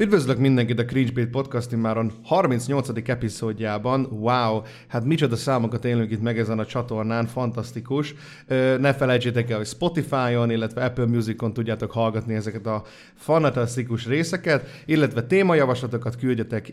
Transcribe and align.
Üdvözlök 0.00 0.38
mindenkit 0.38 0.78
a 0.78 0.84
Cringebait 0.84 1.28
Podcast 1.28 1.72
immáron 1.72 2.12
38. 2.22 2.88
epizódjában. 3.04 4.06
Wow, 4.10 4.62
hát 4.88 5.04
micsoda 5.04 5.36
számokat 5.36 5.84
élünk 5.84 6.10
itt 6.10 6.22
meg 6.22 6.38
ezen 6.38 6.58
a 6.58 6.66
csatornán, 6.66 7.26
fantasztikus. 7.26 8.14
Ne 8.80 8.94
felejtsétek 8.94 9.50
el, 9.50 9.56
hogy 9.56 9.66
Spotify-on, 9.66 10.50
illetve 10.50 10.84
Apple 10.84 11.06
Music-on 11.06 11.52
tudjátok 11.52 11.90
hallgatni 11.90 12.34
ezeket 12.34 12.66
a 12.66 12.82
fantasztikus 13.14 14.06
részeket, 14.06 14.82
illetve 14.86 15.22
témajavaslatokat 15.22 16.16
küldjetek 16.16 16.72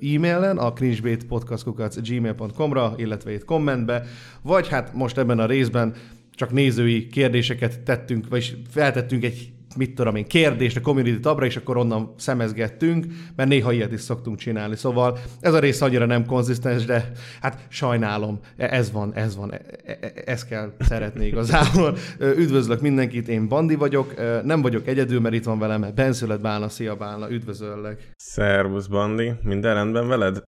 e-mailen 0.00 0.58
a 0.58 0.72
cringebaitpodcast.gmail.com-ra, 0.72 2.94
illetve 2.96 3.32
itt 3.32 3.44
kommentbe, 3.44 4.04
vagy 4.42 4.68
hát 4.68 4.94
most 4.94 5.18
ebben 5.18 5.38
a 5.38 5.46
részben 5.46 5.94
csak 6.34 6.52
nézői 6.52 7.06
kérdéseket 7.06 7.80
tettünk, 7.80 8.28
vagy 8.28 8.56
feltettünk 8.70 9.24
egy 9.24 9.54
mit 9.76 9.94
tudom 9.94 10.16
én, 10.16 10.26
kérdést 10.26 10.76
a 10.76 10.80
community 10.80 11.20
tabra, 11.20 11.44
és 11.46 11.56
akkor 11.56 11.76
onnan 11.76 12.14
szemezgettünk, 12.16 13.06
mert 13.36 13.48
néha 13.48 13.72
ilyet 13.72 13.92
is 13.92 14.00
szoktunk 14.00 14.38
csinálni. 14.38 14.76
Szóval 14.76 15.18
ez 15.40 15.54
a 15.54 15.58
rész 15.58 15.80
annyira 15.80 16.06
nem 16.06 16.26
konzisztens, 16.26 16.84
de 16.84 17.10
hát 17.40 17.66
sajnálom, 17.68 18.40
ez 18.56 18.92
van, 18.92 19.14
ez 19.14 19.36
van, 19.36 19.52
e- 19.52 19.60
e- 19.84 20.12
ezt 20.24 20.48
kell 20.48 20.72
szeretni 20.78 21.26
igazából. 21.26 21.96
Üdvözlök 22.20 22.80
mindenkit, 22.80 23.28
én 23.28 23.48
Bandi 23.48 23.74
vagyok, 23.74 24.14
nem 24.44 24.62
vagyok 24.62 24.86
egyedül, 24.86 25.20
mert 25.20 25.34
itt 25.34 25.44
van 25.44 25.58
velem 25.58 25.86
Benszület 25.94 26.40
Bálna, 26.40 26.68
szia 26.68 26.96
Bálna, 26.96 27.30
üdvözöllek. 27.30 28.12
Szervusz, 28.16 28.86
Bandi. 28.86 29.32
Minden 29.42 29.74
rendben 29.74 30.08
veled? 30.08 30.42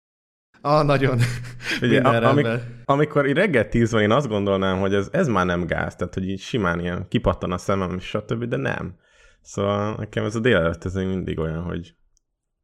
Ah, 0.61 0.85
nagyon. 0.85 1.19
Ugye, 1.83 2.01
a, 2.01 2.29
amik, 2.29 2.47
amikor 2.85 3.27
így 3.27 3.35
reggel 3.35 3.69
tíz 3.69 3.93
van, 3.93 4.03
én 4.03 4.11
azt 4.11 4.29
gondolnám, 4.29 4.79
hogy 4.79 4.95
ez, 4.95 5.09
ez 5.13 5.29
már 5.29 5.47
nem 5.47 5.67
gáz, 5.67 5.97
tehát 5.97 6.15
hogy 6.15 6.29
így 6.29 6.41
simán 6.41 6.81
ilyen 6.81 7.07
kipattan 7.09 7.53
a 7.53 7.59
szemem, 7.59 7.99
stb., 7.99 8.45
de 8.45 8.57
nem. 8.57 8.95
Szóval 9.49 9.95
nekem 9.99 10.25
ez 10.25 10.35
a 10.35 10.41
délelőtt 10.41 10.85
ez 10.85 10.95
mindig 10.95 11.39
olyan, 11.39 11.63
hogy 11.63 11.95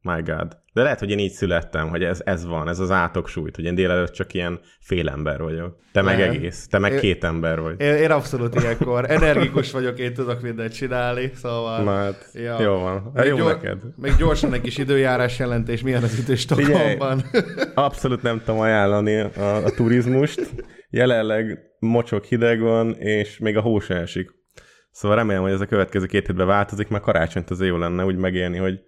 my 0.01 0.21
god. 0.21 0.57
De 0.73 0.81
lehet, 0.81 0.99
hogy 0.99 1.09
én 1.11 1.19
így 1.19 1.31
születtem, 1.31 1.89
hogy 1.89 2.03
ez, 2.03 2.21
ez 2.25 2.45
van, 2.45 2.67
ez 2.69 2.79
az 2.79 2.91
átoksúlyt, 2.91 3.55
hogy 3.55 3.65
én 3.65 3.75
délelőtt 3.75 4.11
csak 4.11 4.33
ilyen 4.33 4.59
fél 4.79 5.09
ember 5.09 5.41
vagyok. 5.41 5.77
Te 5.91 6.01
meg 6.01 6.17
Nem. 6.17 6.29
egész, 6.29 6.67
te 6.67 6.77
meg 6.79 6.91
Én- 6.91 6.99
két 6.99 7.23
ember 7.23 7.59
vagy. 7.61 7.81
Én, 7.81 7.93
én 7.95 8.11
abszolút 8.11 8.55
ilyenkor 8.61 9.11
energikus 9.11 9.71
vagyok, 9.71 9.99
én 9.99 10.13
tudok 10.13 10.41
mindent 10.41 10.73
csinálni, 10.73 11.31
szóval... 11.33 11.83
Na 11.83 11.91
hát, 11.95 12.29
Ja. 12.33 12.61
jó 12.61 12.73
van. 12.79 13.03
Hát 13.03 13.23
Még 13.23 13.25
jó 13.25 13.35
gyor- 13.37 13.61
neked. 13.61 13.81
Még 13.95 14.15
gyorsan 14.17 14.53
egy 14.53 14.61
kis 14.61 14.77
időjárás 14.77 15.39
jelentés, 15.39 15.81
milyen 15.81 16.03
az 16.03 16.19
idő 16.19 16.35
Stockholmban. 16.35 17.21
Abszolút 17.73 18.21
nem 18.21 18.39
tudom 18.45 18.59
ajánlani 18.59 19.19
a, 19.19 19.55
a 19.55 19.69
turizmust. 19.71 20.49
Jelenleg 20.89 21.59
mocsok 21.79 22.23
hideg 22.25 22.59
van, 22.59 22.93
és 22.93 23.37
még 23.37 23.57
a 23.57 23.61
hó 23.61 23.79
se 23.79 23.95
esik. 23.95 24.29
Szóval 24.93 25.17
remélem, 25.17 25.41
hogy 25.41 25.51
ez 25.51 25.61
a 25.61 25.65
következő 25.65 26.05
két 26.05 26.27
hétben 26.27 26.47
változik, 26.47 26.87
mert 26.87 27.03
karácsonyt 27.03 27.49
az 27.49 27.61
jó 27.61 27.77
lenne 27.77 28.05
úgy 28.05 28.15
megélni, 28.15 28.57
hogy 28.57 28.79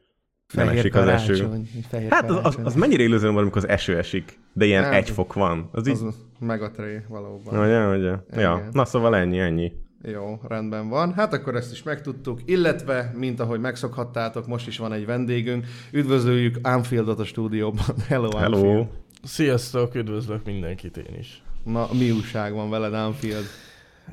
nem 0.53 0.65
Fehér 0.65 0.79
esik 0.79 0.95
az 0.95 1.07
eső. 1.07 1.33
karácsony, 1.33 1.69
fehér 1.89 2.11
Hát 2.11 2.23
az, 2.29 2.35
az, 2.35 2.41
karácsony. 2.41 2.65
az 2.65 2.75
mennyire 2.75 3.03
illúzió 3.03 3.31
van, 3.31 3.41
amikor 3.41 3.63
az 3.63 3.67
eső 3.69 3.97
esik, 3.97 4.39
de 4.53 4.65
ilyen 4.65 4.81
Nem. 4.83 4.93
egy 4.93 5.09
fok 5.09 5.33
van. 5.33 5.69
Az 5.71 5.87
így... 5.87 5.93
Az 5.93 6.15
megatré 6.39 7.01
valóban. 7.07 7.59
Ugye, 7.59 7.97
ugye. 7.97 8.41
Ja, 8.41 8.67
na 8.71 8.85
szóval 8.85 9.15
ennyi, 9.15 9.39
ennyi. 9.39 9.71
Jó, 10.03 10.39
rendben 10.47 10.89
van. 10.89 11.13
Hát 11.13 11.33
akkor 11.33 11.55
ezt 11.55 11.71
is 11.71 11.83
megtudtuk, 11.83 12.39
illetve, 12.45 13.11
mint 13.15 13.39
ahogy 13.39 13.59
megszokhattátok, 13.59 14.47
most 14.47 14.67
is 14.67 14.77
van 14.77 14.93
egy 14.93 15.05
vendégünk. 15.05 15.65
Üdvözöljük 15.91 16.57
Anfieldot 16.61 17.19
a 17.19 17.25
stúdióban. 17.25 17.85
Hello, 18.07 18.29
Anfield. 18.37 18.53
Hello. 18.63 18.85
Sziasztok, 19.23 19.95
üdvözlök 19.95 20.45
mindenkit 20.45 20.97
én 20.97 21.15
is. 21.19 21.43
Na, 21.63 21.87
mi 21.93 22.11
újság 22.11 22.53
van 22.53 22.69
veled, 22.69 22.93
Anfield? 22.93 23.45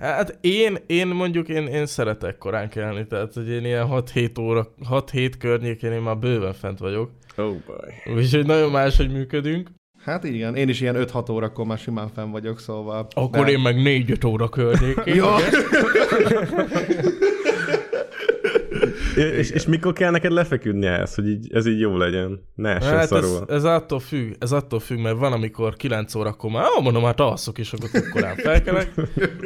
Hát 0.01 0.39
én, 0.41 0.79
én 0.87 1.07
mondjuk, 1.07 1.49
én, 1.49 1.67
én 1.67 1.87
szeretek 1.87 2.39
korán 2.39 2.69
kelni, 2.69 3.07
tehát 3.07 3.35
hogy 3.35 3.49
én 3.49 3.65
ilyen 3.65 3.87
6-7 3.91 4.41
óra, 4.41 4.75
6-7 4.91 5.33
környékén 5.39 5.93
én 5.93 6.01
már 6.01 6.19
bőven 6.19 6.53
fent 6.53 6.79
vagyok. 6.79 7.11
Oh 7.37 7.55
boy. 7.67 8.15
Úgyhogy 8.17 8.47
nagyon 8.47 8.71
máshogy 8.71 9.13
működünk. 9.13 9.71
Hát 10.05 10.25
igen, 10.25 10.57
én 10.57 10.69
is 10.69 10.81
ilyen 10.81 10.97
5-6 10.99 11.31
órakor 11.31 11.67
már 11.67 11.79
simán 11.79 12.09
fenn 12.15 12.31
vagyok, 12.31 12.59
szóval... 12.59 13.07
Akkor 13.15 13.45
De- 13.45 13.51
én 13.51 13.61
meg 13.61 13.77
4-5 13.79 14.27
óra 14.27 14.49
környékén. 14.49 15.15
Jó, 15.15 15.27
És, 19.17 19.51
és 19.51 19.67
mikor 19.67 19.93
kell 19.93 20.11
neked 20.11 20.33
lefeküdni 20.33 20.87
ehhez, 20.87 21.15
hogy 21.15 21.29
így, 21.29 21.49
ez 21.53 21.67
így 21.67 21.81
jó 21.81 21.97
legyen? 21.97 22.41
Ne 22.55 22.69
essen 22.75 22.91
Hát 22.91 23.03
ez, 23.03 23.09
szarul. 23.09 23.45
ez, 23.49 23.65
attól 23.65 24.01
függ, 24.01 24.33
ez 24.39 24.53
attól 24.53 24.81
függ, 24.81 24.99
mert 24.99 25.17
van, 25.19 25.33
amikor 25.33 25.77
9 25.77 26.15
órakor 26.15 26.51
már, 26.51 26.65
ó, 26.79 26.83
mondom, 26.83 27.03
hát 27.05 27.21
alszok, 27.21 27.59
és 27.59 27.73
akkor 27.73 27.89
korán 28.13 28.37
felkelek. 28.37 28.93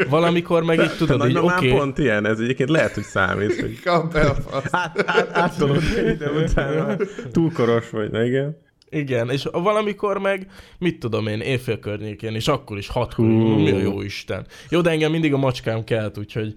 Valamikor 0.08 0.62
meg 0.62 0.78
így 0.80 0.96
tudod, 0.96 1.16
így 1.16 1.32
Nagymamám 1.32 1.56
oké, 1.56 1.66
okay, 1.66 1.78
pont 1.78 1.98
ilyen, 1.98 2.26
ez 2.26 2.38
egyébként 2.38 2.68
lehet, 2.70 2.94
hogy 2.94 3.02
számít, 3.04 3.60
hogy 3.60 3.80
kap 3.82 4.12
fasz. 4.12 4.64
át, 4.70 5.02
át, 5.06 5.28
átolod 5.32 5.82
ide 6.12 6.30
utána. 6.30 6.96
Túl 7.32 7.52
koros 7.52 7.90
vagy, 7.90 8.10
na 8.10 8.24
igen. 8.24 8.56
igen, 8.90 9.30
és 9.30 9.48
valamikor 9.52 10.18
meg, 10.18 10.46
mit 10.78 10.98
tudom 10.98 11.26
én, 11.26 11.40
éjfél 11.40 11.78
környékén, 11.78 12.34
és 12.34 12.48
akkor 12.48 12.78
is 12.78 12.88
6 12.88 13.12
Hú. 13.12 13.22
mi 13.24 13.70
a 13.70 13.78
jó 13.78 14.02
Isten. 14.02 14.46
Jó, 14.70 14.80
de 14.80 14.90
engem 14.90 15.10
mindig 15.10 15.32
a 15.34 15.38
macskám 15.38 15.84
kelt, 15.84 16.18
úgyhogy, 16.18 16.54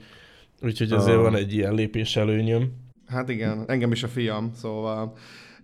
úgyhogy 0.61 0.91
azért 0.91 1.17
Ah. 1.17 1.23
van 1.23 1.35
egy 1.35 1.53
ilyen 1.53 1.73
lépés 1.73 2.15
előnyöm. 2.15 2.87
Hát 3.09 3.29
igen, 3.29 3.63
engem 3.67 3.91
is 3.91 4.03
a 4.03 4.07
fiam, 4.07 4.51
szóval... 4.55 5.13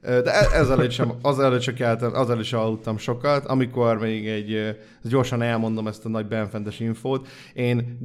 De 0.06 0.34
e- 0.34 0.60
ezelőtt 0.60 0.92
sem, 0.92 1.14
azelőtt 1.22 1.62
sem 1.62 1.74
keltem, 1.74 2.12
azelőtt 2.14 2.46
sem 2.46 2.60
aludtam 2.60 2.98
sokat, 2.98 3.46
amikor 3.46 3.98
még 3.98 4.28
egy, 4.28 4.78
gyorsan 5.04 5.42
elmondom 5.42 5.88
ezt 5.88 6.06
a 6.06 6.10
nagy 6.10 6.26
benfentes 6.26 6.80
infót, 6.80 7.28
én 7.54 7.98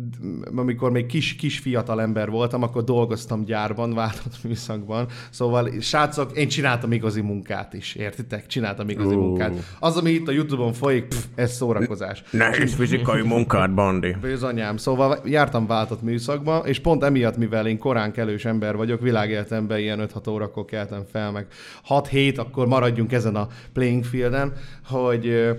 amikor 0.56 0.90
még 0.90 1.06
kis, 1.06 1.36
kis 1.36 1.58
fiatal 1.58 2.00
ember 2.00 2.30
voltam, 2.30 2.62
akkor 2.62 2.84
dolgoztam 2.84 3.44
gyárban, 3.44 3.94
váltott 3.94 4.42
műszakban, 4.44 5.06
szóval 5.30 5.70
srácok, 5.80 6.36
én 6.36 6.48
csináltam 6.48 6.92
igazi 6.92 7.20
munkát 7.20 7.74
is, 7.74 7.94
értitek? 7.94 8.46
Csináltam 8.46 8.88
igazi 8.88 9.14
Ó. 9.14 9.18
munkát. 9.18 9.54
Az, 9.78 9.96
ami 9.96 10.10
itt 10.10 10.28
a 10.28 10.32
Youtube-on 10.32 10.72
folyik, 10.72 11.04
pff, 11.04 11.24
ez 11.34 11.52
szórakozás. 11.52 12.22
Nehéz 12.30 12.74
fizikai 12.74 13.22
munkád, 13.22 13.70
Bandi. 13.70 14.16
Bőzanyám. 14.20 14.76
Szóval 14.76 15.18
jártam 15.24 15.66
váltott 15.66 16.02
műszakba, 16.02 16.58
és 16.58 16.78
pont 16.78 17.04
emiatt, 17.04 17.36
mivel 17.36 17.66
én 17.66 17.78
korán 17.78 18.12
kelős 18.12 18.44
ember 18.44 18.76
vagyok, 18.76 19.00
világéletemben 19.00 19.78
ilyen 19.78 20.08
5-6 20.14 20.30
órakor 20.30 20.64
keltem 20.64 21.04
fel, 21.12 21.30
meg 21.30 21.46
6-7, 21.90 22.38
akkor 22.38 22.66
maradjunk 22.66 23.12
ezen 23.12 23.36
a 23.36 23.48
playing 23.72 24.04
fielden, 24.04 24.52
hogy 24.84 25.50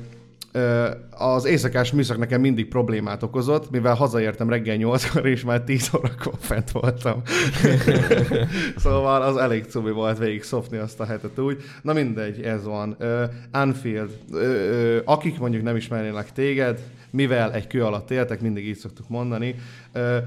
az 1.09 1.45
éjszakás 1.45 1.91
műszak 1.91 2.17
nekem 2.17 2.41
mindig 2.41 2.67
problémát 2.67 3.23
okozott, 3.23 3.69
mivel 3.69 3.93
hazaértem 3.93 4.49
reggel 4.49 4.77
8-kor, 4.79 5.25
és 5.25 5.43
már 5.43 5.61
10 5.61 5.89
órakor 5.97 6.33
fent 6.39 6.71
voltam. 6.71 7.21
szóval 8.83 9.21
az 9.21 9.37
elég 9.37 9.65
cubi 9.65 9.91
volt 9.91 10.17
végig 10.17 10.43
szopni 10.43 10.77
azt 10.77 10.99
a 10.99 11.05
hetet 11.05 11.39
úgy. 11.39 11.61
Na 11.81 11.93
mindegy, 11.93 12.41
ez 12.41 12.65
van. 12.65 12.95
Uh, 12.99 13.23
Anfield, 13.51 14.09
uh, 14.31 14.39
uh, 14.39 14.97
akik 15.05 15.39
mondjuk 15.39 15.63
nem 15.63 15.75
ismernének 15.75 16.31
téged, 16.31 16.79
mivel 17.09 17.53
egy 17.53 17.67
kő 17.67 17.83
alatt 17.83 18.11
éltek, 18.11 18.41
mindig 18.41 18.67
így 18.67 18.77
szoktuk 18.77 19.09
mondani, 19.09 19.55
uh, 19.95 20.17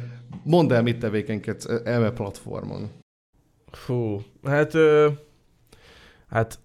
mondd 0.42 0.72
el, 0.72 0.82
mit 0.82 0.98
tevékenykedsz 0.98 1.64
uh, 1.64 1.80
eme 1.84 2.10
platformon. 2.10 2.90
Fú, 3.70 4.20
hát, 4.44 4.74
ö, 4.74 5.08
hát 6.34 6.58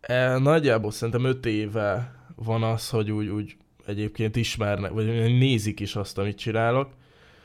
e, 0.00 0.38
nagyjából 0.38 0.90
szerintem 0.90 1.24
öt 1.24 1.46
éve 1.46 2.14
van 2.36 2.62
az, 2.62 2.90
hogy 2.90 3.10
úgy, 3.10 3.28
úgy 3.28 3.56
egyébként 3.86 4.36
ismernek, 4.36 4.90
vagy 4.90 5.06
nézik 5.38 5.80
is 5.80 5.96
azt, 5.96 6.18
amit 6.18 6.38
csinálok. 6.38 6.90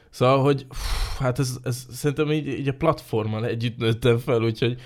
Szóval, 0.10 0.42
hogy 0.42 0.66
fú, 0.70 1.24
hát 1.24 1.40
ez, 1.40 1.58
ez 1.64 1.86
szerintem 1.92 2.32
így, 2.32 2.48
így 2.48 2.68
a 2.68 2.74
platformon 2.74 3.46
együtt 3.46 3.78
nőttem 3.78 4.18
fel, 4.18 4.44
úgyhogy 4.44 4.82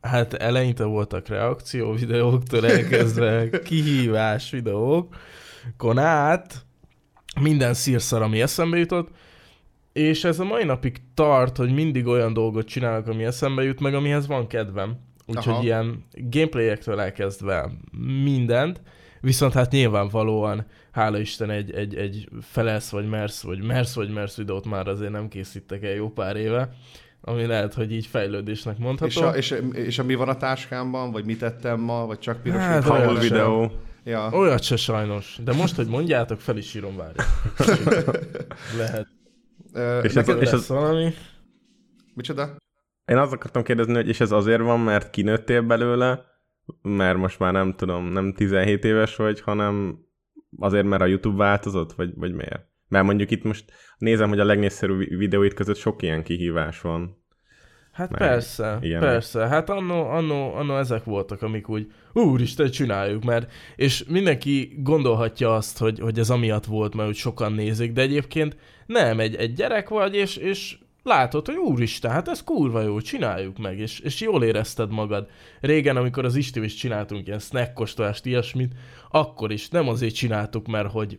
hát 0.00 0.34
eleinte 0.34 0.84
voltak 0.84 1.28
reakció 1.28 1.92
videóktól 1.92 2.66
elkezdve 2.66 3.50
kihívás 3.64 4.50
videók, 4.50 5.16
át 5.94 6.64
minden 7.40 7.74
szírszar, 7.74 8.22
ami 8.22 8.40
eszembe 8.40 8.78
jutott, 8.78 9.08
és 9.92 10.24
ez 10.24 10.38
a 10.38 10.44
mai 10.44 10.64
napig 10.64 11.00
tart, 11.14 11.56
hogy 11.56 11.72
mindig 11.72 12.06
olyan 12.06 12.32
dolgot 12.32 12.66
csinálok, 12.66 13.06
ami 13.06 13.24
eszembe 13.24 13.62
jut, 13.62 13.80
meg 13.80 13.94
amihez 13.94 14.26
van 14.26 14.46
kedvem. 14.46 15.08
Aha. 15.34 15.50
Úgyhogy 15.50 15.64
ilyen 15.64 16.04
gameplayektől 16.12 17.00
elkezdve 17.00 17.70
mindent, 18.22 18.80
Viszont 19.22 19.52
hát 19.52 19.70
nyilvánvalóan, 19.72 20.66
hála 20.92 21.18
Isten, 21.18 21.50
egy, 21.50 21.70
egy, 21.72 21.94
egy 21.94 22.28
felesz 22.40 22.90
vagy 22.90 23.08
mersz, 23.08 23.42
vagy 23.42 23.62
mersz 23.62 23.94
vagy 23.94 24.12
mersz 24.12 24.36
videót 24.36 24.64
már 24.66 24.88
azért 24.88 25.12
nem 25.12 25.28
készítek 25.28 25.82
el 25.82 25.90
jó 25.92 26.08
pár 26.10 26.36
éve, 26.36 26.72
ami 27.20 27.46
lehet, 27.46 27.74
hogy 27.74 27.92
így 27.92 28.06
fejlődésnek 28.06 28.78
mondható. 28.78 29.10
És 29.10 29.16
a, 29.16 29.30
és, 29.30 29.62
és 29.72 29.98
a 29.98 30.02
mi 30.04 30.14
van 30.14 30.28
a 30.28 30.36
táskámban, 30.36 31.10
vagy 31.12 31.24
mit 31.24 31.38
tettem 31.38 31.80
ma, 31.80 32.06
vagy 32.06 32.18
csak 32.18 32.42
piros 32.42 32.58
Hát, 32.60 32.82
videó? 32.82 32.94
olyan 32.94 33.06
Haul 33.06 33.20
sem. 33.20 33.28
videó. 33.28 33.72
Ja. 34.04 34.30
Olyat 34.32 34.62
se 34.62 34.76
sajnos. 34.76 35.38
De 35.44 35.52
most, 35.52 35.74
hogy 35.76 35.86
mondjátok, 35.86 36.40
fel 36.40 36.56
is 36.56 36.74
írom, 36.74 36.96
várj. 36.96 37.14
Lehet. 38.78 39.06
Ö, 39.72 39.98
És 39.98 40.04
ez- 40.08 40.14
neked, 40.14 40.42
és 40.42 40.52
az- 40.52 40.68
valami. 40.68 41.12
Micsoda? 42.14 42.56
Én 43.10 43.16
azt 43.16 43.32
akartam 43.32 43.62
kérdezni, 43.62 43.94
hogy 43.94 44.08
és 44.08 44.20
ez 44.20 44.32
azért 44.32 44.60
van, 44.60 44.80
mert 44.80 45.10
kinőttél 45.10 45.62
belőle, 45.62 46.24
mert 46.82 47.18
most 47.18 47.38
már 47.38 47.52
nem 47.52 47.74
tudom, 47.74 48.04
nem 48.04 48.32
17 48.32 48.84
éves 48.84 49.16
vagy, 49.16 49.40
hanem 49.40 49.98
azért, 50.58 50.86
mert 50.86 51.02
a 51.02 51.06
YouTube 51.06 51.36
változott, 51.36 51.92
vagy, 51.92 52.12
vagy 52.14 52.32
miért? 52.32 52.66
Mert 52.88 53.04
mondjuk 53.04 53.30
itt 53.30 53.42
most 53.42 53.72
nézem, 53.98 54.28
hogy 54.28 54.38
a 54.40 54.44
legnézszerű 54.44 55.16
videóit 55.16 55.54
között 55.54 55.76
sok 55.76 56.02
ilyen 56.02 56.22
kihívás 56.22 56.80
van. 56.80 57.18
Hát 57.92 58.10
Meg 58.10 58.20
persze, 58.20 58.78
ilyenek. 58.80 59.08
persze. 59.08 59.48
Hát 59.48 59.70
annó, 59.70 60.08
annó, 60.08 60.54
annó 60.54 60.76
ezek 60.76 61.04
voltak, 61.04 61.42
amik 61.42 61.68
úgy, 61.68 61.92
úristen, 62.12 62.70
csináljuk, 62.70 63.24
mert, 63.24 63.52
és 63.76 64.04
mindenki 64.04 64.78
gondolhatja 64.82 65.54
azt, 65.54 65.78
hogy, 65.78 65.98
hogy 65.98 66.18
ez 66.18 66.30
amiatt 66.30 66.64
volt, 66.64 66.94
mert 66.94 67.08
úgy 67.08 67.16
sokan 67.16 67.52
nézik, 67.52 67.92
de 67.92 68.00
egyébként 68.00 68.56
nem, 68.86 69.20
egy, 69.20 69.34
egy 69.34 69.52
gyerek 69.52 69.88
vagy, 69.88 70.14
és, 70.14 70.36
és 70.36 70.78
látod, 71.02 71.46
hogy 71.46 71.56
úristen, 71.56 72.10
hát 72.10 72.28
ez 72.28 72.44
kurva 72.44 72.80
jó, 72.80 73.00
csináljuk 73.00 73.58
meg, 73.58 73.78
és, 73.78 73.98
és 73.98 74.20
jól 74.20 74.44
érezted 74.44 74.90
magad. 74.90 75.28
Régen, 75.60 75.96
amikor 75.96 76.24
az 76.24 76.36
Istiv 76.36 76.62
is 76.62 76.74
csináltunk 76.74 77.26
ilyen 77.26 77.38
snack 77.38 77.72
kóstolást, 77.72 78.26
ilyesmit, 78.26 78.74
akkor 79.10 79.52
is 79.52 79.68
nem 79.68 79.88
azért 79.88 80.14
csináltuk, 80.14 80.66
mert 80.66 80.90
hogy 80.90 81.18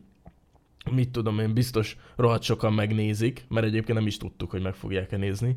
mit 0.92 1.10
tudom 1.10 1.40
én, 1.40 1.54
biztos 1.54 1.98
rohadt 2.16 2.44
sokan 2.44 2.74
megnézik, 2.74 3.46
mert 3.50 3.66
egyébként 3.66 3.98
nem 3.98 4.08
is 4.08 4.18
tudtuk, 4.18 4.52
hogy 4.52 4.62
meg 4.62 4.74
fogják-e 4.74 5.18
nézni, 5.18 5.56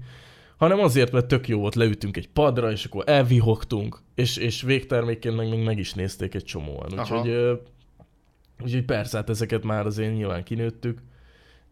hanem 0.56 0.79
azért, 0.79 1.12
mert 1.12 1.26
tök 1.26 1.49
jó 1.49 1.59
volt, 1.59 1.75
leütünk 1.75 2.17
egy 2.17 2.29
padra, 2.29 2.71
és 2.71 2.85
akkor 2.85 3.05
elvihogtunk, 3.06 3.99
és, 4.15 4.37
és 4.37 4.62
végtermékként 4.62 5.37
meg 5.37 5.49
még 5.49 5.65
meg 5.65 5.79
is 5.79 5.94
nézték 5.94 6.35
egy 6.35 6.44
csomóan. 6.44 6.93
Úgyhogy, 6.99 7.29
ö, 7.29 7.55
úgyhogy 8.62 8.85
persze, 8.85 9.17
hát 9.17 9.31
ezeket 9.31 9.65
már 9.65 9.87
azért 9.87 10.15
nyilván 10.15 10.44
kinőttük, 10.44 11.03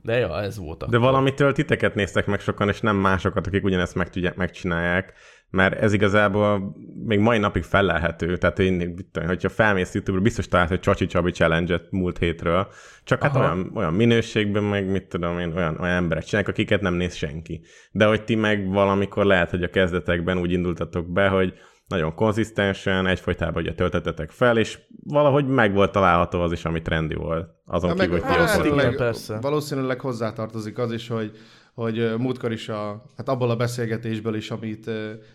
de 0.03 0.19
ja, 0.19 0.41
ez 0.41 0.59
volt 0.59 0.79
De 0.79 0.85
akkor. 0.85 0.99
valamitől 0.99 1.53
titeket 1.53 1.95
néztek 1.95 2.27
meg 2.27 2.41
sokan, 2.41 2.69
és 2.69 2.81
nem 2.81 2.97
másokat, 2.97 3.47
akik 3.47 3.65
ugyanezt 3.65 3.95
meg 3.95 4.11
tudják, 4.11 4.37
megcsinálják, 4.37 5.13
mert 5.51 5.81
ez 5.81 5.93
igazából 5.93 6.77
még 7.05 7.19
mai 7.19 7.39
napig 7.39 7.63
felelhető. 7.63 8.37
Tehát 8.37 8.59
én, 8.59 8.97
tudom, 9.13 9.29
hogyha 9.29 9.49
felmész 9.49 9.95
YouTube-ra, 9.95 10.23
biztos 10.23 10.49
talált, 10.49 10.69
hogy 10.69 10.81
Csacsi 10.81 11.07
Csabi 11.07 11.31
challenge 11.31 11.81
múlt 11.91 12.19
hétről. 12.19 12.69
Csak 13.05 13.23
hát 13.23 13.35
Aha. 13.35 13.45
olyan, 13.45 13.71
olyan 13.75 13.95
minőségben, 13.95 14.63
meg 14.63 14.91
mit 14.91 15.09
tudom 15.09 15.39
én, 15.39 15.53
olyan, 15.57 15.77
olyan 15.81 15.97
emberek 15.97 16.25
csinálják, 16.25 16.51
akiket 16.51 16.81
nem 16.81 16.95
néz 16.95 17.15
senki. 17.15 17.61
De 17.91 18.07
hogy 18.07 18.25
ti 18.25 18.35
meg 18.35 18.69
valamikor 18.69 19.25
lehet, 19.25 19.51
hogy 19.51 19.63
a 19.63 19.71
kezdetekben 19.71 20.39
úgy 20.39 20.53
indultatok 20.53 21.13
be, 21.13 21.29
hogy 21.29 21.55
nagyon 21.87 22.15
konzisztensen, 22.15 23.07
egyfolytában 23.07 23.63
ugye 23.63 23.75
töltetetek 23.75 24.31
fel, 24.31 24.59
és 24.59 24.79
valahogy 25.05 25.47
meg 25.47 25.75
volt 25.75 25.93
található 25.93 26.41
az 26.41 26.53
is, 26.53 26.65
ami 26.65 26.83
trendi 26.83 27.15
volt. 27.15 27.51
Azon 27.67 27.91
Ja, 27.91 27.97
kívül, 27.97 28.21
hogy 28.21 28.23
hát 28.23 28.35
igen, 28.35 28.47
voltatok. 28.47 28.65
valószínűleg, 28.67 28.97
persze. 28.97 29.39
valószínűleg 29.41 30.01
hozzátartozik 30.01 30.79
az 30.79 30.93
is, 30.93 31.09
hogy 31.09 31.31
hogy 31.75 32.15
múltkor 32.19 32.53
is 32.53 32.69
a, 32.69 33.05
hát 33.17 33.29
abból 33.29 33.51
a 33.51 33.57
beszélgetésből 33.57 34.35
is, 34.35 34.51
amit, 34.51 34.91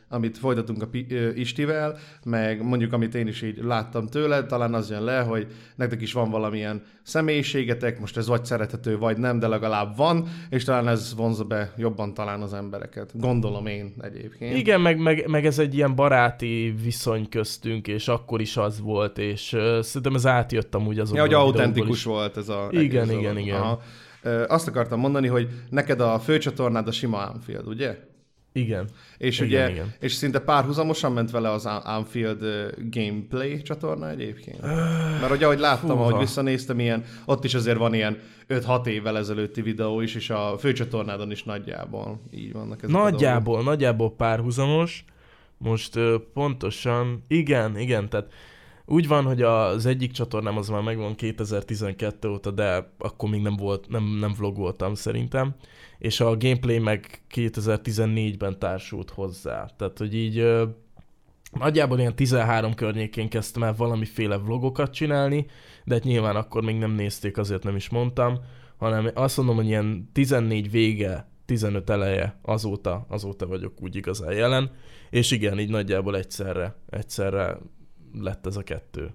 amit 0.10 0.38
folytatunk 0.38 0.82
a 0.82 0.90
Istivel, 1.36 1.98
meg 2.24 2.64
mondjuk 2.64 2.94
amit 2.94 3.16
én 3.16 3.28
is 3.28 3.42
így 3.42 3.64
láttam 3.64 4.08
tőle, 4.08 4.46
talán 4.46 4.74
az 4.74 4.90
jön 4.90 5.04
le, 5.04 5.20
hogy 5.20 5.48
nektek 5.76 6.02
is 6.02 6.14
van 6.14 6.30
valamilyen 6.30 6.84
személyiségetek, 7.04 8.00
most 8.00 8.18
ez 8.18 8.28
vagy 8.28 8.46
szerethető, 8.46 8.98
vagy 8.98 9.18
nem, 9.18 9.40
de 9.40 9.48
legalább 9.48 9.98
van, 9.98 10.28
és 10.50 10.64
talán 10.64 10.88
ez 10.88 11.14
vonza 11.16 11.44
be 11.44 11.74
jobban 11.78 12.14
talán 12.14 12.42
az 12.42 12.54
embereket. 12.54 13.12
Gondolom 13.20 13.66
én 13.66 13.94
egyébként. 14.00 14.58
Igen, 14.58 14.82
meg, 14.82 15.00
meg, 15.00 15.28
meg 15.28 15.46
ez 15.46 15.60
egy 15.60 15.76
ilyen 15.76 15.96
baráti 15.96 16.76
viszony 16.84 17.30
köztünk, 17.30 17.88
és 17.88 18.08
akkor 18.08 18.42
is 18.42 18.58
az 18.58 18.82
volt, 18.82 19.18
és 19.18 19.54
uh, 19.54 19.80
szerintem 19.80 20.16
ez 20.16 20.26
átjött 20.26 20.76
amúgy 20.76 21.00
azon 21.00 21.16
Ja, 21.16 21.22
hogy 21.22 21.34
autentikus 21.34 22.04
volt 22.04 22.38
ez 22.38 22.50
a 22.50 22.68
Igen, 22.72 23.12
igen, 23.12 23.38
igen. 23.38 23.62
Aha. 23.62 23.82
Azt 24.48 24.68
akartam 24.68 25.00
mondani, 25.00 25.28
hogy 25.28 25.50
neked 25.70 26.02
a 26.02 26.20
főcsatornád 26.20 26.88
a 26.88 26.92
sima 26.92 27.18
Anfield, 27.18 27.68
ugye? 27.68 27.98
Igen. 28.52 28.90
És 29.18 29.40
Igen, 29.40 29.48
ugye, 29.48 29.70
igen. 29.70 29.94
és 30.00 30.14
szinte 30.14 30.40
párhuzamosan 30.40 31.12
ment 31.12 31.32
vele 31.32 31.52
az 31.52 31.66
Anfield 31.66 32.46
gameplay 32.92 33.62
csatorna 33.62 34.10
egyébként. 34.10 34.62
Mert 35.20 35.28
hogy 35.28 35.44
ahogy 35.44 35.60
láttam, 35.60 35.90
fúha. 35.90 36.02
ahogy 36.02 36.20
visszanéztem, 36.20 36.80
ilyen, 36.80 37.04
ott 37.26 37.44
is 37.44 37.54
azért 37.54 37.78
van 37.78 37.94
ilyen 37.94 38.18
5-6 38.50 38.86
évvel 38.86 39.18
ezelőtti 39.18 39.62
videó 39.62 40.02
is, 40.02 40.16
és 40.16 40.30
a 40.30 40.56
főcsatornádon 40.60 41.32
is 41.32 41.44
nagyjából 41.44 42.22
így 42.32 42.54
vannak 42.54 42.84
ezek 42.84 42.90
a 42.90 42.92
dolgok. 42.92 43.12
Nagyjából, 43.12 43.64
nagyjából 43.64 44.16
párhuzamos. 44.16 45.06
Most 45.58 46.00
pontosan, 46.34 47.24
igen, 47.28 47.78
igen, 47.78 48.10
tehát 48.10 48.32
úgy 48.90 49.08
van, 49.08 49.24
hogy 49.24 49.42
az 49.42 49.86
egyik 49.86 50.12
csatornám 50.12 50.58
az 50.58 50.70
már 50.70 50.82
megvan 50.82 51.16
2012 51.16 52.30
óta, 52.30 52.52
de 52.52 52.94
akkor 52.98 53.30
még 53.30 53.42
nem 53.42 53.56
volt, 53.56 53.90
nem, 53.90 54.04
nem 54.04 54.34
vlog 54.38 54.58
voltam 54.58 54.94
szerintem, 54.94 55.56
és 56.00 56.20
a 56.20 56.38
gameplay 56.38 56.80
meg 56.80 57.22
2014-ben 57.34 58.60
társult 58.60 59.10
hozzá. 59.10 59.66
Tehát, 59.78 59.98
hogy 59.98 60.16
így 60.16 60.38
ö, 60.38 60.66
nagyjából 61.52 62.00
ilyen 62.00 62.16
13 62.16 62.74
környékén 62.74 63.30
kezdtem 63.30 63.64
el 63.64 63.76
valamiféle 63.76 64.38
vlogokat 64.38 64.94
csinálni, 64.94 65.46
de 65.86 65.94
hát 65.94 66.04
nyilván 66.04 66.36
akkor 66.36 66.64
még 66.64 66.78
nem 66.78 66.92
nézték, 66.92 67.38
azért 67.38 67.64
nem 67.64 67.76
is 67.76 67.90
mondtam, 67.90 68.40
hanem 68.78 69.12
azt 69.14 69.38
mondom, 69.38 69.56
hogy 69.56 69.68
ilyen 69.68 70.10
14 70.14 70.72
vége, 70.72 71.28
15 71.46 71.90
eleje 71.90 72.40
azóta, 72.42 73.06
azóta 73.10 73.48
vagyok 73.48 73.82
úgy 73.82 73.96
igazán 73.96 74.34
jelen, 74.34 74.72
és 75.10 75.32
igen, 75.32 75.60
így 75.60 75.70
nagyjából 75.70 76.18
egyszerre, 76.18 76.76
egyszerre 76.90 77.58
lett 78.14 78.46
ez 78.46 78.56
a 78.56 78.64
kettő. 78.64 79.14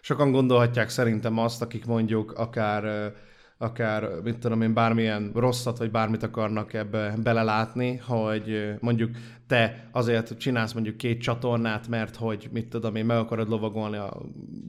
Sokan 0.00 0.32
gondolhatják 0.32 0.88
szerintem 0.88 1.38
azt, 1.38 1.62
akik 1.62 1.86
mondjuk 1.86 2.32
akár, 2.32 3.12
akár, 3.58 4.08
mit 4.22 4.38
tudom 4.38 4.62
én, 4.62 4.74
bármilyen 4.74 5.30
rosszat, 5.34 5.78
vagy 5.78 5.90
bármit 5.90 6.22
akarnak 6.22 6.72
ebbe 6.72 7.14
belelátni, 7.22 7.96
hogy 7.96 8.74
mondjuk 8.80 9.10
te 9.46 9.88
azért 9.92 10.38
csinálsz 10.38 10.72
mondjuk 10.72 10.96
két 10.96 11.20
csatornát, 11.20 11.88
mert 11.88 12.16
hogy, 12.16 12.48
mit 12.52 12.68
tudom 12.68 12.94
én, 12.94 13.04
meg 13.04 13.16
akarod 13.16 13.48
lovagolni 13.48 13.96
a 13.96 14.22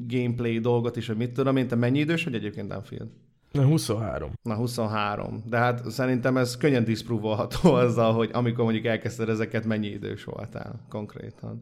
gameplay 0.08 0.60
dolgot 0.60 0.96
is, 0.96 1.08
hogy 1.08 1.18
mit 1.18 1.32
tudom 1.32 1.58
én, 1.58 1.68
te 1.68 1.76
mennyi 1.76 2.00
idős 2.00 2.24
vagy 2.24 2.36
egyébként 2.36 2.68
Danfield? 2.68 3.10
Na, 3.56 3.64
23. 3.64 4.32
Na, 4.42 4.56
23. 4.56 5.44
De 5.46 5.58
hát 5.58 5.90
szerintem 5.90 6.38
ez 6.38 6.58
könnyen 6.58 6.84
diszpróvolható 6.84 7.74
azzal, 7.84 8.14
hogy 8.14 8.30
amikor 8.34 8.64
mondjuk 8.64 8.86
elkezdted 8.86 9.30
ezeket, 9.30 9.66
mennyi 9.66 9.88
idős 9.88 10.24
voltál 10.24 10.86
konkrétan. 10.90 11.62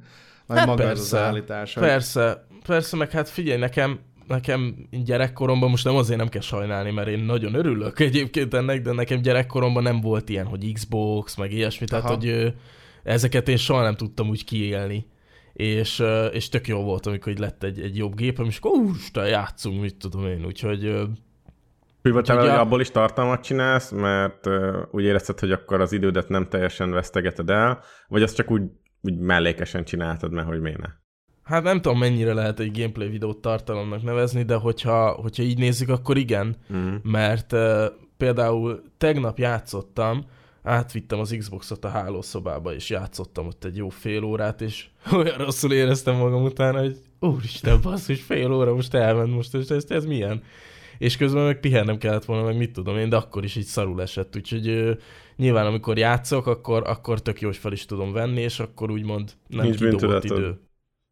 Vagy 0.53 0.57
Hát 0.60 0.67
maga 0.67 0.81
ez 0.83 0.88
persze. 0.88 1.17
az 1.17 1.24
állítás. 1.24 1.74
hogy- 1.74 1.83
Persze, 1.83 2.45
persze, 2.65 2.98
meg 2.98 3.12
hát 3.12 3.29
figyelj, 3.29 3.60
nekem, 3.60 4.00
nekem 4.27 4.75
gyerekkoromban 5.05 5.69
most 5.69 5.83
nem 5.86 5.95
azért 5.95 6.19
nem 6.19 6.27
kell 6.29 6.41
sajnálni, 6.41 6.91
mert 6.91 7.07
én 7.07 7.19
nagyon 7.19 7.53
örülök 7.53 8.00
egyébként 8.00 8.53
ennek, 8.53 8.81
de 8.81 8.91
nekem 8.91 9.22
gyerekkoromban 9.22 9.83
nem 9.83 10.01
volt 10.01 10.29
ilyen, 10.29 10.45
hogy 10.45 10.72
Xbox, 10.74 11.36
meg 11.36 11.51
ilyesmi, 11.51 11.86
tehát 11.86 12.05
Aha. 12.05 12.13
hogy 12.13 12.27
ö, 12.27 12.48
ezeket 13.03 13.50
én 13.50 13.57
soha 13.57 13.81
nem 13.81 13.95
tudtam 13.95 14.29
úgy 14.29 14.45
kiélni. 14.45 15.07
És, 15.53 16.00
ö, 16.00 16.25
és 16.25 16.50
tök 16.50 16.67
jó 16.67 16.81
volt, 16.83 17.05
amikor 17.05 17.31
így 17.31 17.39
lett 17.39 17.63
egy, 17.63 17.79
egy 17.79 17.98
jobb 17.98 18.15
gépem, 18.15 18.45
és 18.45 18.57
akkor 18.57 18.72
úristen, 18.72 19.27
játszunk, 19.27 19.81
mit 19.81 19.95
tudom 19.98 20.25
én, 20.27 20.45
úgyhogy 20.45 20.86
a- 20.86 21.07
hogy 22.03 22.50
abból 22.50 22.81
is 22.81 22.91
tartalmat 22.91 23.43
csinálsz, 23.43 23.91
mert 23.91 24.45
uh, 24.45 24.75
úgy 24.91 25.03
érezted, 25.03 25.39
hogy 25.39 25.51
akkor 25.51 25.81
az 25.81 25.91
idődet 25.91 26.29
nem 26.29 26.48
teljesen 26.50 26.91
vesztegeted 26.91 27.50
el, 27.50 27.83
vagy 28.07 28.24
azt 28.24 28.36
csak 28.36 28.51
úgy, 28.51 28.62
úgy 29.03 29.17
mellékesen 29.17 29.83
csináltad, 29.83 30.31
mert 30.31 30.48
hogy 30.48 30.62
miért 30.62 30.79
ne? 30.79 30.88
hát 31.43 31.63
nem 31.63 31.81
tudom 31.81 31.98
mennyire 31.98 32.33
lehet 32.33 32.60
egy 32.60 32.77
gameplay 32.77 33.10
videót 33.10 33.38
tartalomnak 33.38 34.03
nevezni, 34.03 34.43
de 34.43 34.55
hogyha, 34.55 35.10
hogyha 35.12 35.43
így 35.43 35.57
nézzük, 35.57 35.89
akkor 35.89 36.17
igen, 36.17 36.55
Mm. 36.74 36.95
mert 37.03 37.51
uh, 37.51 37.86
például 38.17 38.83
tegnap 38.98 39.38
játszottam, 39.38 40.25
átvittem 40.63 41.19
az 41.19 41.36
Xboxot 41.38 41.86
a 41.86 41.89
hálószobába, 41.89 42.74
és 42.74 42.89
játszottam 42.89 43.48
ott 43.48 43.63
egy 43.63 43.77
jó 43.77 43.89
fél 43.89 44.24
órát, 44.24 44.62
és 44.62 44.86
olyan 45.19 45.38
rosszul 45.38 45.74
éreztem 45.74 46.15
magam 46.15 46.43
utána, 46.43 46.79
hogy 46.79 46.98
úristen, 47.19 47.81
basszus, 47.81 48.22
fél 48.22 48.51
óra 48.51 48.74
most 48.74 48.93
elment, 48.93 49.33
most 49.33 49.55
ez, 49.55 49.72
ez, 49.72 49.86
ez 49.88 50.05
milyen? 50.05 50.43
És 50.98 51.17
közben 51.17 51.43
meg 51.43 51.60
pihennem 51.60 51.98
kellett 51.98 52.25
volna, 52.25 52.43
meg 52.43 52.57
mit 52.57 52.72
tudom 52.72 52.98
én, 52.98 53.10
de 53.10 53.15
akkor 53.15 53.43
is 53.43 53.55
így 53.55 53.65
szarul 53.65 54.01
esett, 54.01 54.36
úgyhogy 54.36 54.98
nyilván 55.35 55.65
amikor 55.65 55.97
játszok, 55.97 56.47
akkor, 56.47 56.83
akkor 56.85 57.21
tök 57.21 57.41
jó, 57.41 57.47
hogy 57.47 57.57
fel 57.57 57.71
is 57.71 57.85
tudom 57.85 58.13
venni, 58.13 58.41
és 58.41 58.59
akkor 58.59 58.91
úgymond 58.91 59.31
nem 59.47 59.65
Nincs 59.65 59.77
kidobott 59.77 60.23
idő. 60.23 60.59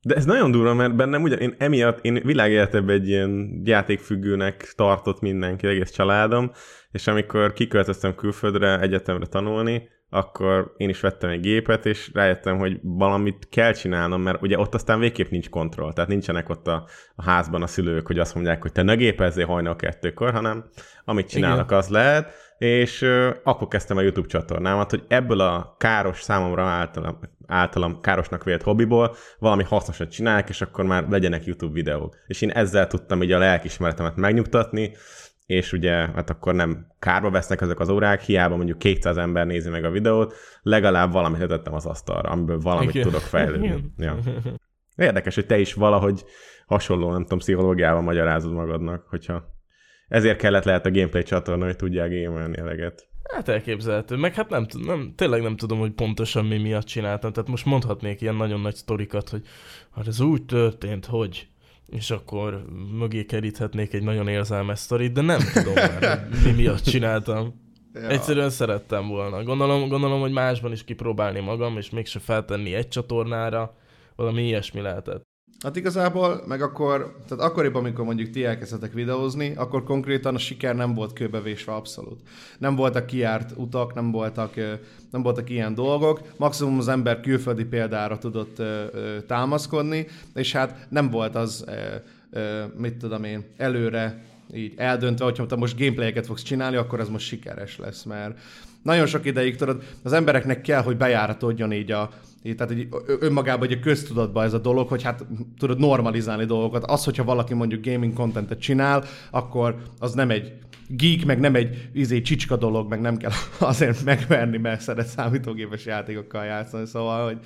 De 0.03 0.15
ez 0.15 0.25
nagyon 0.25 0.51
durva, 0.51 0.73
mert 0.73 0.95
bennem 0.95 1.23
ugyan, 1.23 1.39
én 1.39 1.55
emiatt, 1.57 2.05
én 2.05 2.21
világéletebben 2.23 2.95
egy 2.95 3.07
ilyen 3.07 3.61
játékfüggőnek 3.63 4.73
tartott 4.75 5.21
mindenki, 5.21 5.67
egész 5.67 5.91
családom, 5.91 6.51
és 6.91 7.07
amikor 7.07 7.53
kiköltöztem 7.53 8.15
külföldre 8.15 8.79
egyetemre 8.79 9.25
tanulni, 9.25 9.89
akkor 10.13 10.73
én 10.77 10.89
is 10.89 10.99
vettem 10.99 11.29
egy 11.29 11.39
gépet, 11.39 11.85
és 11.85 12.09
rájöttem, 12.13 12.57
hogy 12.57 12.79
valamit 12.81 13.47
kell 13.49 13.71
csinálnom, 13.71 14.21
mert 14.21 14.41
ugye 14.41 14.59
ott 14.59 14.73
aztán 14.73 14.99
végképp 14.99 15.29
nincs 15.29 15.49
kontroll, 15.49 15.93
tehát 15.93 16.09
nincsenek 16.09 16.49
ott 16.49 16.67
a, 16.67 16.87
a 17.15 17.23
házban 17.23 17.61
a 17.61 17.67
szülők, 17.67 18.07
hogy 18.07 18.19
azt 18.19 18.33
mondják, 18.33 18.61
hogy 18.61 18.71
te 18.71 18.81
ne 18.81 18.95
gépezzél 18.95 19.45
hajnal 19.45 19.75
kettőkor, 19.75 20.33
hanem 20.33 20.65
amit 21.05 21.29
csinálnak, 21.29 21.65
Igen. 21.65 21.77
az 21.77 21.87
lehet, 21.87 22.33
és 22.61 23.01
akkor 23.43 23.67
kezdtem 23.67 23.97
a 23.97 24.01
YouTube 24.01 24.27
csatornámat, 24.27 24.89
hogy 24.89 25.03
ebből 25.07 25.39
a 25.39 25.75
káros 25.77 26.21
számomra 26.21 26.63
általam, 26.63 27.19
általam 27.47 28.01
károsnak 28.01 28.43
vélt 28.43 28.61
hobbiból 28.61 29.15
valami 29.39 29.63
hasznosat 29.63 30.11
csinálják, 30.11 30.49
és 30.49 30.61
akkor 30.61 30.85
már 30.85 31.07
legyenek 31.09 31.45
YouTube 31.45 31.73
videók. 31.73 32.15
És 32.27 32.41
én 32.41 32.49
ezzel 32.49 32.87
tudtam 32.87 33.23
így 33.23 33.31
a 33.31 33.37
lelkismeretemet 33.37 34.15
megnyugtatni, 34.15 34.91
és 35.45 35.73
ugye 35.73 35.91
hát 35.91 36.29
akkor 36.29 36.53
nem 36.55 36.87
kárba 36.99 37.29
vesznek 37.29 37.61
ezek 37.61 37.79
az 37.79 37.89
órák, 37.89 38.21
hiába 38.21 38.55
mondjuk 38.55 38.77
200 38.77 39.17
ember 39.17 39.45
nézi 39.45 39.69
meg 39.69 39.83
a 39.83 39.91
videót, 39.91 40.33
legalább 40.61 41.11
valamit 41.11 41.39
letettem 41.39 41.73
az 41.73 41.85
asztalra, 41.85 42.29
amiből 42.29 42.59
valamit 42.59 42.89
Igen. 42.89 43.03
tudok 43.03 43.21
fejlődni. 43.21 43.93
Ja. 43.97 44.17
Érdekes, 44.95 45.35
hogy 45.35 45.45
te 45.45 45.59
is 45.59 45.73
valahogy 45.73 46.23
hasonló, 46.65 47.11
nem 47.11 47.21
tudom, 47.21 47.37
pszichológiával 47.37 48.01
magyarázod 48.01 48.53
magadnak, 48.53 49.05
hogyha 49.09 49.59
ezért 50.11 50.37
kellett 50.37 50.63
lehet 50.63 50.85
a 50.85 50.91
gameplay 50.91 51.23
csatorna, 51.23 51.65
hogy 51.65 51.75
tudják 51.75 52.23
gamelni 52.23 52.57
eleget. 52.57 53.07
Hát 53.33 53.47
elképzelhető, 53.47 54.15
meg 54.15 54.33
hát 54.33 54.49
nem, 54.49 54.65
nem, 54.85 55.13
tényleg 55.15 55.41
nem 55.41 55.55
tudom, 55.55 55.79
hogy 55.79 55.91
pontosan 55.91 56.45
mi 56.45 56.57
miatt 56.57 56.85
csináltam, 56.85 57.33
tehát 57.33 57.49
most 57.49 57.65
mondhatnék 57.65 58.21
ilyen 58.21 58.35
nagyon 58.35 58.61
nagy 58.61 58.75
sztorikat, 58.75 59.29
hogy 59.29 59.41
hát 59.95 60.07
ez 60.07 60.19
úgy 60.19 60.45
történt, 60.45 61.05
hogy 61.05 61.47
és 61.87 62.11
akkor 62.11 62.65
mögé 62.97 63.25
keríthetnék 63.25 63.93
egy 63.93 64.03
nagyon 64.03 64.27
érzelmes 64.27 64.79
sztorit, 64.79 65.11
de 65.11 65.21
nem 65.21 65.39
tudom 65.53 65.73
már, 65.73 66.27
mi 66.43 66.51
miatt 66.51 66.83
csináltam. 66.83 67.69
Ja. 67.93 68.07
Egyszerűen 68.07 68.49
szerettem 68.49 69.07
volna. 69.07 69.43
Gondolom, 69.43 69.87
gondolom, 69.87 70.19
hogy 70.19 70.31
másban 70.31 70.71
is 70.71 70.83
kipróbálni 70.83 71.39
magam, 71.39 71.77
és 71.77 71.89
mégse 71.89 72.19
feltenni 72.19 72.73
egy 72.73 72.87
csatornára, 72.87 73.75
valami 74.15 74.43
ilyesmi 74.43 74.81
lehetett. 74.81 75.30
Hát 75.61 75.75
igazából, 75.75 76.43
meg 76.47 76.61
akkor, 76.61 77.15
tehát 77.27 77.43
akkoriban, 77.43 77.81
amikor 77.81 78.05
mondjuk 78.05 78.29
ti 78.29 78.45
elkezdtetek 78.45 78.93
videózni, 78.93 79.53
akkor 79.55 79.83
konkrétan 79.83 80.35
a 80.35 80.37
siker 80.37 80.75
nem 80.75 80.93
volt 80.93 81.13
kőbevésve 81.13 81.73
abszolút. 81.73 82.19
Nem 82.57 82.75
voltak 82.75 83.05
kiárt 83.05 83.51
utak, 83.55 83.93
nem 83.93 84.11
voltak, 84.11 84.55
nem 85.11 85.21
voltak 85.21 85.49
ilyen 85.49 85.73
dolgok, 85.73 86.21
maximum 86.37 86.77
az 86.77 86.87
ember 86.87 87.19
külföldi 87.19 87.63
példára 87.65 88.17
tudott 88.17 88.61
támaszkodni, 89.27 90.07
és 90.33 90.51
hát 90.51 90.87
nem 90.89 91.09
volt 91.09 91.35
az, 91.35 91.65
mit 92.77 92.97
tudom 92.97 93.23
én, 93.23 93.43
előre 93.57 94.23
így 94.53 94.73
eldöntve, 94.77 95.25
hogyha 95.25 95.45
te 95.45 95.55
most 95.55 95.77
gameplayeket 95.77 96.25
fogsz 96.25 96.43
csinálni, 96.43 96.75
akkor 96.75 96.99
ez 96.99 97.09
most 97.09 97.25
sikeres 97.25 97.77
lesz, 97.77 98.03
mert 98.03 98.39
nagyon 98.83 99.05
sok 99.05 99.25
ideig, 99.25 99.55
tudod, 99.55 99.83
az 100.03 100.13
embereknek 100.13 100.61
kell, 100.61 100.81
hogy 100.81 100.97
bejáratodjon 100.97 101.73
így 101.73 101.91
a, 101.91 102.09
tehát 102.41 102.73
így 102.73 102.87
önmagában 103.19 103.69
egy 103.69 103.79
köztudatban 103.79 104.43
ez 104.45 104.53
a 104.53 104.57
dolog, 104.57 104.87
hogy 104.87 105.03
hát 105.03 105.25
tudod 105.57 105.79
normalizálni 105.79 106.45
dolgokat. 106.45 106.83
Az, 106.83 107.03
hogyha 107.03 107.23
valaki 107.23 107.53
mondjuk 107.53 107.85
gaming 107.85 108.13
contentet 108.13 108.59
csinál, 108.59 109.03
akkor 109.31 109.75
az 109.99 110.13
nem 110.13 110.29
egy 110.29 110.53
geek, 110.87 111.25
meg 111.25 111.39
nem 111.39 111.55
egy 111.55 111.89
izé, 111.93 112.21
csicska 112.21 112.55
dolog, 112.55 112.89
meg 112.89 113.01
nem 113.01 113.17
kell 113.17 113.31
azért 113.59 114.03
megverni, 114.03 114.57
mert 114.57 114.81
szeret 114.81 115.07
számítógépes 115.07 115.85
játékokkal 115.85 116.45
játszani, 116.45 116.85
szóval, 116.85 117.25
hogy 117.25 117.37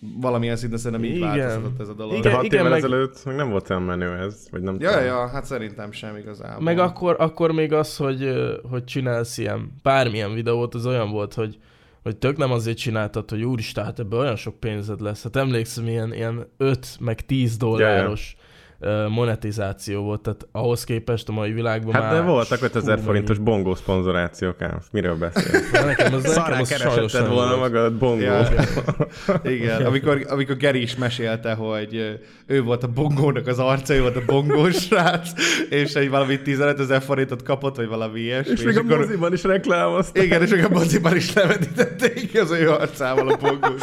valamilyen 0.00 0.56
szinten 0.56 0.78
szerintem 0.78 1.10
így 1.10 1.20
változott 1.20 1.80
ez 1.80 1.88
a 1.88 1.94
dolog. 1.94 2.12
Igen, 2.12 2.22
De 2.22 2.36
hat 2.36 2.44
igen, 2.44 2.58
évvel 2.58 2.70
meg... 2.70 2.78
ezelőtt 2.78 3.24
még 3.24 3.36
nem 3.36 3.50
volt 3.50 3.70
olyan 3.70 3.82
menő 3.82 4.16
ez, 4.16 4.46
vagy 4.50 4.62
nem 4.62 4.76
Ja, 4.80 4.90
tudom. 4.90 5.04
ja, 5.04 5.28
hát 5.28 5.44
szerintem 5.44 5.92
sem 5.92 6.16
igazából. 6.16 6.62
Meg 6.62 6.78
akkor, 6.78 7.16
akkor 7.18 7.52
még 7.52 7.72
az, 7.72 7.96
hogy, 7.96 8.32
hogy 8.70 8.84
csinálsz 8.84 9.38
ilyen 9.38 9.72
bármilyen 9.82 10.34
videót, 10.34 10.74
az 10.74 10.86
olyan 10.86 11.10
volt, 11.10 11.34
hogy 11.34 11.58
hogy 12.02 12.16
tök 12.16 12.36
nem 12.36 12.52
azért 12.52 12.78
csináltad, 12.78 13.30
hogy 13.30 13.42
úristen, 13.42 13.84
hát 13.84 13.98
ebből 13.98 14.18
olyan 14.18 14.36
sok 14.36 14.60
pénzed 14.60 15.00
lesz. 15.00 15.22
Hát 15.22 15.36
emlékszem, 15.36 15.86
ilyen, 15.86 16.14
ilyen 16.14 16.46
5 16.56 16.96
meg 17.00 17.26
10 17.26 17.56
dolláros 17.56 18.36
ja 18.38 18.46
monetizáció 19.08 20.02
volt, 20.02 20.20
tehát 20.20 20.46
ahhoz 20.52 20.84
képest 20.84 21.28
a 21.28 21.32
mai 21.32 21.52
világban 21.52 21.92
hát 21.92 22.02
már... 22.02 22.12
Hát 22.12 22.20
de 22.20 22.30
voltak 22.30 22.62
5000 22.62 22.98
forintos 23.00 23.38
bongó 23.38 23.74
szponzorációk 23.74 24.62
ám. 24.62 24.78
Miről 24.92 25.16
beszélsz? 25.16 25.70
nekem 25.84 26.14
az, 26.14 26.34
nekem 26.36 26.60
az 26.60 26.68
keresetted 26.68 27.28
volna 27.28 27.56
magad 27.56 27.94
bongó. 27.94 28.22
Ja. 28.22 28.48
Igen, 29.42 29.84
amikor, 29.84 30.26
amikor 30.28 30.56
Geri 30.56 30.82
is 30.82 30.96
mesélte, 30.96 31.52
hogy 31.52 32.20
ő 32.46 32.62
volt 32.62 32.82
a 32.82 32.88
bongónak 32.88 33.46
az 33.46 33.58
arca, 33.58 33.94
ő 33.94 34.00
volt 34.00 34.16
a 34.16 34.22
bongós 34.26 34.76
srác, 34.86 35.30
és 35.68 35.94
egy 35.94 36.10
valami 36.10 36.42
15 36.42 36.80
ezer 36.80 37.02
forintot 37.02 37.42
kapott, 37.42 37.76
vagy 37.76 37.88
valami 37.88 38.20
ilyesmi. 38.20 38.52
És, 38.52 38.58
és 38.58 38.64
még 38.64 38.76
a 38.76 38.80
akkor... 38.80 38.98
moziban 38.98 39.32
is 39.32 39.42
reklámozták. 39.42 40.24
Igen, 40.24 40.42
és 40.42 40.50
még 40.50 40.64
a 40.64 40.68
moziban 40.68 41.16
is 41.16 41.32
levetítették 41.32 42.40
az 42.40 42.50
ő 42.50 42.70
arcával 42.70 43.28
a 43.28 43.36
bongós. 43.36 43.82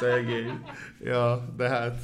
Szegény. 0.00 0.60
Ja, 1.04 1.54
de 1.56 1.68
hát 1.68 1.94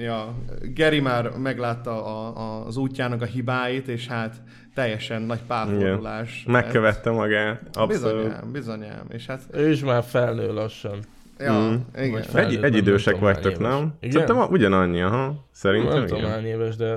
Ja, 0.00 0.34
Geri 0.74 1.00
már 1.00 1.30
meglátta 1.30 2.04
a, 2.04 2.36
a, 2.36 2.66
az 2.66 2.76
útjának 2.76 3.22
a 3.22 3.24
hibáit, 3.24 3.88
és 3.88 4.06
hát 4.06 4.42
teljesen 4.74 5.22
nagy 5.22 5.40
párfordulás. 5.46 6.44
Megkövette 6.46 7.10
magát, 7.10 7.62
abszolút. 7.72 8.22
Bizonyám, 8.22 8.52
bizonyám. 8.52 9.06
És 9.08 9.26
hát... 9.26 9.40
Ő 9.52 9.70
is 9.70 9.84
már 9.84 10.02
felnő 10.02 10.52
lassan. 10.52 10.98
Ja, 11.38 11.52
mm. 11.52 11.74
igen. 12.02 12.24
Egy, 12.34 12.62
egy 12.62 12.76
idősek 12.76 13.14
nem 13.14 13.22
vagytok, 13.22 13.58
nem? 13.58 13.94
Igen? 14.00 14.26
Szerintem 14.26 14.50
ugyanannyi, 14.50 15.00
aha. 15.00 15.48
Szerintem 15.52 15.98
Nem 15.98 16.06
tudom 16.06 16.24
hány 16.24 16.44
éves, 16.44 16.76
de... 16.76 16.96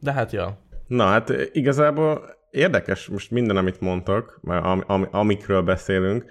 De 0.00 0.12
hát 0.12 0.32
ja. 0.32 0.58
Na 0.86 1.04
hát 1.04 1.32
igazából 1.52 2.36
érdekes 2.50 3.08
most 3.08 3.30
minden, 3.30 3.56
amit 3.56 3.80
mondtak, 3.80 4.40
am, 4.44 4.82
am, 4.86 5.08
amikről 5.10 5.62
beszélünk. 5.62 6.24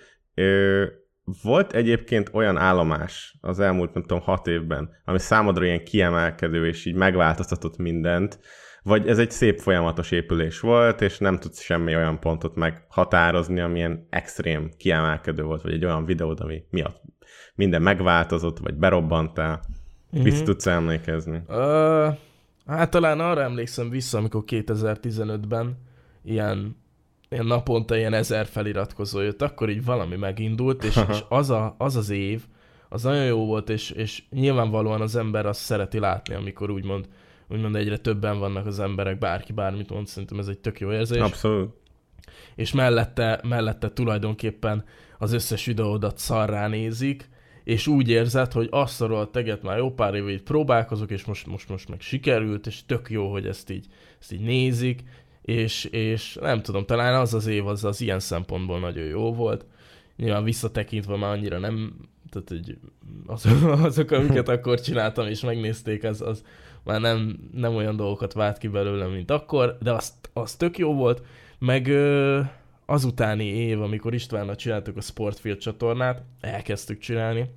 Volt 1.44 1.74
egyébként 1.74 2.30
olyan 2.34 2.58
állomás 2.58 3.38
az 3.42 3.60
elmúlt, 3.60 3.94
nem 3.94 4.04
tudom, 4.04 4.24
hat 4.24 4.48
évben, 4.48 4.90
ami 5.06 5.20
számodra 5.20 5.66
ilyen 5.66 5.84
kiemelkedő, 5.84 6.68
és 6.68 6.86
így 6.86 6.96
megváltoztatott 6.96 7.78
mindent, 7.78 8.40
vagy 8.84 9.08
ez 9.08 9.18
egy 9.18 9.32
szép 9.32 9.60
folyamatos 9.60 10.12
épülés 10.12 10.60
volt, 10.60 11.02
és 11.02 11.18
nem 11.18 11.40
tudsz 11.40 11.62
semmi 11.62 11.96
olyan 11.96 12.20
pontot 12.20 12.56
meghatározni, 12.56 13.60
ami 13.60 13.78
ilyen 13.78 14.08
extrém 14.10 14.72
kiemelkedő 14.78 15.44
volt, 15.44 15.62
vagy 15.62 15.74
egy 15.74 15.86
olyan 15.86 16.06
videód, 16.06 16.40
ami 16.40 16.64
miatt 16.70 17.02
minden 17.56 17.82
megváltozott, 17.82 18.60
vagy 18.60 18.74
berobbantál. 18.74 19.62
Mm-hmm. 20.16 20.24
Vissza 20.24 20.44
tudsz 20.44 20.66
emlékezni? 20.66 21.42
Uh, 21.48 22.18
hát 22.66 22.90
talán 22.90 23.20
arra 23.20 23.42
emlékszem 23.42 23.90
vissza, 23.90 24.18
amikor 24.18 24.44
2015-ben 24.48 25.78
ilyen 26.24 26.83
ilyen 27.34 27.46
naponta 27.46 27.98
ilyen 27.98 28.14
ezer 28.14 28.46
feliratkozó 28.46 29.22
jött, 29.22 29.42
akkor 29.42 29.70
így 29.70 29.86
valami 29.86 30.16
megindult, 30.16 30.84
és, 30.84 31.00
és 31.10 31.24
az, 31.30 31.50
a, 31.50 31.76
az 31.78 31.96
az 31.96 32.10
év, 32.10 32.42
az 32.90 33.04
nagyon 33.04 33.26
jó 33.26 33.46
volt, 33.46 33.70
és, 33.70 33.90
és 33.90 34.24
nyilvánvalóan 34.30 35.02
az 35.02 35.16
ember 35.16 35.46
azt 35.46 35.60
szereti 35.60 36.00
látni, 36.00 36.34
amikor 36.34 36.70
úgymond, 36.70 37.08
úgymond 37.48 37.76
egyre 37.76 37.98
többen 37.98 38.40
vannak 38.40 38.66
az 38.66 38.80
emberek, 38.80 39.18
bárki 39.18 39.54
bármit 39.54 39.90
mond, 39.90 40.08
szerintem 40.08 40.40
ez 40.40 40.48
egy 40.48 40.60
tök 40.60 40.80
jó 40.80 40.92
érzés. 40.92 41.22
Abszolút. 41.22 41.74
És 42.56 42.72
mellette, 42.72 43.40
mellette 43.44 43.90
tulajdonképpen 43.90 44.86
az 45.18 45.34
összes 45.34 45.66
videódat 45.66 46.18
szarrá 46.18 46.68
nézik, 46.68 47.30
és 47.64 47.88
úgy 47.88 48.10
érzed, 48.10 48.52
hogy 48.52 48.68
azt 48.72 49.02
a 49.02 49.30
teget 49.32 49.64
már 49.64 49.78
jó 49.78 49.92
pár 49.92 50.16
éve 50.16 50.32
így 50.32 50.44
próbálkozok, 50.44 51.12
és 51.12 51.26
most, 51.26 51.48
most, 51.48 51.70
most 51.70 51.90
meg 51.90 52.02
sikerült, 52.02 52.68
és 52.68 52.86
tök 52.86 53.10
jó, 53.10 53.32
hogy 53.32 53.46
ezt 53.48 53.70
így, 53.70 53.86
ezt 54.20 54.32
így 54.32 54.42
nézik, 54.42 55.04
és, 55.44 55.84
és 55.84 56.38
nem 56.42 56.62
tudom, 56.62 56.86
talán 56.86 57.20
az 57.20 57.34
az 57.34 57.48
év 57.48 57.68
az, 57.68 57.84
az 57.84 58.02
ilyen 58.02 58.20
szempontból 58.20 58.80
nagyon 58.80 59.06
jó 59.06 59.34
volt. 59.34 59.66
Nyilván 60.18 60.44
visszatekintve 60.44 61.18
már 61.18 61.32
annyira 61.32 61.60
nem, 61.60 61.96
tehát 62.30 62.50
hogy 62.50 62.78
az, 63.26 63.46
azok, 63.88 64.12
amiket 64.12 64.50
akkor 64.56 64.82
csináltam 64.82 65.28
és 65.28 65.42
megnézték, 65.42 66.04
az, 66.04 66.22
az 66.22 66.44
már 66.84 67.02
nem, 67.02 67.50
nem 67.54 67.76
olyan 67.76 67.96
dolgokat 67.96 68.34
vált 68.34 68.58
ki 68.58 68.68
belőlem, 68.68 69.12
mint 69.12 69.32
akkor, 69.32 69.78
de 69.82 69.92
az, 69.92 70.14
az 70.34 70.56
tök 70.56 70.78
jó 70.78 70.94
volt, 70.94 71.22
meg 71.60 71.88
ö, 71.88 72.42
azutáni 72.86 73.46
év, 73.46 73.82
amikor 73.82 74.14
Istvánnal 74.14 74.56
csináltuk 74.56 74.98
a 74.98 75.02
Sportfield 75.02 75.58
csatornát, 75.58 76.24
elkezdtük 76.40 77.00
csinálni, 77.00 77.50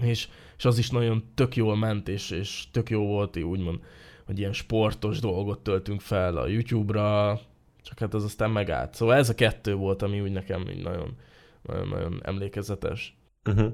és, 0.00 0.28
és 0.56 0.64
az 0.64 0.78
is 0.78 0.90
nagyon 0.90 1.24
tök 1.34 1.56
jól 1.56 1.76
ment, 1.76 2.08
és, 2.08 2.30
és 2.30 2.64
tök 2.72 2.90
jó 2.90 3.06
volt, 3.06 3.36
úgymond 3.36 3.78
hogy 4.28 4.38
ilyen 4.38 4.52
sportos 4.52 5.20
dolgot 5.20 5.62
töltünk 5.62 6.00
fel 6.00 6.36
a 6.36 6.46
YouTube-ra, 6.46 7.38
csak 7.82 7.98
hát 7.98 8.14
az 8.14 8.24
aztán 8.24 8.50
megállt. 8.50 8.94
Szóval 8.94 9.14
ez 9.14 9.28
a 9.28 9.34
kettő 9.34 9.74
volt, 9.74 10.02
ami 10.02 10.20
úgy 10.20 10.32
nekem 10.32 10.62
nagyon, 10.82 11.16
nagyon, 11.62 11.88
nagyon 11.88 12.20
emlékezetes. 12.22 13.18
Uh-huh. 13.44 13.72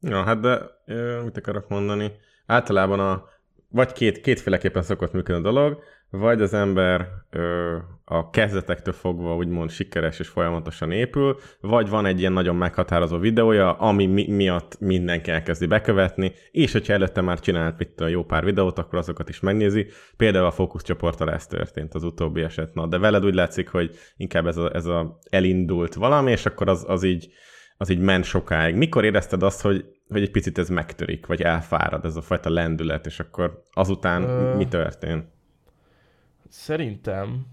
Ja, 0.00 0.22
hát 0.22 0.40
de 0.40 0.60
mit 1.24 1.36
akarok 1.36 1.68
mondani? 1.68 2.12
Általában 2.46 3.00
a, 3.00 3.24
vagy 3.68 3.92
két, 3.92 4.20
kétféleképpen 4.20 4.82
szokott 4.82 5.12
működni 5.12 5.48
a 5.48 5.52
dolog, 5.52 5.82
vagy 6.10 6.42
az 6.42 6.54
ember 6.54 7.08
ö, 7.30 7.76
a 8.08 8.30
kezdetektől 8.30 8.94
fogva 8.94 9.36
úgymond 9.36 9.70
sikeres 9.70 10.18
és 10.18 10.28
folyamatosan 10.28 10.90
épül, 10.90 11.36
vagy 11.60 11.88
van 11.88 12.06
egy 12.06 12.18
ilyen 12.18 12.32
nagyon 12.32 12.56
meghatározó 12.56 13.18
videója, 13.18 13.72
ami 13.72 14.06
mi- 14.06 14.30
miatt 14.30 14.80
mindenki 14.80 15.30
elkezdi 15.30 15.66
bekövetni, 15.66 16.32
és 16.50 16.72
hogyha 16.72 16.92
előtte 16.92 17.20
már 17.20 17.40
csinált 17.40 17.78
mit 17.78 18.00
a 18.00 18.06
jó 18.06 18.24
pár 18.24 18.44
videót, 18.44 18.78
akkor 18.78 18.98
azokat 18.98 19.28
is 19.28 19.40
megnézi. 19.40 19.86
Például 20.16 20.46
a 20.46 20.50
fókuszcsoporttal 20.50 21.32
ez 21.32 21.46
történt 21.46 21.94
az 21.94 22.02
utóbbi 22.02 22.42
eset. 22.42 22.74
Na, 22.74 22.86
de 22.86 22.98
veled 22.98 23.24
úgy 23.24 23.34
látszik, 23.34 23.68
hogy 23.68 23.96
inkább 24.16 24.46
ez 24.46 24.56
a, 24.56 24.74
ez 24.74 24.86
a 24.86 25.18
elindult 25.30 25.94
valami, 25.94 26.30
és 26.30 26.46
akkor 26.46 26.68
az, 26.68 26.84
az 26.88 27.02
így 27.02 27.28
az 27.76 27.90
így 27.90 28.00
ment 28.00 28.24
sokáig. 28.24 28.74
Mikor 28.74 29.04
érezted 29.04 29.42
azt, 29.42 29.60
hogy, 29.60 29.84
hogy 30.08 30.22
egy 30.22 30.30
picit 30.30 30.58
ez 30.58 30.68
megtörik, 30.68 31.26
vagy 31.26 31.42
elfárad 31.42 32.04
ez 32.04 32.16
a 32.16 32.22
fajta 32.22 32.50
lendület, 32.50 33.06
és 33.06 33.20
akkor 33.20 33.62
azután 33.72 34.22
Ö... 34.22 34.56
mi 34.56 34.66
történt? 34.66 35.24
Szerintem 36.48 37.46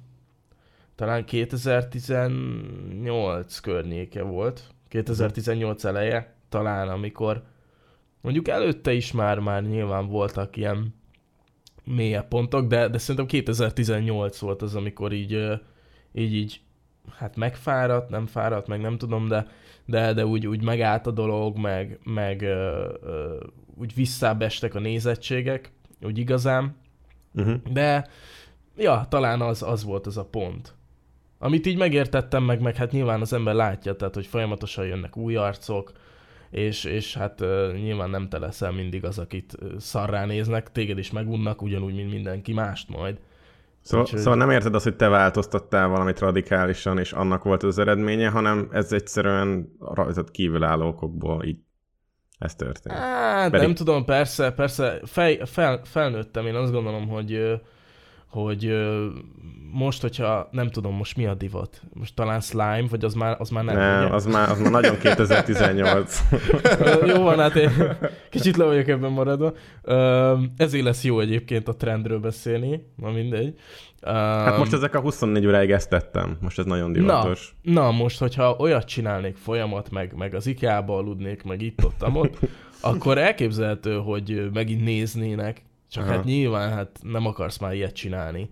talán 1.03 1.25
2018 1.25 3.60
környéke 3.60 4.22
volt, 4.22 4.74
2018 4.88 5.83
eleje, 5.83 6.33
talán 6.50 6.89
amikor 6.89 7.43
mondjuk 8.22 8.48
előtte 8.48 8.93
is 8.93 9.12
már, 9.12 9.39
már 9.39 9.63
nyilván 9.63 10.07
voltak 10.07 10.57
ilyen 10.57 10.93
mélyebb 11.83 12.27
pontok, 12.27 12.67
de, 12.67 12.88
de 12.88 12.98
szerintem 12.98 13.25
2018 13.25 14.38
volt 14.38 14.62
az, 14.62 14.75
amikor 14.75 15.13
így, 15.13 15.60
így, 16.13 16.33
így 16.33 16.62
hát 17.17 17.36
megfáradt, 17.36 18.10
nem 18.10 18.25
fáradt, 18.25 18.67
meg 18.67 18.81
nem 18.81 18.98
tudom, 18.98 19.27
de, 19.27 19.48
de, 19.86 20.13
de 20.13 20.25
úgy, 20.25 20.48
úgy 20.48 20.63
megállt 20.63 21.07
a 21.07 21.12
dolog, 21.12 21.57
meg, 21.57 22.00
meg 22.03 22.41
ö, 22.41 22.93
ö, 23.01 23.38
úgy 23.79 23.95
visszábestek 23.95 24.75
a 24.75 24.79
nézettségek, 24.79 25.72
úgy 26.01 26.17
igazán, 26.17 26.81
Uh-huh. 27.36 27.55
de 27.72 28.07
ja, 28.77 29.05
talán 29.10 29.41
az, 29.41 29.63
az 29.63 29.83
volt 29.83 30.07
az 30.07 30.17
a 30.17 30.25
pont. 30.25 30.75
Amit 31.43 31.65
így 31.65 31.77
megértettem, 31.77 32.43
meg, 32.43 32.62
meg 32.62 32.75
hát 32.75 32.91
nyilván 32.91 33.21
az 33.21 33.33
ember 33.33 33.53
látja, 33.53 33.95
tehát 33.95 34.13
hogy 34.13 34.25
folyamatosan 34.25 34.85
jönnek 34.85 35.17
új 35.17 35.35
arcok, 35.35 35.91
és, 36.50 36.83
és 36.83 37.15
hát 37.15 37.41
uh, 37.41 37.73
nyilván 37.73 38.09
nem 38.09 38.29
te 38.29 38.38
leszel 38.39 38.71
mindig 38.71 39.05
az, 39.05 39.19
akit 39.19 39.57
szarrá 39.77 40.25
néznek, 40.25 40.71
téged 40.71 40.97
is 40.97 41.12
megunnak, 41.12 41.62
ugyanúgy, 41.62 41.95
mint 41.95 42.12
mindenki 42.12 42.53
mást 42.53 42.89
majd. 42.89 43.19
Szóval, 43.81 44.05
Úgyhogy- 44.05 44.19
szóval 44.19 44.38
nem 44.38 44.50
érted 44.50 44.75
azt, 44.75 44.83
hogy 44.83 44.95
te 44.95 45.07
változtattál 45.07 45.88
valamit 45.88 46.19
radikálisan, 46.19 46.97
és 46.97 47.12
annak 47.12 47.43
volt 47.43 47.63
az 47.63 47.79
eredménye, 47.79 48.29
hanem 48.29 48.69
ez 48.71 48.91
egyszerűen 48.91 49.75
rajzat 49.79 50.31
kívülálló 50.31 50.88
okokból 50.88 51.43
így 51.43 51.57
ez 52.38 52.55
történt. 52.55 52.97
Hát 52.97 53.51
Pedig- 53.51 53.65
nem 53.65 53.75
tudom, 53.75 54.05
persze, 54.05 54.51
persze, 54.51 55.00
fej, 55.05 55.39
fel, 55.45 55.81
felnőttem, 55.83 56.45
én 56.45 56.55
azt 56.55 56.71
gondolom, 56.71 57.07
hogy 57.07 57.62
hogy 58.33 58.73
most, 59.71 60.01
hogyha 60.01 60.47
nem 60.51 60.69
tudom, 60.69 60.95
most 60.95 61.17
mi 61.17 61.25
a 61.25 61.33
divat? 61.33 61.81
Most 61.93 62.15
talán 62.15 62.39
slime, 62.39 62.85
vagy 62.89 63.05
az 63.05 63.13
már, 63.13 63.35
az 63.39 63.49
már 63.49 63.63
nem, 63.63 63.77
Nem, 63.77 64.05
ugye? 64.05 64.13
az 64.13 64.25
már, 64.25 64.49
az 64.49 64.59
már 64.59 64.71
nagyon 64.71 64.97
2018. 64.97 66.21
Ö, 66.79 67.05
Jó 67.15 67.21
van, 67.21 67.39
hát 67.39 67.55
én 67.55 67.97
kicsit 68.29 68.57
le 68.57 68.65
vagyok 68.65 68.87
ebben 68.87 69.11
maradva. 69.11 69.53
Ezért 70.57 70.83
lesz 70.83 71.03
jó 71.03 71.19
egyébként 71.19 71.67
a 71.67 71.75
trendről 71.75 72.19
beszélni, 72.19 72.85
na 72.95 73.11
mindegy. 73.11 73.55
Hát 74.05 74.57
most 74.57 74.73
ezek 74.73 74.95
a 74.95 74.99
24 74.99 75.47
óráig 75.47 75.71
ezt 75.71 75.89
tettem. 75.89 76.37
Most 76.41 76.59
ez 76.59 76.65
nagyon 76.65 76.91
na, 76.91 76.97
divatos. 76.97 77.55
na, 77.61 77.91
most, 77.91 78.19
hogyha 78.19 78.55
olyat 78.59 78.85
csinálnék 78.85 79.35
folyamat, 79.35 79.91
meg, 79.91 80.13
meg 80.15 80.35
az 80.35 80.47
IKEA-ba 80.47 80.97
aludnék, 80.97 81.43
meg 81.43 81.61
itt 81.61 81.85
ott, 81.85 82.05
ott 82.13 82.37
akkor 82.81 83.17
elképzelhető, 83.17 83.95
hogy 83.95 84.49
megint 84.53 84.83
néznének. 84.83 85.61
Csak 85.93 86.03
Aha. 86.03 86.13
hát 86.13 86.23
nyilván 86.23 86.71
hát 86.71 87.00
nem 87.01 87.25
akarsz 87.25 87.57
már 87.57 87.73
ilyet 87.73 87.93
csinálni. 87.93 88.50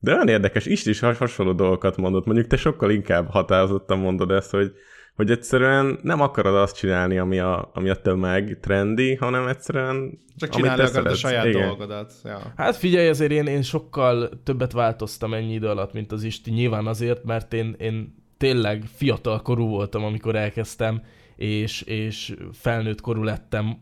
De 0.00 0.12
olyan 0.14 0.28
érdekes, 0.28 0.66
is 0.66 0.86
is 0.86 1.00
has- 1.00 1.18
hasonló 1.18 1.52
dolgokat 1.52 1.96
mondott. 1.96 2.24
Mondjuk 2.26 2.46
te 2.46 2.56
sokkal 2.56 2.90
inkább 2.90 3.30
határozottan 3.30 3.98
mondod 3.98 4.30
ezt, 4.30 4.50
hogy, 4.50 4.72
hogy 5.14 5.30
egyszerűen 5.30 5.98
nem 6.02 6.20
akarod 6.20 6.54
azt 6.54 6.76
csinálni, 6.76 7.18
ami 7.18 7.38
a, 7.38 7.70
ami 7.74 7.88
a 7.88 7.94
tömeg 8.00 8.58
trendi, 8.60 9.14
hanem 9.14 9.46
egyszerűen 9.46 10.18
Csak 10.36 10.52
amit 10.52 10.54
csinálni 10.54 10.82
te 10.82 10.88
akarod 10.88 11.06
a 11.06 11.14
szeretsz. 11.14 11.18
saját 11.18 11.44
Igen. 11.44 11.66
dolgodat. 11.66 12.12
Ja. 12.24 12.52
Hát 12.56 12.76
figyelj, 12.76 13.08
azért 13.08 13.30
én, 13.32 13.46
én 13.46 13.62
sokkal 13.62 14.28
többet 14.44 14.72
változtam 14.72 15.34
ennyi 15.34 15.52
idő 15.52 15.66
alatt, 15.66 15.92
mint 15.92 16.12
az 16.12 16.22
Isti. 16.22 16.50
Nyilván 16.50 16.86
azért, 16.86 17.24
mert 17.24 17.52
én, 17.52 17.74
én 17.78 18.14
tényleg 18.38 18.84
fiatal 18.94 19.42
korú 19.42 19.68
voltam, 19.68 20.04
amikor 20.04 20.36
elkezdtem, 20.36 21.02
és, 21.36 21.82
és 21.82 22.34
felnőtt 22.52 23.00
korú 23.00 23.22
lettem 23.22 23.78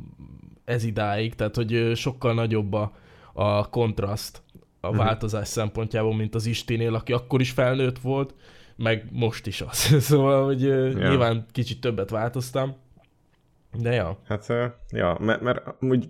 ez 0.67 0.85
idáig, 0.85 1.35
tehát 1.35 1.57
hogy 1.57 1.93
sokkal 1.95 2.35
nagyobb 2.35 2.73
a, 2.73 2.93
a 3.33 3.69
kontraszt 3.69 4.43
a 4.81 4.89
Mhm. 4.89 4.97
változás 4.99 5.49
szempontjából, 5.49 6.15
mint 6.17 6.35
az 6.35 6.47
Istinél, 6.47 6.95
aki 6.95 7.13
akkor 7.13 7.41
is 7.41 7.51
felnőtt 7.51 7.99
volt, 7.99 8.35
meg 8.77 9.09
most 9.13 9.47
is 9.47 9.61
az. 9.61 9.77
szóval, 10.09 10.45
hogy 10.45 10.63
Ja. 10.63 10.89
nyilván 10.93 11.47
kicsit 11.53 11.81
többet 11.81 12.11
változtam, 12.11 12.75
de 13.79 13.93
ja. 13.93 14.19
Hát, 14.29 14.47
ja, 14.91 15.17
mert, 15.21 15.41
mert 15.41 15.63
úgy 15.81 16.09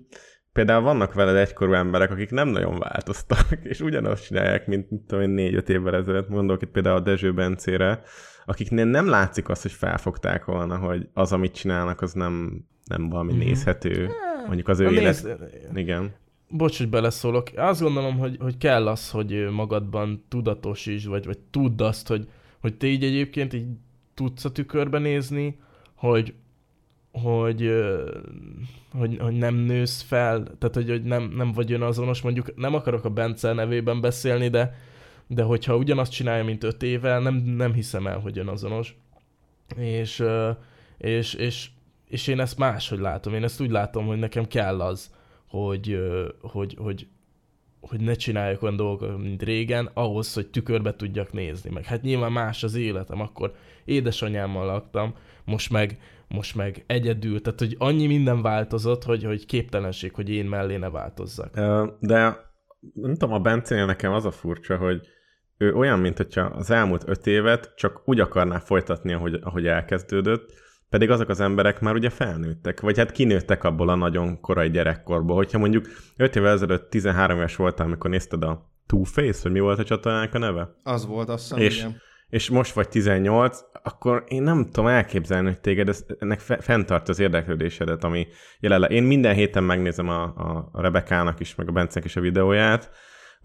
például 0.53 0.83
vannak 0.83 1.15
veled 1.15 1.37
egykorú 1.37 1.73
emberek, 1.73 2.11
akik 2.11 2.31
nem 2.31 2.49
nagyon 2.49 2.79
változtak, 2.79 3.47
és 3.63 3.81
ugyanazt 3.81 4.27
csinálják, 4.27 4.67
mint 4.67 4.91
mit 4.91 5.01
tudom 5.01 5.25
én, 5.25 5.31
négy-öt 5.31 5.69
évvel 5.69 5.95
ezelőtt, 5.95 6.29
mondok 6.29 6.63
itt 6.63 6.71
például 6.71 6.97
a 6.97 7.01
Dezső 7.01 7.33
Bencére, 7.35 8.03
akiknél 8.45 8.85
nem 8.85 9.09
látszik 9.09 9.49
azt, 9.49 9.63
hogy 9.63 9.73
felfogták 9.73 10.45
volna, 10.45 10.77
hogy 10.77 11.09
az, 11.15 11.33
amit 11.33 11.55
csinálnak, 11.55 12.01
az 12.01 12.13
nem, 12.13 12.65
nem 12.85 13.09
valami 13.09 13.33
Mhm. 13.33 13.41
nézhető. 13.41 14.11
Mondjuk 14.47 14.69
az 14.69 14.81
ő 14.81 14.91
élet... 14.91 15.03
nézd, 15.03 15.29
Igen. 15.75 16.15
Bocs, 16.49 16.79
hogy 16.79 16.89
beleszólok. 16.89 17.47
Azt 17.57 17.81
gondolom, 17.81 18.19
hogy, 18.19 18.37
hogy 18.41 18.59
kell 18.59 18.89
az, 18.89 19.11
hogy 19.11 19.49
magadban 19.51 20.25
tudatosíts, 20.29 21.05
vagy, 21.05 21.25
vagy 21.27 21.39
tudd 21.51 21.83
azt, 21.83 22.09
hogy, 22.09 22.29
hogy 22.61 22.77
te 22.77 22.87
így 22.87 23.05
egyébként 23.05 23.53
így 23.53 23.67
tudsz 24.15 24.45
a 24.45 24.53
tükörbe 24.53 24.99
nézni, 24.99 25.59
hogy, 25.95 26.35
hogy, 27.13 27.73
hogy, 28.93 29.19
hogy 29.19 29.33
nem 29.33 29.55
nősz 29.55 30.03
fel, 30.03 30.43
tehát 30.59 30.75
hogy, 30.75 30.89
hogy 30.89 31.03
nem, 31.03 31.33
nem 31.37 31.53
vagy 31.53 31.73
önazonos. 31.73 32.23
Mondjuk 32.23 32.57
nem 32.57 32.75
akarok 32.75 33.05
a 33.05 33.11
Bence 33.11 33.53
nevében 33.53 34.01
beszélni, 34.01 34.49
de, 34.49 34.75
de 35.27 35.43
hogyha 35.43 35.77
ugyanazt 35.77 36.13
csinálja, 36.13 36.45
mint 36.45 36.65
öt 36.65 36.83
éve, 36.83 37.19
nem, 37.19 37.35
nem 37.35 37.73
hiszem 37.73 38.07
el, 38.07 38.19
hogy 38.19 38.39
önazonos. 38.39 38.97
És, 39.77 40.25
és, 40.99 41.35
és, 41.35 41.69
és 42.09 42.27
én 42.27 42.41
ezt 42.41 42.59
máshogy 42.59 42.99
látom. 42.99 43.35
Én 43.35 43.43
ezt 43.43 43.61
úgy 43.61 43.71
látom, 43.71 44.07
hogy 44.07 44.19
nekem 44.19 44.47
kell 44.47 44.81
az, 44.81 45.11
hogy, 45.49 45.99
hogy, 46.41 46.77
hogy, 46.79 47.09
hogy 47.81 48.01
ne 48.01 48.15
csináljak 48.15 48.63
olyan 48.63 48.77
dolgokat, 48.77 49.19
mint 49.19 49.43
régen, 49.43 49.91
ahhoz, 49.95 50.35
hogy 50.35 50.47
tükörbe 50.47 50.95
tudjak 50.95 51.33
nézni. 51.33 51.71
Meg 51.71 51.85
hát 51.85 52.03
nyilván 52.03 52.33
más 52.33 52.63
az 52.63 52.75
életem, 52.75 53.21
akkor 53.21 53.55
édesanyámmal 53.85 54.67
laktam, 54.67 55.15
most 55.45 55.71
meg, 55.71 55.99
most 56.29 56.55
meg 56.55 56.85
egyedül, 56.87 57.41
tehát 57.41 57.59
hogy 57.59 57.77
annyi 57.79 58.07
minden 58.07 58.43
változott, 58.43 59.05
hogy, 59.05 59.25
hogy 59.25 59.47
képtelenség, 59.47 60.15
hogy 60.15 60.31
én 60.31 60.47
mellé 60.47 60.77
ne 60.77 60.91
változzak. 60.91 61.55
De 62.01 62.45
nem 62.95 63.17
tudom, 63.17 63.33
a 63.33 63.41
Bencénél 63.41 63.87
nekem 63.87 64.13
az 64.13 64.25
a 64.25 64.31
furcsa, 64.31 64.77
hogy 64.77 65.01
ő 65.59 65.75
olyan, 65.75 65.99
mint 65.99 66.17
hogyha 66.17 66.43
az 66.43 66.71
elmúlt 66.71 67.09
öt 67.09 67.27
évet 67.27 67.73
csak 67.77 68.03
úgy 68.05 68.21
akarná 68.21 68.59
folytatni, 68.59 69.13
ahogy, 69.13 69.39
ahogy 69.43 69.67
elkezdődött, 69.67 70.53
pedig 70.97 71.11
azok 71.11 71.29
az 71.29 71.41
emberek 71.41 71.81
már 71.81 71.95
ugye 71.95 72.11
felnőttek, 72.11 72.81
vagy 72.81 72.99
hát 72.99 73.13
kinőttek 73.13 73.65
abból 73.65 73.89
a 73.89 73.95
nagyon 73.95 74.41
korai 74.41 74.71
gyerekkorból. 74.71 75.37
Hogyha 75.37 75.59
mondjuk 75.59 75.87
5 76.17 76.37
évvel 76.37 76.53
ezelőtt 76.53 76.91
13 76.91 77.37
éves 77.37 77.57
voltál, 77.57 77.87
amikor 77.87 78.11
nézted 78.11 78.45
a 78.45 78.71
Two-Face, 78.87 79.41
vagy 79.43 79.53
mi 79.53 79.61
volt 79.61 79.79
a 79.79 79.85
csatornának 79.85 80.35
a 80.35 80.39
neve? 80.39 80.75
Az 80.83 81.07
volt, 81.07 81.29
azt 81.29 81.43
hiszem, 81.43 81.59
És- 81.59 81.79
igen. 81.79 82.01
és 82.29 82.51
most 82.51 82.73
vagy 82.75 82.89
18, 82.89 83.61
akkor 83.83 84.25
én 84.29 84.43
nem 84.43 84.65
tudom 84.65 84.87
elképzelni, 84.87 85.47
hogy 85.47 85.61
téged 85.61 85.89
ez, 85.89 86.05
ennek 86.19 86.41
fe, 86.41 86.57
fenntart 86.61 87.09
az 87.09 87.19
érdeklődésedet, 87.19 88.05
ami 88.05 88.27
jelenleg. 88.61 88.91
Én 88.91 89.03
minden 89.03 89.35
héten 89.35 89.65
megnézem 89.65 90.09
a, 90.09 90.23
a, 90.23 90.71
Rebekának 90.73 91.41
is, 91.41 91.55
meg 91.55 91.69
a 91.69 91.73
Bencnek 91.73 92.05
is 92.05 92.17
a 92.17 92.21
videóját, 92.21 92.91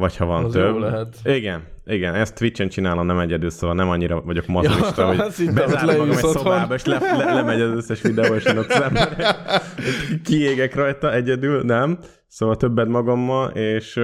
vagy 0.02 0.18
ha 0.18 0.26
van 0.26 0.44
Az 0.46 0.52
több. 0.52 0.70
jó 0.74 0.78
lehet. 0.80 1.16
Igen, 1.24 1.64
igen, 1.86 2.16
ezt 2.16 2.36
Twitch-en 2.38 2.68
csinálom, 2.70 3.06
nem 3.06 3.20
egyedül, 3.20 3.50
szóval 3.50 3.76
nem 3.76 3.90
annyira 3.90 4.22
vagyok 4.22 4.48
mazolista, 4.48 5.14
Ja, 5.14 5.24
hogy 5.24 5.54
bezárom 5.54 5.96
magam 5.96 6.10
egy 6.10 6.16
szobába, 6.18 6.74
és 6.74 6.86
le, 6.86 7.00
le, 7.18 7.34
lemegy 7.34 7.62
az 7.62 7.72
összes 7.76 8.02
videó, 8.02 8.34
és 8.36 8.44
én 8.46 8.58
ott 8.58 8.72
az 8.72 8.82
emberek. 8.82 9.36
Kiégek 10.24 10.76
rajta 10.76 11.14
egyedül, 11.14 11.62
nem. 11.64 12.00
Szóval 12.28 12.56
többet 12.58 12.88
magammal, 12.88 13.50
és 13.50 14.00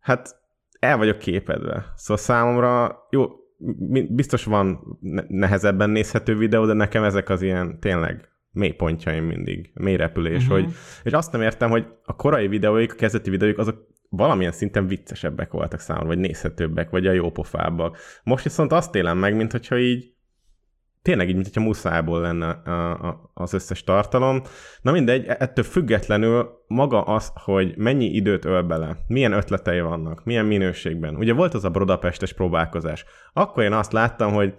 hát 0.00 0.36
el 0.78 0.96
vagyok 0.96 1.18
képedve. 1.18 1.92
Szóval 1.96 2.22
számomra, 2.22 2.96
jó, 3.10 3.26
biztos 4.08 4.44
van 4.44 4.80
ne- 5.00 5.24
nehezebben 5.28 5.90
nézhető 5.90 6.36
videó, 6.36 6.66
de 6.66 6.72
nekem 6.72 7.04
ezek 7.04 7.28
az 7.28 7.42
ilyen 7.42 7.80
tényleg 7.80 8.28
mély 8.50 8.72
pontjaim 8.72 9.24
mindig, 9.24 9.70
mély 9.74 9.96
repülés, 9.96 10.44
Mhm. 10.44 10.52
uh-huh. 10.52 10.66
hogy, 10.66 10.74
és 11.02 11.12
azt 11.12 11.32
nem 11.32 11.42
értem, 11.42 11.70
hogy 11.70 11.86
a 12.04 12.16
korai 12.16 12.48
videóik, 12.48 12.92
a 12.92 12.96
kezdeti 12.96 13.30
videóik, 13.30 13.58
azok 13.58 13.86
valamilyen 14.08 14.52
szinten 14.52 14.86
viccesebbek 14.86 15.52
voltak 15.52 15.80
számomra, 15.80 16.08
vagy 16.08 16.18
nézhetőbbek, 16.18 16.90
vagy 16.90 17.06
a 17.06 17.12
jópofábbak. 17.12 17.98
Most 18.22 18.44
viszont 18.44 18.72
azt 18.72 18.94
élem 18.94 19.18
meg, 19.18 19.36
mint 19.36 19.52
hogyha 19.52 19.78
így 19.78 20.16
tényleg 21.02 21.28
így, 21.28 21.34
mint 21.34 21.46
hogyha 21.46 21.60
muszájból 21.60 22.20
lenne 22.20 22.48
a, 22.48 22.90
a, 23.08 23.30
az 23.34 23.52
összes 23.52 23.84
tartalom. 23.84 24.42
Na 24.82 24.92
mindegy, 24.92 25.26
ettől 25.26 25.64
függetlenül 25.64 26.64
maga 26.66 27.02
az, 27.02 27.32
hogy 27.34 27.76
mennyi 27.76 28.06
időt 28.06 28.44
öl 28.44 28.62
bele, 28.62 28.96
milyen 29.06 29.32
ötletei 29.32 29.80
vannak, 29.80 30.24
milyen 30.24 30.46
minőségben. 30.46 31.16
Ugye 31.16 31.32
volt 31.32 31.54
az 31.54 31.64
a 31.64 31.70
Brodapestes 31.70 32.32
próbálkozás. 32.32 33.04
Akkor 33.32 33.62
én 33.62 33.72
azt 33.72 33.92
láttam, 33.92 34.32
hogy 34.32 34.54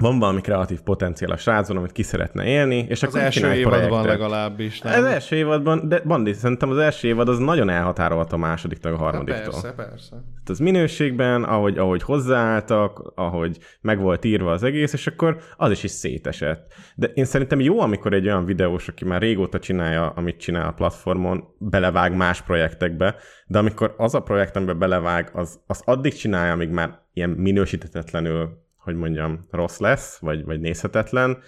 van 0.00 0.18
valami 0.18 0.40
kreatív 0.40 0.80
potenciál 0.80 1.30
a 1.30 1.36
srácban, 1.36 1.76
amit 1.76 1.92
ki 1.92 2.02
szeretne 2.02 2.44
élni, 2.44 2.86
és 2.88 3.02
Az 3.02 3.08
akkor 3.08 3.20
első 3.20 3.52
évadban 3.52 3.80
projektet. 3.88 4.04
legalábbis. 4.04 4.80
Az 4.82 5.04
első 5.04 5.36
évadban, 5.36 5.88
de 5.88 6.00
Bandi, 6.06 6.32
szerintem 6.32 6.70
az 6.70 6.78
első 6.78 7.08
évad 7.08 7.28
az 7.28 7.38
nagyon 7.38 7.68
elhatárolta 7.68 8.34
a 8.34 8.38
másodiktól, 8.38 8.92
a 8.92 8.94
Hát 8.94 9.04
harmadiktól. 9.04 9.52
persze, 9.52 9.72
persze. 9.72 10.08
Tehát 10.10 10.48
az 10.48 10.58
minőségben, 10.58 11.44
ahogy, 11.44 11.78
ahogy 11.78 12.02
hozzáálltak, 12.02 13.12
ahogy 13.14 13.58
meg 13.80 14.00
volt 14.00 14.24
írva 14.24 14.50
az 14.52 14.62
egész, 14.62 14.92
és 14.92 15.06
akkor 15.06 15.40
az 15.56 15.70
is 15.70 15.82
is 15.82 15.90
szétesett. 15.90 16.72
De 16.94 17.06
én 17.06 17.24
szerintem 17.24 17.60
jó, 17.60 17.80
amikor 17.80 18.12
egy 18.12 18.26
olyan 18.26 18.44
videós, 18.44 18.88
aki 18.88 19.04
már 19.04 19.20
régóta 19.20 19.58
csinálja, 19.58 20.08
amit 20.08 20.36
csinál 20.40 20.66
a 20.68 20.72
platformon, 20.72 21.44
belevág 21.58 22.16
más 22.16 22.42
projektekbe, 22.42 23.14
de 23.46 23.58
amikor 23.58 23.94
az 23.96 24.14
a 24.14 24.20
projekt, 24.20 24.56
amiben 24.56 24.78
belevág, 24.78 25.30
az, 25.34 25.60
az 25.66 25.82
addig 25.84 26.14
csinálja, 26.14 26.52
amíg 26.52 26.68
már 26.68 26.98
ilyen 27.12 27.30
minősítetetlenül, 27.30 28.68
hogy 28.80 28.94
mondjam, 28.94 29.46
rossz 29.50 29.78
lesz, 29.78 30.18
vagy, 30.18 30.44
vagy 30.44 30.60
nézhetetlen, 30.60 31.38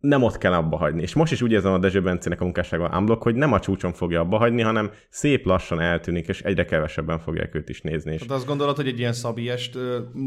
nem 0.00 0.22
ott 0.22 0.38
kell 0.38 0.52
abba 0.52 0.76
hagyni. 0.76 1.02
És 1.02 1.14
most 1.14 1.32
is 1.32 1.42
úgy 1.42 1.52
érzem 1.52 1.72
a 1.72 1.78
Dezső 1.78 2.02
Bencének 2.02 2.40
a 2.40 2.44
munkásságban 2.44 2.94
unblock, 2.94 3.22
hogy 3.22 3.34
nem 3.34 3.52
a 3.52 3.60
csúcson 3.60 3.92
fogja 3.92 4.20
abba 4.20 4.36
hagyni, 4.36 4.62
hanem 4.62 4.90
szép 5.08 5.44
lassan 5.44 5.80
eltűnik, 5.80 6.28
és 6.28 6.42
egyre 6.42 6.64
kevesebben 6.64 7.18
fogják 7.18 7.54
őt 7.54 7.68
is 7.68 7.80
nézni. 7.80 8.12
És 8.12 8.20
Hát 8.20 8.30
azt 8.30 8.46
gondolod, 8.46 8.76
hogy 8.76 8.86
egy 8.86 8.98
ilyen 8.98 9.12
szabiest 9.12 9.78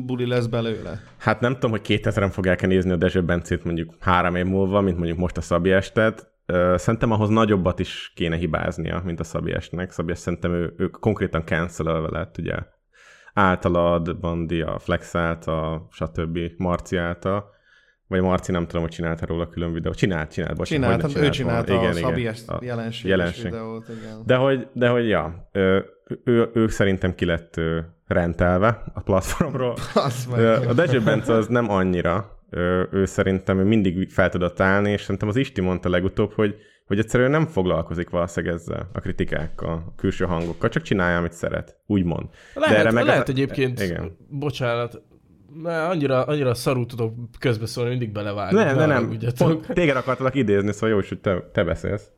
buli 0.05 0.27
lesz 0.27 0.45
belőle? 0.45 1.01
Hát 1.17 1.39
nem 1.39 1.53
tudom, 1.53 1.71
hogy 1.71 1.81
2000-en 1.83 2.29
fogják-e 2.31 2.67
nézni 2.67 2.91
a 2.91 2.95
Dezső 2.95 3.23
Bencét 3.23 3.63
mondjuk 3.63 3.95
három 3.99 4.35
év 4.35 4.45
múlva, 4.45 4.81
mint 4.81 4.97
mondjuk 4.97 5.17
most 5.17 5.37
a 5.37 5.41
Szabi 5.41 5.71
Estet. 5.71 6.31
Ö, 6.45 6.75
Szerintem 6.77 7.11
ahhoz 7.11 7.29
nagyobbat 7.29 7.79
is 7.79 8.11
kéne 8.15 8.35
hibáznia, 8.35 9.01
mint 9.05 9.19
a 9.19 9.23
Szabi 9.23 9.51
Estnek. 9.53 9.91
Szabi 9.91 10.11
Est 10.11 10.21
szerintem 10.21 10.51
ő, 10.51 10.73
ő 10.77 10.87
konkrétan 10.87 11.45
cancelelve 11.45 12.09
lett, 12.09 12.37
ugye 12.37 12.55
általad, 13.39 14.17
Bandi, 14.17 14.62
a 14.62 14.80
Flex 14.80 15.15
által, 15.15 15.88
stb. 15.91 16.39
Marci 16.58 16.97
által. 16.97 17.58
Vagy 18.08 18.21
Marci 18.21 18.52
nem 18.52 18.65
tudom, 18.67 18.82
hogy 18.82 18.91
csinálta 18.91 19.25
róla 19.25 19.47
külön 19.47 19.73
videót. 19.73 19.95
Csinált, 19.95 20.32
csinált, 20.32 20.58
bocsánat. 20.58 20.84
Csináltam, 20.84 21.12
hogy 21.12 21.21
ne 21.21 21.28
ő 21.28 21.30
csinált 21.30 21.65
csinálta 21.65 21.73
volna. 21.73 21.88
a 21.88 21.91
Igen, 21.91 22.10
Szabi 22.10 22.19
igen. 22.19 22.34
A 22.47 22.58
jelenséges 22.62 23.04
jelenség. 23.10 23.43
videót, 23.43 23.89
igen. 23.89 24.21
De 24.25 24.36
hogy, 24.36 24.67
de 24.73 24.89
hogy 24.89 25.08
ja, 25.08 25.49
ő, 25.52 25.86
ő, 26.23 26.49
ő 26.54 26.67
szerintem 26.67 27.15
ki 27.15 27.25
lett 27.25 27.62
rentelve 28.08 28.84
a 28.93 29.02
platformról. 29.02 29.75
A 30.67 30.73
Dezső 30.73 31.02
Bence 31.02 31.34
az 31.34 31.47
nem 31.47 31.69
annyira. 31.69 32.38
Ő 32.91 33.05
szerintem 33.05 33.59
ő 33.59 33.63
mindig 33.63 34.09
fel 34.09 34.29
tudott 34.29 34.59
állni, 34.59 34.91
és 34.91 35.01
szerintem 35.01 35.27
az 35.27 35.35
Isti 35.35 35.62
mondta 35.62 35.89
legutóbb, 35.89 36.33
hogy, 36.33 36.55
hogy 36.85 36.99
egyszerűen 36.99 37.31
nem 37.31 37.45
foglalkozik 37.45 38.09
valószínűleg 38.09 38.55
ezzel, 38.55 38.89
a 38.93 38.99
kritikákkal, 38.99 39.71
a 39.71 39.93
külső 39.95 40.25
hangokkal, 40.25 40.69
csak 40.69 40.83
csinálja, 40.83 41.17
amit 41.17 41.31
szeret, 41.33 41.77
úgymond. 41.85 42.25
Lehet, 42.53 42.77
erre 42.77 42.91
meg 42.91 43.05
lehet 43.05 43.23
az- 43.23 43.29
egyébként, 43.29 43.81
Igen. 43.81 44.17
bocsánat, 44.29 45.01
mert 45.53 45.91
annyira, 45.91 46.23
annyira 46.23 46.53
szarú 46.53 46.85
tudok 46.85 47.13
közbeszólni, 47.39 47.89
mindig 47.89 48.12
belevágni. 48.12 48.57
Ne, 48.57 48.63
ne, 48.73 48.85
nem. 48.85 48.89
haragudjatok. 48.89 49.47
Pont 49.47 49.73
téged 49.73 49.95
akartalak 49.95 50.35
idézni, 50.35 50.71
szóval 50.71 50.89
jó, 50.89 50.99
is, 50.99 51.09
hogy 51.09 51.19
te, 51.19 51.49
te 51.53 51.63
beszélsz. 51.63 52.09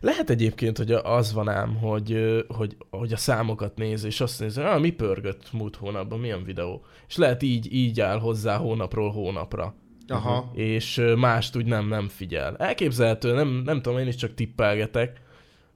Lehet 0.00 0.30
egyébként, 0.30 0.76
hogy 0.76 0.92
az 0.92 1.32
van 1.32 1.48
ám, 1.48 1.76
hogy, 1.76 2.44
hogy, 2.48 2.76
hogy 2.90 3.12
a 3.12 3.16
számokat 3.16 3.76
néz, 3.76 4.04
és 4.04 4.20
azt 4.20 4.40
nézi, 4.40 4.60
ah, 4.60 4.80
mi 4.80 4.90
pörgött 4.90 5.52
múlt 5.52 5.76
hónapban, 5.76 6.18
milyen 6.18 6.44
videó. 6.44 6.84
És 7.08 7.16
lehet 7.16 7.42
így, 7.42 7.72
így 7.72 8.00
áll 8.00 8.18
hozzá 8.18 8.56
hónapról 8.56 9.10
hónapra. 9.10 9.74
Aha. 10.08 10.50
És 10.54 11.02
mást 11.16 11.56
úgy 11.56 11.66
nem, 11.66 11.88
nem 11.88 12.08
figyel. 12.08 12.56
Elképzelhető, 12.56 13.34
nem, 13.34 13.62
nem 13.64 13.82
tudom, 13.82 13.98
én 13.98 14.06
is 14.06 14.14
csak 14.14 14.34
tippelgetek, 14.34 15.20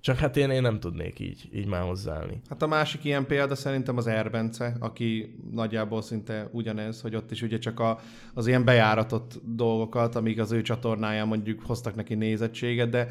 csak 0.03 0.17
hát 0.17 0.37
én, 0.37 0.51
én 0.51 0.63
nem 0.63 0.81
tudnék 0.81 1.19
így, 1.19 1.49
így 1.55 1.67
már 1.67 1.83
hozzáállni. 1.83 2.41
Hát 2.49 2.63
a 2.63 2.67
másik 2.67 3.05
ilyen 3.05 3.27
példa 3.27 3.55
szerintem 3.55 3.97
az 3.97 4.07
Erbence, 4.07 4.77
aki 4.81 5.39
nagyjából 5.51 6.03
szinte 6.03 6.49
ugyanez, 6.53 7.01
hogy 7.01 7.15
ott 7.15 7.31
is 7.31 7.43
ugye 7.43 7.59
csak 7.59 7.81
a, 7.81 7.99
az 8.35 8.47
ilyen 8.47 8.65
bejáratott 8.65 9.41
dolgokat, 9.45 10.15
amíg 10.15 10.41
az 10.41 10.53
ő 10.53 10.63
csatornáján 10.63 11.27
mondjuk 11.27 11.63
hoztak 11.63 11.95
neki 11.95 12.15
nézettséget, 12.15 12.89
de 12.89 13.09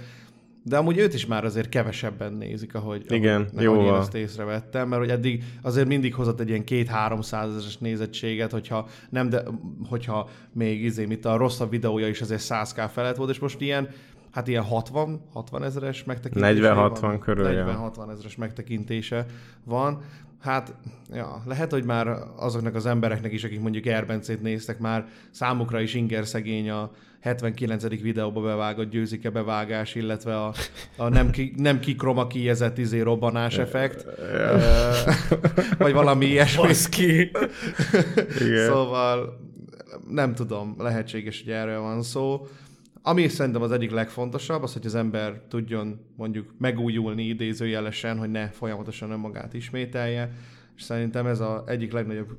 de 0.64 0.78
amúgy 0.78 0.98
őt 0.98 1.14
is 1.14 1.26
már 1.26 1.46
azért 1.46 1.70
kevesebben 1.70 2.34
nézik, 2.34 2.76
ahogy, 2.76 3.06
Igen, 3.08 3.42
ahogy, 3.52 3.64
jóval. 3.64 3.80
ahogy 3.80 3.94
én 3.94 4.00
ezt 4.02 4.14
észrevettem, 4.16 4.88
mert 4.88 5.02
hogy 5.02 5.12
eddig 5.12 5.44
azért 5.62 5.88
mindig 5.88 6.14
hozott 6.16 6.40
egy 6.40 6.50
ilyen 6.50 6.64
két-háromszáz 6.64 7.50
ezeres 7.50 7.78
nézettséget, 7.78 8.52
hogyha 8.52 8.88
nem, 9.10 9.30
de 9.30 9.44
hogyha 9.90 10.30
még 10.54 10.84
izé, 10.84 11.06
mit 11.06 11.26
a 11.26 11.38
rosszabb 11.38 11.70
videója 11.70 12.08
is 12.08 12.22
azért 12.22 12.42
100k 12.50 12.90
felett 12.94 13.16
volt, 13.16 13.30
és 13.30 13.40
most 13.40 13.62
ilyen 13.62 13.90
hát 14.32 14.48
ilyen 14.48 14.64
60, 14.64 15.22
60 15.34 15.64
ezeres 15.64 16.04
megtekintése 16.04 16.74
40-60 16.74 16.98
van. 17.02 17.20
körül, 17.20 17.50
ja. 17.50 17.92
40-60 17.96 18.12
ezeres 18.12 18.36
megtekintése 18.36 19.26
van. 19.64 20.02
Hát, 20.42 20.76
ja, 21.14 21.42
lehet, 21.46 21.72
hogy 21.72 21.86
már 21.86 22.18
azoknak 22.36 22.76
az 22.76 22.86
embereknek 22.86 23.32
is, 23.32 23.44
akik 23.44 23.60
mondjuk 23.62 23.86
Erbencét 23.86 24.42
néztek, 24.42 24.80
már 24.80 25.08
számukra 25.32 25.82
is 25.82 25.94
inger 25.94 26.26
szegény 26.26 26.70
a 26.70 26.92
79. 27.22 28.02
videóba 28.02 28.42
bevágott 28.42 28.90
győzike 28.90 29.30
bevágás, 29.30 29.96
illetve 29.96 30.38
a, 30.44 30.54
a 30.98 31.10
nem, 31.10 31.32
ki, 31.32 31.54
nem 31.58 31.80
kikroma 31.80 32.28
kiezett 32.28 32.78
izé 32.78 33.00
robbanás 33.00 33.58
effekt, 33.58 34.06
vagy 35.78 35.94
valami 35.94 36.26
ilyesmi. 36.26 36.72
ki! 36.90 37.32
Igen. 38.42 38.66
Szóval 38.66 39.40
nem 40.10 40.36
tudom, 40.36 40.76
lehetséges, 40.78 41.44
hogy 41.44 41.54
erről 41.54 41.80
van 41.80 42.04
szó. 42.04 42.48
Ami 43.02 43.28
szerintem 43.28 43.62
az 43.62 43.72
egyik 43.72 43.92
legfontosabb, 43.92 44.64
az, 44.64 44.74
hogy 44.74 44.86
az 44.86 44.96
ember 44.96 45.42
tudjon 45.50 46.00
mondjuk 46.16 46.54
megújulni 46.58 47.24
idézőjelesen, 47.24 48.18
hogy 48.18 48.30
ne 48.30 48.50
folyamatosan 48.50 49.12
önmagát 49.12 49.54
ismételje, 49.54 50.32
és 50.76 50.84
szerintem 50.84 51.26
ez 51.26 51.40
az 51.40 51.62
egyik 51.66 51.92
legnagyobb 51.92 52.38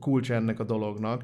kulcs 0.00 0.32
ennek 0.32 0.60
a 0.60 0.64
dolognak. 0.64 1.22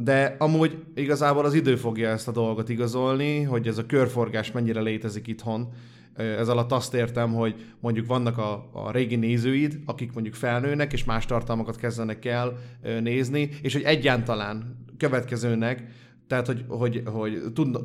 De 0.00 0.36
amúgy 0.38 0.84
igazából 0.94 1.44
az 1.44 1.54
idő 1.54 1.76
fogja 1.76 2.08
ezt 2.08 2.28
a 2.28 2.32
dolgot 2.32 2.68
igazolni, 2.68 3.42
hogy 3.42 3.68
ez 3.68 3.78
a 3.78 3.86
körforgás 3.86 4.52
mennyire 4.52 4.80
létezik 4.80 5.26
itthon. 5.26 5.68
Ez 6.14 6.48
alatt 6.48 6.72
azt 6.72 6.94
értem, 6.94 7.34
hogy 7.34 7.54
mondjuk 7.80 8.06
vannak 8.06 8.38
a, 8.38 8.68
a 8.72 8.90
régi 8.90 9.16
nézőid, 9.16 9.78
akik 9.84 10.12
mondjuk 10.12 10.34
felnőnek, 10.34 10.92
és 10.92 11.04
más 11.04 11.26
tartalmakat 11.26 11.76
kezdenek 11.76 12.24
el 12.24 12.58
nézni, 13.00 13.48
és 13.62 13.72
hogy 13.72 13.82
egyáltalán 13.82 14.84
következőnek, 14.96 15.82
tehát, 16.28 16.46
hogy, 16.46 16.64
hogy, 16.68 17.02
hogy 17.04 17.42
tudna, 17.54 17.80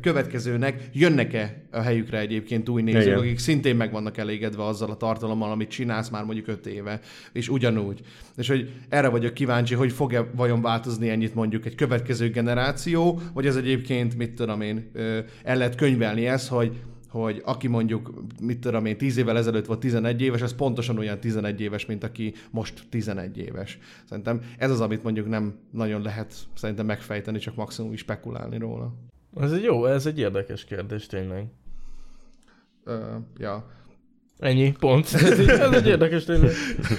következőnek 0.00 0.88
jönnek-e 0.92 1.62
a 1.70 1.80
helyükre 1.80 2.18
egyébként 2.18 2.68
új 2.68 2.82
nézők, 2.82 3.02
Igen. 3.02 3.18
akik 3.18 3.38
szintén 3.38 3.76
meg 3.76 3.92
vannak 3.92 4.16
elégedve 4.16 4.64
azzal 4.64 4.90
a 4.90 4.96
tartalommal, 4.96 5.50
amit 5.50 5.70
csinálsz 5.70 6.08
már 6.08 6.24
mondjuk 6.24 6.48
öt 6.48 6.66
éve, 6.66 7.00
és 7.32 7.48
ugyanúgy. 7.48 8.00
És 8.36 8.48
hogy 8.48 8.70
erre 8.88 9.08
vagyok 9.08 9.34
kíváncsi, 9.34 9.74
hogy 9.74 9.92
fog-e 9.92 10.26
vajon 10.36 10.62
változni 10.62 11.08
ennyit 11.08 11.34
mondjuk 11.34 11.66
egy 11.66 11.74
következő 11.74 12.30
generáció, 12.30 13.20
vagy 13.32 13.46
ez 13.46 13.56
egyébként, 13.56 14.16
mit 14.16 14.34
tudom 14.34 14.60
én, 14.60 14.90
el 15.42 15.56
lehet 15.56 15.74
könyvelni 15.74 16.26
ezt, 16.26 16.48
hogy 16.48 16.72
hogy 17.12 17.42
aki 17.44 17.68
mondjuk, 17.68 18.12
mit 18.40 18.60
tudom 18.60 18.86
én, 18.86 18.96
10 18.96 19.16
évvel 19.16 19.36
ezelőtt 19.36 19.66
volt 19.66 19.80
11 19.80 20.22
éves, 20.22 20.42
az 20.42 20.54
pontosan 20.54 20.98
olyan 20.98 21.20
11 21.20 21.60
éves, 21.60 21.86
mint 21.86 22.04
aki 22.04 22.34
most 22.50 22.82
11 22.88 23.38
éves. 23.38 23.78
Szerintem 24.08 24.40
ez 24.58 24.70
az, 24.70 24.80
amit 24.80 25.02
mondjuk 25.02 25.28
nem 25.28 25.54
nagyon 25.70 26.02
lehet 26.02 26.34
szerintem 26.54 26.86
megfejteni, 26.86 27.38
csak 27.38 27.54
maximum 27.54 27.92
is 27.92 28.00
spekulálni 28.00 28.58
róla. 28.58 28.94
Ez 29.40 29.52
egy 29.52 29.62
jó, 29.62 29.86
ez 29.86 30.06
egy 30.06 30.18
érdekes 30.18 30.64
kérdés 30.64 31.06
tényleg. 31.06 31.46
Ö, 32.84 33.16
ja. 33.36 33.70
Ennyi, 34.38 34.72
pont. 34.78 35.06
Ez 35.12 35.38
egy, 35.74 35.86
érdekes 35.86 36.24
tényleg. 36.24 36.50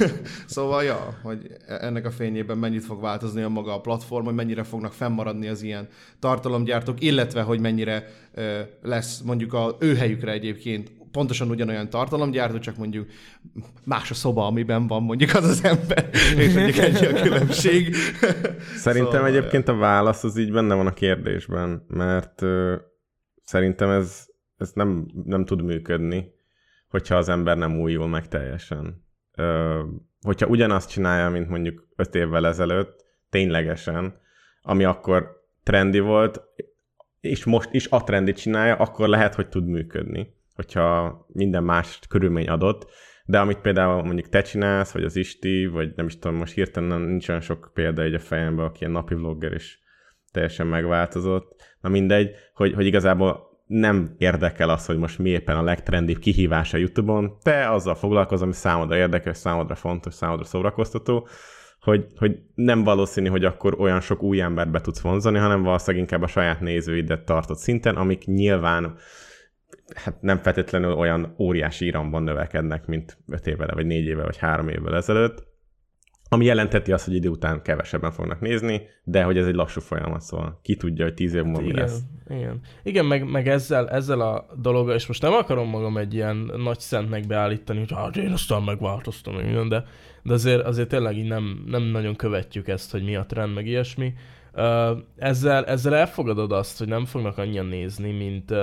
Szóval, 0.46 0.84
ja, 0.84 1.20
hogy 1.22 1.48
ennek 1.68 2.06
a 2.06 2.12
fényében 2.12 2.58
mennyit 2.58 2.86
fog 2.86 3.02
változni 3.02 3.42
a 3.42 3.50
maga 3.50 3.74
a 3.74 3.82
platform, 3.82 4.26
hogy 4.26 4.34
mennyire 4.34 4.64
fognak 4.64 4.94
fennmaradni 4.94 5.48
az 5.48 5.62
ilyen 5.62 5.88
tartalomgyártók, 6.20 7.02
illetve, 7.02 7.42
hogy 7.42 7.60
mennyire 7.60 8.08
ö, 8.34 8.60
lesz 8.82 9.22
mondjuk 9.22 9.54
a 9.54 9.76
ő 9.80 9.96
helyükre 9.96 10.32
egyébként 10.32 10.92
pontosan 11.14 11.50
ugyanolyan 11.50 11.90
tartalomgyártó, 11.90 12.60
csak 12.60 12.78
mondjuk 12.78 13.08
más 13.84 14.12
a 14.12 14.14
szoba, 14.14 14.46
amiben 14.46 14.88
van 14.88 15.04
mondjuk 15.04 15.34
az 15.34 15.44
az 15.44 15.64
ember, 15.64 16.10
és 16.38 16.54
mondjuk 16.54 16.78
egy 16.78 17.06
a 17.06 17.22
különbség. 17.22 17.96
Szerintem 18.76 19.12
Szóval, 19.12 19.28
egyébként 19.28 19.68
a 19.68 19.76
válasz 19.76 20.24
az 20.24 20.38
így 20.38 20.52
benne 20.52 20.76
van 20.76 20.88
a 20.88 20.94
kérdésben, 20.94 21.86
mert 21.88 22.42
ö, 22.42 22.76
szerintem 23.44 23.90
ez, 23.90 24.26
ez 24.58 24.72
nem, 24.74 25.06
nem 25.26 25.46
tud 25.46 25.64
működni, 25.64 26.32
hogyha 26.94 27.16
az 27.16 27.30
ember 27.30 27.58
nem 27.58 27.80
újul 27.80 28.08
meg 28.08 28.28
teljesen. 28.28 29.06
Ö, 29.36 29.80
hogyha 30.22 30.48
ugyanazt 30.48 30.90
csinálja, 30.90 31.30
mint 31.30 31.50
mondjuk 31.50 31.88
öt 31.96 32.16
évvel 32.16 32.48
ezelőtt, 32.48 33.06
ténylegesen, 33.30 34.20
ami 34.62 34.84
akkor 34.84 35.44
trendi 35.64 36.00
volt, 36.00 36.42
és 37.20 37.44
most 37.44 37.70
is 37.72 37.88
a 37.90 38.04
trendit 38.04 38.38
csinálja, 38.38 38.76
akkor 38.76 39.08
lehet, 39.08 39.36
hogy 39.36 39.50
tud 39.50 39.68
működni, 39.68 40.36
hogyha 40.56 41.26
minden 41.28 41.64
más 41.64 42.00
körülmény 42.10 42.48
adott, 42.48 42.92
de 43.26 43.40
amit 43.40 43.62
például 43.62 44.04
mondjuk 44.04 44.30
te 44.30 44.42
csinálsz, 44.42 44.92
vagy 44.92 45.04
az 45.04 45.16
Isti, 45.16 45.66
vagy 45.66 45.94
nem 45.96 46.06
is 46.06 46.20
tudom, 46.20 46.38
most 46.38 46.54
hirtelen 46.54 47.02
nincs 47.02 47.30
olyan 47.30 47.42
sok 47.42 47.72
példa 47.74 48.02
egy 48.02 48.14
a 48.14 48.20
fejemben, 48.20 48.66
aki 48.66 48.80
ilyen 48.80 48.92
napi 48.92 49.16
vlogger 49.16 49.54
is 49.54 49.82
teljesen 50.32 50.68
megváltozott. 50.68 51.76
Na 51.82 51.90
mindegy, 51.90 52.36
hogy, 52.54 52.74
hogy 52.74 52.86
igazából 52.86 53.53
nem 53.66 54.16
érdekel 54.18 54.70
az, 54.70 54.86
hogy 54.86 54.98
most 54.98 55.20
mi 55.20 55.30
éppen 55.30 55.58
a 55.58 55.64
legtrendibb 55.64 56.20
kihívás 56.20 56.74
a 56.74 56.78
YouTube-on, 56.78 57.38
te 57.42 57.70
azzal 57.72 57.96
foglalkozol, 57.96 58.46
ami 58.46 58.56
számodra 58.56 58.96
érdekes, 58.96 59.38
számodra 59.38 59.76
fontos, 59.76 60.14
számodra 60.14 60.46
szórakoztató, 60.46 61.28
hogy, 61.80 62.08
hogy 62.16 62.40
nem 62.56 62.84
valószínű, 62.84 63.30
hogy 63.30 63.46
akkor 63.46 63.80
olyan 63.80 64.02
sok 64.02 64.24
új 64.24 64.42
embert 64.42 64.72
be 64.72 64.82
tudsz 64.82 65.02
vonzani, 65.02 65.38
hanem 65.38 65.64
valószínűleg 65.64 66.02
inkább 66.02 66.22
a 66.22 66.28
saját 66.28 66.60
nézőidet 66.60 67.26
tartott 67.26 67.58
szinten, 67.58 67.96
amik 67.96 68.26
nyilván 68.26 68.96
hát 69.96 70.22
nem 70.22 70.38
feltétlenül 70.38 70.94
olyan 70.94 71.36
óriási 71.38 71.86
iramban 71.86 72.24
növekednek, 72.24 72.86
mint 72.86 73.18
5 73.28 73.48
évvel, 73.48 73.70
vagy 73.74 73.86
4 73.86 74.06
évvel, 74.06 74.26
vagy 74.26 74.38
3 74.38 74.68
évvel 74.68 74.96
ezelőtt, 74.96 75.53
ami 76.34 76.46
jelenteti 76.46 76.92
azt, 76.92 77.06
hogy 77.06 77.16
idő 77.16 77.30
után 77.30 77.62
kevesebben 77.62 78.12
fognak 78.12 78.40
nézni, 78.40 78.82
de 79.04 79.24
hogy 79.24 79.38
ez 79.38 79.48
egy 79.48 79.54
lassú 79.54 79.82
folyamat, 79.82 80.22
szóval 80.22 80.60
ki 80.62 80.76
tudja, 80.76 81.06
hogy 81.06 81.14
10 81.14 81.34
év 81.34 81.44
múlva 81.44 81.62
mi 81.62 81.68
igen, 81.68 81.80
lesz. 81.80 82.00
igen. 82.30 82.60
Igen, 82.84 83.06
meg, 83.06 83.30
meg 83.30 83.48
ezzel, 83.48 83.90
ezzel 83.90 84.22
a 84.22 84.46
dologgal, 84.62 84.96
és 84.96 85.08
most 85.08 85.22
nem 85.22 85.34
akarom 85.34 85.70
magam 85.70 85.98
egy 85.98 86.14
ilyen 86.14 86.52
nagy 86.58 86.80
szentnek 86.80 87.28
beállítani, 87.28 87.80
hogy 87.80 87.92
hát 87.92 88.18
én 88.18 88.32
aztán 88.32 88.62
megváltoztam, 88.62 89.36
minden, 89.36 89.70
de, 89.70 89.86
de 90.24 90.34
azért, 90.34 90.66
azért 90.66 90.90
tényleg 90.90 91.18
így 91.18 91.28
nem, 91.28 91.64
nem 91.68 91.84
nagyon 91.84 92.16
követjük 92.16 92.68
ezt, 92.68 92.92
hogy 92.92 93.04
mi 93.04 93.16
a 93.16 93.26
trend, 93.26 93.54
meg 93.54 93.68
ilyesmi. 93.68 94.14
Ezzel, 95.18 95.66
ezzel 95.66 95.96
elfogadod 95.96 96.52
azt, 96.52 96.78
hogy 96.78 96.88
nem 96.88 97.06
fognak 97.06 97.38
annyian 97.38 97.66
nézni, 97.66 98.12
mint, 98.12 98.54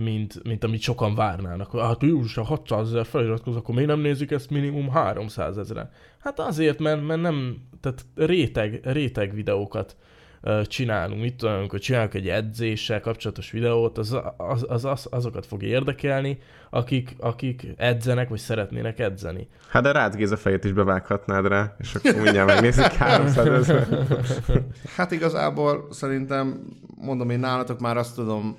mint, 0.00 0.44
mint 0.44 0.64
amit 0.64 0.80
sokan 0.80 1.14
várnának. 1.14 1.80
Hát 1.80 2.02
július, 2.02 2.36
a 2.36 2.44
600 2.44 2.88
ezer 2.88 3.06
feliratkozó, 3.06 3.58
akkor 3.58 3.74
miért 3.74 3.90
nem 3.90 4.00
nézik 4.00 4.30
ezt 4.30 4.50
minimum 4.50 4.90
300 4.90 5.58
ezeren? 5.58 5.90
Hát 6.18 6.38
azért, 6.38 6.78
mert, 6.78 7.06
mert 7.06 7.20
nem, 7.20 7.56
tehát 7.80 8.06
réteg, 8.14 8.80
réteg 8.82 9.34
videókat 9.34 9.96
ö, 10.40 10.60
csinálunk. 10.64 11.20
Mit 11.20 11.34
tudom, 11.34 11.54
amikor 11.54 11.78
csinálunk 11.78 12.14
egy 12.14 12.28
edzéssel 12.28 13.00
kapcsolatos 13.00 13.50
videót, 13.50 13.98
az, 13.98 14.18
az, 14.36 14.66
az, 14.68 14.84
az 14.84 15.06
azokat 15.10 15.46
fog 15.46 15.62
érdekelni, 15.62 16.38
akik, 16.70 17.14
akik 17.18 17.66
edzenek, 17.76 18.28
vagy 18.28 18.38
szeretnének 18.38 18.98
edzeni. 18.98 19.48
Hát 19.68 19.82
de 19.82 19.92
Rácz 19.92 20.16
Géza 20.16 20.36
fejét 20.36 20.64
is 20.64 20.72
bevághatnád 20.72 21.46
rá, 21.46 21.74
és 21.78 21.94
akkor 21.94 22.14
mindjárt 22.14 22.46
megnézik 22.46 22.92
300 22.92 23.46
ezer. 23.46 23.86
Hát 24.96 25.10
igazából 25.10 25.86
szerintem, 25.90 26.60
mondom 26.96 27.30
én 27.30 27.38
nálatok 27.38 27.80
már 27.80 27.96
azt 27.96 28.14
tudom 28.14 28.56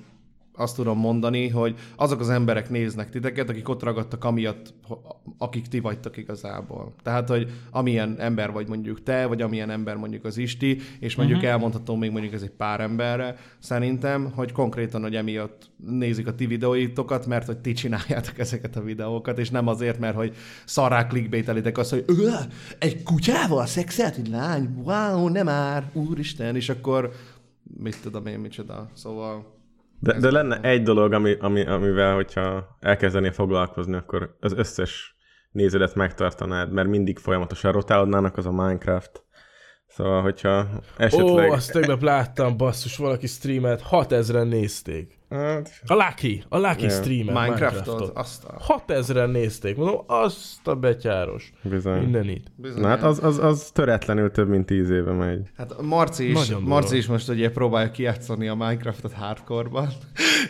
azt 0.54 0.76
tudom 0.76 0.98
mondani, 0.98 1.48
hogy 1.48 1.78
azok 1.96 2.20
az 2.20 2.30
emberek 2.30 2.70
néznek 2.70 3.10
titeket, 3.10 3.48
akik 3.48 3.68
ott 3.68 3.82
ragadtak 3.82 4.24
amiatt, 4.24 4.74
akik 5.38 5.66
ti 5.66 5.80
vagytok 5.80 6.16
igazából. 6.16 6.94
Tehát, 7.02 7.28
hogy 7.28 7.50
amilyen 7.70 8.16
ember 8.18 8.52
vagy 8.52 8.68
mondjuk 8.68 9.02
te, 9.02 9.26
vagy 9.26 9.42
amilyen 9.42 9.70
ember 9.70 9.96
mondjuk 9.96 10.24
az 10.24 10.36
Isti, 10.36 10.78
és 11.00 11.16
mondjuk 11.16 11.38
uh-huh. 11.38 11.52
elmondhatom 11.52 11.98
még 11.98 12.10
mondjuk 12.10 12.32
ez 12.32 12.42
egy 12.42 12.50
pár 12.50 12.80
emberre, 12.80 13.36
szerintem, 13.58 14.32
hogy 14.34 14.52
konkrétan, 14.52 15.02
hogy 15.02 15.16
emiatt 15.16 15.70
nézik 15.76 16.26
a 16.26 16.34
ti 16.34 16.46
videóitokat, 16.46 17.26
mert 17.26 17.46
hogy 17.46 17.58
ti 17.58 17.72
csináljátok 17.72 18.38
ezeket 18.38 18.76
a 18.76 18.82
videókat, 18.82 19.38
és 19.38 19.50
nem 19.50 19.66
azért, 19.66 19.98
mert 19.98 20.16
hogy 20.16 20.34
szarrá 20.64 21.06
clickbaitelitek 21.06 21.78
azt, 21.78 21.90
hogy 21.90 22.04
egy 22.78 23.02
kutyával 23.02 23.66
szexelt 23.66 24.16
egy 24.16 24.28
lány, 24.28 24.68
wow, 24.84 25.28
nem 25.28 25.44
már, 25.44 25.90
úristen, 25.92 26.56
és 26.56 26.68
akkor 26.68 27.12
mit 27.78 28.00
tudom 28.02 28.26
én, 28.26 28.38
micsoda. 28.38 28.90
Szóval 28.94 29.60
de, 30.02 30.18
de 30.18 30.30
lenne 30.30 30.60
egy 30.60 30.82
dolog, 30.82 31.12
ami, 31.12 31.36
ami, 31.40 31.66
amivel, 31.66 32.14
hogyha 32.14 32.76
elkezdenél 32.80 33.32
foglalkozni, 33.32 33.94
akkor 33.94 34.36
az 34.40 34.52
összes 34.52 35.16
néződet 35.50 35.94
megtartanád, 35.94 36.72
mert 36.72 36.88
mindig 36.88 37.18
folyamatosan 37.18 37.72
rotálodnának, 37.72 38.36
az 38.36 38.46
a 38.46 38.50
Minecraft. 38.50 39.24
Szóval, 39.86 40.22
hogyha 40.22 40.68
esetleg... 40.96 41.50
Ó, 41.50 41.52
azt 41.52 41.72
tegnap 41.72 42.02
láttam, 42.02 42.56
basszus, 42.56 42.96
valaki 42.96 43.26
streamet, 43.26 43.82
6000-en 43.90 44.48
nézték. 44.48 45.18
Hát, 45.32 45.80
A 45.86 45.94
Lucky, 45.94 46.42
a 46.48 46.58
Lucky 46.58 46.82
Yeah. 46.82 47.00
streamer 47.00 47.34
Minecraftot, 47.42 47.84
Minecraftot. 47.86 48.16
azt 48.16 48.44
a... 48.44 48.82
6000-en 48.86 49.30
nézték, 49.30 49.76
mondom, 49.76 50.00
azt 50.06 50.66
a 50.68 50.74
betyáros. 50.74 51.52
bizony. 51.62 52.00
Mindenit. 52.00 52.52
Bizony. 52.56 52.80
Na 52.80 52.88
hát 52.88 53.02
az, 53.02 53.24
az, 53.24 53.38
az 53.38 53.70
töretlenül 53.74 54.30
több 54.30 54.48
mint 54.48 54.66
tíz 54.66 54.90
éve 54.90 55.12
megy. 55.12 55.48
Hát 55.56 55.82
Marci 55.82 56.30
is, 56.30 56.48
Nagyon. 56.48 56.62
Marci 56.62 56.96
is 56.96 57.06
most 57.06 57.28
ugye 57.28 57.50
próbálja 57.50 57.90
kijátszani 57.90 58.48
a 58.48 58.54
Minecraftot 58.54 59.12
hardcore-ban. 59.12 59.88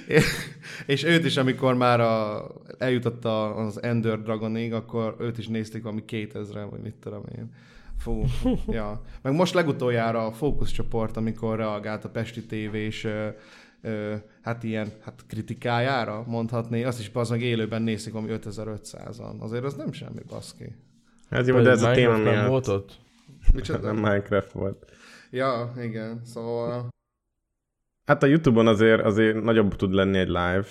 és 0.87 1.05
őt 1.05 1.25
is, 1.25 1.37
amikor 1.37 1.75
már 1.75 2.01
a, 2.01 2.47
eljutott 2.79 3.25
az 3.25 3.83
Ender 3.83 4.23
Dragonig, 4.23 4.73
akkor 4.73 5.17
őt 5.19 5.39
is 5.39 5.49
nézték 5.49 5.83
valami 5.83 6.05
2000 6.05 6.67
vagy 6.71 6.81
mit 6.81 6.95
tudom 6.95 7.23
én. 7.39 7.51
Fú, 7.99 8.25
ja. 8.69 9.01
Meg 9.23 9.33
most 9.35 9.55
legutoljára 9.55 10.27
a 10.27 10.33
fókuszcsoport, 10.33 11.17
amikor 11.17 11.57
reagált 11.57 12.05
a 12.05 12.09
Pesti 12.09 12.45
TV 12.47 12.75
és 12.75 13.09
ö, 13.83 14.15
hát 14.43 14.63
ilyen 14.63 14.89
hát 15.01 15.25
kritikájára 15.27 16.25
mondhatni, 16.27 16.85
azt 16.85 17.01
is 17.01 17.11
az 17.13 17.29
meg 17.29 17.43
élőben 17.43 17.83
nézik 17.83 18.13
valami 18.13 18.33
5500-an. 18.35 19.39
Azért 19.39 19.65
az 19.65 19.75
nem 19.75 19.93
semmi, 19.93 20.23
baszki. 20.29 20.75
Hát 21.31 21.47
jó, 21.47 21.61
de 21.61 21.71
ez 21.71 21.83
a 21.83 21.93
téma 21.93 22.17
miatt 22.17 22.49
volt 22.49 22.69
ott? 22.69 23.01
Micsoda? 23.55 23.87
nem 23.93 23.95
Minecraft 23.95 24.53
volt. 24.53 24.93
Ja, 25.31 25.73
igen, 25.77 26.21
szóval... 26.25 26.89
Hát 28.05 28.23
a 28.23 28.27
Youtube-on 28.27 28.67
azért, 28.67 29.03
azért 29.03 29.43
nagyobb 29.43 29.77
tud 29.77 29.93
lenni 29.93 30.19
egy 30.19 30.29
live, 30.29 30.67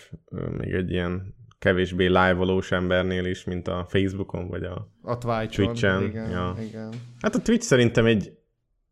még 0.58 0.74
egy 0.74 0.92
ilyen 0.92 1.36
kevésbé 1.60 2.06
live-olós 2.06 2.72
embernél 2.72 3.26
is, 3.26 3.44
mint 3.44 3.68
a 3.68 3.86
Facebookon, 3.90 4.48
vagy 4.48 4.64
a... 4.64 4.88
A. 5.02 5.18
Twitch-en, 5.48 6.04
igen, 6.04 6.30
ja. 6.30 6.56
igen. 6.60 6.94
Hát 7.22 7.36
a 7.36 7.42
Twitch 7.42 7.66
szerintem 7.66 8.06
egy... 8.06 8.38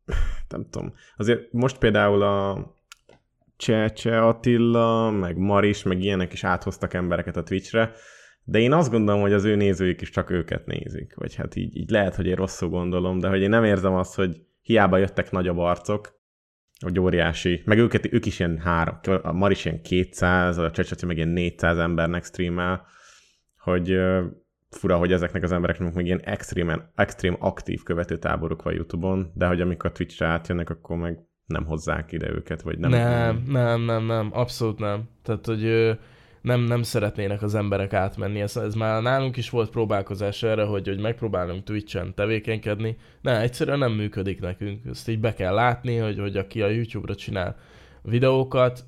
Nem 0.49 0.69
tudom. 0.69 0.93
Azért 1.17 1.51
most 1.51 1.77
például 1.77 2.21
a 2.21 2.67
Csecse 3.60 4.22
Attila, 4.22 5.12
meg 5.12 5.38
Maris, 5.38 5.84
meg 5.84 6.02
ilyenek 6.02 6.34
is 6.34 6.43
áthoztak 6.43 6.93
embereket 6.93 7.38
a 7.38 7.43
Twitchre, 7.43 7.91
de 8.43 8.60
én 8.60 8.74
azt 8.74 8.91
gondolom, 8.91 9.22
hogy 9.22 9.34
az 9.34 9.43
ő 9.43 9.56
nézőik 9.56 10.02
is 10.02 10.10
csak 10.10 10.30
őket 10.30 10.65
nézik. 10.65 11.15
Vagy 11.15 11.36
hát 11.36 11.56
így, 11.56 11.78
így 11.78 11.89
lehet, 11.89 12.15
hogy 12.15 12.26
én 12.26 12.36
rosszul 12.36 12.69
gondolom, 12.69 13.19
de 13.19 13.28
hogy 13.28 13.41
én 13.41 13.50
nem 13.50 13.63
érzem 13.63 13.93
azt, 13.93 14.15
hogy 14.15 14.41
hiába 14.62 14.98
jöttek 14.98 15.32
nagyobb 15.32 15.58
arcok, 15.58 16.19
hogy 16.80 17.00
óriási, 17.00 17.62
meg 17.65 17.78
őket, 17.78 18.13
ők 18.13 18.26
is 18.26 18.39
ilyen 18.39 18.58
három, 18.58 19.00
a 19.22 19.32
Maris 19.32 19.65
ilyen 19.65 19.82
200, 19.82 20.58
a 20.58 20.72
Csecse 20.72 21.06
meg 21.06 21.15
ilyen 21.15 21.30
400 21.30 21.78
embernek 21.78 22.24
streamel, 22.24 22.86
hogy 23.58 24.00
fura, 24.69 24.98
hogy 24.98 25.12
ezeknek 25.12 25.43
az 25.43 25.52
embereknek 25.52 25.93
még 25.93 26.06
ilyen 26.06 26.22
extrémen, 26.24 26.91
extrém 26.95 27.36
aktív 27.39 27.84
követőtáboruk 27.84 28.62
van 28.62 28.74
YouTube-on, 28.74 29.32
de 29.36 29.48
hogy 29.48 29.62
amikor 29.62 29.91
Twitch-re 29.91 30.28
átjönnek, 30.28 30.69
akkor 30.69 30.98
meg 30.98 31.28
nem 31.49 31.65
hozzák 31.65 32.12
ide 32.12 32.29
őket, 32.29 32.62
vagy 32.62 32.77
nem. 32.79 32.89
Nem, 32.89 33.43
nem, 33.47 33.81
nem, 33.81 34.05
nem, 34.05 34.29
abszolút 34.33 34.79
nem. 34.79 35.03
Tehát, 35.23 35.45
hogy 35.45 35.97
nem, 36.41 36.62
nem 36.62 36.83
szeretnének 36.83 37.41
az 37.41 37.55
emberek 37.55 37.93
átmenni. 37.93 38.41
Ez, 38.41 38.57
ez 38.57 38.73
már 38.73 39.01
nálunk 39.01 39.38
is 39.38 39.49
volt 39.49 39.69
próbálkozás 39.69 40.43
erre, 40.43 40.63
hogy, 40.63 40.88
hogy 40.88 40.99
megpróbálunk 40.99 41.63
Twitch-en 41.63 42.13
tevékenykedni. 42.15 42.97
Ne, 43.21 43.41
egyszerűen 43.41 43.77
nem 43.79 43.91
működik 43.91 44.39
nekünk. 44.41 44.85
Ezt 44.85 45.09
így 45.09 45.19
be 45.19 45.33
kell 45.33 45.53
látni, 45.53 45.97
hogy, 45.97 46.19
hogy 46.19 46.38
aki 46.38 46.62
a 46.62 46.67
YouTube-ra 46.69 47.15
csinál 47.15 47.57
videókat, 48.01 48.85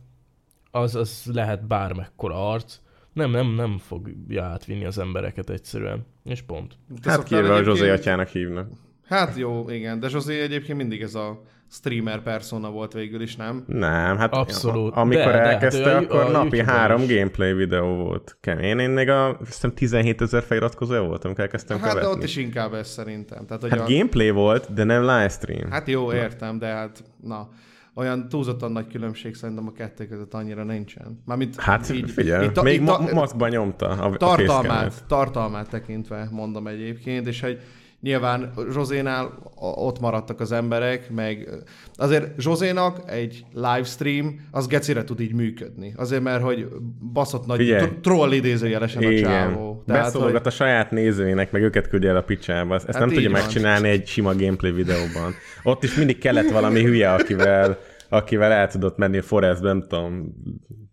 az, 0.72 0.96
az 0.96 1.30
lehet 1.34 1.68
bármekkora 1.68 2.52
arc. 2.52 2.80
Nem, 3.14 3.32
nem, 3.32 3.56
nem 3.56 3.78
fogja 3.78 4.44
átvinni 4.44 4.86
az 4.86 4.98
embereket 4.98 5.50
egyszerűen. 5.50 6.06
És 6.24 6.42
pont. 6.42 6.74
Te 7.02 7.10
Hát 7.10 7.24
kivéve 7.24 7.48
a 7.48 7.52
egyébként- 7.54 7.78
Zsozé 7.78 7.90
atyának 7.90 8.28
hívnak. 8.28 8.70
Hát 9.08 9.38
jó, 9.38 9.70
igen, 9.70 10.00
de 10.00 10.08
Zsozé 10.10 10.42
egyébként 10.42 10.78
mindig 10.78 11.02
ez 11.02 11.16
a 11.16 11.42
streamer 11.72 12.22
persona 12.22 12.70
volt 12.72 12.94
végül 12.94 13.22
is, 13.22 13.36
nem? 13.36 13.64
Nem, 13.68 14.18
hát 14.18 14.34
Abszolút. 14.34 14.96
a- 14.96 15.00
amikor 15.00 15.22
De, 15.24 15.32
de, 15.32 15.38
hát 15.38 15.48
elkezdte, 15.48 15.96
a- 15.96 15.98
akkor 16.00 16.20
a 16.20 16.30
napi 16.30 16.56
YouTube-on 16.56 16.66
három 16.66 17.02
is. 17.02 17.08
gameplay 17.16 17.54
videó 17.54 17.96
volt. 17.96 18.38
Kemény. 18.42 18.80
Én 18.80 18.90
még 18.90 19.10
a, 19.10 19.38
hiszem 19.46 19.74
17 19.74 20.22
ezer 20.22 20.44
feliratkozója 20.44 21.02
volt, 21.02 21.26
amikor 21.26 21.44
elkezdtem 21.44 21.78
Hát 21.80 21.86
de 21.94 21.94
követni. 22.00 22.18
ott 22.18 22.24
is 22.24 22.36
inkább 22.36 22.74
ez 22.74 22.88
szerintem. 22.88 23.46
Tehát, 23.46 23.62
hogy 23.62 23.72
Hát 23.72 23.80
a... 23.80 23.86
gameplay 23.92 24.30
volt, 24.30 24.74
de 24.74 24.84
nem 24.84 25.02
livestream. 25.02 25.70
hát 25.72 25.88
jó, 25.88 26.14
értem, 26.14 26.60
de 26.60 26.66
hát 26.68 27.04
na, 27.22 27.50
olyan 27.96 28.30
túlzottan 28.30 28.72
nagy 28.72 28.88
különbség 28.88 29.36
szerintem 29.36 29.68
a 29.68 29.72
kettő 29.72 30.08
között 30.08 30.34
annyira 30.34 30.64
nincsen. 30.64 31.22
Mármint 31.26 31.56
Hát 31.60 31.90
így, 31.90 32.12
figyelj, 32.12 32.46
így 32.46 32.62
még 32.64 32.74
így 32.74 32.82
ma- 32.82 33.12
maszkban 33.14 33.50
nyomta 33.50 33.88
a, 33.90 34.06
a 34.12 34.18
tartalmát, 34.18 35.04
tartalmát 35.08 35.70
tekintve 35.70 36.28
mondom 36.32 36.68
egyébként, 36.68 37.28
és 37.28 37.42
hogy 37.42 37.60
nyilván 38.02 38.54
Zsozénál 38.72 39.40
ott 39.76 40.00
maradtak 40.00 40.40
az 40.40 40.52
emberek, 40.52 41.10
meg 41.10 41.50
azért 41.96 42.40
Zsozénak 42.40 43.00
egy 43.12 43.46
livestream, 43.54 44.48
az 44.52 44.68
gecire 44.68 45.04
tud 45.04 45.20
így 45.20 45.34
működni. 45.34 45.94
Azért, 45.98 46.22
mert 46.22 46.44
hogy 46.44 46.68
baszott 47.14 47.46
nagy 47.46 47.58
Figyelj. 47.58 47.86
tr- 47.88 48.00
troll 48.02 48.32
idézőjelesen 48.32 49.04
a 49.04 49.10
Igen. 49.10 49.24
csávó. 49.24 49.84
Beszólogat 49.88 50.46
a 50.46 50.50
saját 50.50 50.92
nézőinek, 50.92 51.52
meg 51.52 51.62
őket 51.62 51.88
küldi 51.88 52.08
el 52.08 52.16
a 52.18 52.22
picsába. 52.22 52.76
Ezt 52.76 52.86
Hát 52.86 53.00
nem 53.00 53.10
tudja 53.10 53.30
van. 53.32 53.40
megcsinálni 53.42 53.90
egy 53.90 54.08
sima 54.08 54.36
gameplay 54.36 54.72
videóban. 54.72 55.34
Ott 55.64 55.84
is 55.84 55.96
mindig 55.96 56.18
kellett 56.18 56.50
valami 56.52 56.84
hülye, 56.84 57.14
akivel, 57.14 57.78
akivel 58.10 58.52
el 58.52 58.68
tudott 58.68 58.98
menni 58.98 59.18
a 59.18 59.22
Forestbe, 59.22 59.68
nem 59.68 59.82
tudom, 59.88 60.34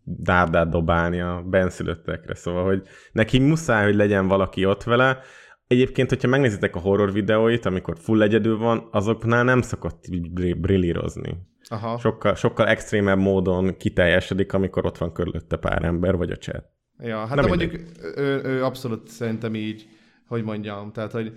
dárdát 0.04 0.68
dobálni 0.70 1.20
a 1.20 1.44
benszülöttekre. 1.50 2.34
Szóval, 2.34 2.64
hogy 2.64 2.82
neki 3.12 3.38
muszáj, 3.38 3.84
hogy 3.84 3.94
legyen 3.94 4.28
valaki 4.28 4.64
ott 4.64 4.82
vele. 4.82 5.18
Egyébként, 5.68 6.08
hogyha 6.08 6.28
megnézitek 6.28 6.76
a 6.76 6.78
horror 6.78 7.12
videóit, 7.12 7.66
amikor 7.66 7.98
full 7.98 8.22
egyedül 8.22 8.58
van, 8.58 8.88
azoknál 8.90 9.44
nem 9.44 9.62
szokott 9.62 10.04
brillírozni. 10.56 11.36
Aha. 11.68 11.98
Sokkal, 11.98 12.34
sokkal 12.34 12.66
extrémebb 12.66 13.18
módon 13.18 13.76
kiteljesedik, 13.76 14.52
amikor 14.52 14.86
ott 14.86 14.98
van 14.98 15.12
körülötte 15.12 15.56
pár 15.56 15.84
ember, 15.84 16.16
vagy 16.16 16.30
a 16.30 16.36
chat. 16.36 16.64
Ja, 16.98 17.18
hát 17.18 17.34
Na 17.34 17.42
de 17.42 17.48
mindegy. 17.48 17.70
mondjuk 17.70 18.16
ő, 18.16 18.40
ő 18.44 18.64
abszolút 18.64 19.08
szerintem 19.08 19.54
így, 19.54 19.88
hogy 20.26 20.44
mondjam, 20.44 20.92
tehát, 20.92 21.12
hogy 21.12 21.32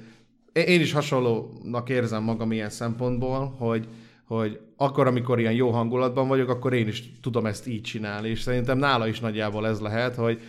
én 0.53 0.81
is 0.81 0.93
hasonlónak 0.93 1.89
érzem 1.89 2.23
magam 2.23 2.51
ilyen 2.51 2.69
szempontból, 2.69 3.55
hogy, 3.57 3.87
hogy 4.25 4.59
akkor, 4.75 5.07
amikor 5.07 5.39
ilyen 5.39 5.53
jó 5.53 5.69
hangulatban 5.69 6.27
vagyok, 6.27 6.49
akkor 6.49 6.73
én 6.73 6.87
is 6.87 7.19
tudom 7.21 7.45
ezt 7.45 7.67
így 7.67 7.81
csinálni, 7.81 8.29
és 8.29 8.41
szerintem 8.41 8.77
nála 8.77 9.07
is 9.07 9.19
nagyjából 9.19 9.67
ez 9.67 9.79
lehet, 9.79 10.15
hogy 10.15 10.41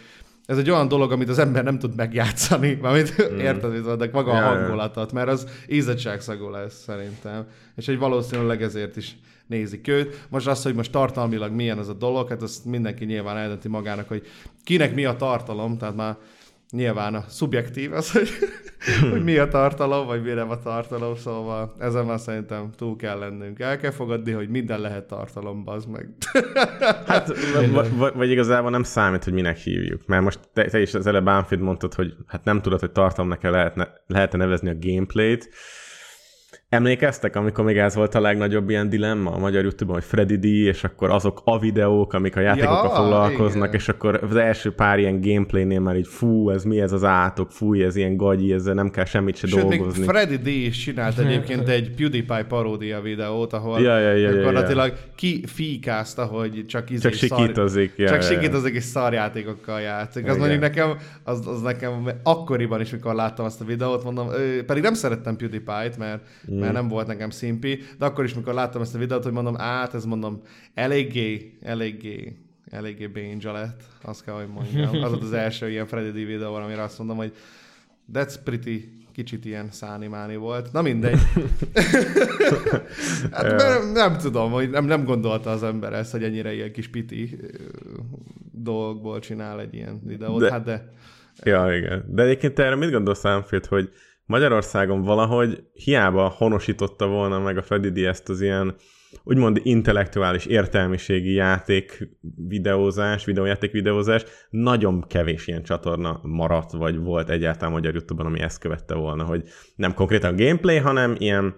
ez 0.47 0.59
egy 0.59 0.71
olyan 0.71 0.89
dolog, 0.89 1.13
amit 1.13 1.29
az 1.29 1.39
ember 1.39 1.65
nem 1.65 1.79
tud 1.79 1.95
megjátszani, 1.97 2.75
mármint 2.83 3.33
mm. 3.33 3.39
érted, 3.39 3.87
de 3.87 4.09
maga 4.13 4.35
Ja, 4.35 4.47
a 4.47 4.57
hangulatot, 4.57 5.13
mert 5.13 5.29
az 5.29 5.47
ízegységszagú 5.69 6.49
lesz 6.49 6.83
szerintem. 6.83 7.47
És 7.77 7.87
hogy 7.87 7.99
valószínűleg 7.99 8.63
ezért 8.63 8.97
is 8.97 9.17
nézik 9.47 9.89
őt. 9.89 10.27
Most 10.29 10.47
az, 10.47 10.63
hogy 10.63 10.75
most 10.75 10.93
tartalmilag 10.93 11.53
milyen 11.53 11.79
ez 11.79 11.89
a 11.89 11.93
dolog, 11.93 12.29
hát 12.29 12.43
azt 12.43 12.65
mindenki 12.65 13.05
nyilván 13.05 13.37
eldönti 13.37 13.69
magának, 13.69 14.09
hogy 14.09 14.27
kinek 14.65 14.95
mi 14.95 15.05
a 15.05 15.17
tartalom, 15.17 15.79
tehát 15.79 15.97
már 15.97 16.17
nyilván 16.73 17.15
a 17.15 17.25
szubjektív 17.29 17.93
az, 17.93 18.13
hogy, 18.13 18.29
hogy 19.11 19.25
mi 19.25 19.39
a 19.39 19.49
tartalom, 19.49 20.07
vagy 20.07 20.23
mi 20.23 20.31
nem 20.31 20.51
a 20.51 20.59
tartalom, 20.59 21.17
szóval 21.17 21.75
ezen 21.79 22.05
már 22.05 22.21
szerintem 22.21 22.71
túl 22.77 22.97
kell 22.97 23.19
lennünk. 23.19 23.61
El 23.61 23.79
kell 23.79 23.91
fogadni, 23.91 24.33
hogy 24.33 24.49
minden 24.49 24.81
lehet 24.81 25.07
tartalom, 25.07 25.65
bazd 25.65 25.89
meg. 25.89 26.09
Hát, 27.07 27.29
v- 27.29 27.89
v- 27.89 28.15
vagy 28.15 28.31
igazából 28.31 28.71
nem 28.71 28.83
számít, 28.83 29.25
hogy 29.25 29.33
minek 29.33 29.57
hívjuk. 29.57 30.07
Mert 30.07 30.23
most 30.23 30.41
te, 30.53 30.65
te 30.65 30.81
is 30.81 30.95
az 30.95 31.07
előbb 31.07 31.29
Ánfid 31.29 31.61
mondtad, 31.61 31.95
hogy 31.95 32.15
hát 32.27 32.45
nem 32.45 32.63
tudod, 32.63 32.81
hogy 32.81 32.93
tartalomnak 32.93 33.43
lehetne, 33.43 33.89
lehetne 34.07 34.39
nevezni 34.39 34.71
a 34.71 34.77
gameplayt. 34.81 35.49
Emlékeztek, 36.73 37.37
amikor 37.37 37.65
még 37.65 37.77
ez 37.77 37.95
volt 37.95 38.15
a 38.15 38.21
legnagyobb 38.21 38.71
ilyen 38.71 38.89
dilemma 38.89 39.31
a 39.31 39.39
magyar 39.39 39.63
YouTube-on, 39.63 39.95
hogy 39.95 40.05
Freddy 40.05 40.37
D, 40.37 40.45
és 40.45 40.85
akkor 40.85 41.11
azok 41.11 41.41
a 41.45 41.59
videók, 41.59 42.13
amik 42.13 42.37
a 42.37 42.41
játékokkal 42.41 42.85
Ja, 42.85 42.95
foglalkoznak, 42.95 43.69
igen. 43.69 43.81
és 43.81 43.89
akkor 43.89 44.21
az 44.31 44.37
első 44.37 44.75
pár 44.75 44.99
ilyen 44.99 45.21
gameplaynél 45.21 45.81
már 45.81 45.97
így 45.97 46.07
fú, 46.07 46.51
ez 46.51 46.65
mi 46.65 46.81
ez 46.81 46.93
az 46.93 47.05
átok, 47.05 47.51
fú, 47.51 47.75
ez 47.75 47.97
ilyen 47.97 48.17
gagyi, 48.17 48.53
ezzel 48.53 48.75
nem 48.75 48.91
kell 48.91 49.05
semmit 49.05 49.37
se 49.37 49.47
Sőt, 49.47 49.69
még 49.69 49.79
dolgozni. 49.79 50.05
Freddy 50.05 50.37
D 50.37 50.47
is 50.47 50.79
csinált 50.79 51.19
egyébként 51.19 51.69
egy 51.69 51.95
PewDiePie 51.95 52.45
paródia 52.45 53.01
videót, 53.01 53.53
ahol 53.53 53.81
Ja, 53.81 53.99
ja, 53.99 54.11
ja, 54.11 54.17
ja, 54.17 54.31
ja. 54.31 54.37
gyakorlatilag 54.37 54.93
kifíkázta, 55.15 56.25
hogy 56.25 56.65
csak, 56.67 56.91
izé 56.91 57.09
Csak 57.09 57.13
sikítozik, 57.13 57.93
ja, 57.97 58.09
csak 58.09 58.23
ja, 58.23 58.31
ja. 58.31 58.35
sikítozik 58.35 58.75
és 58.75 58.85
szarjátékokkal 58.85 59.81
játszik. 59.81 60.23
Az 60.25 60.29
Igen. 60.29 60.39
mondjuk 60.39 60.61
nekem, 60.61 60.97
az, 61.23 61.47
az 61.47 61.61
nekem 61.61 62.09
akkoriban 62.23 62.81
is, 62.81 62.91
mikor 62.91 63.15
láttam 63.15 63.45
azt 63.45 63.61
a 63.61 63.65
videót, 63.65 64.05
mondom, 64.05 64.29
pedig 64.67 64.83
nem 64.83 64.95
szerettem 64.95 65.37
PewDiePie-t, 65.37 65.99
mert, 65.99 66.23
mm. 66.53 66.62
Mert 66.63 66.73
nem 66.73 66.89
volt 66.89 67.07
nekem 67.07 67.31
szimpi, 67.31 67.79
de 67.99 68.05
akkor 68.05 68.25
is, 68.25 68.35
mikor 68.35 68.55
láttam 68.55 68.83
ezt 68.83 68.95
a 68.95 68.99
videót, 68.99 69.23
hogy 69.23 69.33
mondom, 69.33 69.55
át, 69.59 69.95
ez 69.95 70.05
mondom, 70.05 70.43
eléggé, 70.75 71.59
eléggé 71.63 72.37
eléggé 72.73 73.07
bénja 73.07 73.53
lett, 73.53 73.83
azt 74.03 74.25
kell, 74.25 74.35
hogy 74.35 74.49
mondjam. 74.49 75.03
Az 75.03 75.11
volt 75.11 75.23
az 75.23 75.33
első 75.33 75.71
ilyen 75.71 75.87
Freddy 75.87 76.11
D 76.11 76.27
videó, 76.27 76.55
amire 76.55 76.83
azt 76.83 76.99
mondom, 76.99 77.17
hogy 77.17 77.33
that's 78.15 78.35
pretty 78.45 79.01
kicsit 79.13 79.45
ilyen 79.45 79.71
szánimáni 79.71 80.37
volt. 80.37 80.73
Na 80.73 80.83
mindegy. 80.83 81.15
hát, 83.33 83.43
mert 83.43 83.93
nem 83.93 84.17
tudom, 84.17 84.51
hogy 84.51 84.71
nem, 84.71 84.85
nem 84.85 85.05
gondolta 85.05 85.51
az 85.51 85.63
ember 85.63 85.93
ezt, 85.93 86.13
hogy 86.13 86.25
ennyire 86.25 86.55
ilyen 86.55 86.73
kis 86.73 86.89
piti 86.89 87.39
ö, 87.43 87.47
dolgokból 88.53 89.19
csinál 89.19 89.61
egy 89.61 89.75
ilyen 89.75 90.01
videót. 90.05 90.41
De-. 90.41 90.51
Hát 90.51 90.65
de 90.65 90.91
Ja, 91.43 91.77
igen. 91.77 92.05
De 92.09 92.23
egyébként 92.23 92.55
te 92.55 92.65
erre 92.65 92.75
mit 92.75 92.91
gondolsz, 92.91 93.25
Ánfield, 93.25 93.67
hogy 93.67 93.93
Magyarországon 94.27 95.03
valahogy 95.03 95.65
hiába 95.73 96.29
honosította 96.29 97.07
volna 97.07 97.41
meg 97.41 97.65
a 97.69 97.79
D 97.79 97.99
ezt 97.99 98.29
az 98.29 98.41
ilyen 98.41 98.75
úgymond 99.25 99.61
intellektuális 99.63 100.47
értelmiségi 100.47 101.33
játék 101.33 102.09
videózás, 102.49 103.25
videójáték 103.25 103.73
videózás, 103.73 104.25
nagyon 104.51 105.05
kevés 105.09 105.47
ilyen 105.47 105.63
csatorna 105.63 106.21
maradt, 106.23 106.73
vagy 106.73 106.99
volt 106.99 107.31
egyáltalán 107.31 107.73
magyar 107.73 107.93
YouTube-on, 107.93 108.27
ami 108.27 108.41
ezt 108.41 108.59
követte 108.59 108.95
volna, 108.95 109.25
hogy 109.25 109.43
nem 109.77 109.95
konkrétan 109.95 110.37
gameplay, 110.37 110.77
hanem 110.77 111.15
ilyen 111.19 111.55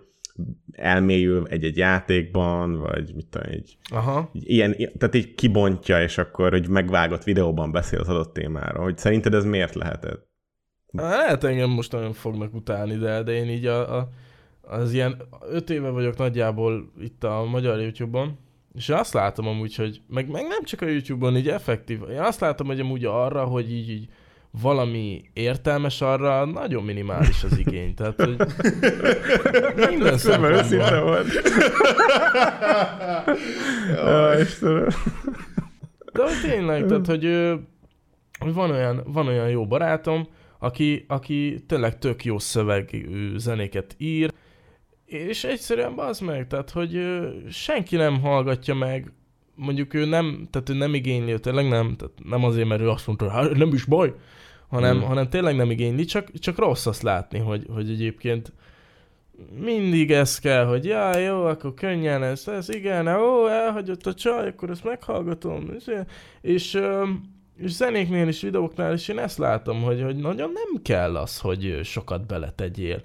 elmélyül 0.73 1.47
egy-egy 1.49 1.77
játékban, 1.77 2.79
vagy 2.79 3.15
mit 3.15 3.27
tudom, 3.27 3.51
egy, 3.51 3.77
Aha. 3.91 4.31
ilyen, 4.33 4.77
tehát 4.99 5.15
így 5.15 5.35
kibontja, 5.35 6.03
és 6.03 6.19
akkor 6.19 6.51
hogy 6.51 6.69
megvágott 6.69 7.25
videóban 7.25 7.73
beszél 7.73 8.01
az 8.01 8.09
adott 8.09 8.33
témára. 8.33 8.83
Hogy 8.83 8.99
szerinted 8.99 9.35
ez 9.35 9.45
miért 9.45 9.75
lehetett? 9.75 10.33
Lehet 10.97 11.45
engem 11.45 11.71
most 11.71 11.93
nagyon 11.93 12.13
fognak 12.13 12.55
utálni, 12.55 12.97
de, 12.97 13.23
de 13.23 13.33
én 13.33 13.49
így 13.49 13.67
a, 13.67 13.99
a, 13.99 14.09
az 14.63 14.93
ilyen 14.93 15.23
öt 15.51 15.71
éve 15.71 15.89
vagyok 15.89 16.17
nagyjából 16.17 16.91
itt 17.01 17.25
a 17.25 17.45
magyar 17.45 17.81
YouTube-on, 17.81 18.39
és 18.75 18.89
azt 18.89 19.15
látom 19.15 19.47
amúgy, 19.47 19.75
hogy 19.75 20.01
meg, 20.09 20.31
meg 20.31 20.47
nem 20.47 20.65
csak 20.65 20.81
a 20.81 20.87
YouTube-on, 20.87 21.37
így 21.37 21.49
effektív. 21.49 22.01
Én 22.11 22.21
azt 22.21 22.41
látom, 22.41 22.67
hogy 22.67 22.81
amúgy 22.81 23.05
arra, 23.05 23.45
hogy 23.45 23.73
így, 23.73 23.89
így 23.91 24.09
valami 24.63 25.23
értelmes 25.33 26.01
arra 26.01 26.45
nagyon 26.45 26.85
minimális 26.85 27.45
az 27.45 27.59
igény. 27.59 27.95
Tehát, 27.95 28.23
hogy 28.23 28.37
minden 29.89 30.19
szempontból. 30.19 31.01
volt. 31.03 31.27
Ja, 33.95 34.39
Istenem. 34.41 34.89
De 36.13 36.23
hogy 36.23 36.51
tényleg, 36.51 36.87
tehát, 36.87 37.07
hogy, 37.07 37.25
hogy 38.39 38.55
van, 38.55 38.71
olyan, 38.71 39.03
van 39.07 39.27
olyan 39.27 39.49
jó 39.49 39.67
barátom, 39.67 40.29
aki, 40.65 41.05
aki 41.09 41.65
tényleg 41.67 41.99
tök 41.99 42.25
jó 42.25 42.39
szövegű 42.39 43.37
zenéket 43.37 43.95
ír, 43.99 44.33
és 45.05 45.45
egyszerűen 45.45 45.99
az 45.99 46.19
meg, 46.19 46.47
tehát, 46.47 46.71
hogy 46.71 47.01
senki 47.51 47.97
nem 47.97 48.21
hallgatja 48.21 48.75
meg, 48.75 49.13
mondjuk 49.55 49.95
ő 49.95 50.05
nem, 50.05 50.49
tehát 50.51 50.69
ő 50.69 50.75
nem 50.75 50.95
igényli, 50.95 51.33
ő 51.33 51.39
tényleg 51.39 51.69
nem, 51.69 51.97
tehát 51.97 52.15
nem 52.25 52.45
azért, 52.45 52.69
mert 52.69 52.81
ő 52.81 52.89
azt 52.89 53.07
mondta, 53.07 53.31
hogy 53.31 53.35
hát 53.35 53.57
nem 53.57 53.73
is 53.73 53.85
baj, 53.85 54.15
hanem, 54.69 54.97
Hmm. 54.97 55.07
hanem 55.07 55.29
tényleg 55.29 55.57
nem 55.57 55.71
igényli, 55.71 56.05
csak, 56.05 56.39
csak 56.39 56.59
rossz 56.59 56.87
azt 56.87 57.03
látni, 57.03 57.39
hogy, 57.39 57.67
hogy 57.69 57.91
egyébként 57.91 58.53
mindig 59.61 60.13
ez 60.13 60.39
kell, 60.39 60.67
hogy 60.67 60.85
ja, 60.85 61.17
jó, 61.17 61.45
akkor 61.45 61.75
könnyen 61.75 62.23
ez, 62.23 62.49
ez 62.49 62.75
igen, 62.75 63.07
ó, 63.07 63.47
elhagyott 63.47 64.07
a 64.07 64.15
csaj, 64.15 64.49
akkor 64.49 64.71
ezt 64.71 64.85
meghallgatom, 64.85 65.71
és, 65.77 65.91
és, 66.41 66.79
és 67.57 67.71
zenéknél 67.71 68.29
is, 68.29 68.41
videóknál 68.41 68.95
is 68.95 69.09
én 69.09 69.19
ezt 69.19 69.39
látom, 69.39 69.83
hogy, 69.83 70.03
hogy 70.03 70.17
nagyon 70.17 70.51
nem 70.53 70.83
kell 70.83 71.17
az, 71.17 71.41
hogy 71.41 71.81
sokat 71.83 72.27
beletegyél. 72.27 73.03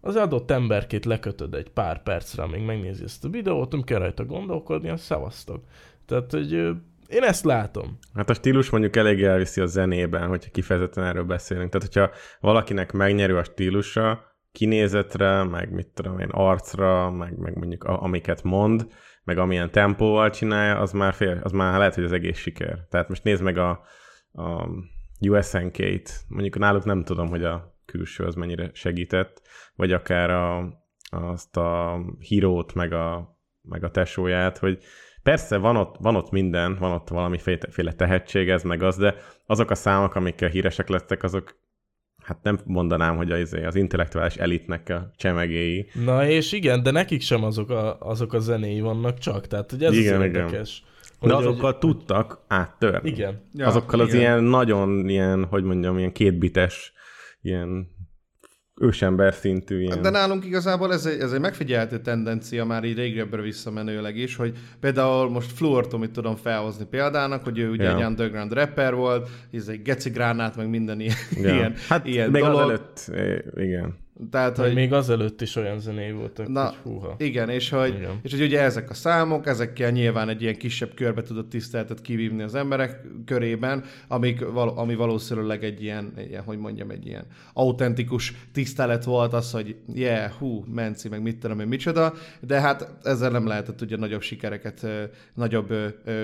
Az 0.00 0.16
adott 0.16 0.50
emberkét 0.50 1.04
lekötöd 1.04 1.54
egy 1.54 1.70
pár 1.70 2.02
percre, 2.02 2.42
amíg 2.42 2.64
megnézi 2.64 3.02
ezt 3.04 3.24
a 3.24 3.28
videót, 3.28 3.72
nem 3.72 3.82
kell 3.82 3.98
rajta 3.98 4.24
gondolkodni, 4.24 4.88
azt 4.88 5.04
szavaztok. 5.04 5.64
Tehát, 6.06 6.30
hogy 6.30 6.52
én 7.08 7.22
ezt 7.22 7.44
látom. 7.44 7.98
Hát 8.14 8.30
a 8.30 8.34
stílus 8.34 8.70
mondjuk 8.70 8.96
elég 8.96 9.22
elviszi 9.22 9.60
a 9.60 9.66
zenében, 9.66 10.28
hogyha 10.28 10.50
kifejezetten 10.50 11.04
erről 11.04 11.24
beszélünk. 11.24 11.70
Tehát, 11.70 11.86
hogyha 11.86 12.10
valakinek 12.40 12.92
megnyerő 12.92 13.36
a 13.36 13.44
stílusa, 13.44 14.34
kinézetre, 14.52 15.42
meg 15.42 15.72
mit 15.72 15.86
tudom 15.86 16.18
én, 16.18 16.28
arcra, 16.30 17.10
meg, 17.10 17.38
meg 17.38 17.56
mondjuk 17.56 17.84
a, 17.84 18.02
amiket 18.02 18.42
mond, 18.42 18.86
meg 19.24 19.38
amilyen 19.38 19.70
tempóval 19.70 20.30
csinálja, 20.30 20.78
az 20.78 20.92
már, 20.92 21.14
fél, 21.14 21.40
az 21.42 21.52
már 21.52 21.78
lehet, 21.78 21.94
hogy 21.94 22.04
az 22.04 22.12
egész 22.12 22.38
siker. 22.38 22.86
Tehát 22.90 23.08
most 23.08 23.24
nézd 23.24 23.42
meg 23.42 23.58
a, 23.58 23.70
a 24.32 24.68
USNK-t, 25.20 26.24
mondjuk 26.28 26.58
náluk 26.58 26.84
nem 26.84 27.04
tudom, 27.04 27.28
hogy 27.28 27.44
a 27.44 27.74
külső 27.84 28.24
az 28.24 28.34
mennyire 28.34 28.70
segített, 28.72 29.42
vagy 29.76 29.92
akár 29.92 30.30
a, 30.30 30.72
azt 31.10 31.56
a 31.56 32.00
hírót, 32.18 32.74
meg 32.74 32.92
a, 32.92 33.36
meg 33.62 33.84
a 33.84 33.90
tesóját, 33.90 34.58
hogy 34.58 34.78
persze 35.22 35.56
van 35.56 35.76
ott, 35.76 35.96
van 35.98 36.16
ott 36.16 36.30
minden, 36.30 36.76
van 36.76 36.92
ott 36.92 37.08
valamiféle 37.08 37.92
tehetség, 37.96 38.48
ez 38.48 38.62
meg 38.62 38.82
az, 38.82 38.96
de 38.96 39.14
azok 39.46 39.70
a 39.70 39.74
számok, 39.74 40.14
amikkel 40.14 40.48
híresek 40.48 40.88
lettek, 40.88 41.22
azok 41.22 41.56
hát 42.24 42.38
nem 42.42 42.58
mondanám, 42.64 43.16
hogy 43.16 43.32
az, 43.32 43.56
az 43.66 43.74
intellektuális 43.74 44.34
elitnek 44.36 44.88
a 44.88 45.10
csemegéi. 45.16 45.86
Na 46.04 46.28
és 46.28 46.52
igen, 46.52 46.82
de 46.82 46.90
nekik 46.90 47.20
sem 47.20 47.44
azok 47.44 47.70
a, 47.70 47.98
azok 48.00 48.32
a 48.32 48.38
zenéi 48.38 48.80
vannak 48.80 49.18
csak, 49.18 49.46
tehát 49.46 49.70
hogy 49.70 49.84
ez 49.84 49.96
Igen, 49.96 50.20
az 50.20 50.26
igen. 50.26 50.34
érdekes. 50.44 50.82
De 51.20 51.32
Hogy- 51.34 51.44
azokkal 51.44 51.70
hogy- 51.70 51.78
tudtak 51.78 52.40
áttörni. 52.48 53.10
Igen. 53.10 53.42
Ja, 53.52 53.66
azokkal 53.66 54.00
az 54.00 54.08
igen. 54.08 54.20
ilyen 54.20 54.44
nagyon, 54.44 55.08
ilyen, 55.08 55.44
hogy 55.44 55.64
mondjam, 55.64 55.98
ilyen 55.98 56.12
kétbites, 56.12 56.92
ilyen 57.42 57.88
ősember 58.80 59.34
szintű 59.34 59.80
ilyen... 59.80 60.02
De 60.02 60.10
nálunk 60.10 60.44
igazából 60.44 60.92
ez 60.92 61.06
egy, 61.06 61.20
ez 61.20 61.32
egy 61.32 61.40
megfigyelhető 61.40 61.98
tendencia 62.00 62.64
már 62.64 62.84
így 62.84 62.96
régebbre 62.96 63.42
visszamenőleg 63.42 64.16
is, 64.16 64.36
hogy 64.36 64.52
például 64.80 65.30
most 65.30 65.52
Fluortomit 65.52 66.10
tudom 66.10 66.36
felhozni 66.36 66.84
példának, 66.90 67.44
hogy 67.44 67.58
ő 67.58 67.70
ugye 67.70 67.84
Ja. 67.84 67.96
egy 67.96 68.04
underground 68.04 68.52
rapper 68.52 68.94
volt, 68.94 69.28
ez 69.52 69.68
egy 69.68 69.82
geci 69.82 70.10
gránát, 70.10 70.56
meg 70.56 70.68
minden 70.68 71.00
ilyen, 71.00 71.16
Ja. 71.42 71.54
ilyen, 71.54 71.74
hát 71.88 72.06
ilyen 72.06 72.30
még 72.30 72.42
dolog. 72.42 72.58
azelőtt, 72.60 73.08
eh, 73.12 73.64
igen. 73.64 73.94
Tehát, 74.30 74.56
Hogy 74.56 74.66
hogy 74.66 74.74
még 74.74 74.92
azelőtt 74.92 75.40
is 75.40 75.56
olyan 75.56 75.78
zenéi 75.78 76.12
voltak, 76.12 76.48
Na, 76.48 76.64
hogy 76.64 76.74
húha. 76.82 77.14
Igen, 77.18 77.48
és 77.48 77.68
hogy, 77.68 77.94
Igen. 77.94 78.18
és 78.22 78.30
hogy 78.30 78.42
ugye 78.42 78.60
ezek 78.60 78.90
a 78.90 78.94
számok, 78.94 79.46
ezekkel 79.46 79.90
nyilván 79.90 80.28
egy 80.28 80.42
ilyen 80.42 80.56
kisebb 80.56 80.94
körbe 80.94 81.22
tudott 81.22 81.48
tiszteletet 81.48 82.00
kivívni 82.00 82.42
az 82.42 82.54
emberek 82.54 83.00
körében, 83.24 83.84
amik, 84.08 84.44
ami 84.54 84.94
valószínűleg 84.94 85.64
egy 85.64 85.82
ilyen, 85.82 86.12
egy 86.16 86.28
ilyen, 86.28 86.42
hogy 86.42 86.58
mondjam, 86.58 86.90
egy 86.90 87.06
ilyen 87.06 87.26
autentikus 87.52 88.34
tisztelet 88.52 89.04
volt 89.04 89.32
az, 89.32 89.50
hogy 89.50 89.76
yeah, 89.94 90.30
hú, 90.30 90.64
menci, 90.74 91.08
meg 91.08 91.22
mit 91.22 91.36
tudom 91.38 91.60
én, 91.60 91.66
micsoda, 91.66 92.14
de 92.40 92.60
hát 92.60 92.90
ezzel 93.02 93.30
nem 93.30 93.46
lehetett 93.46 93.80
ugye 93.80 93.96
nagyobb 93.96 94.22
sikereket, 94.22 94.86
nagyobb 95.34 95.74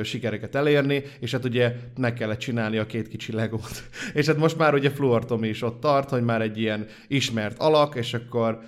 sikereket 0.03 0.55
elérni, 0.55 1.03
és 1.21 1.33
hát 1.33 1.45
ugye 1.45 1.75
meg 1.97 2.15
kellett 2.15 2.39
csinálni 2.39 2.79
a 2.79 2.87
két 2.87 3.09
kicsi 3.09 3.33
legót. 3.33 3.83
és 4.15 4.27
hát 4.27 4.37
most 4.37 4.59
már 4.59 4.75
ugye 4.75 4.91
Fluor 4.91 5.25
Tomi 5.25 5.49
is 5.49 5.63
ott 5.63 5.81
tart, 5.81 6.11
hogy 6.11 6.23
már 6.23 6.43
egy 6.43 6.59
ilyen 6.59 6.87
ismert 7.09 7.59
alak, 7.81 7.95
és 7.95 8.15
akkor 8.15 8.59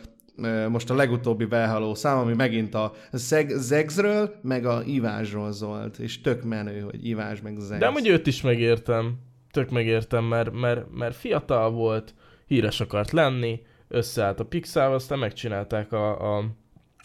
most 0.69 0.91
a 0.91 0.95
legutóbbi 0.95 1.45
Valhalla 1.45 1.95
szám, 1.95 2.19
ami 2.19 2.35
megint 2.35 2.75
a 2.75 2.93
Zeg, 3.13 3.49
Zegzről, 3.51 4.35
meg 4.43 4.67
a 4.67 4.83
Ivásról 4.85 5.53
szólt, 5.53 5.99
és 5.99 6.21
tök 6.21 6.43
menő, 6.43 6.81
hogy 6.81 7.07
Ivás 7.07 7.41
meg 7.41 7.57
Zegz. 7.59 7.81
De 7.81 7.87
amúgy 7.87 8.09
őt 8.09 8.27
is 8.27 8.41
megértem. 8.43 9.19
Tök 9.51 9.71
megértem, 9.71 10.25
mert, 10.25 10.53
mert, 10.53 10.91
mert 10.91 11.15
fiatal 11.17 11.71
volt, 11.71 12.15
híres 12.47 12.81
akart 12.81 13.11
lenni, 13.11 13.61
összeállt 13.89 14.41
a 14.41 14.45
Pixel, 14.45 14.93
aztán 14.93 15.19
megcsinálták 15.19 15.93
a, 15.93 16.37
a, 16.37 16.45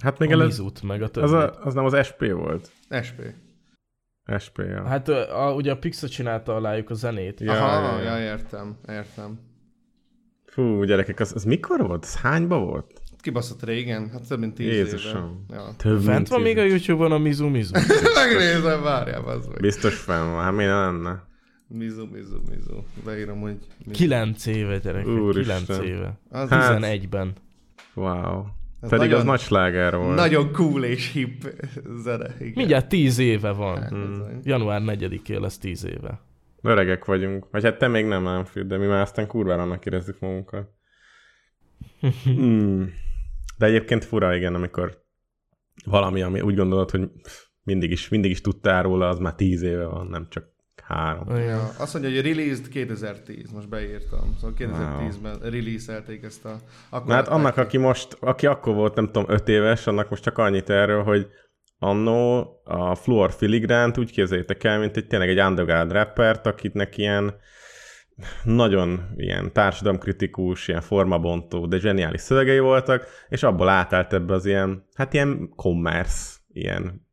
Hát 0.04 0.20
még 0.20 0.32
a 0.34 0.38
Mizut, 0.38 0.84
meg 0.84 1.02
a 1.02 1.08
többit. 1.10 1.30
az, 1.30 1.36
a, 1.36 1.60
az 1.64 1.74
nem 1.74 1.86
az 1.86 2.06
SP 2.08 2.32
volt. 2.32 2.72
SP. 3.08 3.20
SP, 4.44 4.58
ja. 4.58 4.88
Hát 4.88 5.08
ö, 5.08 5.32
a, 5.32 5.54
ugye 5.54 5.72
a 5.72 5.78
Pixel 5.78 6.10
csinálta 6.10 6.56
alájuk 6.56 6.90
a 6.90 6.94
zenét. 6.94 7.40
Ja, 7.40 7.52
Aha, 7.52 7.98
ja, 7.98 8.04
ja, 8.04 8.18
ja. 8.18 8.32
értem, 8.32 8.78
értem. 8.90 9.40
Fú, 10.58 10.84
gyerekek, 10.84 11.20
az, 11.20 11.32
az 11.36 11.44
mikor 11.44 11.88
volt? 11.88 12.04
Az 12.04 12.16
hányba 12.16 12.60
volt? 12.60 13.02
Kibaszott 13.22 13.64
régen, 13.64 14.10
hát 14.10 14.28
több 14.28 14.40
mint 14.40 14.54
tíz 14.54 14.68
Jézusom. 14.68 15.46
éve. 15.50 15.60
Ja. 15.60 15.74
Több 15.78 16.02
Fent 16.02 16.16
mint 16.16 16.28
van 16.28 16.44
tíz. 16.44 16.48
még 16.48 16.58
a 16.58 16.64
YouTube-on 16.64 17.12
a 17.12 17.18
Mizu 17.18 17.48
Mizu. 17.48 17.72
Megnézem, 18.16 18.82
várjál, 18.84 19.24
az 19.26 19.48
meg. 19.48 19.60
Biztos 19.62 19.96
fenn 19.96 20.32
van, 20.32 20.44
hát 20.44 20.56
ne 20.56 20.66
lenne? 20.66 21.24
Mizu, 21.68 22.06
mizu, 22.12 22.38
mizu. 22.50 22.74
Beírom, 23.06 23.40
hogy... 23.40 23.58
mizu. 23.78 23.92
Kilenc 23.92 24.46
éve, 24.46 24.78
gyerekek, 24.78 25.08
Úristen. 25.08 25.64
kilenc 25.66 25.86
éve. 25.86 26.20
Az 26.30 26.50
Hát, 26.50 26.80
11-ben. 26.82 27.34
Wow. 27.94 28.44
Ez 28.82 28.90
Pedig 28.90 29.06
nagyon- 29.06 29.20
az 29.20 29.24
nagy 29.26 29.40
sláger 29.40 29.96
volt. 29.98 30.16
Nagyon 30.16 30.52
cool 30.52 30.84
és 30.84 31.12
hip 31.12 31.54
zene. 32.04 32.36
Igen. 32.40 32.54
Mindjárt 32.56 32.90
10 32.90 33.18
éve 33.18 33.52
van. 33.52 33.78
Hát, 33.82 33.90
Hmm. 33.90 34.40
Január 34.44 34.82
4-én 34.86 35.40
lesz 35.40 35.58
10 35.58 35.86
éve. 35.86 36.22
Öregek 36.62 37.06
vagyunk. 37.06 37.48
Vagy 37.52 37.64
hát 37.64 37.78
te 37.78 37.88
még 37.88 38.06
nem, 38.06 38.28
Ánfrid, 38.28 38.68
de 38.68 38.78
mi 38.78 38.86
már 38.86 39.02
aztán 39.02 39.28
kurvára 39.28 39.62
annak 39.62 39.86
érezzük 39.86 40.20
magunkat. 40.20 40.70
hmm. 42.24 42.94
De 43.58 43.66
egyébként 43.66 44.06
fura, 44.06 44.36
igen, 44.36 44.56
amikor 44.56 45.04
valami, 45.86 46.22
ami 46.22 46.42
úgy 46.42 46.56
gondolod, 46.56 46.92
hogy 46.92 47.10
mindig 47.64 47.92
is, 47.92 48.10
mindig 48.10 48.32
is 48.32 48.42
tudtál 48.42 48.84
róla, 48.84 49.08
az 49.08 49.20
már 49.20 49.36
tíz 49.36 49.62
éve 49.62 49.86
van, 49.86 50.08
nem 50.08 50.28
csak 50.30 50.56
három. 50.84 51.36
Ja, 51.36 51.70
azt 51.78 51.94
mondja, 51.94 52.12
hogy 52.12 52.32
released 52.32 52.68
2010, 52.68 53.52
most 53.52 53.70
beírtam. 53.70 54.36
Szóval 54.36 54.56
2010-ben 54.58 55.40
release-elték 55.40 56.24
ezt 56.24 56.46
a... 56.46 56.56
Akkor 56.90 57.08
Na 57.08 57.14
hát 57.14 57.28
annak, 57.28 57.54
ki. 57.54 57.60
aki 57.60 57.78
most, 57.78 58.18
aki 58.20 58.46
akkor 58.46 58.74
volt, 58.76 58.96
nem 58.96 59.06
tudom, 59.06 59.26
öt 59.28 59.48
éves, 59.48 59.88
annak 59.88 60.10
most 60.10 60.24
csak 60.24 60.38
annyit 60.38 60.70
erről, 60.70 61.04
hogy 61.04 61.28
annó 61.80 62.48
a 62.64 62.96
Fluor 62.96 63.32
Filigránt 63.32 63.98
úgy 63.98 64.12
képzeljétek 64.12 64.64
el, 64.64 64.80
mint 64.80 64.98
egy 64.98 65.08
tényleg 65.08 65.30
egy 65.30 65.40
underground 65.40 65.92
rappert, 65.92 66.48
akitnek 66.48 66.98
ilyen 66.98 67.36
nagyon 68.44 69.10
ilyen 69.16 69.54
társadalomkritikus, 69.54 70.68
ilyen 70.68 70.82
formabontó, 70.82 71.66
de 71.66 71.80
zseniális 71.80 72.22
szövegei 72.22 72.60
voltak, 72.60 73.06
és 73.30 73.44
abból 73.44 73.70
átállt 73.70 74.14
ebbe 74.14 74.34
az 74.34 74.46
ilyen, 74.46 74.86
hát 74.94 75.14
ilyen 75.14 75.50
commerce, 75.56 76.36
ilyen 76.54 77.06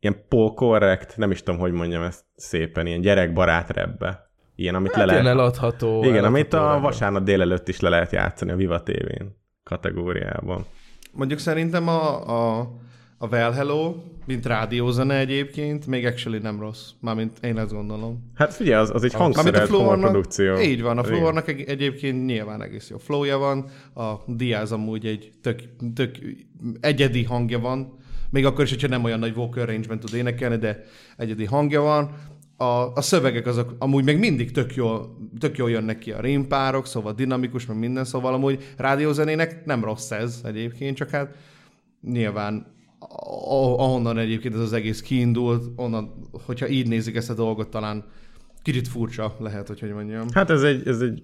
ilyen 0.00 0.24
Paul 0.28 0.54
correct, 0.54 1.16
nem 1.16 1.30
is 1.30 1.42
tudom, 1.42 1.60
hogy 1.60 1.72
mondjam 1.72 2.02
ezt 2.02 2.24
szépen, 2.36 2.86
ilyen 2.86 3.00
gyerekbarát 3.00 3.70
repbe. 3.70 4.30
Ilyen, 4.54 4.74
amit 4.74 4.94
Hát 4.94 5.06
le 5.06 5.12
ilyen 5.12 5.24
lehet... 5.24 5.38
eladható. 5.38 6.04
Igen, 6.04 6.24
amit 6.24 6.54
eladható 6.54 6.64
a 6.64 6.68
regény. 6.68 6.82
vasárnap 6.82 7.22
délelőtt 7.22 7.68
is 7.68 7.80
le 7.80 7.88
lehet 7.88 8.12
játszani 8.12 8.50
a 8.50 8.56
Viva 8.56 8.82
TV-n 8.82 9.26
kategóriában. 9.64 10.66
Mondjuk 11.12 11.38
szerintem 11.38 11.88
a, 11.88 12.28
a, 12.58 12.70
a 13.18 13.26
Well 13.26 13.52
Hello, 13.52 13.94
mint 14.26 14.46
rádiózene 14.46 15.18
egyébként, 15.18 15.86
még 15.86 16.06
actually 16.06 16.38
nem 16.38 16.60
rossz. 16.60 16.90
Mármint 17.00 17.38
én 17.42 17.58
ezt 17.58 17.72
gondolom. 17.72 18.30
Hát 18.34 18.54
figyelj, 18.54 18.82
az, 18.82 18.90
az 18.90 19.04
egy 19.04 19.12
hangszerelt 19.12 19.68
produkció. 19.68 20.58
Így 20.58 20.82
van, 20.82 20.98
a 20.98 21.42
egy, 21.46 21.60
egyébként 21.60 22.26
nyilván 22.26 22.62
egész 22.62 22.90
jó 22.90 22.98
flowja 22.98 23.38
van, 23.38 23.64
a 23.94 24.14
Diaz 24.26 24.72
amúgy 24.72 25.06
egy 25.06 25.30
tök, 25.42 25.62
tök 25.94 26.18
egyedi 26.80 27.24
hangja 27.24 27.58
van, 27.58 27.96
még 28.30 28.44
akkor 28.46 28.64
is, 28.64 28.70
hogyha 28.70 28.88
nem 28.88 29.04
olyan 29.04 29.18
nagy 29.18 29.34
vocal 29.34 29.66
range-ben 29.66 30.00
tud 30.00 30.14
énekelni, 30.14 30.56
de 30.56 30.84
egyedi 31.16 31.44
hangja 31.44 31.80
van. 31.80 32.10
A, 32.56 32.92
a 32.94 33.00
szövegek 33.00 33.46
azok 33.46 33.74
amúgy 33.78 34.04
még 34.04 34.18
mindig 34.18 34.50
tök 34.50 34.74
jól, 34.74 35.16
tök 35.38 35.56
jól 35.56 35.70
jönnek 35.70 35.98
ki 35.98 36.12
a 36.12 36.20
rímpárok, 36.20 36.86
szóval 36.86 37.12
dinamikus, 37.12 37.66
meg 37.66 37.78
minden, 37.78 38.04
szóval 38.04 38.34
amúgy 38.34 38.72
rádiózenének 38.76 39.64
nem 39.64 39.84
rossz 39.84 40.10
ez 40.10 40.40
egyébként, 40.44 40.96
csak 40.96 41.10
hát 41.10 41.34
nyilván 42.02 42.75
ahonnan 42.98 44.18
egyébként 44.18 44.54
ez 44.54 44.60
az 44.60 44.72
egész 44.72 45.00
kiindult, 45.00 45.64
onnan, 45.76 46.28
hogyha 46.46 46.68
így 46.68 46.88
nézik 46.88 47.16
ezt 47.16 47.30
a 47.30 47.34
dolgot, 47.34 47.70
talán 47.70 48.04
kicsit 48.62 48.88
furcsa 48.88 49.36
lehet, 49.38 49.68
hogy 49.68 49.80
hogy 49.80 49.92
mondjam. 49.92 50.26
Hát 50.32 50.50
ez 50.50 50.62
egy, 50.62 50.88
ez 50.88 51.00
egy 51.00 51.22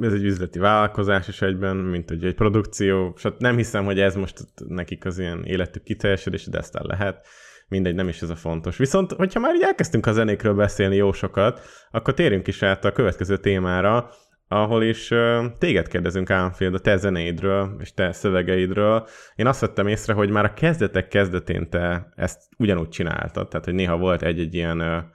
ez 0.00 0.12
egy 0.12 0.24
üzleti 0.24 0.58
vállalkozás 0.58 1.28
is 1.28 1.42
egyben, 1.42 1.76
mint 1.76 2.08
hogy 2.08 2.24
egy 2.24 2.34
produkció, 2.34 3.12
és 3.16 3.28
nem 3.38 3.56
hiszem, 3.56 3.84
hogy 3.84 4.00
ez 4.00 4.14
most 4.14 4.44
nekik 4.68 5.04
az 5.04 5.18
ilyen 5.18 5.44
életük 5.44 5.82
kiteljesedés, 5.82 6.46
de 6.46 6.58
aztán 6.58 6.84
lehet. 6.86 7.26
Mindegy, 7.68 7.94
nem 7.94 8.08
is 8.08 8.22
ez 8.22 8.30
a 8.30 8.36
fontos. 8.36 8.76
Viszont, 8.76 9.12
hogyha 9.12 9.40
már 9.40 9.54
így 9.54 9.62
elkezdtünk 9.62 10.06
a 10.06 10.12
zenékről 10.12 10.54
beszélni 10.54 10.96
jó 10.96 11.12
sokat, 11.12 11.60
akkor 11.90 12.14
térjünk 12.14 12.46
is 12.46 12.62
át 12.62 12.84
a 12.84 12.92
következő 12.92 13.36
témára, 13.38 14.10
ahol 14.48 14.82
is 14.82 15.12
téged 15.58 15.88
kérdezünk, 15.88 16.30
Ánfield, 16.30 16.74
a 16.74 16.78
te 16.78 16.96
zenéidről 16.96 17.76
és 17.80 17.92
te 17.92 18.12
szövegeidről. 18.12 19.06
Én 19.34 19.46
azt 19.46 19.60
vettem 19.60 19.86
észre, 19.86 20.12
hogy 20.12 20.30
már 20.30 20.44
a 20.44 20.54
kezdetek 20.54 21.08
kezdetén 21.08 21.70
te 21.70 22.12
ezt 22.14 22.42
ugyanúgy 22.58 22.88
csináltad, 22.88 23.48
tehát 23.48 23.64
hogy 23.64 23.74
néha 23.74 23.96
volt 23.96 24.22
egy-egy 24.22 24.54
ilyen 24.54 25.12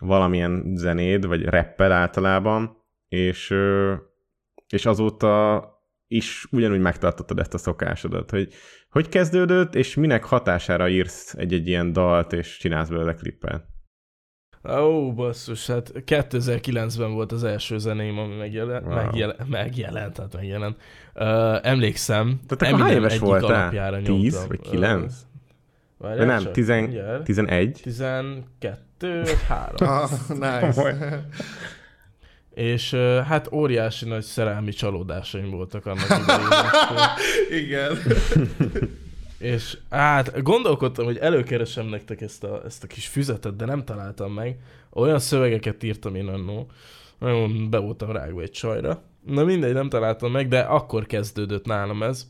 valamilyen 0.00 0.72
zenéd, 0.74 1.26
vagy 1.26 1.44
rappel 1.44 1.92
általában, 1.92 2.84
és, 3.08 3.54
és 4.68 4.86
azóta 4.86 5.64
is 6.08 6.46
ugyanúgy 6.50 6.80
megtartottad 6.80 7.38
ezt 7.38 7.54
a 7.54 7.58
szokásodat, 7.58 8.30
hogy 8.30 8.52
hogy 8.90 9.08
kezdődött, 9.08 9.74
és 9.74 9.94
minek 9.94 10.24
hatására 10.24 10.88
írsz 10.88 11.34
egy-egy 11.34 11.68
ilyen 11.68 11.92
dalt, 11.92 12.32
és 12.32 12.56
csinálsz 12.58 12.88
belőle 12.88 13.14
klippet? 13.14 13.64
Ó, 14.70 15.12
basszus, 15.12 15.66
hát 15.66 15.92
2009-ben 16.06 17.12
volt 17.12 17.32
az 17.32 17.44
első 17.44 17.78
zeném, 17.78 18.18
ami 18.18 18.34
megjelent, 18.34 18.86
Wow. 18.86 18.94
wow. 18.94 19.30
megjelent, 19.48 20.14
tehát 20.14 20.34
megjelent. 20.34 20.76
Uh, 21.14 21.58
emlékszem. 21.62 22.40
Tehát 22.46 22.74
akkor 22.74 22.86
hány 22.86 22.96
éves 22.96 23.18
voltál? 23.18 23.54
alapjára 23.60 24.00
10 24.02 24.32
nyomtam. 24.32 24.48
vagy 24.48 24.60
9? 24.70 25.02
Ö, 25.02 25.06
Vagy 25.98 26.08
várjál 26.08 26.26
nem, 26.26 26.42
csak, 26.42 26.52
10, 26.52 26.68
mindjárt. 26.68 27.24
11? 27.24 27.80
12 27.82 29.22
vagy 29.22 29.42
3. 29.48 29.88
Ah, 29.88 30.10
nice. 30.28 31.24
És 32.54 32.92
uh, 32.92 33.18
hát 33.18 33.52
óriási 33.52 34.08
nagy 34.08 34.22
szerelmi 34.22 34.70
csalódásaim 34.72 35.50
voltak 35.50 35.86
annak 35.86 36.06
idején. 36.22 36.48
Igen. 37.62 37.98
És 39.38 39.78
hát 39.90 40.42
gondolkodtam, 40.42 41.04
hogy 41.04 41.16
előkeresem 41.16 41.86
nektek 41.86 42.20
ezt 42.20 42.44
a, 42.44 42.62
ezt 42.64 42.84
a 42.84 42.86
kis 42.86 43.06
füzetet, 43.06 43.56
de 43.56 43.64
nem 43.64 43.84
találtam 43.84 44.32
meg. 44.32 44.58
Olyan 44.90 45.18
szövegeket 45.18 45.82
írtam 45.82 46.14
én 46.14 46.26
annó, 46.28 46.66
nagyon 47.18 47.70
be 47.70 47.78
voltam 47.78 48.10
rágva 48.10 48.40
egy 48.40 48.50
csajra. 48.50 49.02
Na 49.26 49.44
mindegy, 49.44 49.72
nem 49.72 49.88
találtam 49.88 50.32
meg, 50.32 50.48
de 50.48 50.60
akkor 50.60 51.06
kezdődött 51.06 51.66
nálam 51.66 52.02
ez. 52.02 52.26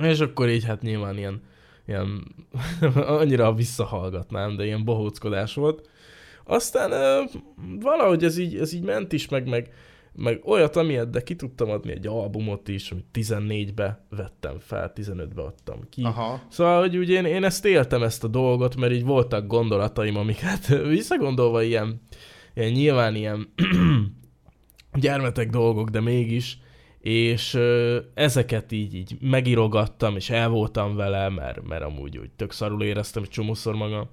És 0.00 0.20
akkor 0.20 0.48
így 0.48 0.64
hát 0.64 0.82
nyilván 0.82 1.18
ilyen, 1.18 1.42
ilyen 1.86 2.34
annyira 2.94 3.54
visszahallgatnám, 3.54 4.56
de 4.56 4.64
ilyen 4.64 4.84
bohóckodás 4.84 5.54
volt. 5.54 5.88
Aztán 6.44 6.92
ö, 6.92 7.22
valahogy 7.80 8.24
ez 8.24 8.38
így, 8.38 8.56
ez 8.56 8.72
így 8.72 8.82
ment 8.82 9.12
is, 9.12 9.28
meg, 9.28 9.48
meg, 9.48 9.72
meg 10.14 10.40
olyat, 10.44 10.76
amilyet, 10.76 11.10
de 11.10 11.22
ki 11.22 11.36
tudtam 11.36 11.70
adni 11.70 11.92
egy 11.92 12.06
albumot 12.06 12.68
is, 12.68 12.90
amit 12.90 13.06
14-be 13.12 14.06
vettem 14.10 14.58
fel, 14.58 14.92
15-be 14.94 15.42
adtam 15.42 15.80
ki. 15.90 16.02
Aha. 16.02 16.40
Szóval, 16.48 16.80
hogy 16.80 16.96
ugye 16.96 17.16
én, 17.16 17.24
én 17.24 17.44
ezt 17.44 17.64
éltem, 17.64 18.02
ezt 18.02 18.24
a 18.24 18.28
dolgot, 18.28 18.76
mert 18.76 18.92
így 18.92 19.04
voltak 19.04 19.46
gondolataim, 19.46 20.16
amiket 20.16 20.66
visszagondolva 20.88 21.62
ilyen, 21.62 22.00
ilyen 22.54 22.72
nyilván 22.72 23.14
ilyen 23.14 23.52
gyermetek 25.00 25.50
dolgok, 25.50 25.88
de 25.88 26.00
mégis, 26.00 26.58
és 27.00 27.54
ö, 27.54 27.98
ezeket 28.14 28.72
így, 28.72 28.94
így 28.94 29.16
megírogattam, 29.20 30.16
és 30.16 30.30
el 30.30 30.48
voltam 30.48 30.96
vele, 30.96 31.28
mert, 31.28 31.62
mert 31.62 31.82
amúgy 31.82 32.18
úgy 32.18 32.30
tök 32.30 32.52
szarul 32.52 32.82
éreztem 32.82 33.22
egy 33.22 33.28
csomószor 33.28 33.74
magam. 33.74 34.08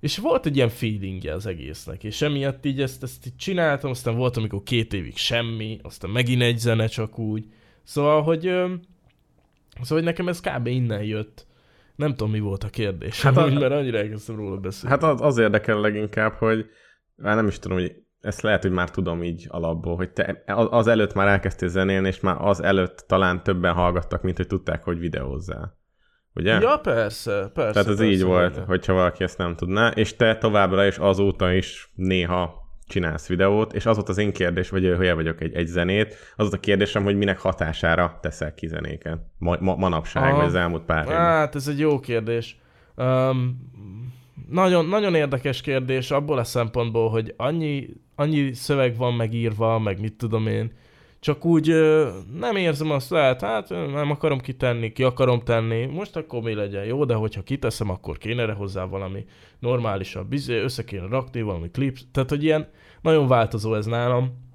És 0.00 0.18
volt 0.18 0.46
egy 0.46 0.56
ilyen 0.56 0.68
feelingje 0.68 1.32
az 1.34 1.46
egésznek, 1.46 2.04
és 2.04 2.22
emiatt 2.22 2.64
így 2.64 2.80
ezt, 2.80 3.02
ezt 3.02 3.26
így 3.26 3.36
csináltam, 3.36 3.90
aztán 3.90 4.16
volt, 4.16 4.36
amikor 4.36 4.62
két 4.62 4.92
évig 4.92 5.16
semmi, 5.16 5.78
aztán 5.82 6.10
megint 6.10 6.42
egy 6.42 6.58
zene 6.58 6.86
csak 6.86 7.18
úgy. 7.18 7.44
Szóval, 7.82 8.22
hogy, 8.22 8.40
szóval, 8.40 8.78
hogy 9.88 10.02
nekem 10.02 10.28
ez 10.28 10.40
kb. 10.40 10.66
innen 10.66 11.02
jött. 11.02 11.46
Nem 11.96 12.10
tudom, 12.10 12.30
mi 12.30 12.38
volt 12.40 12.64
a 12.64 12.68
kérdés, 12.68 13.22
Hát 13.22 13.34
hát 13.34 13.46
a- 13.46 13.58
mert 13.58 13.72
annyira 13.72 13.98
elkezdtem 13.98 14.36
róla 14.36 14.56
beszélni. 14.56 14.94
Hát 14.94 15.02
az, 15.04 15.20
az 15.20 15.38
érdekel 15.38 15.80
leginkább, 15.80 16.32
hogy 16.32 16.66
már 17.16 17.36
nem 17.36 17.46
is 17.46 17.58
tudom, 17.58 17.78
hogy 17.78 17.96
ezt 18.20 18.40
lehet, 18.40 18.62
hogy 18.62 18.70
már 18.70 18.90
tudom 18.90 19.22
így 19.22 19.46
alapból, 19.48 19.96
hogy 19.96 20.10
te 20.10 20.42
az 20.46 20.66
az 20.70 20.86
előtt 20.86 21.14
már 21.14 21.28
elkezdtél 21.28 21.68
zenélni, 21.68 22.08
és 22.08 22.20
már 22.20 22.36
az 22.40 22.62
előtt 22.62 23.04
talán 23.08 23.42
többen 23.42 23.74
hallgattak, 23.74 24.22
mint 24.22 24.36
hogy 24.36 24.46
tudták, 24.46 24.82
hogy 24.84 24.98
videózzál. 24.98 25.77
Ugye? 26.38 26.60
Ja, 26.60 26.78
persze, 26.82 27.50
persze. 27.54 27.72
Tehát 27.72 27.76
ez 27.76 27.84
persze, 27.84 28.04
így 28.04 28.22
volt, 28.22 28.52
igen. 28.54 28.66
hogyha 28.66 28.92
valaki 28.92 29.24
ezt 29.24 29.38
nem 29.38 29.56
tudná, 29.56 29.88
és 29.88 30.16
te 30.16 30.36
továbbra 30.36 30.86
is 30.86 30.96
azóta 30.98 31.52
is 31.52 31.90
néha 31.94 32.66
csinálsz 32.86 33.26
videót, 33.28 33.72
és 33.72 33.86
az 33.86 33.96
volt 33.96 34.08
az 34.08 34.18
én 34.18 34.32
kérdés, 34.32 34.68
vagy 34.68 34.82
hülye 34.82 35.14
vagyok 35.14 35.40
egy, 35.40 35.54
egy 35.54 35.66
zenét, 35.66 36.06
az 36.12 36.36
volt 36.36 36.52
a 36.52 36.60
kérdésem, 36.60 37.02
hogy 37.02 37.16
minek 37.16 37.38
hatására 37.38 38.18
teszel 38.22 38.54
ki 38.54 38.66
zenéket 38.66 39.18
ma, 39.38 39.56
ma, 39.60 39.74
manapság, 39.74 40.22
Aha. 40.22 40.36
vagy 40.36 40.46
az 40.46 40.54
elmúlt 40.54 40.82
pár 40.82 41.02
évben. 41.02 41.16
Hát 41.16 41.54
ez 41.54 41.68
egy 41.68 41.78
jó 41.78 42.00
kérdés. 42.00 42.60
Um, 42.96 43.70
nagyon, 44.48 44.86
nagyon 44.86 45.14
érdekes 45.14 45.60
kérdés 45.60 46.10
abból 46.10 46.38
a 46.38 46.44
szempontból, 46.44 47.10
hogy 47.10 47.34
annyi, 47.36 47.88
annyi 48.14 48.52
szöveg 48.52 48.96
van 48.96 49.14
megírva, 49.14 49.78
meg 49.78 50.00
mit 50.00 50.14
tudom 50.14 50.46
én, 50.46 50.72
csak 51.20 51.44
úgy 51.44 51.66
nem 52.32 52.56
érzem 52.56 52.90
azt, 52.90 53.10
lehet, 53.10 53.40
hát 53.40 53.68
nem 53.68 54.10
akarom 54.10 54.40
kitenni, 54.40 54.92
ki 54.92 55.02
akarom 55.02 55.40
tenni, 55.40 55.86
most 55.86 56.16
akkor 56.16 56.42
mi 56.42 56.54
legyen 56.54 56.84
jó, 56.84 57.04
de 57.04 57.14
hogyha 57.14 57.42
kiteszem, 57.42 57.90
akkor 57.90 58.18
kéne 58.18 58.42
erre 58.42 58.52
hozzá 58.52 58.84
valami 58.84 59.24
normálisabb, 59.58 60.32
izé, 60.32 60.58
össze 60.58 60.84
kéne 60.84 61.06
rakni, 61.06 61.42
valami 61.42 61.70
klip, 61.70 61.98
tehát 62.12 62.28
hogy 62.28 62.44
ilyen 62.44 62.68
nagyon 63.02 63.26
változó 63.28 63.74
ez 63.74 63.86
nálam. 63.86 64.46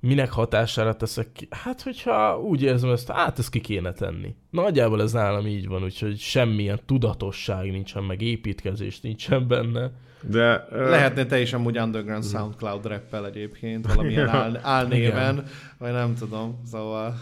Minek 0.00 0.30
hatására 0.30 0.96
teszek 0.96 1.32
ki? 1.32 1.48
Hát, 1.50 1.82
hogyha 1.82 2.40
úgy 2.40 2.62
érzem 2.62 2.90
ezt, 2.90 3.10
hát 3.10 3.38
ezt 3.38 3.50
ki 3.50 3.60
kéne 3.60 3.92
tenni. 3.92 4.34
Nagyjából 4.50 5.02
ez 5.02 5.12
nálam 5.12 5.46
így 5.46 5.68
van, 5.68 5.82
úgyhogy 5.82 6.18
semmilyen 6.18 6.80
tudatosság 6.86 7.70
nincsen, 7.70 8.04
meg 8.04 8.22
építkezés 8.22 9.00
nincsen 9.00 9.48
benne. 9.48 9.90
De 10.30 10.66
Lehetne 10.70 11.26
te 11.26 11.40
is 11.40 11.52
amúgy 11.52 11.78
underground 11.78 12.24
Soundcloud 12.24 12.86
rappel 12.86 13.26
egyébként, 13.26 13.86
valamilyen 13.86 14.28
áll, 14.28 14.60
álnéven, 14.62 15.44
vagy 15.78 15.92
nem 15.92 16.14
tudom, 16.14 16.60
szóval... 16.70 17.14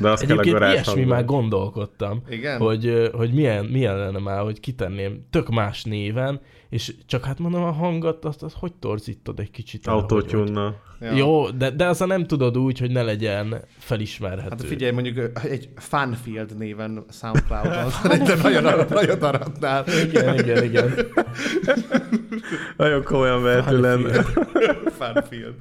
de 0.00 0.08
az 0.08 0.20
kell 0.20 0.36
a 0.36 0.40
Egyébként 0.40 0.58
garázs 0.58 0.72
ilyesmi 0.72 0.92
hangban. 0.92 1.16
már 1.16 1.24
gondolkodtam, 1.24 2.22
Igen? 2.28 2.58
hogy, 2.58 3.10
hogy 3.12 3.32
milyen, 3.32 3.64
milyen 3.64 3.96
lenne 3.96 4.18
már, 4.18 4.42
hogy 4.42 4.60
kitenném 4.60 5.26
tök 5.30 5.48
más 5.48 5.84
néven, 5.84 6.40
és 6.68 6.94
csak 7.06 7.24
hát 7.24 7.38
mondom, 7.38 7.62
a 7.62 7.70
hangot, 7.70 8.24
azt, 8.24 8.42
azt 8.42 8.56
hogy 8.58 8.72
torzítod 8.72 9.40
egy 9.40 9.50
kicsit? 9.50 9.86
Autotune-nal. 9.86 10.84
Ja. 11.00 11.12
Jó, 11.12 11.50
de, 11.50 11.70
de 11.70 11.86
az 11.86 11.98
nem 11.98 12.26
tudod 12.26 12.58
úgy, 12.58 12.78
hogy 12.78 12.90
ne 12.90 13.02
legyen 13.02 13.64
felismerhető. 13.78 14.48
Hát 14.48 14.64
figyelj, 14.64 14.92
mondjuk 14.92 15.30
egy 15.44 15.68
Funfield 15.76 16.56
néven 16.56 17.04
Soundcloudon, 17.10 17.90
de 18.26 18.34
nagyon, 18.42 18.86
nagyon 18.88 19.22
aratnál. 19.22 19.84
Igen, 20.08 20.38
igen, 20.38 20.64
igen. 20.64 20.94
Nagyon 22.76 23.02
komolyan 23.02 23.42
vehető 23.42 23.80
lenne. 23.80 24.22
Funfield. 24.98 25.54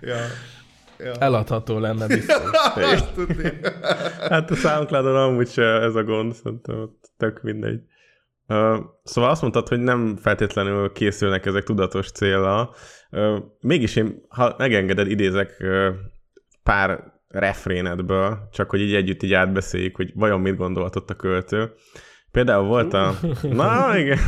Ja. 0.00 0.16
Ja. 0.98 1.12
Eladható 1.18 1.78
lenne 1.78 2.06
biztos. 2.06 2.50
Hát 4.28 4.50
a 4.50 4.54
SoundCloud-on 4.54 5.16
amúgy 5.16 5.48
se 5.48 5.62
ez 5.62 5.94
a 5.94 6.04
gond, 6.04 6.34
szerintem 6.34 6.80
ott 6.80 7.10
tök 7.16 7.42
mindegy. 7.42 7.80
Szóval 9.02 9.30
azt 9.30 9.40
mondtad, 9.40 9.68
hogy 9.68 9.80
nem 9.80 10.16
feltétlenül 10.16 10.92
készülnek 10.92 11.46
ezek 11.46 11.62
tudatos 11.62 12.10
célra. 12.10 12.70
Mégis 13.60 13.96
én, 13.96 14.24
ha 14.28 14.54
megengeded, 14.58 15.10
idézek 15.10 15.64
pár 16.62 17.12
refrénedből, 17.28 18.48
csak 18.52 18.70
hogy 18.70 18.80
így 18.80 18.94
együtt 18.94 19.22
így 19.22 19.32
átbeszéljük, 19.32 19.96
hogy 19.96 20.12
vajon 20.14 20.40
mit 20.40 20.56
gondolt 20.56 20.96
ott 20.96 21.10
a 21.10 21.14
költő. 21.14 21.72
Például 22.30 22.66
volt 22.66 22.94
a... 22.94 23.14
Na, 23.42 23.98
igen. 23.98 24.18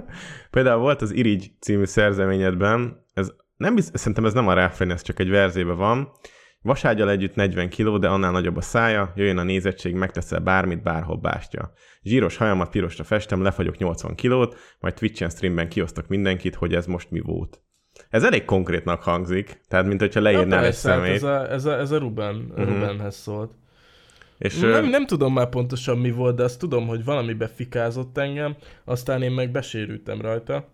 Például 0.50 0.80
volt 0.80 1.02
az 1.02 1.12
Irigy 1.12 1.50
című 1.60 1.84
szerzeményedben, 1.84 3.06
ez 3.14 3.32
nem 3.56 3.74
biz... 3.74 3.90
szerintem 3.94 4.24
ez 4.24 4.32
nem 4.32 4.48
a 4.48 4.52
refrén, 4.52 4.90
ez 4.90 5.02
csak 5.02 5.18
egy 5.18 5.30
verzébe 5.30 5.72
van. 5.72 6.12
Vaságyal 6.62 7.10
együtt 7.10 7.34
40 7.34 7.68
kiló, 7.68 7.98
de 7.98 8.08
annál 8.08 8.30
nagyobb 8.30 8.56
a 8.56 8.60
szája, 8.60 9.12
jöjjön 9.16 9.38
a 9.38 9.42
nézettség, 9.42 9.94
megteszel 9.94 10.40
bármit, 10.40 10.82
bárhol 10.82 11.16
bástya. 11.16 11.72
Zsíros 12.02 12.36
hajamat 12.36 12.70
pirosra 12.70 13.04
festem, 13.04 13.42
lefagyok 13.42 13.76
80 13.76 14.14
kilót, 14.14 14.56
majd 14.80 14.94
Twitch-en 14.94 15.30
streamben 15.30 15.68
kiosztok 15.68 16.08
mindenkit, 16.08 16.54
hogy 16.54 16.74
ez 16.74 16.86
most 16.86 17.10
mi 17.10 17.20
volt. 17.20 17.62
Ez 18.08 18.24
elég 18.24 18.44
konkrétnak 18.44 19.02
hangzik, 19.02 19.60
tehát 19.68 19.86
mint 19.86 20.00
hogyha 20.00 20.20
leírnál 20.20 20.58
egy 20.58 20.64
hát 20.64 20.74
szemét. 20.74 21.14
ez, 21.14 21.22
a, 21.22 21.50
ez, 21.50 21.64
a, 21.64 21.78
ez 21.78 21.90
a 21.90 21.98
Ruben, 21.98 22.36
uh-huh. 22.50 22.68
Rubenhez 22.68 23.16
szólt. 23.16 23.52
És 24.40 24.58
Nem, 24.58 24.84
nem 24.88 25.06
tudom 25.06 25.32
már 25.32 25.48
pontosan 25.48 25.98
mi 25.98 26.10
volt, 26.10 26.36
de 26.36 26.42
azt 26.42 26.58
tudom, 26.58 26.86
hogy 26.86 27.04
valami 27.04 27.32
befikázott 27.32 28.18
engem, 28.18 28.56
aztán 28.84 29.22
én 29.22 29.30
meg 29.30 29.50
besérültem 29.50 30.20
rajta. 30.20 30.68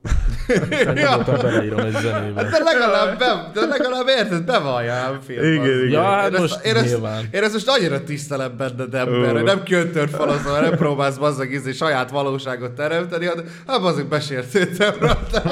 Aztán 0.46 1.38
beleírom 1.42 1.78
egy 1.78 1.92
zenébe. 1.92 2.42
De 2.42 2.58
legalább, 2.64 3.18
be, 3.18 3.50
de 3.54 3.66
legalább 3.66 4.08
érted, 4.08 4.44
bevalljál 4.44 5.18
film. 5.26 5.44
Igen, 5.52 5.64
igen. 5.64 5.90
Ja, 5.90 6.02
hát 6.02 6.32
Én 6.32 6.40
most 6.40 6.54
ezt, 6.54 6.66
én, 6.66 6.74
ezt, 6.76 6.86
nyilván. 6.86 7.24
én 7.32 7.42
ezt 7.42 7.52
most 7.52 7.68
annyira 7.68 8.04
tisztelem 8.04 8.56
benned 8.56 8.94
ember, 8.94 9.42
nem 9.42 9.62
köntört 9.62 10.10
falazol, 10.10 10.60
nem 10.60 10.76
próbálsz 10.76 11.16
bazzag 11.16 11.52
izé 11.52 11.72
saját 11.72 12.10
valóságot 12.10 12.72
teremteni, 12.72 13.26
hanem 13.26 13.44
hát 13.66 13.80
bazzag 13.80 14.08
besértődtem 14.08 14.94
rajta. 15.00 15.42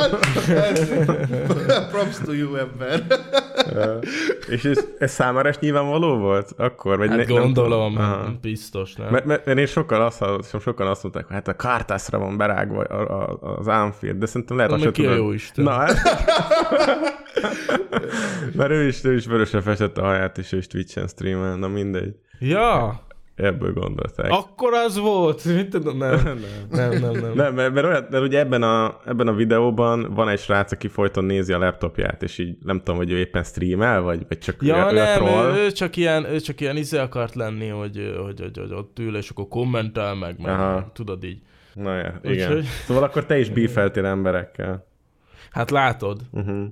Props 1.90 2.16
to 2.24 2.32
you 2.32 2.56
ember. 2.56 3.02
és 4.48 4.64
ez, 4.64 4.84
ez 4.98 5.12
számára 5.12 5.48
is 5.48 5.58
nyilvánvaló 5.58 6.16
volt 6.18 6.52
akkor? 6.56 6.96
Vagy 6.98 7.08
Hát 7.08 7.16
ne- 7.16 7.24
nem 7.24 7.42
gondolom, 7.42 7.92
tudom. 7.92 8.03
Aha. 8.05 8.38
biztos, 8.40 8.94
nem? 8.94 9.11
Mert, 9.11 9.24
mert, 9.24 9.46
mert 9.46 9.59
én 9.59 9.66
sokkal 9.66 10.02
azt 10.02 10.18
hallottam, 10.18 10.61
sokan 10.61 10.86
azt 10.86 11.02
mondták, 11.02 11.26
hogy 11.26 11.34
hát 11.34 11.48
a 11.48 11.57
Kártászra 11.57 12.18
van 12.18 12.36
berágva 12.36 12.82
az 13.40 13.66
Anfield, 13.66 14.18
de 14.18 14.26
szerintem 14.26 14.57
lehet, 14.57 14.80
ki 14.80 14.86
a 14.86 14.90
tudod. 14.90 15.16
jó 15.16 15.32
Isten? 15.32 15.64
Na, 15.64 15.70
hát. 15.70 15.96
mert 18.57 18.70
ő 18.70 18.86
is, 18.86 19.05
ő 19.05 19.14
is 19.14 19.26
vörösre 19.26 19.61
festette 19.61 20.00
a 20.00 20.05
haját, 20.05 20.38
és 20.38 20.52
ő 20.52 20.57
is 20.57 20.66
Twitch-en 20.66 21.07
streamel, 21.07 21.57
na 21.57 21.68
mindegy. 21.68 22.14
Ja, 22.38 23.03
Ebből 23.35 23.72
gondolták. 23.72 24.30
akkor 24.30 24.72
az 24.72 24.99
volt. 24.99 25.45
Mit 25.45 25.68
tudom, 25.68 25.97
nem. 25.99 26.22
nem. 26.24 26.39
Nem, 26.70 26.91
nem, 26.91 27.11
nem. 27.12 27.32
Nem, 27.35 27.55
mert, 27.55 27.74
mert, 27.74 27.87
olyan, 27.87 28.07
mert 28.11 28.24
ugye 28.24 28.39
ebben 28.39 28.62
a, 28.62 29.01
ebben 29.07 29.28
a 29.28 29.35
videóban 29.35 30.14
van 30.14 30.28
egy 30.28 30.39
srác, 30.39 30.72
aki 30.72 30.89
folyton 30.89 31.24
nézi 31.24 31.53
a 31.53 31.59
laptopját, 31.59 32.22
és 32.22 32.39
így 32.39 32.57
nem 32.62 32.78
tudom, 32.78 32.97
hogy 32.97 33.11
ő 33.11 33.16
éppen 33.18 33.43
streamel, 33.43 34.01
vagy, 34.01 34.24
vagy 34.28 34.39
csak 34.39 34.62
Ja, 34.62 34.89
ő, 34.91 34.95
nem, 34.95 35.16
troll. 35.16 35.55
ő, 35.57 35.64
ő, 35.64 35.70
csak 35.70 35.97
ilyen, 35.97 36.24
ő 36.24 36.39
csak 36.41 36.61
ilyen 36.61 36.76
izé 36.76 36.99
akart 36.99 37.35
lenni, 37.35 37.68
hogy, 37.68 38.14
hogy, 38.24 38.41
hogy, 38.41 38.59
hogy 38.59 38.72
ott 38.72 38.99
ül, 38.99 39.16
és 39.16 39.30
akkor 39.30 39.49
kommentel 39.49 40.14
meg, 40.14 40.41
meg, 40.41 40.53
Aha. 40.53 40.91
tudod 40.93 41.24
így. 41.24 41.43
Na 41.74 41.97
ja, 41.97 42.20
igen. 42.22 42.49
Úgyhogy- 42.49 42.64
Szóval 42.64 43.03
akkor 43.03 43.26
te 43.26 43.39
is 43.39 43.51
bífeltél 43.51 44.05
emberekkel. 44.07 44.87
Hát 45.51 45.70
látod, 45.70 46.20
Uh-huh. 46.32 46.64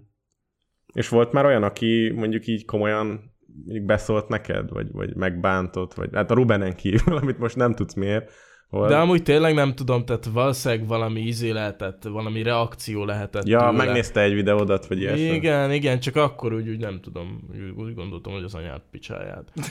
És 0.92 1.08
volt 1.08 1.32
már 1.32 1.44
olyan, 1.44 1.62
aki 1.62 2.12
mondjuk 2.14 2.46
így 2.46 2.64
komolyan 2.64 3.31
mondjuk 3.64 3.84
beszólt 3.86 4.28
neked, 4.28 4.70
vagy, 4.70 4.92
vagy 4.92 5.14
megbántott, 5.14 5.94
vagy 5.94 6.08
hát 6.12 6.30
a 6.30 6.34
Rubenen 6.34 6.74
kívül, 6.74 7.16
amit 7.22 7.38
most 7.38 7.56
nem 7.56 7.74
tudsz 7.74 7.94
miért. 7.94 8.32
Volt. 8.72 8.88
De 8.88 8.96
amúgy 8.96 9.22
tényleg 9.22 9.54
nem 9.54 9.74
tudom, 9.74 10.04
tehát 10.04 10.24
valószínűleg 10.24 10.86
valami 10.86 11.20
izé 11.20 11.50
lehetett, 11.50 12.02
valami 12.02 12.42
reakció 12.42 13.04
lehetett 13.04 13.46
ja, 13.46 13.58
tőle. 13.58 13.72
megnézte 13.72 14.20
egy 14.20 14.34
videódat, 14.34 14.86
vagy 14.86 15.00
ilyesmi. 15.00 15.22
Igen, 15.22 15.72
igen, 15.72 16.00
csak 16.00 16.16
akkor 16.16 16.52
úgy, 16.52 16.68
úgy 16.68 16.78
nem 16.78 17.00
tudom, 17.00 17.48
úgy, 17.50 17.70
úgy 17.76 17.94
gondoltam, 17.94 18.32
hogy 18.32 18.42
az 18.42 18.54
anyát 18.54 18.82
picsáját. 18.90 19.52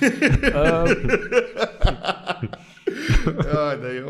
Jaj, 3.53 3.77
de 3.79 3.93
jó. 3.93 4.07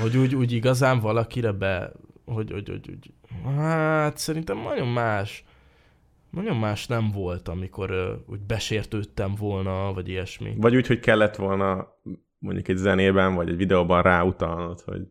hogy 0.00 0.16
úgy, 0.16 0.34
úgy 0.34 0.52
igazán 0.52 1.00
valakire 1.00 1.52
be, 1.52 1.92
hogy, 2.24 2.50
hogy, 2.52 2.68
hogy, 2.68 2.86
hogy, 2.86 3.12
hát 3.56 4.16
szerintem 4.16 4.58
nagyon 4.58 4.88
más, 4.88 5.44
nagyon 6.30 6.56
más 6.56 6.86
nem 6.86 7.10
volt, 7.10 7.48
amikor 7.48 7.90
ö, 7.90 8.12
úgy 8.26 8.40
besértődtem 8.40 9.34
volna, 9.34 9.92
vagy 9.92 10.08
ilyesmi. 10.08 10.54
Vagy 10.56 10.76
úgy, 10.76 10.86
hogy 10.86 11.00
kellett 11.00 11.36
volna 11.36 11.88
mondjuk 12.38 12.68
egy 12.68 12.76
zenében, 12.76 13.34
vagy 13.34 13.48
egy 13.48 13.56
videóban 13.56 14.02
ráutalnod, 14.02 14.80
hogy... 14.80 15.02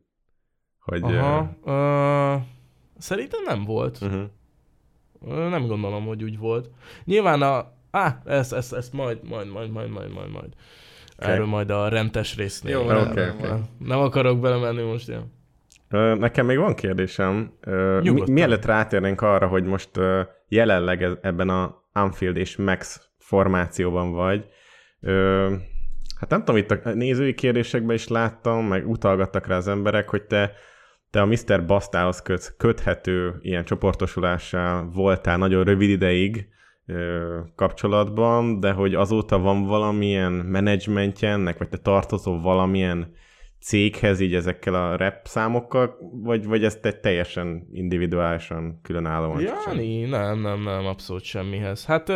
hogy 0.80 1.02
Aha, 1.04 1.56
ö, 1.64 2.36
szerintem 2.98 3.44
nem 3.46 3.64
volt. 3.64 4.02
Uh, 4.02 4.08
uh-huh. 4.08 4.30
Ö, 5.28 5.50
Nem 5.50 5.68
gondolom, 5.68 6.06
hogy 6.06 6.24
úgy 6.24 6.38
volt. 6.38 6.70
Nyilván 7.04 7.42
a... 7.42 7.76
Á, 7.92 8.22
ezt, 8.26 8.54
ezt, 8.54 8.74
ezt 8.74 8.94
majd, 8.94 9.20
majd, 9.30 9.52
majd, 9.52 9.72
majd, 9.72 9.90
majd, 9.90 10.12
majd, 10.12 10.30
majd. 10.32 10.54
Oké. 11.20 11.32
Erről 11.32 11.46
majd 11.46 11.70
a 11.70 11.88
rentes 11.88 12.36
résznél. 12.36 12.72
Jó, 12.72 12.86
Nem- 12.86 12.96
rendben 12.98 13.30
oké. 13.30 13.48
van. 13.48 13.70
Nem 13.80 14.00
akarok 14.00 14.40
belemenni 14.40 14.82
most 14.82 15.08
ilyen. 15.08 15.36
Nekem 15.90 16.46
még 16.46 16.58
van 16.58 16.76
kérdésem. 16.76 17.52
Nyugodtan. 18.02 18.34
mielőtt 18.34 18.66
rátérnénk 18.66 19.22
arra, 19.22 19.48
hogy 19.48 19.64
most 19.64 19.90
jelenleg 20.48 21.18
ebben 21.22 21.50
a 21.50 21.84
Anfield 21.94 22.38
és 22.38 22.56
Max 22.56 23.10
formációban 23.18 24.12
vagy, 24.12 24.46
hát 26.20 26.30
nem 26.30 26.40
tudom, 26.40 26.56
itt 26.56 26.72
a 26.72 26.94
nézői 26.94 27.34
kérdésekben 27.34 27.96
is 27.96 28.08
láttam, 28.08 28.66
meg 28.66 28.90
utalgattak 28.90 29.48
rá 29.48 29.56
az 29.56 29.68
emberek, 29.68 30.10
hogy 30.10 30.24
te, 30.24 30.52
te 31.10 31.22
a 31.22 31.26
Mr. 31.26 31.66
Bastához 31.66 32.22
köt, 32.22 32.56
köthető 32.58 33.36
ilyen 33.42 33.66
csoportosulással 33.66 34.90
voltál 34.94 35.38
nagyon 35.38 35.64
rövid 35.64 35.90
ideig 35.90 36.48
kapcsolatban, 37.56 38.60
de 38.60 38.72
hogy 38.72 38.96
azóta 38.96 39.40
van 39.40 39.66
valamilyen 39.66 40.32
menedzsmentje 40.32 41.30
ennek, 41.30 41.58
vagy 41.58 41.70
te 41.70 41.78
tartozol 41.78 42.42
valamilyen 42.42 43.16
céghez 43.60 44.20
így 44.20 44.36
ezekkel 44.36 44.74
a 44.74 44.96
rap 44.98 45.20
számokkal, 45.24 45.98
vagy, 46.12 46.46
vagy 46.46 46.64
ezt 46.64 46.82
te 46.82 46.92
teljesen 46.92 47.68
individuálisan 47.72 48.80
különállóan 48.82 49.42
Jani, 49.42 50.04
nem, 50.04 50.40
nem, 50.40 50.64
nem, 50.64 50.86
abszolút 50.86 51.24
semmihez. 51.24 51.86
Hát 51.86 52.10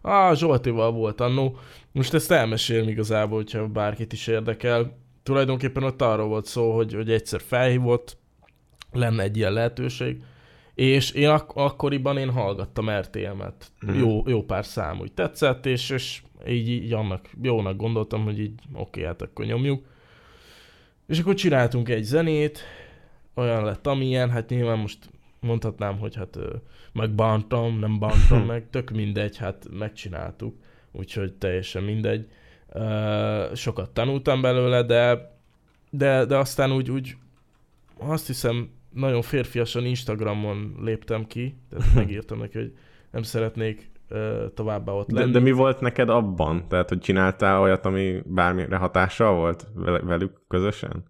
a 0.00 0.34
Zsoltival 0.34 0.92
volt 0.92 1.20
annó. 1.20 1.56
Most 1.92 2.14
ezt 2.14 2.30
elmesélem 2.30 2.88
igazából, 2.88 3.36
hogyha 3.36 3.66
bárkit 3.66 4.12
is 4.12 4.26
érdekel. 4.26 4.98
Tulajdonképpen 5.22 5.82
ott 5.82 6.02
arról 6.02 6.28
volt 6.28 6.46
szó, 6.46 6.74
hogy, 6.74 6.94
hogy 6.94 7.10
egyszer 7.10 7.40
felhívott, 7.40 8.16
lenne 8.92 9.22
egy 9.22 9.36
ilyen 9.36 9.52
lehetőség, 9.52 10.22
És 10.74 11.10
én 11.10 11.28
ak- 11.28 11.56
akkoriban 11.56 12.18
én 12.18 12.30
hallgattam 12.30 12.90
RTM-et. 12.90 13.72
Mhm. 13.80 13.98
Jó, 13.98 14.22
jó 14.26 14.42
pár 14.42 14.64
szám 14.64 15.00
úgy 15.00 15.12
tetszett, 15.12 15.66
és, 15.66 15.90
és 15.90 16.22
így, 16.48 16.68
így 16.68 16.92
annak 16.92 17.30
jónak 17.42 17.76
gondoltam, 17.76 18.24
hogy 18.24 18.40
így 18.40 18.60
oké, 18.72 19.04
hát 19.04 19.22
akkor 19.22 19.44
nyomjuk. 19.44 19.84
És 21.08 21.18
akkor 21.18 21.34
csináltunk 21.34 21.88
egy 21.88 22.02
zenét, 22.02 22.60
olyan 23.34 23.64
lett 23.64 23.86
amilyen, 23.86 24.30
hát 24.30 24.48
nyilván 24.48 24.78
most 24.78 25.10
mondhatnám, 25.40 25.98
hogy 25.98 26.16
hát 26.16 26.38
megbántam, 26.92 27.78
nem 27.78 27.98
bántam 27.98 28.46
meg, 28.52 28.70
tök 28.70 28.90
mindegy, 28.90 29.36
hát 29.36 29.66
megcsináltuk, 29.70 30.56
úgyhogy 30.92 31.32
teljesen 31.32 31.82
mindegy. 31.82 32.28
Sokat 33.54 33.90
tanultam 33.90 34.40
belőle, 34.40 34.82
de, 34.82 35.32
de, 35.90 36.24
de 36.24 36.36
aztán 36.36 36.72
úgy, 36.72 36.90
úgy 36.90 37.16
azt 37.98 38.26
hiszem, 38.26 38.70
nagyon 38.92 39.22
férfiasan 39.22 39.84
Instagramon 39.84 40.74
léptem 40.82 41.26
ki, 41.26 41.54
tehát 41.70 41.94
megírtam 42.04 42.38
neki, 42.38 42.58
hogy 42.58 42.76
nem 43.10 43.22
szeretnék 43.22 43.90
továbbá 44.54 44.92
ott 44.92 45.08
De, 45.08 45.20
lenni. 45.20 45.32
de 45.32 45.38
mi 45.38 45.50
volt 45.52 45.80
neked 45.80 46.08
abban? 46.08 46.68
Tehát, 46.68 46.88
hogy 46.88 46.98
csináltál 46.98 47.60
olyat, 47.60 47.86
ami 47.86 48.22
bármire 48.24 48.76
hatással 48.76 49.34
volt 49.34 49.66
velük 50.02 50.40
közösen? 50.48 51.04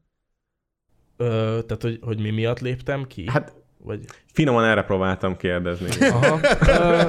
Ö, 1.16 1.26
tehát, 1.66 1.82
hogy, 1.82 1.98
hogy 2.02 2.20
mi 2.20 2.30
miatt 2.30 2.60
léptem 2.60 3.04
ki? 3.06 3.30
Hát 3.30 3.54
Vagy... 3.78 4.04
finoman 4.32 4.64
erre 4.64 4.82
próbáltam 4.82 5.36
kérdezni. 5.36 6.06
Aha. 6.08 6.38
Ö, 6.68 7.02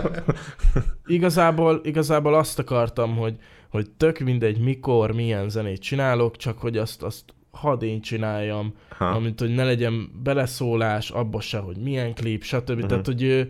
igazából, 1.06 1.82
igazából 1.84 2.34
azt 2.36 2.60
akartam, 2.60 3.18
hogy, 3.18 3.36
hogy 3.70 3.90
tök 3.98 4.20
mindegy, 4.20 4.60
mikor, 4.60 5.12
milyen 5.12 5.50
zenét 5.50 5.82
csinálok, 5.82 6.36
csak 6.38 6.58
hogy 6.58 6.78
azt, 6.78 7.04
azt 7.04 7.24
hadd 7.52 7.84
én 7.84 8.02
csináljam, 8.02 8.74
Ha. 8.90 9.06
amit 9.06 9.40
hogy 9.40 9.54
ne 9.56 9.64
legyen 9.64 10.12
beleszólás, 10.24 11.10
abba 11.10 11.42
se, 11.42 11.58
hogy 11.58 11.78
milyen 11.78 12.14
klip, 12.14 12.44
stb. 12.44 12.78
Mhm. 12.78 12.88
Tehát, 12.88 13.06
hogy 13.06 13.50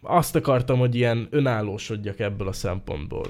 azt 0.00 0.36
akartam, 0.36 0.78
hogy 0.78 0.94
ilyen 0.94 1.28
önállósodjak 1.30 2.18
ebből 2.18 2.48
a 2.48 2.52
szempontból. 2.52 3.24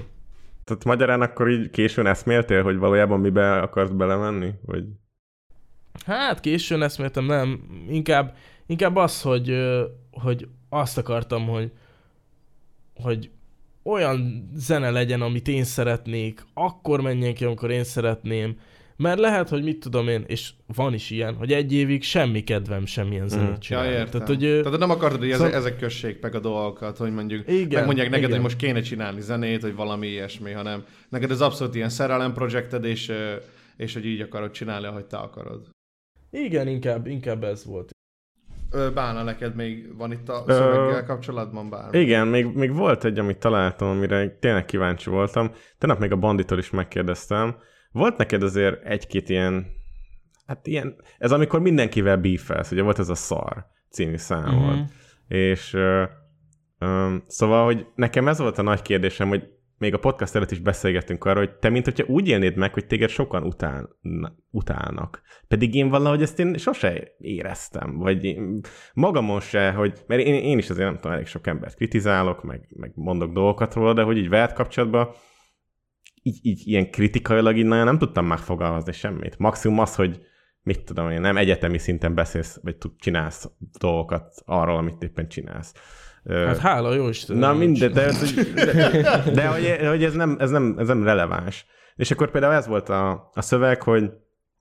Tehát 0.63 0.83
magyarán 0.83 1.21
akkor 1.21 1.49
így 1.49 1.69
későn 1.69 2.05
eszméltél, 2.05 2.63
hogy 2.63 2.77
valójában 2.77 3.19
mibe 3.19 3.61
akarsz 3.61 3.91
belemenni? 3.91 4.51
Vagy... 4.65 4.85
Hát 6.05 6.39
későn 6.39 6.81
eszméltem, 6.81 7.25
nem. 7.25 7.61
Inkább, 7.89 8.35
inkább 8.65 8.95
az, 8.95 9.21
hogy, 9.21 9.55
hogy 10.11 10.47
azt 10.69 10.97
akartam, 10.97 11.47
hogy, 11.47 11.71
hogy 12.95 13.29
olyan 13.83 14.49
zene 14.55 14.89
legyen, 14.89 15.21
amit 15.21 15.47
én 15.47 15.63
szeretnék, 15.63 16.45
akkor 16.53 17.01
menjen 17.01 17.33
ki, 17.33 17.45
amikor 17.45 17.71
én 17.71 17.83
szeretném, 17.83 18.59
mert 19.01 19.19
lehet, 19.19 19.49
hogy 19.49 19.63
mit 19.63 19.79
tudom 19.79 20.07
én, 20.07 20.23
és 20.27 20.51
van 20.75 20.93
is 20.93 21.09
ilyen, 21.09 21.35
hogy 21.35 21.51
egy 21.53 21.73
évig 21.73 22.03
semmi 22.03 22.43
kedvem 22.43 22.85
semmilyen 22.85 23.27
zenét 23.27 23.43
Mhm. 23.45 23.53
Ja, 23.53 23.59
csinálni. 23.59 23.89
értem. 23.89 24.11
Tehát, 24.11 24.27
hogy, 24.27 24.39
Tehát 24.63 24.79
nem 24.79 24.89
akartad, 24.89 25.19
hogy 25.19 25.31
Szóval- 25.31 25.53
ezek, 25.53 25.77
kössék 25.77 26.21
meg 26.21 26.35
a 26.35 26.39
dolgokat, 26.39 26.97
hogy 26.97 27.11
mondjuk 27.13 27.47
Igen, 27.51 27.67
megmondják 27.79 28.07
neked, 28.09 28.23
igen. 28.23 28.31
hogy 28.31 28.41
most 28.41 28.57
kéne 28.57 28.81
csinálni 28.81 29.21
zenét, 29.21 29.61
vagy 29.61 29.75
valami 29.75 30.07
ilyesmi, 30.07 30.51
hanem 30.51 30.83
neked 31.09 31.31
ez 31.31 31.41
abszolút 31.41 31.75
ilyen 31.75 31.89
szerelem 31.89 32.33
projekted, 32.33 32.85
és, 32.85 33.11
és 33.77 33.93
hogy 33.93 34.05
így 34.05 34.21
akarod 34.21 34.51
csinálni, 34.51 34.85
ahogy 34.87 35.05
te 35.05 35.17
akarod. 35.17 35.69
igen, 36.29 36.67
inkább, 36.67 37.07
inkább 37.07 37.43
ez 37.43 37.65
volt. 37.65 37.89
Bána, 38.93 39.23
neked 39.23 39.55
még 39.55 39.97
van 39.97 40.11
itt 40.11 40.29
a 40.29 40.43
szöveggel 40.47 41.05
kapcsolatban 41.05 41.69
bármi? 41.69 41.99
Igen, 41.99 42.27
még, 42.27 42.45
még 42.45 42.73
volt 42.73 43.03
egy, 43.05 43.19
amit 43.19 43.37
találtam, 43.37 43.87
amire 43.89 44.29
tényleg 44.39 44.65
kíváncsi 44.65 45.09
voltam. 45.09 45.51
Tegnap 45.77 45.99
még 45.99 46.11
a 46.11 46.15
banditól 46.15 46.57
is 46.57 46.69
megkérdeztem. 46.69 47.55
Volt 47.91 48.17
neked 48.17 48.43
azért 48.43 48.85
egy-két 48.85 49.29
ilyen, 49.29 49.65
hát 50.45 50.67
ilyen, 50.67 50.95
ez 51.17 51.31
amikor 51.31 51.59
mindenkivel 51.59 52.17
beefelsz, 52.17 52.71
ugye 52.71 52.81
volt 52.81 52.99
ez 52.99 53.09
a 53.09 53.15
szar 53.15 53.65
című 53.89 54.17
számod. 54.17 54.75
Mhm. 54.75 54.83
És 55.27 55.73
ö, 55.73 56.03
ö, 56.77 57.15
szóval, 57.27 57.65
hogy 57.65 57.87
nekem 57.95 58.27
ez 58.27 58.39
volt 58.39 58.57
a 58.57 58.61
nagy 58.61 58.81
kérdésem, 58.81 59.27
hogy 59.27 59.49
még 59.81 59.93
a 59.93 59.99
podcast 59.99 60.35
előtt 60.35 60.51
is 60.51 60.59
beszélgettünk 60.59 61.25
arról, 61.25 61.45
hogy 61.45 61.55
te, 61.55 61.69
mint 61.69 61.85
hogyha 61.85 62.05
úgy 62.07 62.27
élnéd 62.27 62.55
meg, 62.55 62.73
hogy 62.73 62.85
téged 62.85 63.09
sokan 63.09 63.43
utál, 63.43 63.89
utálnak. 64.51 65.21
Pedig 65.47 65.75
én 65.75 65.89
valahogy 65.89 66.21
ezt 66.21 66.39
én 66.39 66.57
sose 66.57 67.15
éreztem, 67.17 67.97
vagy 67.97 68.37
magamon 68.93 69.39
se, 69.39 69.71
hogy, 69.71 69.99
mert 70.07 70.21
én, 70.21 70.33
én 70.33 70.57
is 70.57 70.69
azért 70.69 70.85
nem 70.85 70.95
tudom, 70.95 71.11
elég 71.11 71.25
sok 71.25 71.47
embert 71.47 71.75
kritizálok, 71.75 72.43
meg, 72.43 72.67
meg 72.75 72.91
mondok 72.95 73.31
dolgokat 73.33 73.73
róla, 73.73 73.93
de 73.93 74.01
hogy 74.01 74.17
így 74.17 74.29
veled 74.29 74.53
kapcsolatban 74.53 75.09
így, 76.21 76.39
így 76.41 76.61
ilyen 76.65 76.91
kritikailag 76.91 77.57
így 77.57 77.65
nagyon 77.65 77.85
nem 77.85 77.97
tudtam 77.97 78.25
megfogalmazni 78.25 78.91
semmit. 78.91 79.37
Maximum 79.37 79.79
az, 79.79 79.95
hogy 79.95 80.19
mit 80.63 80.83
tudom 80.83 81.09
én, 81.09 81.21
nem 81.21 81.37
egyetemi 81.37 81.77
szinten 81.77 82.15
beszélsz, 82.15 82.59
vagy 82.63 82.77
tud, 82.77 82.91
csinálsz 82.97 83.49
dolgokat 83.79 84.33
arról, 84.45 84.77
amit 84.77 85.03
éppen 85.03 85.27
csinálsz. 85.27 85.73
Hát 86.25 86.57
hála 86.57 86.93
jó 86.93 87.07
Isten. 87.07 87.37
Na 87.37 87.53
mindegy, 87.53 87.91
de, 87.91 88.11
de, 88.53 89.31
de 89.33 89.47
hogy, 89.47 89.87
hogy 89.87 90.03
ez, 90.03 90.13
nem, 90.13 90.35
ez, 90.39 90.49
nem, 90.49 90.75
ez 90.77 90.87
nem 90.87 91.03
releváns. 91.03 91.65
És 91.95 92.11
akkor 92.11 92.31
például 92.31 92.53
ez 92.53 92.67
volt 92.67 92.89
a, 92.89 93.29
a 93.33 93.41
szöveg, 93.41 93.81
hogy 93.81 94.11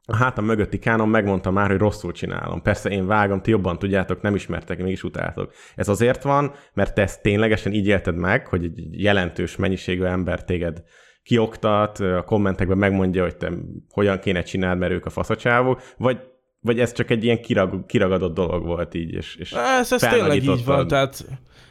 a 0.07 0.17
hátam 0.17 0.45
mögötti 0.45 0.79
kánon 0.79 1.09
megmondta 1.09 1.51
már, 1.51 1.71
hogy 1.71 1.79
rosszul 1.79 2.13
csinálom. 2.13 2.63
Persze 2.63 2.91
én 2.91 3.07
vágom, 3.07 3.41
ti 3.41 3.51
jobban 3.51 3.79
tudjátok, 3.79 4.21
nem 4.23 4.35
ismertek, 4.35 4.83
mégis 4.83 5.03
utáltok. 5.03 5.53
Ez 5.77 5.89
azért 5.89 6.23
van, 6.23 6.53
mert 6.75 6.95
te 6.95 7.03
ezt 7.03 7.23
ténylegesen 7.23 7.73
így 7.73 7.87
élted 7.87 8.17
meg, 8.17 8.47
hogy 8.47 8.65
egy 8.65 9.03
jelentős 9.03 9.57
mennyiségű 9.57 10.03
ember 10.03 10.45
téged 10.45 10.83
kioktat, 11.31 11.99
a 11.99 12.25
kommentekben 12.25 12.79
megmondja, 12.79 13.23
hogy 13.23 13.37
te 13.37 13.53
hogyan 13.91 14.19
kéne 14.19 14.43
csináld, 14.43 14.79
mert 14.79 14.93
ők 14.93 15.07
a 15.07 15.11
faszacsávok, 15.11 15.83
vagy, 15.97 16.19
vagy 16.61 16.81
ez 16.81 16.93
csak 16.93 17.11
egy 17.11 17.25
ilyen 17.25 17.41
kirag, 17.41 17.87
kiragadott 17.87 18.35
dolog 18.35 18.65
volt 18.65 18.95
így, 18.95 19.13
és, 19.13 19.37
és 19.37 19.53
Ez, 19.53 19.93
ez 19.93 20.01
tényleg 20.01 20.43
így 20.43 20.65
van, 20.65 20.87
tehát 20.87 21.25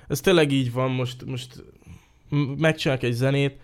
ez 0.08 0.20
tényleg 0.20 0.52
így 0.52 0.74
van, 0.74 0.92
most, 0.92 1.26
most 1.26 1.64
megcsinálok 2.58 3.04
egy 3.04 3.14
zenét, 3.14 3.58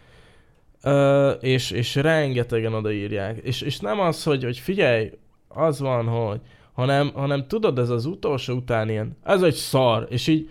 és, 1.39 1.72
és 1.72 1.96
rengetegen 1.96 2.74
odaírják, 2.74 3.38
és, 3.38 3.62
és 3.62 3.80
nem 3.80 4.00
az, 4.00 4.24
hogy, 4.24 4.43
hogy 4.43 4.58
figyelj, 4.58 5.12
az 5.48 5.80
van, 5.80 6.06
hogy, 6.06 6.39
hanem, 6.74 7.12
hanem 7.14 7.48
tudod, 7.48 7.80
ez 7.80 7.89
az 7.89 8.06
utolsó 8.06 8.54
után 8.54 8.89
ilyen, 8.89 9.18
ez 9.24 9.41
egy 9.41 9.54
szar, 9.54 10.08
és 10.10 10.28
így 10.28 10.50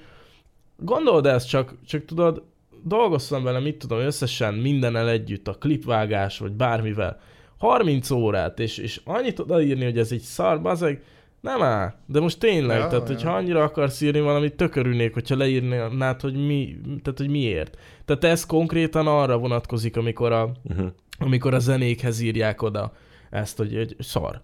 gondold 0.77 1.27
ezt 1.27 1.49
csak, 1.49 1.75
csak 1.87 2.05
tudod, 2.05 2.43
dolgoztam 2.85 3.43
vele, 3.43 3.61
mit 3.61 3.77
tudom, 3.77 3.99
összesen 3.99 4.55
mindennel 4.55 5.09
együtt, 5.09 5.49
a 5.49 5.55
klipvágás, 5.55 6.39
vagy 6.39 6.53
bármivel, 6.53 7.21
30 7.59 8.11
órát, 8.11 8.61
és, 8.61 8.79
és 8.79 9.01
annyit 9.05 9.39
odaírni, 9.39 9.85
hogy 9.85 9.99
ez 9.99 10.13
egy 10.13 10.21
szar, 10.21 10.63
bazeg, 10.63 11.03
nem 11.41 11.63
áll. 11.63 11.95
De 12.07 12.21
most 12.21 12.39
tényleg, 12.39 12.79
Ja, 12.79 12.87
tehát 12.87 13.09
ja. 13.09 13.15
hogyha 13.15 13.35
annyira 13.35 13.63
akarsz 13.63 14.01
írni 14.01 14.21
valamit, 14.21 14.55
tök 14.55 14.75
örülnék, 14.77 15.15
hogyha 15.15 15.37
leírnád, 15.37 16.21
hogy 16.21 16.47
mi, 16.47 16.77
tehát 17.03 17.19
hogy 17.19 17.29
miért. 17.29 17.79
Tehát 18.05 18.25
ez 18.25 18.47
konkrétan 18.47 19.07
arra 19.07 19.39
vonatkozik, 19.39 19.97
amikor 19.97 20.33
a, 20.33 20.53
uh-huh. 20.63 20.87
amikor 21.19 21.55
a 21.55 21.59
zenékhez 21.59 22.21
írják 22.21 22.63
oda 22.63 22.93
ezt, 23.31 23.57
hogy, 23.57 23.75
hogy 23.77 23.97
szar. 23.99 24.41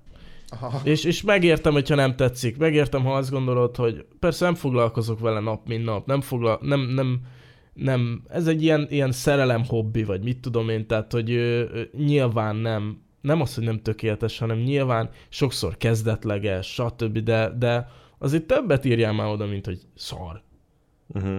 Aha. 0.61 0.81
És, 0.85 1.05
és 1.05 1.23
megértem, 1.23 1.73
hogyha 1.73 1.95
nem 1.95 2.17
tetszik. 2.17 2.57
Megértem, 2.57 3.05
ha 3.05 3.15
azt 3.15 3.31
gondolod, 3.31 3.77
hogy 3.77 4.05
persze 4.19 4.45
nem 4.45 4.55
foglalkozok 4.55 5.21
vele 5.21 5.41
nap, 5.41 5.67
mint 5.69 5.85
nap. 5.85 6.07
Nem 6.07 6.21
foglal, 6.21 6.59
nem, 6.63 6.81
nem, 6.81 7.21
nem, 7.83 8.23
ez 8.29 8.47
egy 8.47 8.63
ilyen, 8.63 8.87
ilyen 8.91 9.13
szerelem 9.13 9.65
hobbi, 9.65 10.05
vagy 10.05 10.23
mit 10.23 10.41
tudom 10.41 10.69
én, 10.69 10.87
tehát, 10.87 11.13
hogy 11.13 11.31
ö, 11.31 11.61
ö, 11.61 11.83
nyilván 11.97 12.57
nem, 12.57 13.03
nem 13.21 13.41
az, 13.41 13.55
hogy 13.55 13.65
nem 13.65 13.83
tökéletes, 13.83 14.39
hanem 14.39 14.59
nyilván 14.59 15.11
sokszor 15.29 15.77
kezdetleges, 15.77 16.73
stb., 16.73 17.19
de, 17.19 17.53
de 17.59 17.89
azért 18.19 18.47
többet 18.47 18.85
írjál 18.85 19.13
már 19.13 19.29
oda, 19.29 19.47
mint 19.47 19.65
hogy 19.65 19.81
szar. 19.95 20.43
Uh-huh. 21.07 21.39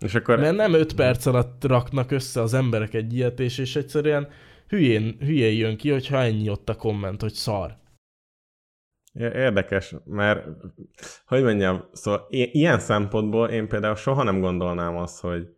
És 0.00 0.14
akkor... 0.14 0.38
Mert 0.38 0.56
nem 0.56 0.72
öt 0.72 0.94
perc 0.94 1.26
alatt 1.26 1.64
raknak 1.64 2.10
össze 2.10 2.40
az 2.40 2.54
emberek 2.54 2.94
egy 2.94 3.14
ilyet, 3.14 3.40
és, 3.40 3.58
és 3.58 3.76
egyszerűen 3.76 4.28
hülyén, 4.68 5.16
hülyén 5.20 5.52
jön 5.52 5.76
ki, 5.76 5.90
hogyha 5.90 6.22
ennyi 6.22 6.48
ott 6.48 6.68
a 6.68 6.76
komment, 6.76 7.20
hogy 7.20 7.32
szar. 7.32 7.76
Érdekes, 9.14 9.94
mert 10.04 10.46
hogy 11.26 11.42
mondjam, 11.42 11.84
szóval 11.92 12.26
ilyen 12.30 12.78
szempontból 12.78 13.48
én 13.48 13.68
például 13.68 13.94
soha 13.94 14.22
nem 14.22 14.40
gondolnám 14.40 14.96
azt, 14.96 15.20
hogy 15.20 15.53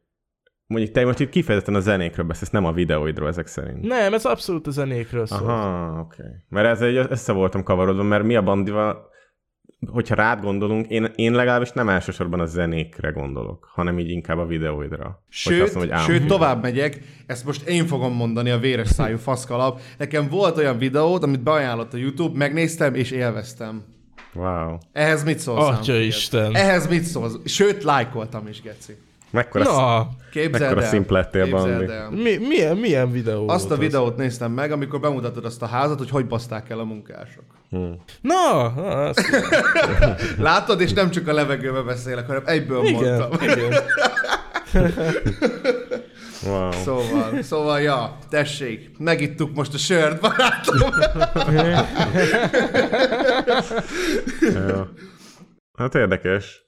mondjuk 0.66 0.92
te 0.92 1.04
most 1.04 1.20
itt 1.20 1.30
kifejezetten 1.30 1.74
a 1.74 1.80
zenékről 1.80 2.26
beszélsz, 2.26 2.50
nem 2.50 2.64
a 2.64 2.72
videóidról 2.72 3.28
ezek 3.28 3.46
szerint. 3.46 3.82
Nem, 3.82 4.14
ez 4.14 4.24
abszolút 4.24 4.66
a 4.66 4.70
zenékről 4.70 5.26
szól. 5.26 5.48
Aha, 5.48 6.00
oké. 6.00 6.22
Okay. 6.22 6.32
Mert 6.48 6.66
ezzel 6.66 6.88
így 6.88 7.06
össze 7.08 7.32
voltam 7.32 7.62
kavarodva, 7.62 8.02
mert 8.02 8.24
mi 8.24 8.36
a 8.36 8.42
bandival, 8.42 9.14
hogyha 9.90 10.14
rád 10.14 10.40
gondolunk, 10.40 10.86
én, 10.88 11.12
én 11.14 11.32
legalábbis 11.32 11.70
nem 11.70 11.88
elsősorban 11.88 12.40
a 12.40 12.46
zenékre 12.46 13.10
gondolok, 13.10 13.68
hanem 13.72 13.98
így 13.98 14.10
inkább 14.10 14.38
a 14.38 14.46
videóidra. 14.46 15.24
Sőt, 15.28 15.62
azt 15.62 15.74
mondom, 15.74 15.96
hogy 15.96 16.04
sőt, 16.04 16.26
tovább 16.26 16.62
megyek, 16.62 17.00
ezt 17.26 17.44
most 17.44 17.68
én 17.68 17.86
fogom 17.86 18.12
mondani 18.12 18.50
a 18.50 18.58
véres 18.58 18.88
szájú 18.88 19.16
faszkalap. 19.16 19.80
Nekem 19.98 20.28
volt 20.28 20.56
olyan 20.56 20.78
videót, 20.78 21.22
amit 21.22 21.42
beajánlott 21.42 21.92
a 21.92 21.96
YouTube, 21.96 22.38
megnéztem 22.38 22.94
és 22.94 23.10
élveztem. 23.10 23.84
Wow. 24.34 24.76
Ehhez 24.92 25.24
mit 25.24 25.38
szólsz? 25.38 25.78
Atya? 25.78 25.94
Isten. 25.94 26.54
Ehhez 26.54 26.88
mit 26.88 27.02
szólsz? 27.02 27.38
Sőt, 27.44 27.82
lájkoltam 27.82 28.46
is, 28.46 28.62
Geci. 28.62 28.92
Mekkora, 29.36 29.64
Na, 29.64 30.08
Képzeld 30.30 30.62
mekkora 30.62 30.82
el. 30.82 30.88
szimp 30.88 31.10
lettél, 31.10 31.56
el. 31.56 32.10
mi, 32.10 32.36
milyen, 32.36 32.76
milyen 32.76 33.10
videó 33.10 33.48
Azt 33.48 33.64
a 33.64 33.68
volt 33.68 33.80
az? 33.80 33.86
videót 33.86 34.16
néztem 34.16 34.52
meg, 34.52 34.72
amikor 34.72 35.00
bemutatod 35.00 35.44
azt 35.44 35.62
a 35.62 35.66
házat, 35.66 35.98
hogy 35.98 36.10
hogy 36.10 36.26
baszták 36.26 36.70
el 36.70 36.78
a 36.78 36.84
munkások. 36.84 37.44
Na, 38.20 38.60
az, 38.64 39.16
Látod, 40.38 40.80
és 40.80 40.92
nem 40.92 41.10
csak 41.10 41.28
a 41.28 41.32
levegőbe 41.32 41.80
beszélek, 41.82 42.26
hanem 42.26 42.42
egyből 42.46 42.84
igen, 42.84 43.18
mondtam. 43.18 43.48
igen. 43.48 43.72
Wow. 46.46 46.70
Szóval, 46.72 47.42
szóval, 47.42 47.80
ja, 47.80 48.18
tessék, 48.30 48.98
megittuk 48.98 49.54
most 49.54 49.74
a 49.74 49.78
sört, 49.78 50.20
barátom. 50.20 50.88
Jó. 54.68 54.82
Hát 55.78 55.94
érdekes. 55.94 56.64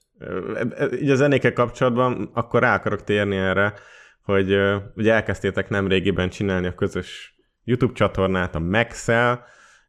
Így 1.01 1.09
a 1.09 1.15
zenékkel 1.15 1.53
kapcsolatban 1.53 2.29
akkor 2.33 2.61
rá 2.61 2.75
akarok 2.75 3.03
térni 3.03 3.35
erre, 3.35 3.73
hogy 4.21 4.57
ugye 4.95 5.13
elkezdtétek 5.13 5.69
nem 5.69 5.87
régiben 5.87 6.29
csinálni 6.29 6.67
a 6.67 6.75
közös 6.75 7.35
YouTube 7.63 7.93
csatornát, 7.93 8.55
a 8.55 8.59
max 8.59 9.07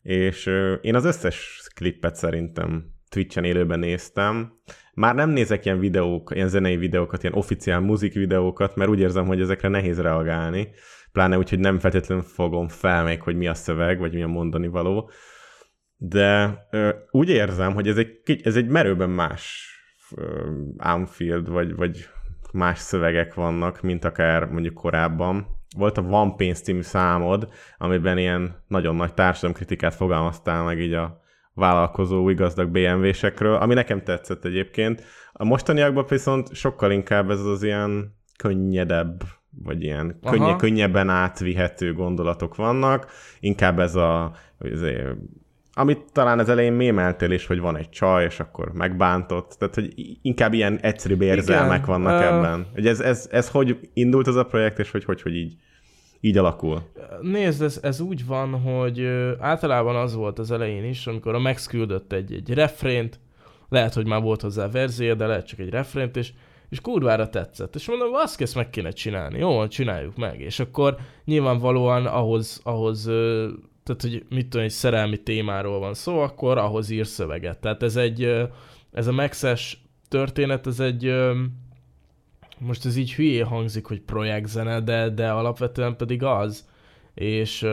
és 0.03 0.47
én 0.81 0.95
az 0.95 1.05
összes 1.05 1.69
klippet 1.75 2.17
szerintem 2.17 2.85
Twitch-en 3.09 3.45
élőben 3.45 3.79
néztem. 3.79 4.53
Már 4.95 5.15
nem 5.15 5.31
nézek 5.31 5.65
ilyen 5.65 5.79
videók, 5.79 6.31
ilyen 6.35 6.49
zenei 6.49 6.77
videókat, 6.77 7.23
ilyen 7.23 7.35
oficiál 7.35 7.81
muzik 7.81 8.15
videókat, 8.15 8.77
mert 8.77 8.91
úgy 8.91 9.01
érzem, 9.01 9.27
hogy 9.27 9.41
ezekre 9.41 9.69
nehéz 9.69 10.01
reagálni. 10.01 10.69
Pláne 11.13 11.39
úgy, 11.39 11.49
hogy 11.49 11.59
nem 11.59 11.79
feltétlenül 11.79 12.25
fogom 12.25 12.69
fel 12.69 13.05
még, 13.05 13.23
hogy 13.23 13.37
mi 13.37 13.47
a 13.47 13.55
szöveg, 13.55 13.99
vagy 13.99 14.13
mi 14.13 14.23
a 14.23 14.27
mondani 14.27 14.67
való 14.67 15.11
de 16.03 16.59
ö, 16.71 16.89
úgy 17.11 17.29
érzem, 17.29 17.75
hogy 17.75 17.89
ez 17.89 17.97
egy, 17.97 18.41
ez 18.43 18.57
egy 18.57 18.67
merőben 18.67 19.11
más 19.11 19.69
Anfield, 20.77 21.49
vagy, 21.49 21.77
vagy 21.77 22.09
más 22.53 22.79
szövegek 22.79 23.35
vannak, 23.35 23.81
mint 23.81 24.05
akár 24.05 24.45
mondjuk 24.45 24.75
korábban. 24.75 25.47
Volt 25.77 25.99
a 25.99 26.03
One 26.03 26.35
Pénz 26.37 26.61
című 26.61 26.83
számod, 26.83 27.49
amiben 27.79 28.19
ilyen 28.19 28.65
nagyon 28.69 28.97
nagy 28.97 29.15
társadalomkritikát 29.15 29.95
fogalmaztál 29.95 30.65
meg 30.65 30.81
így 30.81 30.93
a 30.93 31.21
vállalkozó, 31.55 32.23
új 32.23 32.35
gazdag 32.35 32.69
BMW-sekről, 32.69 33.55
ami 33.55 33.75
nekem 33.75 34.03
tetszett 34.03 34.45
egyébként. 34.45 35.05
A 35.33 35.45
mostaniakban 35.45 36.05
viszont 36.09 36.55
sokkal 36.55 36.91
inkább 36.91 37.31
ez 37.31 37.41
az 37.41 37.63
ilyen 37.63 38.15
könnyedebb, 38.39 39.23
vagy 39.65 39.83
ilyen 39.83 40.19
Aha. 40.23 40.37
könnye, 40.37 40.57
könnyebben 40.57 41.09
átvihető 41.09 41.93
gondolatok 41.93 42.57
vannak, 42.57 43.11
inkább 43.41 43.79
ez 43.79 43.95
a, 43.95 44.33
amit 45.73 46.13
talán 46.13 46.39
az 46.39 46.49
elején 46.49 46.73
mémeltél 46.73 47.31
is, 47.31 47.47
hogy 47.47 47.61
van 47.61 47.77
egy 47.77 47.89
csaj, 47.89 48.25
és 48.25 48.41
akkor 48.41 48.73
megbántott, 48.73 49.57
tehát 49.59 49.75
hogy 49.75 49.93
inkább 50.23 50.53
ilyen 50.53 50.79
egyszerűbb 50.79 51.21
érzelmek 51.21 51.83
Igen, 51.83 52.03
vannak 52.03 52.21
ö- 52.21 52.27
ebben. 52.27 52.67
Hogy 52.75 52.87
ez, 52.87 53.01
ez, 53.01 53.29
ez 53.31 53.51
hogy 53.51 53.79
indult 53.93 54.29
ez 54.29 54.35
a 54.35 54.45
projekt, 54.45 54.79
és 54.79 54.91
hogy 54.91 55.05
hogy, 55.05 55.23
hogy 55.23 55.35
így, 55.35 55.55
így 56.21 56.39
alakul. 56.39 56.83
Nézd, 57.21 57.63
ez, 57.63 57.79
ez 57.83 58.01
úgy 58.01 58.27
van, 58.27 58.61
hogy 58.61 59.07
általában 59.39 59.97
az 59.97 60.15
volt 60.15 60.39
az 60.39 60.51
elején 60.51 60.85
is, 60.85 61.07
amikor 61.07 61.35
a 61.35 61.39
Max 61.39 61.67
küldött 61.67 62.13
egy, 62.13 62.33
egy 62.33 62.55
refrént, 62.55 63.21
lehet, 63.69 63.95
hogy 63.95 64.07
már 64.07 64.23
volt 64.23 64.41
hozzá 64.41 64.69
verzió, 64.69 65.15
de 65.15 65.27
lehet 65.27 65.47
csak 65.47 65.59
egy 65.59 65.71
refrént, 65.71 66.17
és, 66.17 66.33
és 66.69 66.81
kurvára 66.81 67.29
tetszett. 67.29 67.75
És 67.75 67.89
mondom, 67.89 68.09
azt 68.15 68.41
ezt 68.41 68.55
meg 68.55 68.71
kéne 68.71 68.91
csinálni. 68.91 69.39
Jó, 69.39 69.67
csináljuk 69.67 70.17
meg. 70.17 70.41
És 70.41 70.61
akkor 70.61 70.97
nyilvánvalóan 71.25 72.07
ahhoz, 72.07 72.61
ahhoz 72.63 73.11
tehát, 73.97 74.15
hogy 74.15 74.37
mit 74.37 74.49
tudom, 74.49 74.67
egy 74.67 74.73
szerelmi 74.73 75.23
témáról 75.23 75.79
van 75.79 75.95
szó, 75.95 76.19
akkor 76.19 76.59
ahhoz 76.59 76.91
ír 76.91 77.07
szöveget. 77.07 77.59
Tehát 77.59 77.83
ez 77.83 77.97
egy, 77.97 78.49
ez 78.93 79.07
a 79.07 79.13
Maxes 79.13 79.83
történet, 80.09 80.67
ez 80.67 80.81
egy, 80.81 81.15
most 82.59 82.87
ez 82.87 82.97
így 82.97 83.15
hülyé 83.15 83.39
hangzik, 83.39 83.87
hogy 83.87 84.01
projektzene, 84.01 84.81
de, 84.81 85.09
de 85.09 85.31
alapvetően 85.31 85.97
pedig 85.97 86.23
az, 86.23 86.69
és, 87.15 87.67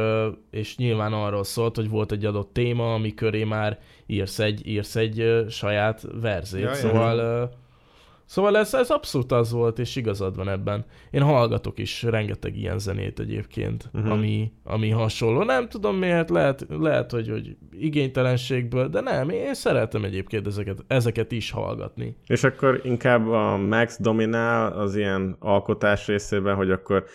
és 0.52 0.78
nyilván 0.78 1.14
arról 1.14 1.44
szólt, 1.44 1.76
hogy 1.76 1.90
volt 1.90 2.12
egy 2.12 2.26
adott 2.26 2.54
téma, 2.54 2.94
ami 2.94 3.14
köré 3.14 3.44
már 3.44 3.80
írsz 4.06 4.40
egy, 4.40 4.68
írsz 4.68 4.96
egy 4.96 5.46
saját 5.50 6.08
verzét, 6.22 6.62
Ja, 6.62 6.68
ja. 6.70 6.76
szóval, 6.76 7.18
ö, 7.18 7.44
szóval 8.28 8.58
ez, 8.58 8.74
ez 8.74 8.90
abszolút 8.90 9.32
az 9.32 9.52
volt, 9.52 9.80
és 9.80 9.96
igazad 9.96 10.36
van 10.36 10.50
ebben. 10.50 10.86
Én 11.12 11.22
hallgatok 11.22 11.80
is 11.80 12.04
rengeteg 12.04 12.58
ilyen 12.58 12.80
zenét 12.80 13.20
egyébként, 13.20 13.90
uh-huh. 13.94 14.12
ami, 14.12 14.52
ami 14.64 14.90
hasonló. 14.90 15.44
Nem 15.44 15.70
tudom 15.70 15.96
miért, 15.96 16.30
lehet, 16.30 16.66
lehet 16.70 17.12
hogy, 17.12 17.30
hogy 17.30 17.58
igénytelenségből, 17.72 18.88
de 18.88 19.02
nem, 19.02 19.30
én 19.30 19.54
szeretem 19.54 20.04
egyébként 20.04 20.48
ezeket, 20.48 20.84
ezeket 20.88 21.32
is 21.32 21.52
hallgatni. 21.52 22.16
És 22.26 22.44
akkor 22.44 22.82
inkább 22.84 23.28
a 23.28 23.58
Max 23.58 23.98
dominál 24.02 24.72
az 24.72 24.96
ilyen 24.96 25.36
alkotás 25.40 26.08
részében, 26.08 26.56
hogy 26.56 26.72
akkor 26.72 27.06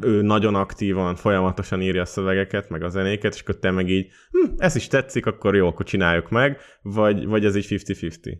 ő 0.00 0.22
nagyon 0.22 0.54
aktívan, 0.54 1.16
folyamatosan 1.16 1.82
írja 1.82 2.00
a 2.00 2.04
szövegeket, 2.04 2.68
meg 2.68 2.82
a 2.82 2.88
zenéket, 2.88 3.34
és 3.34 3.40
akkor 3.40 3.58
te 3.58 3.70
meg 3.70 3.88
így, 3.88 4.08
hm, 4.30 4.52
ez 4.56 4.76
is 4.76 4.86
tetszik, 4.86 5.26
akkor 5.26 5.56
jó, 5.56 5.66
akkor 5.66 5.86
csináljuk 5.86 6.30
meg, 6.30 6.58
vagy, 6.82 7.26
vagy 7.26 7.44
ez 7.44 7.56
így 7.56 7.66
50-50? 7.68 8.36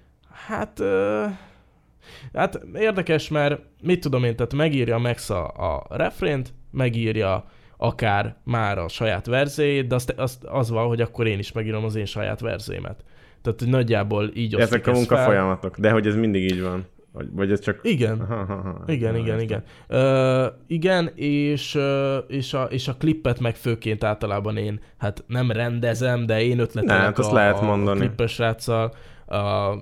Hát, 0.46 0.80
ö, 0.80 1.24
hát 2.32 2.60
érdekes, 2.74 3.28
mert 3.28 3.60
mit 3.82 4.00
tudom 4.00 4.24
én, 4.24 4.36
tehát 4.36 4.54
megírja 4.54 4.98
Max 4.98 5.30
a, 5.30 5.46
a 5.46 5.86
refrént, 5.88 6.54
megírja 6.70 7.44
akár 7.76 8.36
már 8.44 8.78
a 8.78 8.88
saját 8.88 9.26
verzéjét, 9.26 9.86
de 9.86 9.94
azt, 9.94 10.14
azt, 10.16 10.44
az 10.44 10.70
van, 10.70 10.86
hogy 10.86 11.00
akkor 11.00 11.26
én 11.26 11.38
is 11.38 11.52
megírom 11.52 11.84
az 11.84 11.94
én 11.94 12.04
saját 12.04 12.40
verzémet. 12.40 13.04
Tehát, 13.42 13.58
hogy 13.58 13.68
nagyjából 13.68 14.30
így 14.34 14.56
osztjuk 14.56 14.86
Ezek 14.86 15.10
a 15.10 15.16
folyamatok, 15.16 15.78
de 15.78 15.90
hogy 15.90 16.06
ez 16.06 16.14
mindig 16.14 16.42
így 16.42 16.62
van? 16.62 16.86
Vagy, 17.12 17.28
vagy 17.32 17.50
ez 17.50 17.60
csak... 17.60 17.78
Igen. 17.82 18.20
Aha, 18.20 18.34
aha, 18.34 18.52
aha. 18.52 18.82
Igen, 18.86 19.16
igen, 19.16 19.40
igen. 19.40 19.62
Ö, 19.88 20.46
igen, 20.66 21.10
és, 21.14 21.78
és, 22.28 22.54
a, 22.54 22.62
és 22.62 22.88
a 22.88 22.94
klippet 22.94 23.40
meg 23.40 23.54
főként 23.54 24.04
általában 24.04 24.56
én, 24.56 24.80
hát 24.98 25.24
nem 25.26 25.50
rendezem, 25.50 26.26
de 26.26 26.42
én 26.42 26.58
ötletelek 26.58 26.98
Ne, 26.98 27.04
hát 27.04 27.18
a, 27.18 27.32
lehet 27.32 27.60
mondani. 27.60 27.98
a 27.98 28.02
klippes 28.02 28.38
ráccal, 28.38 28.94
a, 29.32 29.76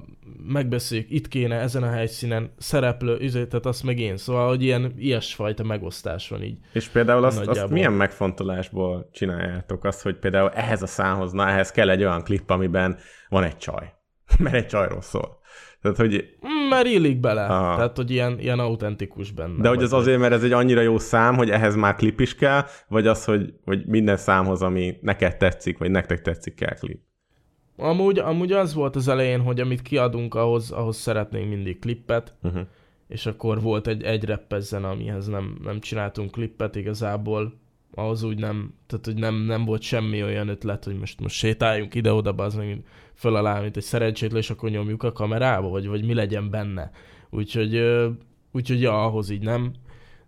megbeszéljük, 0.46 1.10
itt 1.10 1.28
kéne, 1.28 1.56
ezen 1.56 1.82
a 1.82 1.90
helyszínen 1.90 2.52
szereplő, 2.58 3.18
izé, 3.20 3.46
tehát 3.46 3.66
azt 3.66 3.82
meg 3.82 3.98
én. 3.98 4.16
Szóval, 4.16 4.48
hogy 4.48 4.62
ilyen 4.62 4.94
ilyesfajta 4.96 5.64
megosztás 5.64 6.28
van 6.28 6.42
így. 6.42 6.58
És 6.72 6.88
például 6.88 7.24
azt, 7.24 7.46
azt 7.46 7.68
milyen 7.68 7.92
megfontolásból 7.92 9.08
csináljátok? 9.12 9.84
Azt, 9.84 10.02
hogy 10.02 10.16
például 10.16 10.50
ehhez 10.50 10.82
a 10.82 10.86
számhoz, 10.86 11.32
na 11.32 11.48
ehhez 11.48 11.70
kell 11.70 11.90
egy 11.90 12.00
olyan 12.00 12.22
klip, 12.22 12.50
amiben 12.50 12.98
van 13.28 13.44
egy 13.44 13.56
csaj. 13.56 13.92
Mert 14.38 14.54
egy 14.54 14.66
csajról 14.66 15.00
szól. 15.00 15.38
Tehát, 15.82 15.96
hogy, 15.96 16.38
Mm, 16.46 16.68
Mert 16.68 16.86
illik 16.86 17.20
bele. 17.20 17.44
Aha. 17.44 17.74
Tehát, 17.74 17.96
hogy 17.96 18.10
ilyen, 18.10 18.38
ilyen 18.38 18.58
autentikus 18.58 19.30
benne. 19.30 19.62
de 19.62 19.68
hogy 19.68 19.82
az 19.82 19.92
azért, 19.92 20.18
mert 20.18 20.32
ez 20.32 20.42
egy 20.42 20.52
annyira 20.52 20.80
jó 20.80 20.98
szám, 20.98 21.36
hogy 21.36 21.50
ehhez 21.50 21.76
már 21.76 21.94
klip 21.94 22.20
is 22.20 22.34
kell, 22.34 22.64
vagy 22.88 23.06
az, 23.06 23.24
hogy, 23.24 23.54
hogy 23.64 23.86
minden 23.86 24.16
számhoz, 24.16 24.62
ami 24.62 24.96
neked 25.00 25.36
tetszik, 25.36 25.78
vagy 25.78 25.90
nektek 25.90 26.20
tetszik, 26.20 26.54
kell 26.54 26.74
klip. 26.74 27.00
Amúgy, 27.80 28.18
amúgy 28.18 28.52
az 28.52 28.74
volt 28.74 28.96
az 28.96 29.08
elején, 29.08 29.40
hogy 29.40 29.60
amit 29.60 29.82
kiadunk, 29.82 30.34
ahhoz, 30.34 30.70
ahhoz 30.70 30.96
szeretnénk 30.96 31.48
mindig 31.48 31.78
klippet, 31.78 32.34
Uh-huh. 32.42 32.66
és 33.08 33.26
akkor 33.26 33.60
volt 33.60 33.86
egy, 33.86 34.02
egy 34.02 34.24
rappes 34.24 34.62
zene, 34.62 34.88
amihez 34.88 35.26
nem, 35.26 35.58
nem 35.62 35.80
csináltunk 35.80 36.30
klippet 36.30 36.76
igazából, 36.76 37.52
ahhoz 37.94 38.22
úgy 38.22 38.38
nem, 38.38 38.74
tehát 38.86 39.04
hogy 39.04 39.14
nem, 39.14 39.34
nem 39.34 39.64
volt 39.64 39.82
semmi 39.82 40.22
olyan 40.22 40.48
ötlet, 40.48 40.84
hogy 40.84 40.98
most, 40.98 41.20
most 41.20 41.34
sétáljunk 41.34 41.94
ide-oda, 41.94 42.34
az 42.34 42.54
meg 42.54 42.84
föl 43.14 43.36
alá, 43.36 43.60
mint 43.60 43.76
egy 43.76 43.82
szerencsétlen, 43.82 44.40
és 44.40 44.50
akkor 44.50 44.70
nyomjuk 44.70 45.02
a 45.02 45.12
kamerába, 45.12 45.68
vagy, 45.68 45.86
vagy 45.86 46.04
mi 46.04 46.14
legyen 46.14 46.50
benne. 46.50 46.90
Úgyhogy, 47.30 47.82
úgyhogy 48.52 48.80
ja, 48.80 49.04
ahhoz 49.04 49.30
így 49.30 49.42
nem. 49.42 49.72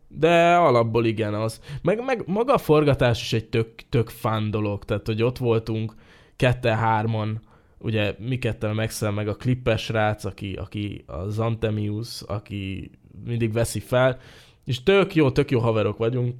De 0.08 0.54
alapból 0.56 1.04
igen 1.04 1.34
az. 1.34 1.60
Meg, 1.82 2.04
meg 2.04 2.22
maga 2.26 2.54
a 2.54 2.58
forgatás 2.58 3.22
is 3.22 3.32
egy 3.32 3.48
tök, 3.48 3.68
tök 3.88 4.08
fán 4.08 4.50
dolog, 4.50 4.84
tehát 4.84 5.06
hogy 5.06 5.22
ott 5.22 5.38
voltunk 5.38 5.94
kette-hárman, 6.36 7.40
ugye 7.78 8.14
mi 8.18 8.38
ketten 8.38 8.74
megszel 8.74 9.10
meg 9.10 9.28
a 9.28 9.36
klippes 9.36 9.88
rác, 9.88 10.24
aki, 10.24 10.52
aki 10.52 11.04
a 11.06 11.28
Zantemius, 11.28 12.22
aki 12.22 12.90
mindig 13.24 13.52
veszi 13.52 13.80
fel, 13.80 14.18
és 14.64 14.82
tök 14.82 15.14
jó, 15.14 15.30
tök 15.30 15.50
jó 15.50 15.60
haverok 15.60 15.96
vagyunk, 15.96 16.34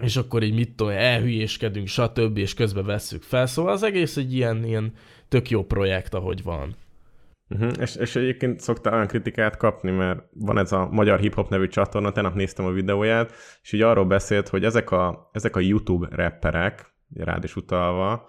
és 0.00 0.16
akkor 0.16 0.42
így 0.42 0.54
mit 0.54 0.76
tudom, 0.76 0.92
elhülyéskedünk, 0.92 1.86
stb., 1.86 2.36
és 2.38 2.54
közben 2.54 2.84
vesszük 2.84 3.22
fel, 3.22 3.46
szóval 3.46 3.72
az 3.72 3.82
egész 3.82 4.16
egy 4.16 4.34
ilyen, 4.34 4.64
ilyen 4.64 4.92
tök 5.28 5.50
jó 5.50 5.64
projekt, 5.64 6.14
ahogy 6.14 6.42
van. 6.42 6.76
Uh-huh. 7.48 7.72
És, 7.80 7.96
és 7.96 8.16
egyébként 8.16 8.60
szoktál 8.60 8.94
olyan 8.94 9.06
kritikát 9.06 9.56
kapni, 9.56 9.90
mert 9.90 10.22
van 10.32 10.58
ez 10.58 10.72
a 10.72 10.88
Magyar 10.90 11.20
Hip 11.20 11.34
Hop 11.34 11.48
nevű 11.48 11.68
csatorna, 11.68 12.12
tegnap 12.12 12.34
néztem 12.34 12.64
a 12.64 12.70
videóját, 12.70 13.32
és 13.62 13.72
így 13.72 13.82
arról 13.82 14.04
beszélt, 14.04 14.48
hogy 14.48 14.64
ezek 14.64 14.90
a, 14.90 15.30
ezek 15.32 15.56
a 15.56 15.60
YouTube 15.60 16.08
rapperek, 16.10 16.94
rád 17.14 17.44
is 17.44 17.56
utalva, 17.56 18.28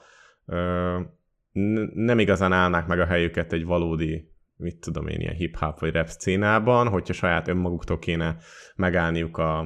nem 1.94 2.20
igazán 2.20 2.52
állnák 2.52 2.88
meg 2.88 3.00
a 3.00 3.06
helyüket 3.06 3.54
egy 3.54 3.66
valódi, 3.66 4.32
mit 4.56 4.80
tudom 4.80 5.08
én, 5.08 5.20
ilyen 5.20 5.34
hip-hop 5.34 5.80
vagy 5.80 5.94
rap 5.94 6.08
szcénában, 6.08 6.88
hogyha 6.88 7.14
saját 7.14 7.48
önmaguktól 7.48 8.00
kéne 8.00 8.38
megállniuk 8.76 9.38
a, 9.38 9.60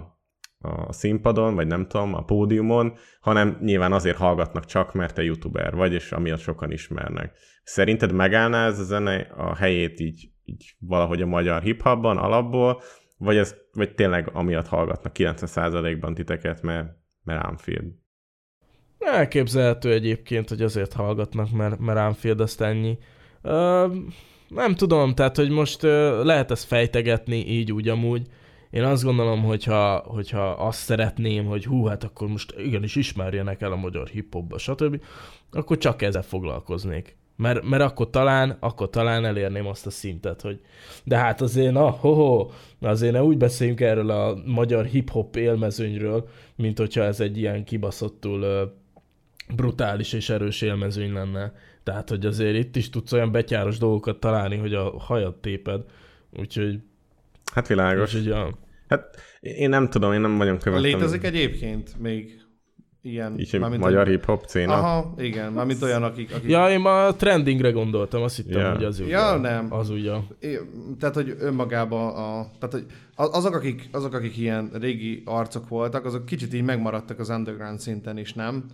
a 0.60 0.94
színpadon, 0.94 1.56
vagy 1.56 1.68
nem 1.68 1.88
tudom, 1.88 2.14
a 2.14 2.24
pódiumon, 2.24 2.94
hanem 3.20 3.58
nyilván 3.62 3.94
azért 3.94 4.18
hallgatnak 4.18 4.66
csak, 4.66 4.94
mert 4.94 5.14
te 5.14 5.24
youtuber 5.24 5.76
vagy, 5.76 5.94
és 5.94 6.12
amiatt 6.12 6.40
sokan 6.40 6.72
ismernek. 6.72 7.38
Szerinted 7.64 8.12
megállná 8.12 8.66
ez 8.66 8.80
a 8.80 8.84
zene 8.84 9.16
a 9.20 9.56
helyét 9.56 10.00
így, 10.00 10.32
így 10.44 10.76
valahogy 10.80 11.22
a 11.22 11.26
magyar 11.26 11.62
hip-hopban 11.62 12.18
alapból, 12.18 12.82
Vagy, 13.20 13.38
ez, 13.38 13.56
vagy 13.72 13.94
tényleg 13.94 14.30
amiatt 14.34 14.68
hallgatnak 14.68 15.16
90%-ban 15.16 16.14
titeket, 16.14 16.62
mert, 16.62 16.88
mert 17.24 17.46
Anfield. 17.46 17.94
Elképzelhető 19.00 19.91
egyébként, 19.91 20.50
hogy 20.50 20.62
azért 20.62 20.93
hallgatnak, 20.93 21.52
mert, 21.52 21.80
mert 21.80 21.98
Anfield 21.98 22.39
azt 22.39 22.62
ennyi. 22.62 22.98
Ö, 23.41 23.88
nem 24.48 24.76
tudom, 24.76 25.14
tehát, 25.14 25.36
hogy 25.36 25.50
most 25.50 25.84
ö, 25.84 26.24
lehet 26.24 26.52
ezt 26.52 26.68
fejtegetni 26.68 27.48
így 27.48 27.72
úgy 27.72 27.88
amúgy. 27.88 28.28
Én 28.70 28.84
azt 28.84 29.04
gondolom, 29.04 29.43
hogyha, 29.43 30.04
hogyha 30.08 30.50
azt 30.50 30.80
szeretném, 30.80 31.45
hogy 31.45 31.66
hú, 31.66 31.86
hát 31.86 32.04
akkor 32.04 32.28
most 32.28 32.54
igenis 32.58 32.95
ismerjenek 32.95 33.62
el 33.62 33.72
a 33.72 33.76
magyar 33.76 34.08
hip-hopba, 34.08 34.58
stb., 34.58 35.02
akkor 35.52 35.78
csak 35.78 36.02
ezzel 36.02 36.22
foglalkoznék. 36.22 37.18
Mert, 37.36 37.64
mert 37.64 37.84
akkor 37.84 38.10
talán, 38.10 38.58
akkor 38.60 38.89
talán 38.89 39.26
elérném 39.26 39.68
azt 39.68 39.86
a 39.86 39.89
szintet, 39.89 40.41
hogy 40.41 40.62
de 41.04 41.18
hát 41.18 41.41
azért, 41.41 41.74
na, 41.74 41.89
ho-ho, 41.89 42.50
azért 42.82 43.14
ne 43.14 43.24
úgy 43.24 43.38
beszéljünk 43.38 43.82
erről 43.82 44.10
a 44.10 44.38
magyar 44.45 44.86
hip-hop 44.86 45.36
élmezőnyről, 45.36 46.28
mint 46.56 46.78
hogyha 46.78 47.04
ez 47.04 47.20
egy 47.20 47.38
ilyen 47.38 47.64
kibaszottul 47.64 48.43
brutális 49.56 50.14
és 50.14 50.30
erős 50.30 50.62
élmezőny 50.62 51.14
lenne. 51.14 51.54
Tehát, 51.84 52.10
hogy 52.10 52.26
azért 52.26 52.56
itt 52.58 52.76
is 52.76 52.89
tudsz 52.89 53.12
olyan 53.12 53.32
betyáros 53.32 53.78
dolgokat 53.78 54.20
találni, 54.20 54.58
hogy 54.58 54.74
a 54.74 55.00
hajat 55.00 55.36
téped. 55.36 55.82
Úgyhogy, 56.39 56.80
Hát 57.54 57.68
világos. 57.68 58.14
úgyhogy 58.14 58.26
ja. 58.32 58.58
Hát 58.88 59.16
én 59.39 59.70
nem 59.70 59.89
tudom, 59.89 60.14
én 60.14 60.22
nem 60.22 60.32
nagyon 60.32 60.58
követem. 60.58 60.84
Létezik 60.86 61.24
egyébként 61.24 62.00
még 62.00 62.41
ilyen... 63.02 63.39
Így, 63.39 63.60
mármint, 63.60 63.82
magyar 63.82 64.04
hogy- 64.04 64.12
hip-hop 64.14 64.45
céna. 64.45 64.74
Aha, 64.74 65.14
igen, 65.18 65.54
mármint 65.54 65.82
olyan, 65.82 66.04
akik... 66.04 66.34
akik 66.36 66.50
ja, 66.50 66.70
én 66.70 66.86
a 66.86 67.12
trendingre 67.16 67.72
gondoltam, 67.72 68.22
azt 68.22 68.36
hittem, 68.36 68.60
Ja. 68.62 68.72
hogy 68.74 68.84
az 68.84 69.00
ugye. 69.00 69.10
Ja, 69.10 69.38
nem. 69.38 69.74
Az 69.74 69.89
ugye. 69.89 70.14
É, 70.39 70.58
Tehát, 71.00 71.16
hogy 71.16 71.36
önmagában 71.39 72.08
a... 72.16 72.48
Tehát, 72.60 72.72
hogy 72.72 72.86
az- 73.16 73.36
azok 73.36 73.54
akik, 73.56 73.89
azok, 73.91 74.14
akik 74.14 74.38
ilyen 74.38 74.70
régi 74.74 75.22
arcok 75.26 75.68
voltak, 75.68 76.06
azok 76.06 76.26
kicsit 76.26 76.54
így 76.54 76.64
megmaradtak 76.64 77.20
az 77.20 77.30
underground 77.30 77.80
szinten 77.80 78.18
is, 78.18 78.34
nem? 78.34 78.66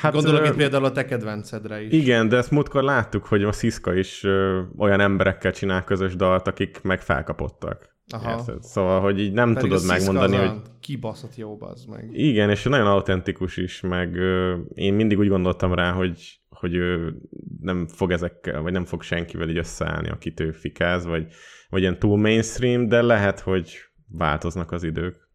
Hát, 0.00 0.12
Gondolok 0.12 0.40
ö, 0.40 0.46
itt 0.46 0.56
például 0.56 0.84
a 0.84 0.92
te 0.92 1.04
kedvencedre 1.04 1.82
is. 1.82 1.92
Igen, 1.92 2.28
de 2.28 2.36
ezt 2.36 2.50
múltkor 2.50 2.82
láttuk, 2.82 3.24
hogy 3.26 3.42
a 3.42 3.52
Sziszka 3.52 3.94
is 3.94 4.24
ö, 4.24 4.60
olyan 4.76 5.00
emberekkel 5.00 5.52
csinál 5.52 5.84
közös 5.84 6.16
dalt, 6.16 6.46
akik 6.46 6.80
meg 6.82 7.00
felkapottak. 7.00 7.96
Aha. 8.12 8.30
Érted? 8.30 8.62
Szóval, 8.62 9.00
hogy 9.00 9.20
így 9.20 9.32
nem 9.32 9.54
Pedig 9.54 9.70
tudod 9.70 9.86
megmondani, 9.86 10.36
hogy 10.36 10.50
Kibaszott 10.80 11.36
jó, 11.36 11.56
az 11.60 11.84
meg. 11.84 12.08
igen, 12.12 12.50
és 12.50 12.62
nagyon 12.62 12.86
autentikus 12.86 13.56
is, 13.56 13.80
meg 13.80 14.16
ö, 14.16 14.56
én 14.74 14.94
mindig 14.94 15.18
úgy 15.18 15.28
gondoltam 15.28 15.74
rá, 15.74 15.92
hogy, 15.92 16.40
hogy 16.48 16.74
ő 16.74 17.14
nem 17.60 17.86
fog 17.86 18.10
ezekkel, 18.10 18.62
vagy 18.62 18.72
nem 18.72 18.84
fog 18.84 19.02
senkivel 19.02 19.48
így 19.48 19.58
összeállni, 19.58 20.08
akit 20.08 20.40
ő 20.40 20.50
fikáz, 20.52 21.06
vagy, 21.06 21.26
vagy 21.68 21.80
ilyen 21.80 21.98
túl 21.98 22.18
mainstream, 22.18 22.88
de 22.88 23.02
lehet, 23.02 23.40
hogy 23.40 23.78
változnak 24.08 24.72
az 24.72 24.82
idők. 24.82 25.28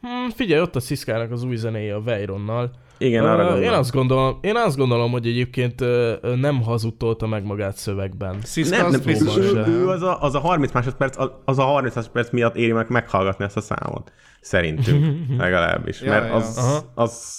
Hm, 0.00 0.28
figyelj, 0.34 0.60
ott 0.60 0.76
a 0.76 0.80
Sziszkának 0.80 1.30
az 1.30 1.42
új 1.42 1.56
zenéje 1.56 1.94
a 1.94 2.02
Veyronnal. 2.02 2.70
Igen, 2.98 3.24
arra 3.24 3.42
én, 3.44 3.50
gondolom. 3.52 3.78
azt 3.78 3.92
gondolom, 3.92 4.38
én 4.42 4.56
azt 4.56 4.76
gondolom, 4.76 5.10
hogy 5.10 5.26
egyébként 5.26 5.80
ö, 5.80 6.14
nem 6.40 6.62
hazudtolta 6.62 7.26
meg 7.26 7.44
magát 7.44 7.76
szövegben. 7.76 8.36
Sziszka 8.42 8.76
Nem, 8.76 8.86
az 8.86 8.92
nem, 8.92 9.02
biztos, 9.04 9.36
ő, 9.36 9.64
ő 9.66 9.88
az, 9.88 10.02
a, 10.02 10.22
az 10.22 10.34
a 10.34 10.38
30 10.38 10.72
másodperc, 10.72 11.18
az- 11.18 11.30
az 11.44 11.58
a 11.58 11.62
30 11.62 11.94
másodperc 11.94 12.30
miatt 12.30 12.56
éri 12.56 12.72
meg 12.72 12.88
meghallgatni 12.90 13.44
ezt 13.44 13.56
a 13.56 13.60
számot. 13.60 14.12
Szerintünk, 14.40 15.16
legalábbis. 15.38 16.00
Ja, 16.00 16.10
Mert 16.10 16.26
ja. 16.28 16.34
az, 16.34 16.56
Aha. 16.58 16.92
az, 16.94 17.38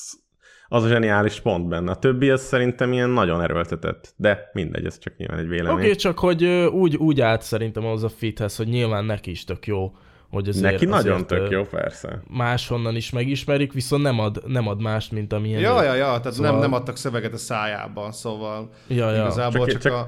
az 0.67 0.83
a 0.83 0.87
zseniális 0.87 1.39
pont 1.39 1.67
benne. 1.67 1.91
A 1.91 1.95
többi 1.95 2.29
az 2.29 2.41
szerintem 2.41 2.93
ilyen 2.93 3.09
nagyon 3.09 3.41
erőltetett. 3.41 4.13
De 4.17 4.49
mindegy, 4.53 4.85
ez 4.85 4.97
csak 4.99 5.17
nyilván 5.17 5.37
egy 5.39 5.45
Oké, 5.45 5.55
vélemény. 5.55 5.83
okay, 5.83 5.95
csak 5.95 6.19
hogy 6.19 6.45
úgy, 6.45 6.95
úgy 6.95 7.21
állt 7.21 7.41
szerintem 7.41 7.85
ahhoz 7.85 8.03
a 8.03 8.09
fithez, 8.09 8.55
hogy 8.55 8.67
nyilván 8.67 9.05
neki 9.05 9.29
is 9.31 9.43
tök 9.43 9.67
jó, 9.67 9.91
hogy 10.31 10.47
azért, 10.49 10.71
Neki 10.71 10.85
nagyon 10.85 11.13
azért, 11.13 11.27
tök 11.27 11.51
jó, 11.51 11.63
persze. 11.63 12.21
Máshonnan 12.27 12.95
is 12.95 13.09
megismerik, 13.09 13.73
viszont 13.73 14.03
nem 14.03 14.19
ad, 14.19 14.43
nem 14.47 14.67
ad 14.67 14.81
mást, 14.81 15.11
mint 15.11 15.33
amilyen. 15.33 15.61
Ja, 15.61 15.83
ja, 15.83 15.93
ja, 15.93 16.05
tehát 16.05 16.33
Szóval- 16.33 16.51
nem, 16.51 16.59
nem 16.59 16.73
adtak 16.73 16.97
szöveget 16.97 17.33
a 17.33 17.37
szájába, 17.37 18.11
szóval 18.11 18.69
ja, 18.87 19.11
ja. 19.11 19.21
igazából 19.21 19.65
Csak- 19.65 19.81
csak, 19.81 19.81
csak- 19.81 19.93
a 19.93 20.07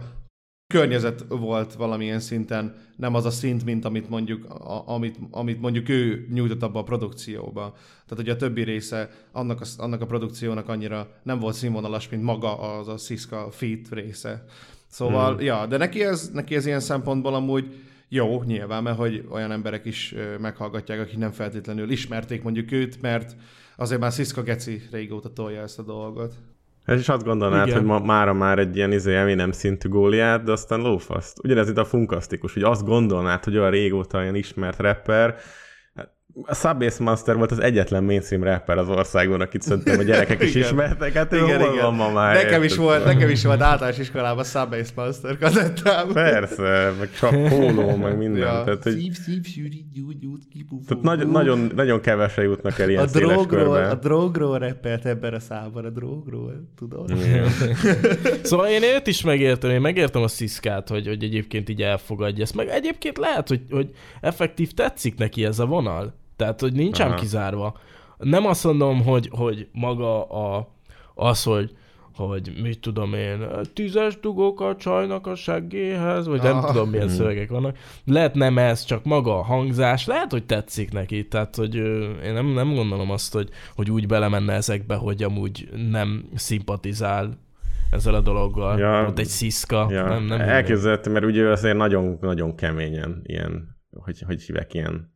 környezet 0.74 1.26
volt 1.28 1.74
valamilyen 1.74 2.20
szinten, 2.20 2.76
nem 2.96 3.16
az 3.16 3.26
a 3.26 3.30
szint, 3.30 3.66
mint 3.66 3.86
amit 3.86 4.10
mondjuk, 4.10 4.46
a, 4.46 4.84
amit, 4.86 5.18
amit 5.32 5.62
mondjuk 5.62 5.90
ő 5.90 6.28
nyújtott 6.34 6.64
abba 6.64 6.80
a 6.80 6.84
produkcióba. 6.84 7.74
Tehát 8.08 8.24
ugye 8.24 8.32
a 8.32 8.36
többi 8.36 8.64
része 8.64 9.10
annak 9.32 9.62
a, 9.62 9.66
annak 9.78 10.02
a 10.02 10.06
produkciónak 10.06 10.70
annyira 10.70 11.08
nem 11.24 11.40
volt 11.40 11.56
színvonalas, 11.56 12.10
mint 12.10 12.24
maga 12.24 12.78
az 12.78 12.88
a 12.88 12.98
Siska 12.98 13.48
Feet 13.52 13.88
része. 13.92 14.44
Szóval, 14.88 15.34
hmm. 15.34 15.46
ja, 15.46 15.66
de 15.66 15.78
neki 15.78 16.04
ez, 16.04 16.30
neki 16.34 16.56
ez 16.56 16.66
ilyen 16.66 16.80
szempontból 16.80 17.34
amúgy 17.34 17.76
jó, 18.14 18.44
nyilván, 18.44 18.84
mert 18.84 18.98
hogy 18.98 19.26
olyan 19.32 19.52
emberek 19.52 19.86
is 19.86 20.16
meghallgatják, 20.40 21.00
akik 21.00 21.18
nem 21.18 21.32
feltétlenül 21.32 21.90
ismerték 21.90 22.44
mondjuk 22.44 22.72
őt, 22.72 23.02
mert 23.02 23.36
azért 23.76 24.02
már 24.02 24.12
Siska 24.12 24.42
Geci 24.42 24.82
régóta 24.92 25.34
tolja 25.34 25.62
ezt 25.62 25.80
a 25.80 25.84
dolgot. 25.84 26.34
Ez 26.86 27.00
is 27.00 27.10
azt 27.10 27.24
gondolnád, 27.24 27.68
Igen. 27.68 27.78
hogy 27.78 27.88
ma, 27.88 28.00
mára 28.00 28.34
már 28.34 28.60
egy 28.60 28.76
ilyen 28.76 28.92
izé, 28.92 29.16
Eminem 29.16 29.52
szintű 29.52 29.90
góliát, 29.90 30.44
de 30.44 30.52
aztán 30.52 30.80
lófaszt. 30.80 31.40
Ugyanez 31.44 31.70
itt 31.70 31.78
a 31.78 31.86
funkasztikus, 31.86 32.54
hogy 32.54 32.64
azt 32.64 32.86
gondolnád, 32.86 33.44
hogy 33.44 33.58
olyan 33.58 33.72
régóta 33.72 34.22
ilyen 34.22 34.36
ismert 34.36 34.80
rapper, 34.80 35.36
a 36.42 36.56
Subbase 36.56 37.04
Master 37.04 37.36
volt 37.36 37.52
az 37.52 37.60
egyetlen 37.60 38.04
mainstream 38.04 38.44
rapper 38.44 38.78
az 38.78 38.90
országban, 38.90 39.42
akit 39.42 39.62
szerintem 39.62 40.00
a 40.00 40.04
gyerekek 40.04 40.42
is 40.44 40.56
ismertek. 40.64 41.14
Hát 41.14 41.32
Igen, 41.32 41.62
hol 41.62 41.74
igen. 41.74 41.86
van 41.86 41.94
ma 41.94 42.12
már? 42.12 42.44
Nekem 42.44 42.64
is, 42.64 42.76
volt, 42.76 43.06
nekem 43.06 43.30
is 43.30 43.44
volt 43.44 43.62
általános 43.62 43.98
iskolában 43.98 44.44
Subbase 44.44 44.92
Master 44.96 45.38
kazettám. 45.38 46.12
Persze, 46.14 46.92
meg 47.00 47.10
csak 47.20 47.48
póló, 47.50 47.96
meg 47.96 48.18
minden. 48.18 48.42
Ja. 48.42 48.64
Tehát, 48.64 48.84
hogy, 48.84 48.94
Szív, 48.94 49.14
szív, 49.14 49.46
sűri, 49.46 49.86
gyúgy, 49.94 50.20
gyújt, 50.20 50.44
kipufú. 50.52 50.84
tehát 50.86 51.04
nagyon, 51.04 51.30
nagyon, 51.30 51.72
nagyon 51.76 52.02
kevesen 52.02 52.44
jutnak 52.44 52.80
el 52.80 52.90
ilyen 52.90 53.04
a 53.04 53.08
széles 53.08 53.36
drogról, 53.36 53.74
körben. 53.74 53.90
a 53.90 53.96
drogról 53.96 54.58
reppelt 54.58 55.06
ebben 55.06 55.34
a 55.34 55.40
számban, 55.40 55.86
a 55.86 55.90
drogról, 55.90 56.70
tudod? 56.78 57.10
Igen. 57.10 57.48
Szóval 58.44 58.68
én 58.68 58.84
őt 58.84 59.08
is 59.08 59.24
megértem, 59.24 59.70
én 59.70 59.82
megértem 59.82 60.22
a 60.22 60.28
sziszkát, 60.28 60.90
hogy, 60.90 61.08
hogy 61.08 61.24
egyébként 61.24 61.70
így 61.70 61.82
elfogadja 61.82 62.44
ezt. 62.44 62.56
Meg 62.56 62.68
egyébként 62.68 63.18
lehet, 63.18 63.48
hogy, 63.48 63.62
hogy 63.70 63.90
effektív 64.22 64.72
tetszik 64.72 65.18
neki 65.18 65.46
ez 65.46 65.60
a 65.60 65.66
vonal. 65.66 66.22
Tehát, 66.36 66.60
hogy 66.62 66.74
nincsen 66.74 67.08
Aha. 67.08 67.16
kizárva. 67.20 67.78
Nem 68.18 68.46
azt 68.46 68.64
mondom, 68.64 69.04
hogy, 69.04 69.30
hogy 69.32 69.68
maga 69.72 70.24
a, 70.24 70.68
az, 71.16 71.44
hogy 71.44 71.72
hogy 72.16 72.54
mit 72.62 72.80
tudom 72.80 73.14
én, 73.14 73.48
tízes 73.74 74.20
dugók 74.20 74.62
a 74.62 74.76
csajnak 74.76 75.28
a 75.28 75.36
seggéhez, 75.36 76.28
vagy 76.28 76.42
nem 76.42 76.58
Ah. 76.58 76.66
tudom 76.66 76.90
milyen 76.90 77.06
Mhm. 77.06 77.16
szövegek 77.16 77.50
vannak. 77.50 77.78
Lehet 78.06 78.34
nem 78.36 78.58
ez, 78.58 78.84
csak 78.86 79.04
maga 79.04 79.38
a 79.38 79.44
hangzás, 79.44 80.06
lehet, 80.06 80.32
hogy 80.32 80.46
tetszik 80.46 80.92
neki, 80.92 81.28
tehát 81.28 81.56
hogy 81.56 81.76
én 82.24 82.34
nem, 82.34 82.46
nem 82.46 82.74
gondolom 82.74 83.12
azt, 83.12 83.34
hogy, 83.34 83.50
hogy 83.76 83.92
úgy 83.92 84.08
belemenne 84.08 84.54
ezekbe, 84.54 84.96
hogy 84.96 85.24
amúgy 85.24 85.70
nem 85.90 86.30
szimpatizál 86.36 87.38
ezzel 87.92 88.14
a 88.14 88.22
dologgal, 88.22 88.80
Ja. 88.80 89.08
ott 89.08 89.20
egy 89.20 89.26
sziszka, 89.28 89.88
Ja, 89.90 90.08
nem, 90.08 90.24
nem 90.24 90.40
elképzelhető, 90.42 91.12
mert 91.12 91.26
ugye 91.26 91.50
azért 91.50 91.78
nagyon-nagyon 91.78 92.56
keményen 92.56 93.22
ilyen, 93.24 93.78
hogy, 94.04 94.22
hogy 94.26 94.42
hívják, 94.42 94.74
ilyen 94.74 95.14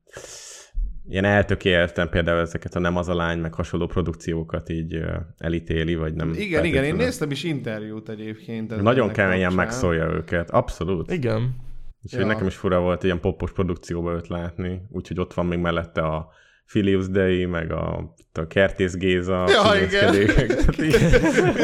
ilyen 1.09 1.23
eltökélten 1.25 2.09
például 2.09 2.39
ezeket 2.39 2.75
a 2.75 2.79
Nem 2.79 2.97
az 2.97 3.09
a 3.09 3.15
lány, 3.15 3.39
meg 3.39 3.53
hasonló 3.53 3.85
produkciókat 3.87 4.69
így 4.69 4.99
elítéli, 5.37 5.95
vagy 5.95 6.13
nem. 6.13 6.33
Igen, 6.37 6.65
igen, 6.65 6.83
én 6.83 6.95
néztem 6.95 7.31
is 7.31 7.43
interjút 7.43 8.09
egyébként. 8.09 8.81
Nagyon 8.81 9.11
keményen 9.11 9.53
megszólja 9.53 10.05
őket, 10.11 10.49
abszolút. 10.51 11.11
Igen. 11.11 11.55
Úgyhogy 12.03 12.21
Ja. 12.21 12.27
nekem 12.27 12.47
is 12.47 12.55
fura 12.55 12.79
volt 12.79 13.03
ilyen 13.03 13.19
popos 13.19 13.51
produkcióba 13.51 14.13
őt 14.13 14.27
látni, 14.27 14.81
úgyhogy 14.91 15.19
ott 15.19 15.33
van 15.33 15.45
még 15.45 15.59
mellette 15.59 16.01
a 16.01 16.29
Philips 16.65 17.07
Day, 17.09 17.45
meg 17.45 17.71
a, 17.71 18.15
a 18.33 18.47
Kertész 18.47 18.95
Géza, 18.95 19.45
Ja, 19.49 19.81
így- 19.81 19.95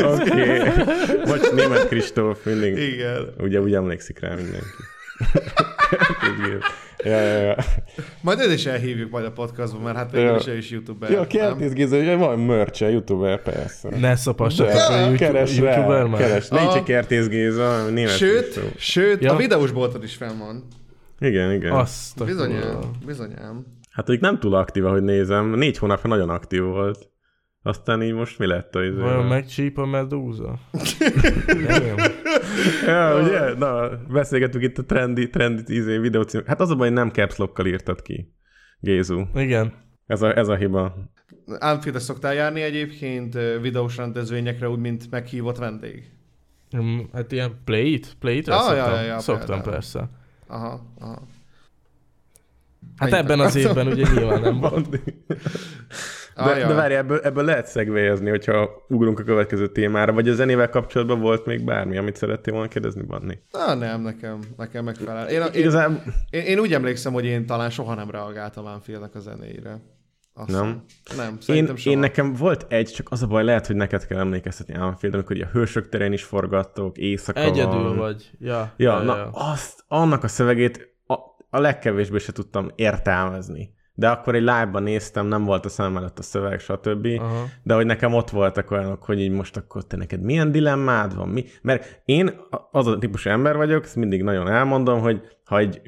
Oké. 0.14 0.58
Vagy 1.26 1.42
német 1.56 1.88
Kristóf, 1.88 2.46
mindig. 2.46 2.78
Igen. 2.78 3.34
Ugye 3.40 3.62
úgy 3.62 3.74
emlékszik 3.74 4.20
rá 4.20 4.36
mindenki. 4.36 4.66
Ja, 7.06 7.20
ja, 7.22 7.38
ja. 7.42 7.56
Majd 8.22 8.40
őt 8.40 8.52
is 8.54 8.66
elhívjuk 8.66 9.12
majd 9.12 9.26
a 9.26 9.32
podcastba, 9.32 9.80
mert 9.80 9.96
hát 9.98 10.12
végül 10.12 10.28
Ja. 10.28 10.36
is 10.36 10.48
ő 10.48 10.58
is 10.58 10.70
youtuber. 10.70 11.12
Ja? 11.12 11.28
Kertész 11.28 11.72
Géza, 11.72 11.98
ugye 11.98 12.16
van 12.16 12.40
merch 12.40 12.82
youtuber, 12.82 13.42
persze. 13.42 13.90
Ne 14.00 14.16
szapassatok 14.16 14.74
De, 14.74 14.84
a 14.84 15.00
YouTube, 15.00 15.18
keres 15.18 15.58
YouTuber 15.58 15.88
rá, 16.02 16.04
már. 16.04 16.22
keres. 16.22 16.48
Nincs 16.48 16.74
egy 16.74 16.84
Kertész 16.84 17.28
Géza, 17.28 17.90
német 17.90 18.18
Sőt, 18.18 18.60
sőt, 18.78 19.22
Ja. 19.24 19.34
a 19.34 19.36
videós 19.36 19.72
bolton 19.72 20.04
is 20.04 20.16
fenn 20.16 20.38
van. 20.38 20.68
Igen, 21.20 21.52
igen. 21.52 21.72
Azt 21.72 22.22
a 22.22 22.26
Bizonyám, 22.26 22.80
bizonyám. 23.06 23.66
Hát 23.92 24.08
hogy 24.08 24.20
nem 24.20 24.40
túl 24.40 24.54
aktív, 24.56 24.86
ahogy 24.86 25.04
nézem. 25.04 25.50
Négy 25.50 25.78
hónapja 25.78 26.10
nagyon 26.10 26.30
aktív 26.30 26.62
volt. 26.62 27.10
Aztán 27.64 28.04
így 28.04 28.14
most 28.14 28.40
mi 28.40 28.46
lett 28.46 28.76
a 28.76 28.84
izé? 28.84 29.00
Vajon 29.02 29.26
megcsíp 29.26 29.78
a 29.78 29.86
medúza? 29.86 30.60
Nem. 31.68 31.96
Ja, 32.86 33.22
ugye? 33.22 33.54
Na, 33.58 33.90
beszélgetünk 34.12 34.64
itt 34.64 34.78
a 34.78 34.86
trendi, 34.86 35.30
trendi 35.30 35.76
izé, 35.76 35.98
videócím. 35.98 36.42
Hát 36.46 36.60
az 36.62 36.70
a 36.70 36.76
baj, 36.76 36.90
nem 36.90 37.10
caps 37.10 37.36
lockkal 37.38 37.66
írtad 37.66 38.02
ki. 38.02 38.34
Gézu. 38.80 39.24
Igen. 39.36 39.74
Ez 40.08 40.22
a, 40.22 40.38
ez 40.38 40.48
a 40.48 40.56
hiba. 40.56 40.96
Anfield 41.60 42.00
szoktál 42.00 42.34
járni 42.34 42.62
egyébként 42.62 43.34
videós 43.62 43.98
rendezvényekre, 43.98 44.70
úgy, 44.70 44.80
mint 44.80 45.12
meghívott 45.12 45.58
vendég? 45.58 46.12
Mm, 46.78 47.00
Hát 47.14 47.32
ilyen 47.32 47.62
play 47.66 47.94
it? 47.94 48.16
Play 48.20 48.38
it 48.38 48.48
Ah, 48.50 48.56
ja, 48.76 48.84
szoktam, 48.84 48.94
ja, 48.94 49.02
ja, 49.02 49.20
szoktam 49.20 49.46
például. 49.48 49.72
persze. 49.72 50.10
Aha, 50.48 50.82
aha. 51.00 51.22
Hát 52.98 53.10
Mennyit 53.10 53.26
ebben 53.26 53.40
az 53.40 53.56
évben 53.66 53.88
ugye 53.88 54.06
nyilván 54.14 54.42
nem 54.42 54.60
volt. 54.60 54.88
Ah, 56.36 56.46
De, 56.54 56.60
ja. 56.60 56.68
de 56.68 56.74
várj, 56.74 56.94
ebből, 56.94 57.20
ebből 57.20 57.44
lehet 57.44 57.66
szegvelyezni, 57.66 58.30
hogyha 58.30 58.70
ugrunk 58.88 59.20
a 59.20 59.24
következő 59.24 59.68
témára, 59.68 60.14
vagy 60.14 60.30
a 60.30 60.34
zenével 60.34 60.70
kapcsolatban 60.70 61.20
volt 61.20 61.46
még 61.46 61.64
bármi, 61.66 61.98
amit 61.98 62.16
szerettél 62.16 62.54
volna 62.54 62.68
kérdezni, 62.68 63.02
Banni? 63.04 63.40
Na, 63.52 63.74
nem, 63.74 64.02
nekem, 64.02 64.40
nekem 64.58 64.84
megfelel. 64.84 65.28
Én, 65.30 65.42
én, 65.42 65.48
Igazából 65.54 66.02
én, 66.30 66.42
én, 66.42 66.60
úgy 66.60 66.74
emlékszem, 66.74 67.14
hogy 67.14 67.26
én 67.26 67.46
talán 67.46 67.70
soha 67.70 67.94
nem 67.96 68.10
reagáltam 68.12 68.66
Anfieldnek 68.66 69.16
a 69.16 69.20
zenéire. 69.20 69.82
Azt 70.36 70.50
Nem? 70.52 70.84
Nem, 71.18 71.30
én, 71.34 71.38
szerintem 71.40 71.76
soha. 71.76 71.96
én 71.96 72.02
nekem 72.02 72.34
volt 72.34 72.66
egy, 72.70 72.88
csak 72.88 73.08
az 73.12 73.24
a 73.24 73.28
baj, 73.28 73.44
lehet, 73.44 73.68
hogy 73.68 73.76
neked 73.76 74.06
kell 74.08 74.20
emlékeztetni 74.20 74.76
Anfield, 74.76 75.14
amikor 75.16 75.36
ugye 75.36 75.46
a 75.46 75.50
hősök 75.52 75.90
terén 75.90 76.14
is 76.14 76.24
forgattok, 76.24 76.98
éjszaka 76.98 77.40
Egyedül 77.40 77.84
van. 77.84 77.98
vagy. 77.98 78.32
Ja, 78.40 78.74
Ja, 78.78 79.00
na 79.02 79.30
azt, 79.32 79.84
annak 79.88 80.24
a 80.24 80.28
szövegét 80.28 80.96
a, 81.08 81.14
a 81.50 81.60
legkevésbé 81.60 82.18
se 82.18 82.32
tudtam 82.32 82.72
értelmezni. 82.76 83.74
De 83.96 84.10
akkor 84.10 84.36
egy 84.36 84.42
live-ban 84.42 84.84
néztem, 84.84 85.28
nem 85.28 85.44
volt 85.44 85.66
a 85.66 85.70
szem 85.70 85.98
előtt 85.98 86.20
a 86.20 86.22
szöveg, 86.22 86.60
stb. 86.60 87.08
Aha. 87.18 87.46
De 87.64 87.74
hogy 87.74 87.86
nekem 87.86 88.14
ott 88.14 88.30
voltak 88.30 88.72
olyanok, 88.72 89.04
hogy 89.04 89.20
így 89.20 89.32
most 89.32 89.58
akkor 89.58 89.88
te 89.88 89.98
neked 89.98 90.22
milyen 90.22 90.52
dilemmád 90.52 91.16
van, 91.16 91.30
mi? 91.30 91.46
Mert 91.62 92.02
én 92.06 92.32
az 92.72 92.88
a 92.88 92.98
típusú 92.98 93.30
ember 93.30 93.56
vagyok, 93.56 93.84
ezt 93.84 93.96
mindig 93.96 94.24
nagyon 94.24 94.48
elmondom, 94.48 95.00
hogy 95.00 95.22
ha 95.46 95.58
egy, 95.58 95.82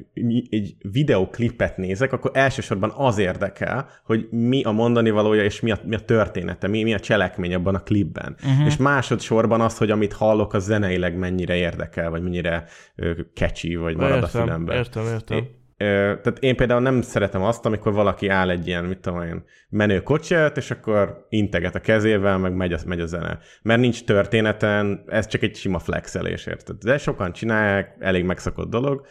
egy 0.50 0.76
videoklipet 0.92 1.76
nézek, 1.76 2.12
akkor 2.12 2.30
elsősorban 2.34 2.92
az 2.96 3.18
érdekel, 3.18 3.88
hogy 4.04 4.28
mi 4.30 4.62
a 4.62 4.70
mondani 4.70 5.10
valója, 5.10 5.44
és 5.44 5.60
mi 5.60 5.70
a, 5.70 5.78
mi 5.84 5.94
a 5.94 6.00
története, 6.00 6.68
mi, 6.68 6.82
mi 6.82 6.94
a 6.94 7.00
cselekmény 7.00 7.54
abban 7.54 7.74
a 7.74 7.82
klipben. 7.82 8.36
Uh-huh. 8.44 8.66
És 8.66 8.76
másodszorban 8.76 9.60
az, 9.60 9.78
hogy 9.78 9.90
amit 9.90 10.12
hallok, 10.12 10.52
az 10.52 10.64
zeneileg 10.64 11.18
mennyire 11.18 11.54
érdekel, 11.56 12.10
vagy 12.10 12.22
mennyire 12.22 12.64
ö, 12.94 13.10
catchy, 13.34 13.76
vagy 13.76 13.96
marad 13.96 14.12
a 14.12 14.16
Értem, 14.16 14.42
fülemben. 14.42 14.76
értem, 14.76 15.04
értem. 15.04 15.48
Tehát 15.76 16.38
én 16.40 16.56
például 16.56 16.80
nem 16.80 17.02
szeretem 17.02 17.42
azt, 17.42 17.66
amikor 17.66 17.92
valaki 17.92 18.28
áll 18.28 18.50
egy 18.50 18.66
ilyen, 18.66 18.84
mit 18.84 18.98
tudom 18.98 19.22
én, 19.22 19.44
menő 19.68 20.02
kocsi 20.02 20.34
és 20.54 20.70
akkor 20.70 21.26
integet 21.28 21.74
a 21.74 21.80
kezével, 21.80 22.38
meg 22.38 22.54
megy 22.54 22.72
a, 22.72 22.78
megy 22.86 23.00
a 23.00 23.06
zene. 23.06 23.38
Mert 23.62 23.80
nincs 23.80 24.04
történeten, 24.04 25.04
ez 25.06 25.26
csak 25.26 25.42
egy 25.42 25.56
sima 25.56 25.78
flexelés, 25.78 26.46
érted? 26.46 26.76
De 26.76 26.98
sokan 26.98 27.32
csinálják, 27.32 27.96
elég 27.98 28.24
megszokott 28.24 28.70
dolog. 28.70 29.06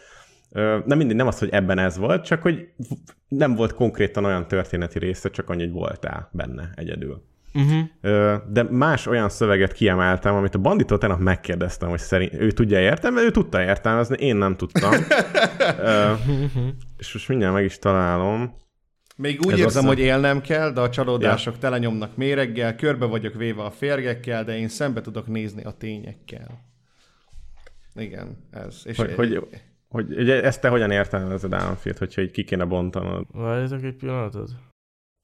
Nem 0.84 0.98
mindig, 0.98 1.16
nem 1.16 1.26
az, 1.26 1.38
hogy 1.38 1.48
ebben 1.50 1.78
ez 1.78 1.98
volt, 1.98 2.24
csak 2.24 2.42
hogy 2.42 2.68
nem 3.28 3.54
volt 3.54 3.74
konkrétan 3.74 4.24
olyan 4.24 4.48
történeti 4.48 4.98
része, 4.98 5.30
csak 5.30 5.50
annyi, 5.50 5.62
hogy 5.62 5.72
voltál 5.72 6.28
benne 6.32 6.70
egyedül. 6.74 7.22
Uh-huh. 7.56 8.42
De 8.48 8.62
más 8.62 9.06
olyan 9.06 9.28
szöveget 9.28 9.72
kiemeltem, 9.72 10.34
amit 10.34 10.54
a 10.54 10.58
banditól 10.58 10.98
tegnap 10.98 11.18
megkérdeztem, 11.18 11.88
hogy 11.88 11.98
szerint 11.98 12.32
ő 12.34 12.50
tudja 12.50 12.80
értelmezni, 12.80 13.26
ő 13.28 13.30
tudta 13.30 13.62
értelmezni, 13.62 14.16
én 14.18 14.36
nem 14.36 14.56
tudtam. 14.56 14.92
Ö, 15.78 16.12
és 16.98 17.12
most 17.12 17.28
mindjárt 17.28 17.54
meg 17.54 17.64
is 17.64 17.78
találom. 17.78 18.54
Még 19.16 19.38
úgy 19.46 19.52
Ez 19.52 19.58
érzem, 19.58 19.86
azt- 19.86 19.94
hogy 19.94 20.04
élnem 20.04 20.40
kell, 20.40 20.70
de 20.70 20.80
a 20.80 20.90
csalódások 20.90 21.54
ja. 21.54 21.60
telenyomnak 21.60 22.16
méreggel, 22.16 22.76
körbe 22.76 23.06
vagyok 23.06 23.34
véve 23.34 23.62
a 23.62 23.70
férgekkel, 23.70 24.44
de 24.44 24.56
én 24.58 24.68
szembe 24.68 25.00
tudok 25.00 25.26
nézni 25.26 25.62
a 25.62 25.70
tényekkel. 25.70 26.64
Igen, 27.94 28.48
ez. 28.50 28.80
És 28.84 28.96
Hogy, 28.96 29.14
hogy, 29.14 29.46
hogy 29.88 30.18
ugye 30.18 30.42
ezt 30.42 30.60
te 30.60 30.68
hogyan 30.68 30.90
értelmezed, 30.90 31.52
Államfield, 31.52 31.98
hogyha 31.98 32.22
így 32.22 32.30
ki 32.30 32.44
kéne 32.44 32.64
bontanod? 32.64 33.26
Várjatok 33.32 33.82
egy 33.82 33.96
pillanatot. 33.96 34.50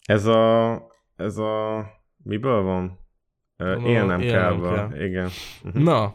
Ez 0.04 0.26
a... 0.26 0.72
Ez 1.16 1.36
a... 1.36 1.78
Miből 2.22 2.62
van? 2.62 2.98
Gondolom, 3.56 3.86
Élnem 3.86 4.20
élnem 4.20 4.60
kell. 4.60 4.88
kell. 4.88 5.06
Igen. 5.06 5.30
Na, 5.84 6.14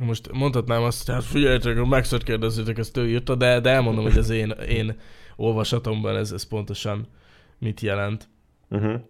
most 0.00 0.32
mondhatnám 0.32 0.82
azt, 0.82 1.06
hogy 1.06 1.14
hát 1.14 1.24
figyeljetek, 1.24 1.84
Maxot 1.84 2.22
kérdezzétek, 2.22 2.78
ezt 2.78 2.96
ő 2.96 3.08
írta, 3.08 3.34
de, 3.34 3.60
de 3.60 3.70
elmondom, 3.70 4.04
hogy 4.04 4.18
az 4.18 4.30
én, 4.30 4.50
én 4.78 4.96
olvasatomban 5.36 6.16
ez, 6.16 6.32
ez 6.32 6.42
pontosan 6.42 7.06
mit 7.58 7.80
jelent. 7.80 8.28
Uh-huh. 8.70 9.00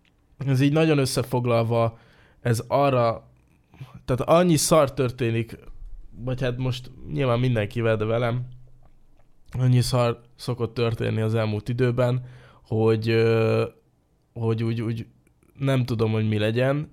Ez 0.46 0.60
így 0.60 0.72
nagyon 0.72 0.98
összefoglalva, 0.98 1.98
ez 2.40 2.64
arra, 2.68 3.30
tehát 4.04 4.20
annyi 4.20 4.56
szar 4.56 4.94
történik, 4.94 5.58
vagy 6.24 6.40
hát 6.40 6.56
most 6.56 6.90
nyilván 7.12 7.38
mindenkivel, 7.38 7.96
de 7.96 8.04
velem, 8.04 8.48
annyi 9.58 9.80
szar 9.80 10.20
szokott 10.36 10.74
történni 10.74 11.20
az 11.20 11.34
elmúlt 11.34 11.68
időben, 11.68 12.24
hogy, 12.62 13.24
hogy 14.32 14.62
úgy, 14.64 14.80
úgy 14.80 15.06
nem 15.58 15.84
tudom, 15.84 16.12
hogy 16.12 16.28
mi 16.28 16.38
legyen, 16.38 16.92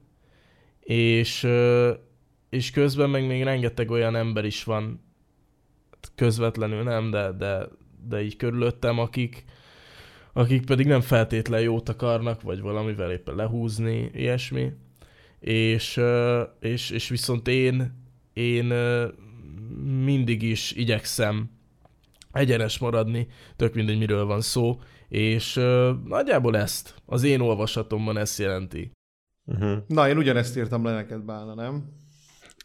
és, 0.79 1.47
és 2.49 2.71
közben 2.71 3.09
meg 3.09 3.27
még 3.27 3.43
rengeteg 3.43 3.89
olyan 3.91 4.15
ember 4.15 4.45
is 4.45 4.63
van, 4.63 5.03
közvetlenül 6.15 6.83
nem, 6.83 7.11
de, 7.11 7.31
de, 7.31 7.67
de 8.07 8.23
így 8.23 8.35
körülöttem, 8.35 8.99
akik, 8.99 9.43
akik 10.33 10.65
pedig 10.65 10.85
nem 10.85 11.01
feltétlen 11.01 11.61
jót 11.61 11.89
akarnak, 11.89 12.41
vagy 12.41 12.61
valamivel 12.61 13.11
éppen 13.11 13.35
lehúzni, 13.35 14.09
ilyesmi. 14.13 14.71
És, 15.39 16.01
és, 16.59 16.89
és 16.89 17.09
viszont 17.09 17.47
én, 17.47 18.03
én 18.33 18.73
mindig 20.03 20.41
is 20.41 20.71
igyekszem 20.71 21.49
egyenes 22.31 22.77
maradni, 22.77 23.27
tök 23.55 23.73
mindegy 23.73 23.97
miről 23.97 24.25
van 24.25 24.41
szó, 24.41 24.79
és 25.07 25.55
ö, 25.55 25.91
nagyjából 26.05 26.57
ezt, 26.57 26.93
az 27.05 27.23
én 27.23 27.39
olvasatomban 27.39 28.17
ezt 28.17 28.39
jelenti. 28.39 28.91
Uh-huh. 29.45 29.77
Na, 29.87 30.09
én 30.09 30.17
ugyanezt 30.17 30.57
írtam 30.57 30.83
le 30.85 30.93
neked, 30.93 31.21
Bálna, 31.21 31.53
nem? 31.53 31.83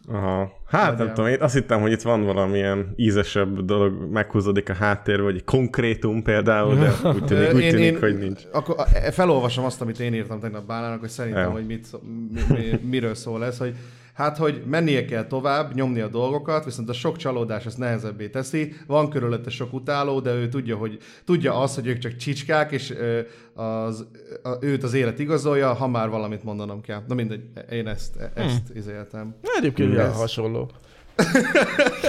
Aha. 0.09 0.53
Hát 0.66 0.80
nem 0.82 0.91
Nagyjából. 0.91 1.14
tudom, 1.14 1.30
én 1.30 1.41
azt 1.41 1.55
hittem, 1.55 1.80
hogy 1.80 1.93
itt 1.93 2.03
van 2.03 2.24
valamilyen 2.24 2.93
ízesebb 2.97 3.61
dolog, 3.64 4.11
meghúzódik 4.11 4.68
a 4.68 4.74
háttérbe, 4.74 5.22
vagy 5.22 5.34
egy 5.34 5.45
konkrétum 5.45 6.22
például, 6.22 6.74
de 6.74 6.91
úgy 7.14 7.24
tűnik, 7.24 7.55
úgy 7.55 7.68
tűnik 7.68 7.99
hogy 8.01 8.18
nincs. 8.18 8.43
Akkor 8.53 8.74
a- 8.78 9.11
felolvasom 9.12 9.64
azt, 9.64 9.80
amit 9.80 10.01
én 10.01 10.14
írtam 10.14 10.41
tegnap 10.41 10.66
Bálának, 10.66 11.01
hogy 11.01 11.09
szerintem, 11.09 11.45
Jó. 11.45 11.51
hogy 11.51 11.66
mit, 11.66 11.88
mi, 12.32 12.41
mi, 12.57 12.78
miről 12.88 13.14
szól 13.14 13.45
ez, 13.45 13.59
hogy 13.59 13.74
hát, 14.21 14.37
hogy 14.37 14.62
mennie 14.66 15.05
kell 15.05 15.27
tovább, 15.27 15.75
nyomni 15.75 16.01
a 16.01 16.09
dolgokat, 16.09 16.64
viszont 16.64 16.89
a 16.89 16.93
sok 16.93 17.16
csalódás 17.16 17.66
ezt 17.66 17.79
nehezebbé 17.79 18.29
teszi. 18.29 18.73
Van 18.87 19.11
körülötte 19.11 19.51
sok 19.51 19.73
utáló, 19.73 20.21
de 20.21 20.35
ő 20.35 20.49
tudja, 20.49 20.77
hogy 20.77 20.99
tudja 21.25 21.61
azt, 21.61 21.75
hogy 21.75 21.87
ők 21.87 21.99
csak 21.99 22.16
csicskák, 22.16 22.73
és 22.73 22.91
ö, 22.91 23.21
az, 23.55 24.07
a, 24.43 24.57
őt 24.61 24.83
az 24.83 24.95
élet 24.95 25.18
igazolja, 25.18 25.73
ha 25.73 25.89
már 25.89 26.09
valamit 26.09 26.45
mondanom 26.45 26.81
kell. 26.81 27.03
Na 27.07 27.14
mindegy, 27.14 27.43
én 27.71 27.87
ezt, 27.87 28.16
ezt 28.35 28.66
hmm. 28.66 28.77
izéltem. 28.77 29.35
Egyébként 29.59 29.89
Ez- 29.89 29.95
ilyen 29.95 30.12
hasonló. 30.12 30.71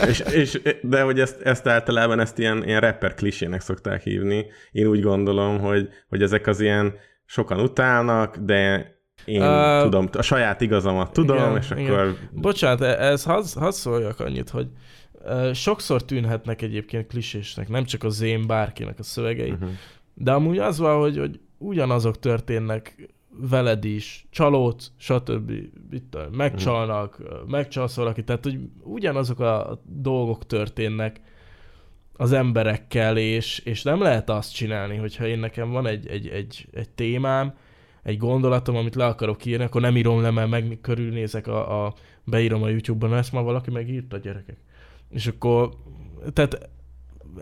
és, 0.08 0.20
és, 0.20 0.62
de 0.82 1.02
hogy 1.02 1.20
ezt, 1.20 1.42
ezt 1.42 1.68
általában 1.68 2.20
ezt 2.20 2.40
ilyen, 2.40 2.64
ilyen 2.64 2.82
rapper 2.82 3.14
klisének 3.14 3.62
szokták 3.62 4.02
hívni. 4.02 4.46
Én 4.72 4.88
úgy 4.88 5.02
gondolom, 5.02 5.60
hogy, 5.60 5.90
hogy 6.10 6.22
ezek 6.22 6.48
az 6.48 6.60
ilyen 6.60 6.94
sokan 7.26 7.60
utálnak, 7.60 8.38
de 8.38 8.92
én 9.26 9.42
uh, 9.42 9.82
tudom, 9.82 10.10
a 10.12 10.22
saját 10.22 10.62
igazamat 10.62 11.14
tudom, 11.14 11.38
igen, 11.38 11.58
és 11.58 11.70
igen. 11.70 11.94
akkor... 11.94 12.18
Bocsánat, 12.32 12.82
e- 12.82 13.04
ez 13.06 13.24
hadd 13.24 13.44
had 13.56 13.74
szóljak 13.74 14.20
annyit, 14.20 14.50
hogy 14.50 14.68
uh, 15.26 15.54
sokszor 15.54 16.06
tűnhetnek 16.06 16.62
egyébként 16.62 17.08
klisésnek, 17.08 17.70
nem 17.70 17.84
csak 17.84 18.04
az 18.04 18.22
én 18.22 18.48
bárkinek 18.48 19.00
a 19.00 19.04
szövegei, 19.04 19.50
Uh-huh. 19.52 19.70
de 20.14 20.32
amúgy 20.32 20.58
az 20.58 20.78
van, 20.78 21.00
hogy, 21.00 21.18
hogy 21.18 21.40
ugyanazok 21.58 22.20
történnek 22.20 23.10
veled 23.50 23.86
is, 23.86 24.28
csalódsz, 24.30 24.92
stb. 24.98 25.52
Mit 25.90 26.04
tudom, 26.10 26.34
megcsalnak, 26.34 27.18
uh 27.20 27.28
megcsalsz 27.48 27.96
valakit, 27.96 28.26
tehát 28.26 28.44
hogy 28.44 28.60
ugyanazok 28.84 29.40
a 29.40 29.82
dolgok 29.86 30.46
történnek 30.46 31.22
az 32.14 32.32
emberekkel, 32.32 33.18
és, 33.18 33.60
és 33.60 33.84
nem 33.84 34.02
lehet 34.02 34.30
azt 34.30 34.54
csinálni, 34.54 34.96
hogyha 34.96 35.28
én 35.28 35.40
nekem 35.40 35.72
van 35.72 35.88
egy, 35.88 36.08
egy, 36.08 36.28
egy, 36.28 36.68
egy 36.72 36.90
témám, 36.90 37.54
egy 38.04 38.18
gondolatom, 38.18 38.76
amit 38.76 38.96
le 38.96 39.06
akarok 39.06 39.46
írni, 39.46 39.64
akkor 39.64 39.82
nem 39.82 39.98
írom 39.98 40.22
le, 40.22 40.32
mert 40.32 40.50
meg 40.50 40.78
körülnézek, 40.82 41.48
a, 41.48 41.86
a, 41.86 41.94
beírom 42.24 42.64
a 42.64 42.70
YouTube-ban, 42.70 43.16
ezt 43.16 43.32
már 43.32 43.44
valaki 43.44 43.72
megírta, 43.72 44.18
gyerekek. 44.18 44.58
És 45.10 45.28
akkor, 45.28 45.74
tehát 46.34 46.70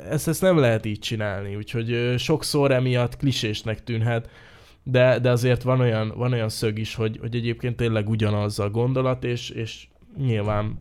ezt, 0.10 0.28
ezt 0.28 0.42
nem 0.42 0.58
lehet 0.58 0.86
így 0.86 1.00
csinálni, 1.00 1.56
úgyhogy 1.56 2.14
sokszor 2.18 2.72
emiatt 2.72 3.18
klisésnek 3.18 3.84
tűnhet, 3.84 4.30
de, 4.84 5.20
de 5.20 5.30
azért 5.30 5.64
van 5.64 5.80
olyan, 5.80 6.14
van 6.16 6.34
olyan 6.34 6.50
szög 6.50 6.80
is, 6.80 6.96
hogy, 6.96 7.18
hogy 7.18 7.36
egyébként 7.36 7.76
tényleg 7.76 8.10
ugyanaz 8.10 8.60
a 8.60 8.70
gondolat, 8.70 9.24
és, 9.24 9.50
és 9.50 9.88
nyilván 10.18 10.80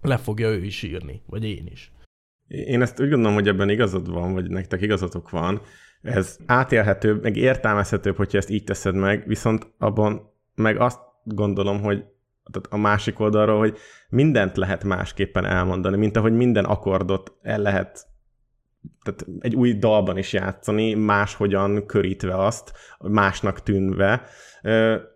le 0.00 0.16
fogja 0.16 0.48
ő 0.48 0.64
is 0.64 0.82
írni, 0.82 1.22
vagy 1.26 1.44
én 1.44 1.68
is. 1.70 1.92
Én 2.48 2.82
ezt 2.82 3.00
úgy 3.00 3.08
gondolom, 3.08 3.34
hogy 3.34 3.48
ebben 3.48 3.68
igazad 3.68 4.10
van, 4.10 4.32
vagy 4.32 4.50
nektek 4.50 4.80
igazatok 4.80 5.30
van. 5.30 5.60
Ez 6.02 6.36
átélhetőbb, 6.46 7.22
meg 7.22 7.36
értelmezhetőbb, 7.36 8.16
hogyha 8.16 8.38
ezt 8.38 8.50
így 8.50 8.64
teszed 8.64 8.94
meg, 8.94 9.24
viszont 9.26 9.72
abban 9.78 10.32
meg 10.54 10.80
azt 10.80 11.00
gondolom, 11.24 11.80
hogy 11.80 12.04
tehát 12.52 12.68
a 12.70 12.76
másik 12.76 13.20
oldalról, 13.20 13.58
hogy 13.58 13.78
mindent 14.08 14.56
lehet 14.56 14.84
másképpen 14.84 15.44
elmondani, 15.44 15.96
mint 15.96 16.16
ahogy 16.16 16.32
minden 16.32 16.64
akkordot 16.64 17.32
el 17.42 17.58
lehet 17.58 18.10
tehát 19.02 19.26
egy 19.40 19.54
új 19.54 19.72
dalban 19.72 20.18
is 20.18 20.32
játszani, 20.32 20.94
máshogyan 20.94 21.86
körítve 21.86 22.36
azt, 22.36 22.72
másnak 22.98 23.62
tűnve. 23.62 24.22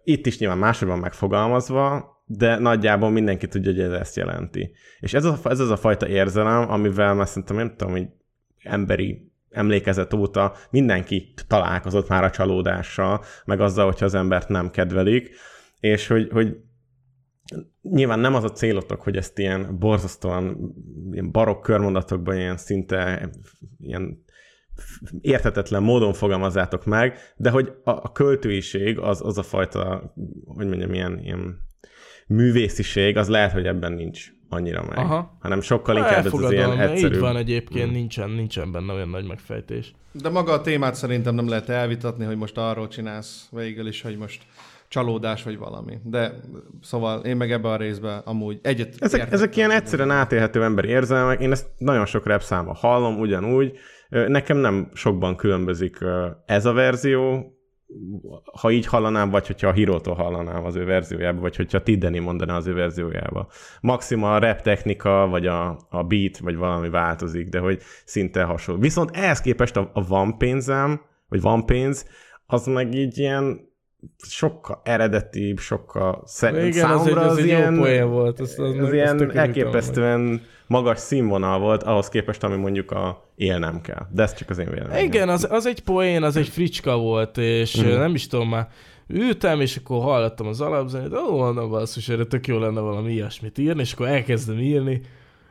Itt 0.05 0.27
is 0.27 0.39
nyilván 0.39 0.59
máshogy 0.59 0.89
van 0.89 0.99
megfogalmazva, 0.99 2.15
de 2.25 2.59
nagyjából 2.59 3.11
mindenki 3.11 3.49
tudja, 3.49 3.71
hogy 3.71 3.81
ez 3.81 3.93
ezt 3.93 4.17
jelenti. 4.17 4.73
És 5.01 5.15
ez 5.15 5.25
az 5.25 5.47
ez 5.47 5.61
az 5.61 5.71
a 5.71 5.77
fajta 5.77 6.09
érzelem, 6.09 6.71
amivel 6.71 7.15
már 7.15 7.29
szerintem 7.29 7.57
nem 7.57 7.75
tudom, 7.77 7.93
hogy 7.93 8.09
emberi 8.63 9.26
emlékezet 9.57 10.15
óta 10.15 10.55
mindenki 10.71 11.33
találkozott 11.47 12.09
már 12.09 12.25
a 12.25 12.31
csalódással, 12.31 13.25
meg 13.45 13.61
azzal, 13.61 13.85
hogyha 13.85 14.05
az 14.05 14.15
embert 14.15 14.49
nem 14.49 14.71
kedvelik, 14.71 15.31
és 15.81 16.07
hogy, 16.07 16.29
hogy 16.33 16.57
nyilván 17.83 18.19
nem 18.19 18.35
az 18.35 18.45
a 18.45 18.53
célotok, 18.53 19.03
hogy 19.03 19.17
ezt 19.17 19.39
ilyen 19.39 19.79
borzasztóan 19.79 20.75
ilyen 21.13 21.31
barokk 21.31 21.63
körmondatokban 21.63 22.37
ilyen 22.37 22.57
szinte 22.57 23.31
ilyen 23.79 24.25
értetetlen 25.21 25.83
módon 25.83 26.13
fogalmazzátok 26.13 26.85
meg, 26.85 27.19
de 27.37 27.51
hogy 27.51 27.73
a, 27.85 27.91
a 27.91 28.13
költőiség, 28.13 28.99
az, 28.99 29.21
az 29.25 29.39
a 29.39 29.43
fajta, 29.43 30.13
hogy 30.45 30.67
mondjam, 30.67 30.93
ilyen, 30.93 31.19
ilyen 31.19 31.66
művésziség, 32.27 33.17
az 33.17 33.29
lehet, 33.29 33.53
hogy 33.53 33.67
ebben 33.67 33.93
nincs 33.93 34.35
annyira 34.49 34.85
meg, 34.89 34.99
Aha. 34.99 35.37
hanem 35.41 35.61
sokkal 35.61 35.97
inkább 35.97 36.27
ez 36.27 36.33
az 36.33 36.51
ilyen 36.51 36.81
egyszerű. 36.81 37.15
így 37.15 37.21
van 37.21 37.37
egyébként, 37.37 37.93
nincsen, 37.93 38.31
nincsen 38.31 38.73
benne 38.73 38.93
olyan 38.93 39.09
nagy 39.09 39.27
megfejtés. 39.27 39.95
De 40.13 40.29
maga 40.29 40.53
a 40.53 40.61
témát 40.61 40.95
szerintem 40.95 41.35
nem 41.35 41.49
lehet 41.49 41.69
elvitatni, 41.69 42.25
hogy 42.25 42.37
most 42.37 42.59
arról 42.59 42.89
csinálsz 42.89 43.49
végül 43.51 43.87
is, 43.87 44.03
hogy 44.03 44.17
most 44.17 44.43
csalódás 44.89 45.43
vagy 45.43 45.59
valami. 45.59 45.99
De 46.05 46.33
szóval 46.83 47.25
én 47.25 47.37
meg 47.37 47.53
ebben 47.53 47.73
a 47.73 47.77
részben 47.77 48.23
amúgy 48.25 48.59
egyet 48.63 48.95
Ezek, 48.99 49.33
ezek 49.33 49.57
ilyen 49.57 49.71
egyszerűen 49.71 50.11
átélhető 50.11 50.63
emberi 50.63 50.89
érzelmek, 50.89 51.41
én 51.41 51.51
ezt 51.51 51.67
nagyon 51.79 52.07
sok 52.07 52.27
rap 52.27 52.43
számba 52.43 52.75
hallom, 52.75 53.19
ugyanúgy. 53.19 53.79
Nekem 54.09 54.57
nem 54.57 54.91
sokban 54.95 55.37
különbözik 55.37 55.99
ez 56.47 56.67
a 56.67 56.73
verzió, 56.73 57.56
ha 58.61 58.71
így 58.71 58.87
hallanám, 58.87 59.31
vagy 59.31 59.47
hogyha 59.47 59.69
a 59.69 59.73
Hírótól 59.73 60.15
hallanám 60.15 60.65
az 60.65 60.77
ő 60.77 60.85
verziójába, 60.85 61.41
vagy 61.41 61.57
hogyha 61.57 61.83
Tiddeni 61.83 62.19
mondaná 62.19 62.57
az 62.57 62.67
ő 62.67 62.75
verziójába. 62.75 63.49
Maxima 63.81 64.35
a 64.35 64.39
rap 64.39 64.61
technika, 64.61 65.27
vagy 65.27 65.47
a, 65.47 65.79
a 65.89 66.03
beat, 66.03 66.39
vagy 66.39 66.57
valami 66.57 66.89
változik, 66.89 67.49
de 67.49 67.59
hogy 67.59 67.83
szinte 68.05 68.43
hasonló. 68.43 68.81
Viszont 68.81 69.11
ehhez 69.17 69.41
képest 69.41 69.77
a, 69.77 69.91
a 69.95 70.07
van 70.07 70.39
pénzem, 70.39 71.01
vagy 71.29 71.41
van 71.41 71.67
pénz, 71.67 72.07
az 72.47 72.67
meg 72.67 72.95
így 72.95 73.19
ilyen 73.19 73.66
sokkal 74.19 74.81
eredetibb, 74.85 75.59
sokkal 75.59 76.23
szer- 76.27 76.53
Igen, 76.53 76.67
az 76.67 76.77
egy, 76.77 76.83
számomra 76.83 77.21
az 77.21 77.33
az, 77.33 77.39
egy 77.39 77.45
ilyen, 77.45 77.75
jó 77.75 77.81
poén 77.81 78.11
volt. 78.11 78.41
Az, 78.41 78.59
az, 78.59 78.79
az 78.79 78.87
az 78.87 78.93
ilyen 78.93 79.37
elképesztően 79.37 80.43
magas 80.67 80.99
színvonal 80.99 81.59
volt 81.59 81.83
ahhoz 81.83 82.09
képest, 82.09 82.45
ami 82.45 82.57
mondjuk 82.57 82.91
a 82.91 83.31
élnem 83.35 83.81
kell. 83.81 84.07
De 84.11 84.23
ez 84.23 84.35
csak 84.35 84.51
az 84.51 84.59
én 84.59 84.71
véleményem. 84.71 85.05
Igen, 85.05 85.29
az, 85.29 85.47
az 85.51 85.67
egy 85.67 85.81
poén, 85.81 86.23
az 86.23 86.37
egy 86.37 86.49
fricska 86.49 86.99
volt, 86.99 87.39
és 87.39 87.83
mm. 87.83 87.89
nem 87.89 88.15
is 88.15 88.27
tudom 88.27 88.49
már, 88.49 88.69
ültem, 89.09 89.61
és 89.61 89.77
akkor 89.77 90.03
hallottam 90.03 90.47
az 90.47 90.61
alapzenét, 90.61 91.13
ó, 91.13 91.51
na 91.51 91.69
basszus, 91.69 92.09
erre 92.09 92.25
tök 92.25 92.47
jó 92.47 92.59
lenne 92.59 92.81
valami 92.81 93.13
ilyesmit 93.13 93.59
írni, 93.59 93.81
és 93.81 93.93
akkor 93.93 94.07
elkezdem 94.07 94.59
írni, 94.59 95.01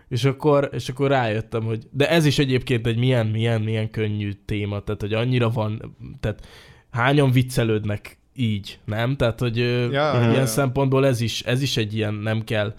és 0.08 0.24
akkor, 0.24 0.70
és 0.74 0.90
akkor 0.90 1.10
rájöttem, 1.10 1.64
hogy 1.64 1.88
de 1.92 2.10
ez 2.10 2.26
is 2.26 2.40
egyébként 2.40 2.88
egy 2.88 2.98
milyen, 2.98 3.28
milyen, 3.28 3.62
milyen 3.62 3.90
könnyű 3.90 4.32
téma, 4.46 4.80
tehát 4.80 5.02
hogy 5.02 5.14
annyira 5.14 5.50
van, 5.50 5.98
tehát 6.20 6.48
hányan 6.92 7.32
viccelődnek 7.32 8.18
így, 8.36 8.80
nem? 8.86 9.16
Tehát, 9.16 9.40
hogy 9.40 9.58
ja, 9.58 9.90
ilyen 9.90 10.32
ja, 10.32 10.46
szempontból 10.46 11.06
ez 11.06 11.22
is, 11.22 11.42
ez 11.42 11.62
is 11.62 11.78
egy 11.78 11.96
ilyen, 11.96 12.14
nem 12.14 12.44
kell 12.44 12.74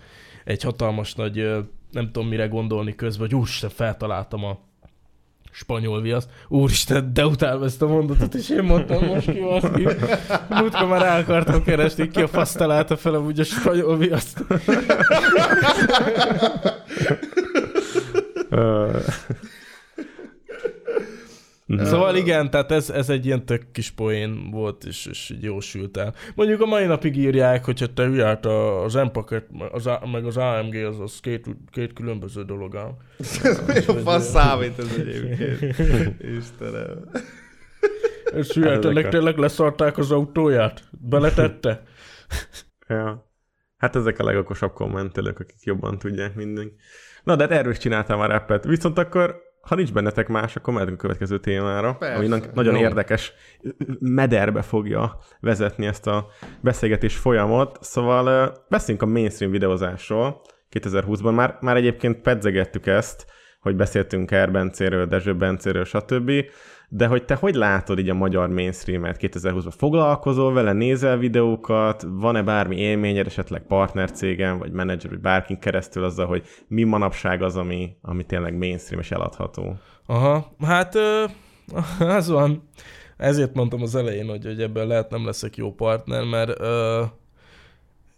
egy 0.45 0.63
hatalmas 0.63 1.15
nagy, 1.15 1.37
nem 1.91 2.05
tudom 2.05 2.29
mire 2.29 2.47
gondolni 2.47 2.95
közben, 2.95 3.29
hogy 3.29 3.39
úristen, 3.39 3.71
feltaláltam 3.71 4.45
a 4.45 4.59
spanyol 5.51 6.01
viaszt. 6.01 6.29
Úristen, 6.49 7.13
de 7.13 7.27
utálom 7.27 7.63
ezt 7.63 7.83
a 7.83 7.87
mondatot, 7.87 8.35
és 8.35 8.51
én 8.51 8.63
mondtam 8.63 9.05
most 9.05 9.31
ki, 9.31 9.39
az 9.39 9.71
ki. 9.75 9.87
Múltkor 10.49 10.89
már 10.89 11.03
el 11.03 11.21
akartam 11.21 11.63
keresni, 11.63 12.09
ki 12.09 12.23
a 12.23 12.29
fasz 12.29 12.53
találta 12.53 12.97
fel 12.97 13.15
amúgy 13.15 13.41
a 13.41 13.45
spanyol 13.45 13.97
viaszt. 13.97 14.45
Ö, 21.67 21.85
Szóval 21.85 22.17
igen, 22.17 22.51
tehát 22.51 22.71
ez, 22.71 22.91
ez 22.91 23.09
egy 23.09 23.27
ilyen 23.27 23.47
tök 23.47 23.71
kis 23.73 23.91
poén 23.91 24.51
volt, 24.51 24.85
és, 24.85 25.07
és 25.07 25.31
így 25.31 25.43
jósült 25.43 25.97
el. 25.97 26.15
Mondjuk 26.35 26.61
a 26.61 26.67
mai 26.67 26.87
napig 26.87 27.17
írják, 27.17 27.65
hogy 27.65 27.91
te 27.95 28.05
hülyát 28.07 28.47
az 28.47 28.95
M-paket, 28.95 29.47
az, 29.73 29.91
meg 30.13 30.25
az 30.25 30.37
AMG, 30.37 30.75
az, 30.75 31.01
az 31.01 31.21
két, 31.21 31.47
két 31.71 31.93
különböző 31.93 32.45
dolog 32.45 32.77
ám. 32.77 32.97
Mi 33.67 33.77
a 33.87 33.93
fasz 33.93 34.31
számít 34.31 34.79
ez 34.79 34.97
egyébként? 34.99 36.23
Istenem. 36.39 37.11
Ez 38.33 38.53
hülyát, 38.53 38.85
ennek 38.85 39.09
tényleg 39.09 39.39
leszarták 39.39 39.99
az 39.99 40.11
autóját? 40.11 40.83
Beletette? 40.91 41.83
ja. 42.89 43.31
Hát 43.77 43.97
ezek 43.97 44.19
a 44.19 44.25
legokosabb 44.25 44.73
kommentelők, 44.73 45.41
akik 45.41 45.63
jobban 45.63 45.99
tudják 45.99 46.35
mindenki. 46.35 46.75
Na, 47.25 47.37
de 47.37 47.43
hát 47.43 47.53
erről 47.53 47.73
is 47.73 47.79
csináltam 47.79 48.19
már 48.19 48.29
rappet. 48.29 48.65
Viszont 48.65 48.99
akkor, 48.99 49.43
ha 49.67 49.75
nincs 49.75 49.93
bennetek 49.93 50.29
más, 50.29 50.57
akkor 50.57 50.73
mehetünk 50.73 50.99
a 50.99 51.01
következő 51.01 51.39
témára, 51.39 51.95
Persze. 51.95 52.17
ami 52.17 52.27
na- 52.27 52.41
nagyon 52.55 52.75
Jó. 52.75 52.81
érdekes 52.81 53.33
mederbe 53.99 54.63
fogja 54.63 55.19
vezetni 55.41 55.87
ezt 55.87 56.07
a 56.07 56.27
beszélgetés 56.61 57.17
folyamot. 57.17 57.79
Szóval 57.81 58.53
beszéljünk 58.69 59.07
a 59.09 59.11
mainstream 59.11 59.53
videózásról 59.53 60.41
2020-ban. 60.71 61.35
Már, 61.35 61.59
már 61.61 61.77
egyébként 61.77 62.21
pedzegettük 62.21 62.87
ezt, 62.87 63.27
hogy 63.61 63.77
beszéltünk 63.77 64.31
Erbencéről, 64.31 65.07
Dezső 65.07 65.37
Bencéről, 65.37 65.85
stb. 65.85 66.33
De 66.89 67.07
hogy 67.07 67.25
te 67.25 67.35
hogy 67.35 67.55
látod 67.55 67.99
így 67.99 68.09
a 68.09 68.15
magyar 68.15 68.49
mainstreamet 68.49 69.17
2020-ban? 69.21 69.73
Foglalkozol 69.77 70.53
vele, 70.53 70.73
nézel 70.73 71.17
videókat, 71.17 72.07
van-e 72.09 72.43
bármi 72.43 72.77
élményed, 72.77 73.27
esetleg 73.27 73.63
partnercégem, 73.63 74.59
vagy 74.59 74.73
menedzser, 74.73 75.11
vagy 75.11 75.21
bárkin 75.21 75.59
keresztül 75.59 76.05
azzal, 76.05 76.27
hogy 76.27 76.43
mi 76.69 76.83
manapság 76.83 77.43
az, 77.43 77.57
ami, 77.57 77.97
ami 78.03 78.25
tényleg 78.25 78.57
mainstream 78.57 79.01
és 79.01 79.11
eladható? 79.11 79.77
Aha, 80.07 80.55
hát 80.61 80.95
ö, 80.95 81.25
az 82.19 82.29
van. 82.29 82.69
Ezért 83.17 83.55
mondtam 83.55 83.83
az 83.83 83.95
elején, 83.95 84.29
hogy, 84.29 84.45
hogy 84.45 84.63
ebben 84.63 84.87
lehet 84.87 85.11
nem 85.11 85.25
leszek 85.25 85.57
jó 85.57 85.73
partner, 85.73 86.25
mert 86.25 86.61
ö, 86.61 87.03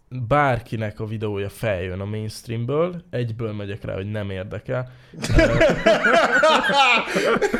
bárkinek 0.09 0.99
a 0.99 1.05
videója 1.05 1.49
feljön 1.49 1.99
a 1.99 2.05
mainstreamből, 2.05 3.03
egyből 3.09 3.53
megyek 3.53 3.83
rá, 3.83 3.93
hogy 3.93 4.11
nem 4.11 4.29
érdekel. 4.29 4.91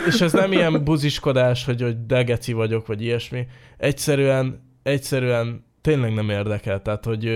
És 0.07 0.21
ez 0.21 0.33
nem 0.33 0.51
ilyen 0.51 0.83
buziskodás, 0.83 1.65
hogy, 1.65 1.81
hogy 1.81 2.05
de 2.05 2.23
geci 2.23 2.53
vagyok, 2.53 2.87
vagy 2.87 3.01
ilyesmi. 3.01 3.47
Egyszerűen, 3.77 4.61
egyszerűen 4.83 5.65
tényleg 5.81 6.13
nem 6.13 6.29
érdekel. 6.29 6.81
Tehát, 6.81 7.05
hogy, 7.05 7.31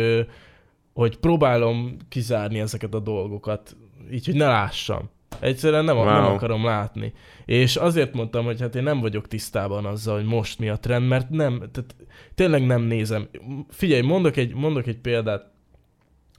hogy 0.93 1.17
próbálom 1.17 1.97
kizárni 2.09 2.59
ezeket 2.59 2.93
a 2.93 2.99
dolgokat, 2.99 3.75
így, 4.11 4.25
hogy 4.25 4.35
ne 4.35 4.47
lássam. 4.47 5.09
Egyszerűen 5.39 5.83
nem, 5.83 5.95
wow. 5.95 6.05
nem 6.05 6.25
akarom 6.25 6.65
látni. 6.65 7.13
És 7.45 7.75
azért 7.75 8.13
mondtam, 8.13 8.45
hogy 8.45 8.61
hát 8.61 8.75
én 8.75 8.83
nem 8.83 8.99
vagyok 8.99 9.27
tisztában 9.27 9.85
azzal, 9.85 10.15
hogy 10.15 10.25
most 10.25 10.59
mi 10.59 10.69
a 10.69 10.77
trend, 10.77 11.07
mert 11.07 11.29
nem, 11.29 11.57
tehát 11.57 11.95
tényleg 12.35 12.65
nem 12.65 12.81
nézem. 12.81 13.29
Figyelj, 13.69 14.01
mondok 14.01 14.37
egy, 14.37 14.53
mondok 14.53 14.87
egy 14.87 14.97
példát. 14.97 15.51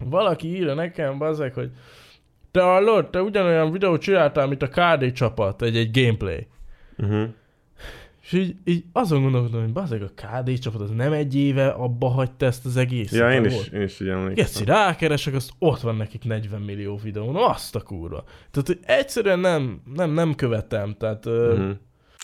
Valaki 0.05 0.49
írja 0.49 0.75
nekem, 0.75 1.19
bazeg, 1.19 1.55
hogy 1.55 1.71
te 2.51 2.63
hallod, 2.63 3.11
te 3.11 3.23
ugyanolyan 3.23 3.73
videót 3.73 4.01
csináltál, 4.01 4.47
mint 4.47 4.63
a 4.63 4.69
KD 4.69 5.13
csapat, 5.13 5.63
egy, 5.63 5.77
egy 5.77 6.01
gameplay. 6.01 6.47
Uh-huh. 6.99 7.29
És 8.25 8.33
így, 8.33 8.57
így 8.65 8.85
azon 8.93 9.23
gondolkodom, 9.23 9.63
hogy 9.63 9.73
bazeg 9.73 10.03
a 10.03 10.13
KD 10.15 10.59
csapat, 10.59 10.81
az 10.81 10.91
nem 10.91 11.13
egy 11.13 11.35
éve 11.37 11.69
abba 11.69 12.09
hagyta 12.09 12.47
ezt 12.47 12.67
az 12.67 12.77
egészet. 12.77 13.19
Ja, 13.19 13.33
én 13.33 13.45
is, 13.45 13.69
én 13.69 13.83
is 13.83 14.01
így 14.01 14.09
emlékszem. 14.09 14.35
Geci, 14.35 14.65
rákeresek, 14.65 15.35
azt 15.35 15.51
ott 15.59 15.81
van 15.81 15.97
nekik 15.97 16.25
40 16.25 16.61
millió 16.61 16.97
videó, 17.03 17.31
no 17.31 17.41
azt 17.41 17.75
a 17.75 17.81
kurva. 17.81 18.25
Tehát, 18.51 18.67
hogy 18.67 18.79
egyszerűen 18.83 19.39
nem, 19.39 19.83
nem, 19.95 20.11
nem 20.11 20.35
követem, 20.35 20.95
tehát... 20.99 21.27
Uh-huh. 21.27 21.71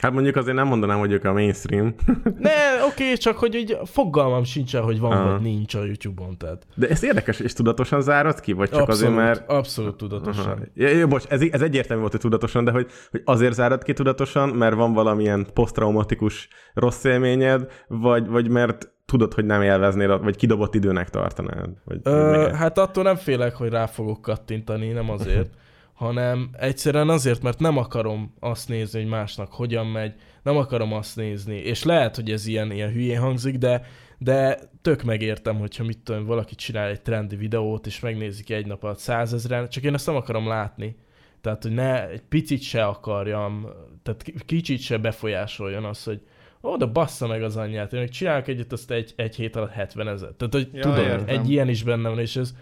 Uh-huh. 0.00 0.08
Hát 0.10 0.12
mondjuk 0.12 0.36
azért 0.36 0.56
nem 0.56 0.66
mondanám, 0.66 0.98
hogy 0.98 1.12
ők 1.12 1.24
a 1.24 1.32
mainstream, 1.32 1.94
Ne, 2.38 2.84
oké, 2.90 3.12
csak 3.12 3.36
hogy 3.36 3.54
így 3.54 3.78
fogalmam 3.84 4.44
sincsen, 4.44 4.82
hogy 4.82 5.00
van 5.00 5.12
Aha. 5.12 5.30
vagy 5.30 5.40
nincs 5.40 5.74
a 5.74 5.84
YouTube-on, 5.84 6.38
tehát... 6.38 6.66
de 6.74 6.88
ez 6.88 7.02
érdekes, 7.02 7.40
és 7.40 7.52
tudatosan 7.52 8.02
zárod 8.02 8.40
ki? 8.40 8.52
Vagy 8.52 8.70
csak 8.70 8.80
abszolút, 8.80 9.02
azért, 9.02 9.14
mert... 9.14 9.48
abszolút 9.50 9.96
tudatosan. 9.96 10.70
Ja, 10.74 10.88
jó, 10.88 11.06
bocs, 11.06 11.24
ez, 11.28 11.40
ez 11.50 11.62
egyértelmű 11.62 12.00
volt, 12.00 12.12
hogy 12.12 12.20
tudatosan, 12.20 12.64
de 12.64 12.70
hogy, 12.70 12.90
hogy 13.10 13.22
azért 13.24 13.54
zárad 13.54 13.82
ki 13.82 13.92
tudatosan, 13.92 14.48
mert 14.48 14.74
van 14.74 14.92
valamilyen 14.92 15.46
posztraumatikus 15.54 16.48
rossz 16.74 17.04
élményed, 17.04 17.72
vagy, 17.88 18.28
vagy 18.28 18.48
mert 18.48 18.92
tudod, 19.04 19.34
hogy 19.34 19.44
nem 19.44 19.62
élveznél, 19.62 20.18
vagy 20.18 20.36
kidobott 20.36 20.74
időnek 20.74 21.10
tartanád? 21.10 21.70
Vagy, 21.84 22.00
Ö, 22.02 22.48
hát 22.54 22.78
attól 22.78 23.02
nem 23.04 23.16
félek, 23.16 23.54
hogy 23.54 23.68
rá 23.68 23.86
fogok 23.86 24.20
kattintani, 24.20 24.92
nem 24.92 25.10
azért, 25.10 25.50
hanem 26.00 26.50
egyszerűen 26.58 27.08
azért, 27.08 27.42
mert 27.42 27.58
nem 27.58 27.76
akarom 27.76 28.34
azt 28.38 28.68
nézni, 28.68 29.00
hogy 29.00 29.08
másnak 29.08 29.52
hogyan 29.52 29.86
megy, 29.86 30.14
nem 30.42 30.56
akarom 30.56 30.92
azt 30.92 31.16
nézni, 31.16 31.56
és 31.56 31.82
lehet, 31.82 32.16
hogy 32.16 32.30
ez 32.30 32.46
ilyen, 32.46 32.70
ilyen 32.70 32.92
hülyén 32.92 33.20
hangzik, 33.20 33.56
de, 33.58 33.86
de 34.18 34.58
tök 34.82 35.02
megértem, 35.02 35.58
hogyha 35.58 35.84
mit 35.84 35.98
tudom, 35.98 36.24
valaki 36.24 36.54
csinál 36.54 36.88
egy 36.88 37.00
trendi 37.00 37.36
videót, 37.36 37.86
és 37.86 38.00
megnézik 38.00 38.50
egy 38.50 38.66
nap 38.66 38.82
alatt 38.84 38.98
százezren, 38.98 39.68
csak 39.68 39.84
én 39.84 39.94
ezt 39.94 40.06
nem 40.06 40.16
akarom 40.16 40.48
látni. 40.48 40.96
Tehát, 41.40 41.62
hogy 41.62 41.72
ne 41.72 42.08
egy 42.08 42.22
picit 42.28 42.62
se 42.62 42.84
akarjam, 42.84 43.66
tehát 44.02 44.22
ki- 44.22 44.34
kicsit 44.46 44.80
se 44.80 44.98
befolyásoljon 44.98 45.84
az, 45.84 46.04
hogy 46.04 46.20
ó, 46.62 46.76
de 46.76 46.84
bassza 46.86 47.26
meg 47.26 47.42
az 47.42 47.56
anyját, 47.56 47.92
én 47.92 48.00
még 48.00 48.10
csinálok 48.10 48.48
egyet, 48.48 48.72
azt 48.72 48.90
egy, 48.90 49.12
egy 49.16 49.36
hét 49.36 49.56
alatt 49.56 49.72
70 49.72 50.08
ezer. 50.08 50.30
Tehát, 50.36 50.52
hogy 50.52 50.68
Ja, 50.72 50.82
tudod, 50.82 50.98
értem. 50.98 51.24
egy 51.28 51.50
ilyen 51.50 51.68
is 51.68 51.82
benne 51.82 52.08
van, 52.08 52.18
és 52.18 52.36
ez, 52.36 52.54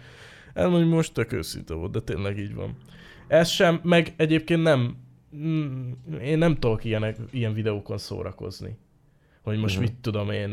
ez 0.53 0.69
most 0.69 1.13
tök 1.13 1.31
őszinte 1.31 1.73
volt, 1.73 1.91
de 1.91 1.99
tényleg 1.99 2.37
így 2.37 2.53
van. 2.53 2.77
Ez 3.29 3.47
sem, 3.47 3.79
meg 3.83 4.13
egyébként 4.17 4.63
nem, 4.63 4.95
mm, 5.35 5.91
én 6.21 6.37
nem 6.37 6.55
tudok 6.55 6.83
ilyenek, 6.83 7.17
ilyen 7.31 7.53
videókon 7.53 7.97
szórakozni. 7.97 8.77
Hogy 9.43 9.57
most 9.57 9.75
Mhm. 9.75 9.83
mit 9.83 9.93
tudom 10.01 10.29
én, 10.31 10.51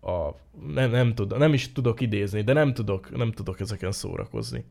a, 0.00 0.34
nem, 0.74 0.90
nem, 0.90 1.14
tud, 1.14 1.38
nem 1.38 1.52
is 1.52 1.72
tudok 1.72 2.00
idézni, 2.00 2.42
de 2.42 2.52
nem 2.52 2.74
tudok, 2.74 3.16
nem 3.16 3.32
tudok 3.32 3.60
ezeken 3.60 3.92
szórakozni. 3.92 4.64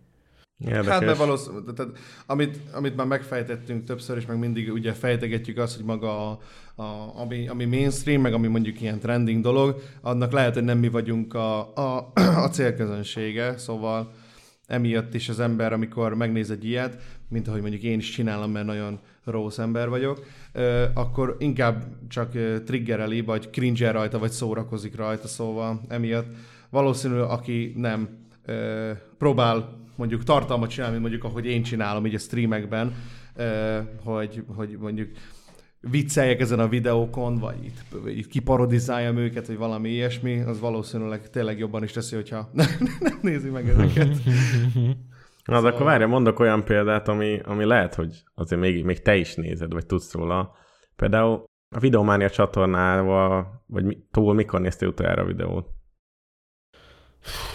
Érdekes. 0.60 0.88
Hát 0.88 1.06
mert 1.06 1.18
valószínűleg, 1.18 1.74
tehát, 1.76 1.92
amit, 2.26 2.60
amit 2.74 2.96
már 2.96 3.06
megfejtettünk 3.06 3.84
többször, 3.84 4.18
és 4.18 4.26
meg 4.26 4.40
mindig 4.40 4.72
ugye 4.72 4.94
fejtegetjük 4.94 5.58
azt, 5.58 5.76
hogy 5.76 5.86
maga 5.86 6.30
a, 6.32 6.40
a, 6.82 7.12
ami, 7.20 7.48
ami 7.48 7.66
mainstream, 7.66 8.22
meg 8.22 8.34
ami 8.34 8.48
mondjuk 8.48 8.82
ilyen 8.82 9.00
trending 9.00 9.44
dolog, 9.44 9.82
annak 10.02 10.32
lehet, 10.32 10.54
hogy 10.54 10.64
nem 10.64 10.78
mi 10.78 10.90
vagyunk 10.90 11.34
a, 11.34 11.76
a, 11.76 12.12
a 12.44 12.50
célközönsége, 12.52 13.58
szóval 13.58 14.12
emiatt 14.68 15.14
is 15.14 15.30
az 15.30 15.40
ember, 15.40 15.74
amikor 15.74 16.14
megnéz 16.14 16.52
egy 16.52 16.66
ilyet, 16.66 17.02
mint 17.30 17.48
ahogy 17.48 17.62
mondjuk 17.62 17.82
én 17.82 17.98
is 17.98 18.10
csinálom, 18.10 18.52
mert 18.52 18.66
nagyon 18.66 19.00
rossz 19.24 19.58
ember 19.58 19.90
vagyok, 19.90 20.26
akkor 20.94 21.36
inkább 21.40 21.84
csak 22.08 22.32
triggereli, 22.66 23.22
vagy 23.22 23.50
cringe 23.50 23.92
rajta, 23.92 24.20
vagy 24.20 24.32
szórakozik 24.32 24.96
rajta, 24.96 25.28
szóval 25.28 25.82
emiatt. 25.88 26.36
Valószínű, 26.70 27.16
aki 27.16 27.74
nem 27.76 28.10
próbál 29.18 29.86
mondjuk 29.96 30.24
tartalmat 30.24 30.70
csinálni, 30.70 30.98
mondjuk 30.98 31.24
ahogy 31.24 31.46
én 31.46 31.64
csinálom 31.64 32.06
így 32.06 32.16
a 32.16 32.20
streamekben, 32.20 32.96
hogy, 34.04 34.44
hogy 34.56 34.78
mondjuk 34.80 35.10
vicceljek 35.80 36.40
ezen 36.40 36.60
a 36.60 36.68
videókon, 36.68 37.38
vagy 37.38 37.66
itt, 37.66 38.08
itt 38.18 38.28
kiparodizáljam 38.28 39.18
őket, 39.18 39.48
vagy 39.48 39.58
valami 39.58 39.90
ilyesmi, 39.90 40.42
az 40.42 40.60
valószínűleg 40.60 41.30
tényleg 41.30 41.60
jobban 41.60 41.84
is 41.84 41.92
teszi, 41.92 42.16
hogyha 42.16 42.50
nem 43.00 43.20
nézi 43.22 43.50
meg 43.50 43.70
ezeket. 43.70 44.08
Na, 45.46 45.54
de 45.54 45.60
akkor 45.60 45.72
Szóval- 45.72 45.88
várja, 45.88 46.08
mondok 46.08 46.40
olyan 46.40 46.64
példát, 46.64 47.08
ami, 47.08 47.40
ami 47.44 47.66
lehet, 47.66 47.96
hogy 47.96 48.24
azért 48.36 48.62
még, 48.62 48.84
még 48.86 49.02
te 49.02 49.16
is 49.16 49.36
nézed, 49.36 49.74
vagy 49.74 49.86
tudsz 49.86 50.14
róla. 50.14 50.56
Például 50.96 51.44
a 51.76 51.80
Videománia 51.80 52.30
csatornával, 52.30 53.64
vagy 53.68 53.84
mi, 53.84 53.98
túl 54.12 54.34
mikor 54.34 54.62
néztél 54.62 54.88
utoljára 54.88 55.22
a 55.22 55.26
videót? 55.26 55.70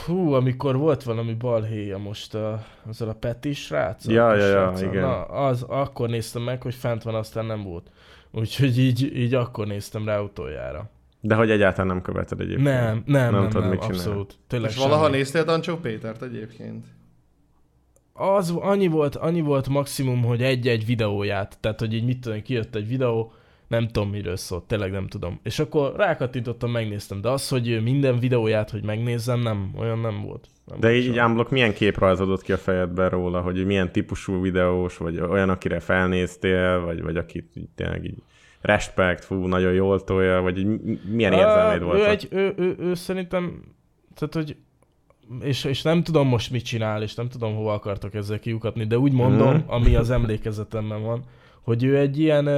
Hú, 0.07 0.33
amikor 0.33 0.77
volt 0.77 1.03
valami 1.03 1.35
balhéja 1.35 1.99
most 1.99 2.35
a, 2.35 2.65
azzal 2.89 3.09
a 3.09 3.15
Peti 3.15 3.53
srác. 3.53 4.07
Ja, 4.07 4.35
ja, 4.35 4.47
ja, 4.47 4.73
igen. 4.77 5.03
Na, 5.03 5.25
az, 5.25 5.63
akkor 5.63 6.09
néztem 6.09 6.43
meg, 6.43 6.63
hogy 6.63 6.75
fent 6.75 7.03
van, 7.03 7.15
aztán 7.15 7.47
nem 7.47 7.63
volt. 7.63 7.91
Úgyhogy 8.33 8.79
így, 8.79 9.17
így 9.17 9.35
akkor 9.35 9.67
néztem 9.67 10.05
rá 10.05 10.21
utoljára. 10.21 10.91
De 11.21 11.35
hogy 11.35 11.51
egyáltalán 11.51 11.87
nem 11.87 12.03
követed 12.03 12.41
egyébként. 12.41 12.67
Nem, 12.67 13.03
nem, 13.07 13.33
nem, 13.33 13.41
nem, 13.41 13.49
tudod, 13.49 13.63
nem 13.63 13.71
mit 13.71 13.83
abszolút. 13.83 14.39
Tényleg 14.47 14.71
És 14.71 14.77
valaha 14.77 15.05
semmi. 15.05 15.17
néztél 15.17 15.45
Dancsó 15.45 15.77
Pétert 15.77 16.23
egyébként? 16.23 16.87
Az 18.13 18.51
annyi 18.51 18.87
volt, 18.87 19.17
annyi 19.17 19.41
volt 19.41 19.69
maximum, 19.69 20.23
hogy 20.23 20.43
egy-egy 20.43 20.87
videóját, 20.87 21.59
tehát 21.61 21.81
hogy 21.81 21.95
így 21.95 22.05
mit 22.05 22.21
tudom, 22.21 22.43
kijött 22.43 22.75
egy 22.75 22.89
videó, 22.89 23.33
nem 23.73 23.89
tudom 23.89 24.11
miről 24.11 24.37
szólt, 24.37 24.65
tényleg 24.65 24.91
nem 24.91 25.07
tudom. 25.07 25.41
És 25.43 25.59
akkor 25.59 25.93
rákattintottam, 25.97 26.71
megnéztem, 26.71 27.21
de 27.21 27.29
az, 27.29 27.49
hogy 27.49 27.83
minden 27.83 28.19
videóját, 28.19 28.71
hogy 28.71 28.85
megnézzem, 28.85 29.41
nem, 29.41 29.73
olyan 29.79 29.99
nem 29.99 30.23
volt. 30.23 30.49
Nem 30.67 30.81
De 30.81 30.89
volt 30.89 31.01
így, 31.03 31.09
így 31.09 31.19
unblock 31.19 31.51
milyen 31.51 31.73
kép 31.73 31.99
rajzolódott 31.99 32.43
ki 32.43 32.53
a 32.53 32.57
fejedben 32.59 33.09
róla, 33.09 33.41
hogy 33.41 33.67
milyen 33.67 33.93
típusú 33.93 34.41
videós, 34.43 34.97
vagy 34.97 35.21
olyan, 35.21 35.49
akire 35.49 35.81
felnéztél, 35.81 36.81
vagy, 36.81 37.03
vagy 37.03 37.17
akit 37.17 37.51
így 37.55 37.69
tényleg 37.75 38.05
így 38.05 38.23
respect, 38.61 39.25
fú, 39.25 39.47
nagyon 39.47 39.73
jól 39.73 40.05
tolja, 40.05 40.41
vagy 40.41 40.59
így 40.59 40.67
milyen 41.11 41.33
érzelmeid 41.33 41.81
Ö, 41.81 41.85
voltak? 41.85 42.07
Ő, 42.07 42.11
egy, 42.11 42.29
ő, 42.31 42.53
ő, 42.57 42.77
ő, 42.79 42.95
szerintem, 42.95 43.63
tehát 44.15 44.35
hogy 44.35 44.57
és, 45.43 45.65
és 45.65 45.83
nem 45.83 46.03
tudom 46.03 46.29
most 46.29 46.51
mit 46.51 46.65
csinál, 46.65 47.03
és 47.03 47.15
nem 47.15 47.29
tudom 47.29 47.55
hova 47.55 47.73
akartok 47.73 48.15
ezzel 48.15 48.39
kiukatni, 48.39 48.85
de 48.87 48.99
úgy 48.99 49.13
mondom, 49.13 49.55
Mhm. 49.57 49.71
ami 49.71 49.95
az 49.95 50.11
emlékezetemben 50.11 51.03
van, 51.03 51.25
hogy 51.63 51.85
ő 51.85 51.99
egy 51.99 52.19
ilyen, 52.19 52.49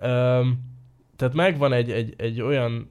ö, 0.00 0.46
tehát 1.16 1.34
megvan 1.34 1.72
egy, 1.72 1.90
egy, 1.90 2.14
egy 2.16 2.40
olyan 2.40 2.90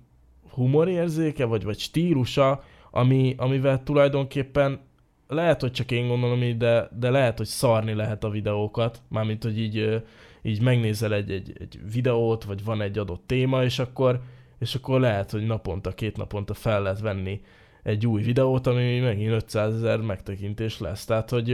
humorérzéke, 0.49 1.45
vagy, 1.45 1.63
vagy 1.63 1.79
stílusa, 1.79 2.63
ami, 2.91 3.35
amivel 3.37 3.83
tulajdonképpen 3.83 4.79
lehet, 5.27 5.61
hogy 5.61 5.71
csak 5.71 5.91
én 5.91 6.07
gondolom 6.07 6.43
így, 6.43 6.57
de, 6.57 6.89
de 6.99 7.09
lehet, 7.09 7.37
hogy 7.37 7.47
szarni 7.47 7.93
lehet 7.93 8.23
a 8.23 8.29
videókat, 8.29 9.01
mármint, 9.07 9.43
hogy 9.43 9.59
így, 9.59 10.03
így 10.41 10.61
megnézel 10.61 11.13
egy, 11.13 11.31
egy, 11.31 11.53
egy 11.59 11.79
videót, 11.91 12.43
vagy 12.43 12.63
van 12.63 12.81
egy 12.81 12.97
adott 12.97 13.23
téma, 13.25 13.63
és 13.63 13.79
akkor, 13.79 14.21
és 14.59 14.75
akkor 14.75 14.99
lehet, 14.99 15.31
hogy 15.31 15.45
naponta, 15.45 15.91
két 15.91 16.17
naponta 16.17 16.53
fel 16.53 16.81
lehet 16.81 16.99
venni 16.99 17.41
egy 17.83 18.07
új 18.07 18.21
videót, 18.21 18.67
ami 18.67 18.99
megint 18.99 19.31
500 19.31 19.73
ezer 19.73 19.99
megtekintés 19.99 20.79
lesz. 20.79 21.05
Tehát, 21.05 21.29
hogy 21.29 21.49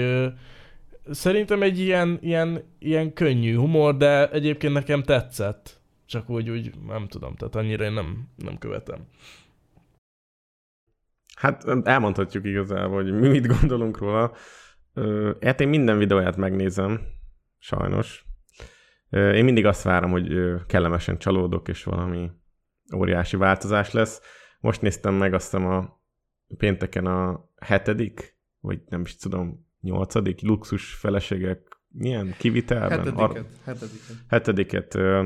szerintem 1.11 1.61
egy 1.61 1.79
ilyen, 1.79 2.17
ilyen, 2.21 2.75
ilyen 2.79 3.13
könnyű 3.13 3.55
humor, 3.55 3.97
de 3.97 4.29
egyébként 4.31 4.73
nekem 4.73 5.03
tetszett. 5.03 5.81
Csak 6.05 6.29
úgy, 6.29 6.49
úgy 6.49 6.73
nem 6.87 7.07
tudom, 7.07 7.35
tehát 7.35 7.55
annyira 7.55 7.83
én 7.83 7.91
nem, 7.91 8.27
nem 8.35 8.57
követem. 8.57 9.07
Hát 11.35 11.65
elmondhatjuk 11.83 12.45
igazából, 12.45 13.03
hogy 13.03 13.13
mi 13.13 13.27
mit 13.27 13.47
gondolunk 13.47 13.97
róla. 13.97 14.33
Hát 15.41 15.61
én 15.61 15.67
minden 15.67 15.97
videóját 15.97 16.37
megnézem, 16.37 17.01
sajnos. 17.57 18.25
Én 19.09 19.43
mindig 19.43 19.65
azt 19.65 19.83
várom, 19.83 20.11
hogy 20.11 20.33
kellemesen 20.67 21.17
csalódok, 21.17 21.67
és 21.67 21.83
valami 21.83 22.31
óriási 22.95 23.37
változás 23.37 23.91
lesz. 23.91 24.21
Most 24.59 24.81
néztem 24.81 25.13
meg 25.13 25.33
azt 25.33 25.51
hiszem 25.51 25.67
a 25.67 26.01
pénteken 26.57 27.05
a 27.05 27.49
hetedik, 27.61 28.37
vagy 28.59 28.81
nem 28.87 29.01
is 29.01 29.15
tudom, 29.15 29.68
nyolcadik 29.81 30.41
luxus 30.41 30.93
feleségek 30.95 31.77
milyen 31.91 32.35
kivitelben? 32.37 32.89
Hetediket. 32.89 33.45
Hetediket. 33.63 34.15
hetediket, 34.27 34.95
ö, 34.95 35.23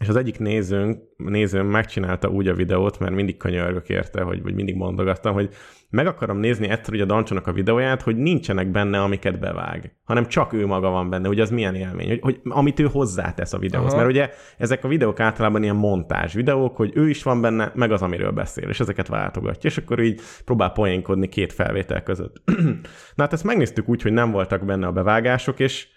és 0.00 0.08
az 0.08 0.16
egyik 0.16 0.38
nézőnk, 0.38 1.02
nézőm 1.16 1.66
megcsinálta 1.66 2.28
úgy 2.28 2.48
a 2.48 2.54
videót, 2.54 2.98
mert 2.98 3.14
mindig 3.14 3.36
könyörgök 3.36 3.88
érte, 3.88 4.22
hogy, 4.22 4.42
vagy 4.42 4.54
mindig 4.54 4.76
mondogattam, 4.76 5.34
hogy 5.34 5.48
meg 5.90 6.06
akarom 6.06 6.38
nézni 6.38 6.68
egyszer 6.68 6.94
ugye 6.94 7.02
a 7.02 7.06
Dancsónak 7.06 7.46
a 7.46 7.52
videóját, 7.52 8.02
hogy 8.02 8.16
nincsenek 8.16 8.70
benne, 8.70 9.02
amiket 9.02 9.38
bevág, 9.38 9.96
hanem 10.04 10.26
csak 10.26 10.52
ő 10.52 10.66
maga 10.66 10.90
van 10.90 11.10
benne, 11.10 11.26
hogy 11.26 11.40
az 11.40 11.50
milyen 11.50 11.74
élmény, 11.74 12.08
hogy, 12.08 12.20
hogy 12.20 12.40
amit 12.44 12.80
ő 12.80 12.84
hozzátesz 12.84 13.52
a 13.52 13.58
videóhoz. 13.58 13.92
Aha. 13.92 14.00
Mert 14.02 14.12
ugye 14.12 14.30
ezek 14.58 14.84
a 14.84 14.88
videók 14.88 15.20
általában 15.20 15.62
ilyen 15.62 15.76
montázs 15.76 16.34
videók, 16.34 16.76
hogy 16.76 16.92
ő 16.94 17.08
is 17.08 17.22
van 17.22 17.40
benne, 17.40 17.72
meg 17.74 17.92
az, 17.92 18.02
amiről 18.02 18.30
beszél, 18.30 18.68
és 18.68 18.80
ezeket 18.80 19.08
váltogatja, 19.08 19.70
és 19.70 19.78
akkor 19.78 20.00
így 20.00 20.20
próbál 20.44 20.72
poénkodni 20.72 21.28
két 21.28 21.52
felvétel 21.52 22.02
között. 22.02 22.42
Na 23.14 23.22
hát 23.22 23.32
ezt 23.32 23.44
megnéztük 23.44 23.88
úgy, 23.88 24.02
hogy 24.02 24.12
nem 24.12 24.30
voltak 24.30 24.64
benne 24.64 24.86
a 24.86 24.92
bevágások, 24.92 25.60
és 25.60 25.88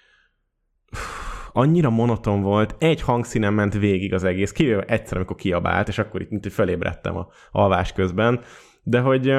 annyira 1.52 1.90
monoton 1.90 2.42
volt, 2.42 2.76
egy 2.80 3.02
hangszínen 3.02 3.54
ment 3.54 3.74
végig 3.74 4.14
az 4.14 4.24
egész, 4.24 4.52
kivéve 4.52 4.82
egyszer, 4.82 5.18
amikor 5.18 5.36
kiabált, 5.36 5.88
és 5.88 5.98
akkor 5.98 6.22
itt 6.22 6.30
mint 6.30 6.44
hogy 6.44 6.54
fölébredtem 6.54 7.18
a 7.18 7.28
alvás 7.52 7.94
közben, 7.94 8.42
de 8.84 9.00
hogy 9.00 9.36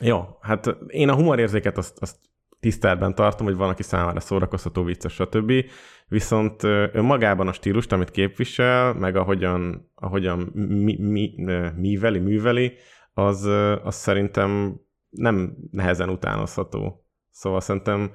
jó, 0.00 0.24
hát 0.40 0.76
én 0.86 1.08
a 1.08 1.14
humorérzéket 1.14 1.78
azt, 1.78 1.98
azt 2.00 2.16
tiszteletben 2.60 3.14
tartom, 3.14 3.46
hogy 3.46 3.56
van, 3.56 3.68
aki 3.68 3.82
számára 3.82 4.20
szórakoztató, 4.20 4.82
vicces, 4.82 5.12
stb. 5.12 5.52
Viszont 6.08 6.62
önmagában 6.92 7.48
a 7.48 7.52
stílust, 7.52 7.92
amit 7.92 8.10
képvisel, 8.10 8.94
meg 8.94 9.16
ahogyan, 9.16 9.90
ahogyan 9.94 10.38
mi, 10.54 10.96
mi, 11.00 11.34
műveli, 11.76 12.18
műveli, 12.18 12.72
az, 13.14 13.44
az 13.82 13.94
szerintem 13.94 14.80
nem 15.10 15.56
nehezen 15.70 16.08
utánozható. 16.08 17.06
Szóval 17.30 17.60
szerintem 17.60 18.12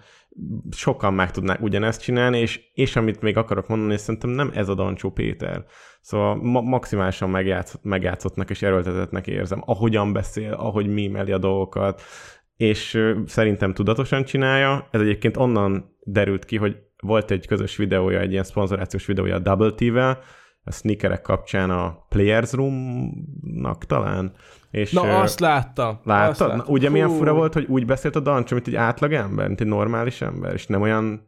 sokan 0.71 1.13
meg 1.13 1.31
tudnák 1.31 1.61
ugyanezt 1.61 2.01
csinálni, 2.01 2.39
és, 2.39 2.61
és 2.73 2.95
amit 2.95 3.21
még 3.21 3.37
akarok 3.37 3.67
mondani, 3.67 3.97
szerintem 3.97 4.29
nem 4.29 4.51
ez 4.53 4.69
a 4.69 4.75
Dancsó 4.75 5.11
Péter. 5.11 5.65
Szóval 6.01 6.35
ma- 6.35 6.61
maximálisan 6.61 7.29
megjátsz, 7.29 7.79
megjátszottnak 7.81 8.49
és 8.49 8.61
erőltetetnek 8.61 9.27
érzem, 9.27 9.61
ahogyan 9.65 10.13
beszél, 10.13 10.53
ahogy 10.53 10.87
mímeli 10.87 11.31
a 11.31 11.37
dolgokat, 11.37 12.01
és 12.57 13.01
szerintem 13.25 13.73
tudatosan 13.73 14.23
csinálja. 14.23 14.87
Ez 14.91 15.01
egyébként 15.01 15.37
onnan 15.37 15.95
derült 16.03 16.45
ki, 16.45 16.57
hogy 16.57 16.77
volt 17.01 17.31
egy 17.31 17.47
közös 17.47 17.75
videója, 17.75 18.19
egy 18.19 18.31
ilyen 18.31 18.43
szponzorációs 18.43 19.05
videója 19.05 19.35
a 19.35 19.39
Double 19.39 19.71
T-vel, 19.71 20.19
a 20.69 20.71
sneakerek 20.71 21.21
kapcsán 21.21 21.69
a 21.69 22.05
Players 22.09 22.51
Room-nak 22.51 23.85
talán. 23.85 24.31
És, 24.71 24.91
Na, 24.91 25.05
ö, 25.05 25.09
azt 25.09 25.39
láttam. 25.39 25.95
Azt 25.95 26.05
Láttad? 26.05 26.47
láttam. 26.47 26.57
Na, 26.57 26.73
ugye 26.73 26.89
milyen 26.89 27.07
Hú. 27.07 27.15
fura 27.15 27.33
volt, 27.33 27.53
hogy 27.53 27.65
úgy 27.67 27.85
beszélt 27.85 28.15
a 28.15 28.19
Dancsó, 28.19 28.55
mint 28.55 28.67
egy 28.67 28.75
átlag 28.75 29.13
ember, 29.13 29.47
mint 29.47 29.61
egy 29.61 29.67
normális 29.67 30.21
ember, 30.21 30.53
és 30.53 30.67
nem 30.67 30.81
olyan 30.81 31.27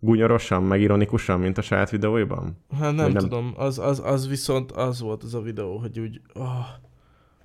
gunyorosan, 0.00 0.62
meg 0.62 0.80
ironikusan, 0.80 1.40
mint 1.40 1.58
a 1.58 1.62
saját 1.62 1.90
videóiban? 1.90 2.64
Hát 2.80 2.94
nem, 2.94 3.12
nem- 3.12 3.22
tudom, 3.22 3.52
az, 3.56 3.78
az, 3.78 4.02
az 4.04 4.28
viszont 4.28 4.72
az 4.72 5.00
volt 5.00 5.22
az 5.22 5.34
a 5.34 5.40
videó, 5.40 5.76
hogy 5.78 6.00
úgy, 6.00 6.20
oh, 6.34 6.66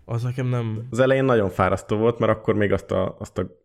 az 0.06 0.24
nekem 0.24 0.48
nem... 0.48 0.88
Az 0.90 1.00
elején 1.00 1.26
nagyon 1.26 1.50
fárasztó 1.50 1.98
volt, 1.98 2.20
mert 2.20 2.32
akkor 2.32 2.56
még 2.56 2.72
azt 2.72 2.92
a, 2.92 3.16
azt 3.20 3.38
a 3.38 3.63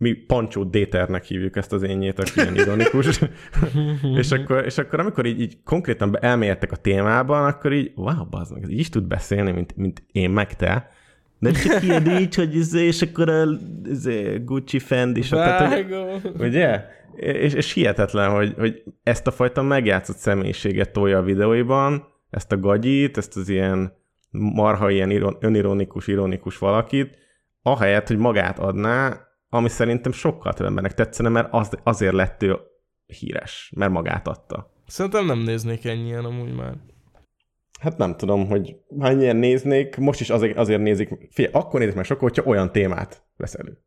mi 0.00 0.12
Pancsó 0.12 0.64
Déternek 0.64 1.24
hívjuk 1.24 1.56
ezt 1.56 1.72
az 1.72 1.82
énjét, 1.82 2.18
aki 2.18 2.30
ilyen 2.34 2.54
ironikus. 2.54 3.20
és, 4.20 4.30
akkor, 4.30 4.64
és 4.64 4.78
akkor 4.78 5.00
amikor 5.00 5.26
így, 5.26 5.40
így 5.40 5.58
konkrétan 5.64 6.16
elmélyedtek 6.20 6.72
a 6.72 6.76
témában, 6.76 7.44
akkor 7.44 7.72
így, 7.72 7.92
wow, 7.94 8.24
bazd 8.30 8.52
meg, 8.52 8.62
ez 8.62 8.70
így 8.70 8.78
is 8.78 8.88
tud 8.88 9.04
beszélni, 9.04 9.50
mint, 9.50 9.76
mint 9.76 10.02
én 10.12 10.30
meg 10.30 10.56
te. 10.56 10.90
De 11.38 11.50
csak 11.50 11.82
ilyen 11.82 12.02
nincs, 12.02 12.36
hogy 12.36 12.56
izé, 12.56 12.86
és 12.86 13.02
akkor 13.02 13.28
a 13.28 13.44
izé, 13.84 14.38
Gucci 14.44 14.78
Fendi, 14.78 15.22
Vágom. 15.30 16.20
ugye? 16.38 16.84
És, 17.16 17.52
és 17.52 17.72
hihetetlen, 17.72 18.30
hogy, 18.30 18.54
hogy 18.58 18.82
ezt 19.02 19.26
a 19.26 19.30
fajta 19.30 19.62
megjátszott 19.62 20.16
személyiséget 20.16 20.90
tolja 20.90 21.18
a 21.18 21.22
videóiban, 21.22 22.04
ezt 22.30 22.52
a 22.52 22.58
gagyit, 22.58 23.16
ezt 23.16 23.36
az 23.36 23.48
ilyen 23.48 23.92
marha 24.30 24.90
ilyen 24.90 25.10
iron, 25.10 25.36
önironikus, 25.40 26.06
ironikus 26.06 26.58
valakit, 26.58 27.18
ahelyett, 27.62 28.06
hogy 28.06 28.18
magát 28.18 28.58
adná, 28.58 29.28
ami 29.50 29.68
szerintem 29.68 30.12
sokkal 30.12 30.52
több 30.52 30.66
embernek 30.66 30.94
tetszene, 30.94 31.28
mert 31.28 31.48
az, 31.50 31.70
azért 31.82 32.12
lett 32.12 32.42
ő 32.42 32.58
híres, 33.06 33.72
mert 33.76 33.92
magát 33.92 34.28
adta. 34.28 34.72
Szerintem 34.86 35.26
nem 35.26 35.38
néznék 35.38 35.84
ennyien 35.84 36.24
amúgy 36.24 36.54
már. 36.54 36.74
Hát 37.80 37.96
nem 37.96 38.16
tudom, 38.16 38.46
hogy 38.46 38.76
hányan 39.00 39.36
néznék, 39.36 39.96
most 39.96 40.20
is 40.20 40.30
azért, 40.30 40.56
azért 40.56 40.80
nézik, 40.80 41.08
figyelj, 41.30 41.54
akkor 41.54 41.80
nézik 41.80 41.94
meg 41.94 42.04
sokkal, 42.04 42.28
hogyha 42.28 42.50
olyan 42.50 42.72
témát 42.72 43.22
vesz 43.36 43.54
elő. 43.54 43.78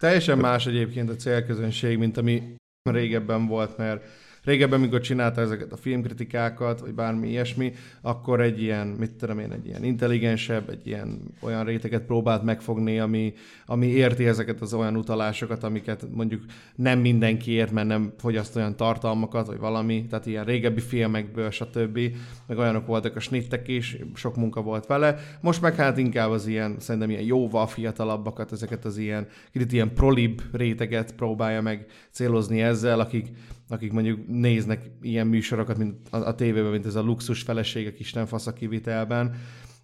Teljesen 0.00 0.38
más 0.38 0.66
egyébként 0.66 1.10
a 1.10 1.16
célközönség, 1.16 1.98
mint 1.98 2.16
ami 2.16 2.42
régebben 2.82 3.46
volt, 3.46 3.76
mert 3.76 4.04
régebben, 4.46 4.80
mikor 4.80 5.00
csinálta 5.00 5.40
ezeket 5.40 5.72
a 5.72 5.76
filmkritikákat, 5.76 6.80
vagy 6.80 6.94
bármi 6.94 7.28
ilyesmi, 7.28 7.72
akkor 8.00 8.40
egy 8.40 8.62
ilyen, 8.62 8.86
mit 8.86 9.10
tudom 9.10 9.38
én, 9.38 9.52
egy 9.52 9.66
ilyen 9.66 9.84
intelligensebb, 9.84 10.68
egy 10.68 10.86
ilyen 10.86 11.20
olyan 11.40 11.64
réteget 11.64 12.02
próbált 12.02 12.42
megfogni, 12.42 12.98
ami, 12.98 13.34
ami 13.66 13.86
érti 13.86 14.26
ezeket 14.26 14.60
az 14.60 14.74
olyan 14.74 14.96
utalásokat, 14.96 15.64
amiket 15.64 16.06
mondjuk 16.14 16.42
nem 16.74 16.98
mindenki 16.98 17.50
ért, 17.50 17.72
mert 17.72 17.86
nem 17.86 18.12
fogyaszt 18.18 18.56
olyan 18.56 18.76
tartalmakat, 18.76 19.46
vagy 19.46 19.58
valami, 19.58 20.06
tehát 20.06 20.26
ilyen 20.26 20.44
régebbi 20.44 20.80
filmekből, 20.80 21.50
stb. 21.50 21.98
Meg 22.46 22.58
olyanok 22.58 22.86
voltak 22.86 23.16
a 23.16 23.20
snittek 23.20 23.68
is, 23.68 23.96
sok 24.14 24.36
munka 24.36 24.62
volt 24.62 24.86
vele. 24.86 25.16
Most 25.40 25.60
meg 25.60 25.74
hát 25.74 25.98
inkább 25.98 26.30
az 26.30 26.46
ilyen, 26.46 26.76
szerintem 26.78 27.10
ilyen 27.10 27.22
jóval 27.22 27.66
fiatalabbakat, 27.66 28.52
ezeket 28.52 28.84
az 28.84 28.98
ilyen, 28.98 29.26
kicsit 29.52 29.72
ilyen 29.72 29.94
prolib 29.94 30.40
réteget 30.52 31.14
próbálja 31.14 31.62
meg 31.62 31.86
célozni 32.10 32.62
ezzel, 32.62 33.00
akik, 33.00 33.26
akik 33.68 33.92
mondjuk 33.92 34.20
néznek 34.26 34.90
ilyen 35.02 35.26
műsorokat, 35.26 35.78
mint 35.78 35.94
a, 36.10 36.16
a 36.16 36.34
tévében, 36.34 36.70
mint 36.70 36.86
ez 36.86 36.94
a 36.94 37.02
luxus 37.02 37.42
feleségek 37.42 38.00
Isten 38.00 38.26
fasz 38.26 38.46
a 38.46 38.52
kivitelben, 38.52 39.34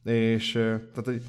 és 0.04 0.52
tehát, 0.52 1.04
hogy 1.04 1.22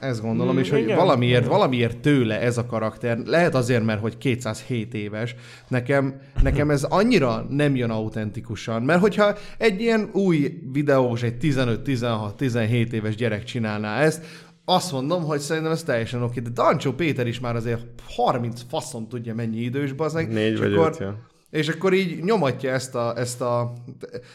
ezt 0.00 0.20
gondolom, 0.20 0.54
Mm, 0.54 0.58
és 0.58 0.70
hogy 0.70 0.80
igen. 0.80 0.96
valamiért, 0.96 1.46
valamiért 1.46 1.98
tőle 1.98 2.40
ez 2.40 2.58
a 2.58 2.66
karakter, 2.66 3.18
lehet 3.18 3.54
azért, 3.54 3.84
mert 3.84 4.00
hogy 4.00 4.18
207 4.18 4.94
éves, 4.94 5.34
nekem, 5.68 6.20
nekem 6.42 6.70
ez 6.70 6.82
annyira 6.82 7.46
nem 7.48 7.76
jön 7.76 7.90
autentikusan, 7.90 8.82
mert 8.82 9.00
hogyha 9.00 9.36
egy 9.58 9.80
ilyen 9.80 10.10
új 10.12 10.60
videós, 10.72 11.22
egy 11.22 11.36
15-16-17 11.40 12.92
éves 12.92 13.14
gyerek 13.14 13.44
csinálná 13.44 14.00
ezt, 14.00 14.24
azt 14.64 14.92
mondom, 14.92 15.22
hogy 15.24 15.40
szerintem 15.40 15.72
ez 15.72 15.82
teljesen 15.82 16.22
oké, 16.22 16.40
de 16.40 16.50
Dancsó 16.50 16.92
Péter 16.92 17.26
is 17.26 17.40
már 17.40 17.56
azért 17.56 17.82
30 18.08 18.62
faszom 18.68 19.08
tudja 19.08 19.34
mennyi 19.34 19.58
idős, 19.58 19.92
bazeg. 19.92 20.32
Négy 20.32 20.52
és 20.52 20.58
vagy 20.58 20.72
akkor, 20.72 20.86
öt, 20.86 20.98
ja. 20.98 21.29
És 21.50 21.68
akkor 21.68 21.92
így 21.92 22.24
nyomatja 22.24 22.70
ezt 22.70 22.94
a, 22.94 23.12
ezt 23.16 23.40
a... 23.40 23.72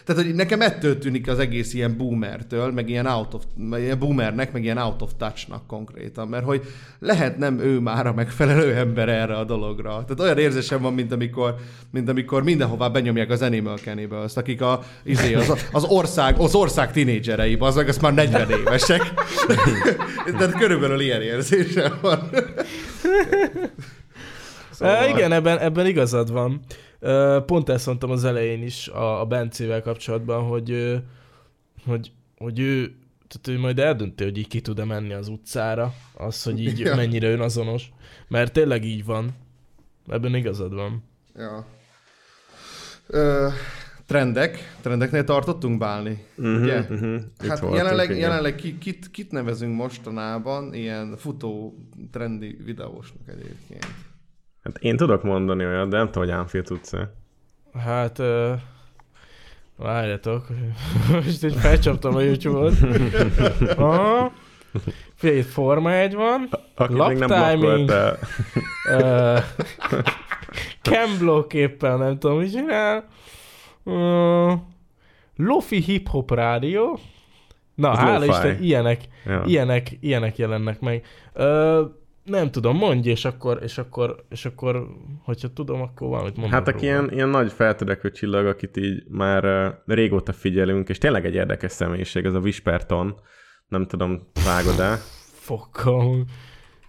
Tehát, 0.06 0.24
hogy 0.24 0.36
nekem 0.36 0.62
ettől 0.62 0.98
tűnik 0.98 1.28
az 1.28 1.40
egész 1.40 1.74
ilyen 1.74 1.98
boomertől, 1.98 2.72
meg 2.72 2.90
ilyen 2.90 3.06
out 3.06 3.34
of, 3.34 3.44
ilyen 3.78 4.00
boomernek, 4.00 4.52
meg 4.52 4.64
ilyen 4.64 4.78
out 4.78 5.02
of 5.02 5.12
touchnak 5.18 5.68
konkrétan, 5.68 6.28
mert 6.28 6.46
hogy 6.46 6.62
lehet 7.00 7.38
nem 7.38 7.60
ő 7.60 7.80
már 7.80 8.08
a 8.08 8.14
megfelelő 8.14 8.74
ember 8.74 9.10
erre 9.10 9.38
a 9.38 9.44
dologra. 9.44 9.90
Tehát 9.90 10.20
olyan 10.20 10.38
érzésem 10.38 10.82
van, 10.82 10.94
mint 10.94 11.12
amikor, 11.12 11.56
mint 11.92 12.10
amikor 12.10 12.44
mindenhová 12.44 12.88
benyomják 12.88 13.30
az 13.30 13.42
Animal 13.42 13.78
Cannibals, 13.78 14.36
akik 14.36 14.62
a, 14.62 14.84
izé, 15.04 15.34
az, 15.34 15.68
az, 15.72 15.84
ország, 15.84 16.40
az 16.40 16.56
ország 16.56 16.92
tinédzserei, 16.92 17.58
az 17.60 17.76
meg 17.76 17.88
azt 17.88 18.02
már 18.02 18.14
40 18.14 18.50
évesek. 18.50 19.02
Tehát 20.38 20.58
körülbelül 20.58 21.00
ilyen 21.00 21.22
érzésem 21.22 21.98
van. 22.02 22.30
Szóval... 24.72 25.10
Igen, 25.10 25.32
ebben, 25.32 25.60
ebben 25.60 25.86
igazad 25.86 26.32
van. 26.32 26.62
Pont 27.46 27.70
ezt 27.70 27.86
mondtam 27.86 28.10
az 28.12 28.24
elején 28.24 28.64
is 28.64 28.88
a, 28.88 29.22
a 29.22 29.26
Bencével 29.26 29.82
kapcsolatban, 29.82 30.44
hogy, 30.44 31.02
hogy, 31.86 32.12
hogy 32.38 32.60
ő, 32.60 32.96
tehát 33.28 33.60
ő 33.60 33.62
majd 33.62 33.80
eldönti, 33.80 34.24
hogy 34.24 34.38
így 34.38 34.48
ki 34.48 34.62
tud-e 34.62 34.84
menni 34.86 35.14
az 35.14 35.28
utcára, 35.28 35.94
az, 36.14 36.44
hogy 36.44 36.60
így 36.60 36.80
Ja. 36.80 36.96
mennyire 36.96 37.32
önazonos. 37.32 37.90
Mert 38.28 38.54
tényleg 38.54 38.84
így 38.84 39.06
van. 39.06 39.30
Ebben 40.08 40.36
igazad 40.36 40.74
van. 40.74 41.04
Ja. 41.36 41.66
Ö, 43.08 43.48
trendek. 44.06 44.78
Trendeknél 44.82 45.24
tartottunk 45.24 45.78
bálni. 45.80 46.26
Uh-huh, 46.38 46.62
Ugye? 46.62 46.80
uh-huh. 46.80 47.22
Hát 47.38 47.60
voltunk, 47.60 47.76
jelenleg, 47.76 48.10
igen. 48.10 48.20
jelenleg 48.20 48.56
ki, 48.56 48.78
kit, 48.78 49.12
kit 49.12 49.32
nevezünk 49.32 49.76
mostanában 49.76 50.74
ilyen 50.74 51.18
futó 51.18 51.78
trendi 52.12 52.58
videósnak 52.66 53.28
egyébként? 53.28 53.88
Hát 54.66 54.78
én 54.80 54.98
tudok 54.98 55.24
mondani 55.24 55.66
olyat, 55.66 55.90
de 55.90 55.98
nem 55.98 56.06
tudom, 56.06 56.24
hogy 56.24 56.32
Ánfél 56.32 56.64
tudsz-e. 56.64 57.14
Hát, 57.80 58.20
ö, 58.20 58.54
várjatok, 59.78 60.48
most 61.12 61.44
így 61.44 61.56
felcsaptam 61.56 62.16
a 62.16 62.22
YouTube-ot. 62.22 62.74
Aha. 63.78 64.32
Figyelj, 65.16 65.40
itt 65.40 65.46
Forma 65.46 65.92
1 65.94 66.14
van, 66.16 66.50
Aki 66.76 66.94
Lap 66.94 67.08
még 67.10 67.18
nem 67.18 67.50
timing. 67.60 67.90
uh, 67.90 69.40
Camblock 70.82 71.54
éppen 71.54 71.98
nem 71.98 72.20
tudom, 72.20 72.38
mit 72.38 72.52
csinál. 72.52 73.08
Uh, 73.84 74.54
Lofi 75.36 75.80
Hip 75.82 76.08
Hop 76.08 76.32
Rádió. 76.32 77.00
Na, 77.76 77.92
Ez 77.92 77.98
hála. 77.98 78.26
Isten, 78.26 78.64
ilyenek, 78.64 79.02
Ja. 79.26 79.42
ilyenek, 79.46 79.98
ilyenek 80.00 80.38
jelennek 80.38 80.80
meg. 80.80 81.06
Uh, 81.34 81.80
nem 82.26 82.52
tudom, 82.52 82.78
mondj, 82.78 83.10
és 83.10 83.26
akkor, 83.26 83.60
és 83.64 83.78
akkor, 83.78 84.26
és 84.30 84.46
akkor, 84.46 84.88
hogyha 85.24 85.54
tudom, 85.54 85.82
akkor 85.82 86.08
valamit 86.08 86.36
mondok 86.36 86.54
Hát 86.54 86.68
aki 86.68 86.88
róla. 86.88 87.00
ilyen, 87.00 87.14
ilyen 87.14 87.30
nagy 87.30 87.52
feltörekvő 87.52 88.12
csillag, 88.12 88.46
akit 88.46 88.78
így 88.78 89.04
már 89.08 89.46
uh, 89.46 89.96
régóta 89.96 90.34
figyelünk, 90.34 90.90
és 90.90 90.98
tényleg 90.98 91.26
egy 91.26 91.34
érdekes 91.34 91.72
személyiség, 91.72 92.26
ez 92.26 92.34
a 92.34 92.40
Whisperton. 92.40 93.16
Nem 93.68 93.88
tudom, 93.88 94.28
vágod-e? 94.46 94.96
Fokom. 95.34 96.26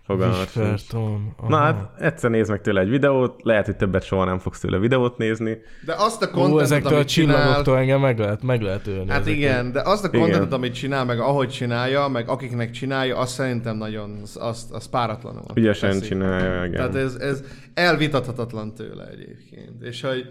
Whisperton. 0.08 1.34
Na 1.48 1.56
hát 1.56 1.90
egyszer 1.98 2.30
nézd 2.30 2.50
meg 2.50 2.60
tőle 2.60 2.80
egy 2.80 2.88
videót, 2.88 3.42
lehet, 3.42 3.66
hogy 3.66 3.76
többet 3.76 4.04
soha 4.04 4.24
nem 4.24 4.38
fogsz 4.38 4.60
tőle 4.60 4.78
videót 4.78 5.18
nézni. 5.18 5.58
De 5.84 5.94
azt 5.98 6.22
a 6.22 6.26
Ú, 6.26 6.30
contentot, 6.30 6.60
ezektől 6.60 6.92
a 6.92 6.94
amit 6.94 7.08
csinál... 7.08 7.36
csillagoktól 7.36 7.78
engem 7.78 8.00
meg 8.00 8.18
lehet, 8.18 8.42
meg 8.42 8.60
lehet 8.60 8.86
ölni. 8.86 9.10
Hát 9.10 9.20
ezektől. 9.20 9.34
igen, 9.34 9.72
de 9.72 9.82
azt 9.84 10.04
a 10.04 10.08
Igen. 10.08 10.20
contentot, 10.20 10.52
amit 10.52 10.74
csinál, 10.74 11.04
meg 11.04 11.20
ahogy 11.20 11.48
csinálja, 11.48 12.08
meg 12.08 12.28
akiknek 12.28 12.70
csinálja, 12.70 13.16
azt 13.16 13.32
szerintem 13.34 13.76
nagyon, 13.76 14.18
az, 14.22 14.36
az, 14.40 14.68
az 14.72 14.88
páratlanul. 14.88 15.42
Ügyesen 15.54 15.90
teszi. 15.90 16.06
csinálja, 16.06 16.64
igen. 16.64 16.72
Tehát 16.72 16.94
ez, 16.94 17.14
ez 17.14 17.42
elvitathatatlan 17.74 18.74
tőle 18.74 19.06
egyébként. 19.06 19.82
És 19.82 20.00
hogy, 20.02 20.24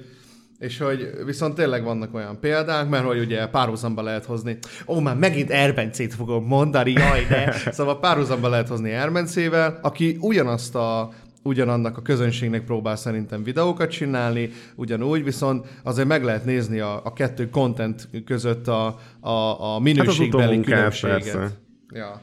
és 0.66 0.78
hogy 0.78 1.12
viszont 1.26 1.56
tényleg 1.56 1.84
vannak 1.84 2.14
olyan 2.14 2.40
példák, 2.40 2.90
mert 2.90 3.06
hogy 3.06 3.20
ugye 3.20 3.48
párhuzamba 3.48 4.02
lehet 4.02 4.26
hozni, 4.26 4.58
ó, 4.88 5.00
már 5.00 5.16
megint 5.16 5.50
Erbencét 5.50 6.14
fogom 6.14 6.46
mondani, 6.46 6.92
jaj, 6.92 7.26
de. 7.30 7.54
Szóval 7.72 8.00
párhuzamba 8.00 8.50
lehet 8.50 8.68
hozni 8.68 8.92
Erbencével, 8.92 9.80
aki 9.82 10.18
ugyanazt 10.20 10.76
a 10.76 11.10
ugyanannak 11.44 11.98
a 11.98 12.02
közönségnek 12.02 12.64
próbál 12.64 12.96
szerintem 12.96 13.44
videókat 13.44 13.90
csinálni, 13.90 14.50
ugyanúgy, 14.76 15.24
viszont 15.24 15.68
azért 15.84 16.08
meg 16.08 16.24
lehet 16.24 16.46
nézni 16.46 16.80
a, 16.80 17.02
a 17.04 17.14
kettő 17.14 17.50
content 17.50 18.10
között 18.26 18.68
a, 18.68 19.00
a, 19.20 19.76
a 19.76 19.80
minőségbeli 19.80 20.28
utómunkát, 20.28 20.76
különbséget. 20.76 21.22
persze. 21.22 21.52
Ja. 21.94 22.22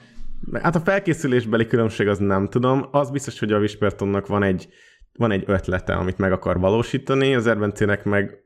Hát 0.63 0.77
a 0.77 0.81
felkészülésbeli 0.81 1.67
különbség 1.67 2.09
az 2.09 2.19
nem 2.19 2.49
tudom. 2.49 2.89
Az 2.91 3.11
biztos, 3.11 3.39
hogy 3.39 3.53
a 3.53 3.59
Whispertonnak 3.59 4.27
van 4.27 4.43
egy, 4.43 4.69
van 5.17 5.31
egy 5.31 5.45
ötlete, 5.47 5.95
amit 5.95 6.19
meg 6.19 6.33
akar 6.33 6.59
valósítani, 6.59 7.35
az 7.35 7.47
Erbencének 7.47 8.05
meg 8.05 8.43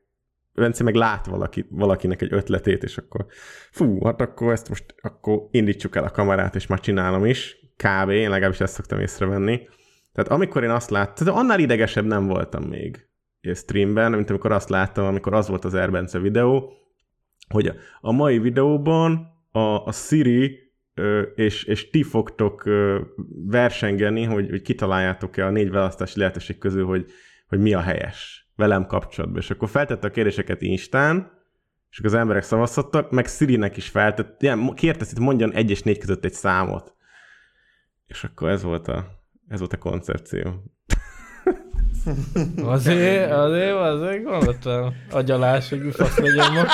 Bence 0.56 0.84
meg 0.84 0.94
lát 0.94 1.26
valaki, 1.26 1.66
valakinek 1.70 2.22
egy 2.22 2.32
ötletét, 2.32 2.82
és 2.82 2.96
akkor 2.98 3.26
fú, 3.70 4.04
hát 4.04 4.20
akkor 4.20 4.52
ezt 4.52 4.68
most 4.68 4.94
akkor 5.02 5.48
indítsuk 5.50 5.96
el 5.96 6.04
a 6.04 6.10
kamerát, 6.10 6.54
és 6.54 6.66
már 6.66 6.80
csinálom 6.80 7.24
is. 7.24 7.56
Kb. 7.76 8.10
Én 8.10 8.30
legalábbis 8.30 8.60
ezt 8.60 8.74
szoktam 8.74 9.00
észrevenni. 9.00 9.60
Tehát 10.12 10.30
amikor 10.30 10.62
én 10.62 10.70
azt 10.70 10.90
láttam, 10.90 11.36
annál 11.36 11.60
idegesebb 11.60 12.04
nem 12.04 12.26
voltam 12.26 12.62
még 12.62 13.08
streamben, 13.54 14.12
mint 14.12 14.30
amikor 14.30 14.52
azt 14.52 14.68
láttam, 14.68 15.04
amikor 15.04 15.34
az 15.34 15.48
volt 15.48 15.64
az 15.64 15.74
Erbence 15.74 16.18
videó, 16.18 16.72
hogy 17.48 17.72
a- 18.00 18.12
mai 18.12 18.38
videóban 18.38 19.26
a, 19.50 19.58
a 19.58 19.92
Siri 19.92 20.65
és, 21.34 21.64
és 21.64 21.90
ti 21.90 22.02
fogtok 22.02 22.64
versengeni, 23.46 24.22
hogy, 24.22 24.50
hogy 24.50 24.62
kitaláljátok-e 24.62 25.46
a 25.46 25.50
négy 25.50 25.70
választási 25.70 26.18
lehetőség 26.18 26.58
közül, 26.58 26.86
hogy, 26.86 27.06
hogy 27.46 27.58
mi 27.58 27.74
a 27.74 27.80
helyes 27.80 28.48
velem 28.56 28.86
kapcsolatban. 28.86 29.40
És 29.40 29.50
akkor 29.50 29.68
feltette 29.68 30.06
a 30.06 30.10
kérdéseket 30.10 30.62
Instán, 30.62 31.34
és 31.90 31.98
akkor 31.98 32.10
az 32.10 32.20
emberek 32.20 32.42
szavazhattak, 32.42 33.10
meg 33.10 33.26
Siri-nek 33.26 33.76
is 33.76 33.88
feltett, 33.88 34.42
ilyen, 34.42 34.74
kérte, 34.74 35.04
hogy 35.12 35.22
mondjon 35.22 35.52
egy 35.52 35.70
és 35.70 35.82
négy 35.82 35.98
között 35.98 36.24
egy 36.24 36.32
számot. 36.32 36.94
És 38.06 38.24
akkor 38.24 38.48
ez 38.48 38.62
volt 38.62 38.88
a, 38.88 39.06
ez 39.48 39.58
volt 39.58 39.72
a 39.72 39.78
koncepció. 39.78 40.62
Azért, 42.64 43.32
azért, 43.32 43.74
azért 43.74 44.24
gondoltam. 44.24 44.94
Agyalás, 45.10 45.68
hogy 45.68 45.80
fasz 45.92 46.18
legyen 46.18 46.52
ma. 46.52 46.64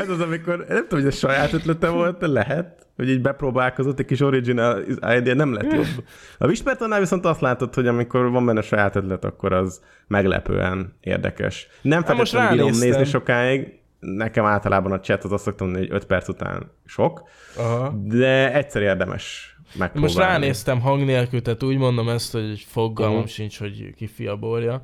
Ez 0.00 0.08
az, 0.08 0.20
amikor, 0.20 0.64
nem 0.68 0.86
tudom, 0.88 1.04
hogy 1.04 1.06
a 1.06 1.10
saját 1.10 1.52
ötlete 1.52 1.88
volt, 1.88 2.16
lehet, 2.20 2.86
hogy 2.96 3.08
így 3.08 3.20
bepróbálkozott, 3.20 3.98
egy 3.98 4.06
kis 4.06 4.20
original 4.20 4.82
idea 5.16 5.34
nem 5.34 5.52
lett 5.52 5.72
jobb. 5.72 6.04
A 6.38 6.46
Whispertonnál 6.46 7.00
viszont 7.00 7.24
azt 7.24 7.40
látod, 7.40 7.74
hogy 7.74 7.86
amikor 7.86 8.30
van 8.30 8.46
benne 8.46 8.62
saját 8.62 8.96
ötlet, 8.96 9.24
akkor 9.24 9.52
az 9.52 9.80
meglepően 10.06 10.96
érdekes. 11.00 11.68
Nem 11.82 12.02
Hát 12.02 12.16
most 12.16 12.32
feltétlenül 12.32 12.72
bírom 12.72 12.88
nézni 12.88 13.04
sokáig, 13.04 13.78
nekem 14.00 14.44
általában 14.44 14.92
a 14.92 15.00
chat 15.00 15.24
az 15.24 15.32
azt 15.32 15.44
szoktam 15.44 15.66
mondani, 15.66 15.88
hogy 15.88 15.96
5 15.96 16.06
perc 16.06 16.28
után 16.28 16.70
sok, 16.86 17.22
Aha. 17.56 17.94
de 18.04 18.54
egyszer 18.54 18.82
érdemes. 18.82 19.53
Most 19.94 20.16
ránéztem 20.16 20.80
hang 20.80 21.04
nélkül, 21.04 21.42
tehát 21.42 21.62
úgy 21.62 21.76
mondom 21.76 22.08
ezt, 22.08 22.32
hogy 22.32 22.60
fogalmam 22.68 23.18
Mhm. 23.18 23.26
sincs, 23.26 23.58
hogy 23.58 23.94
ki 23.96 24.06
fia 24.06 24.36
borja. 24.36 24.82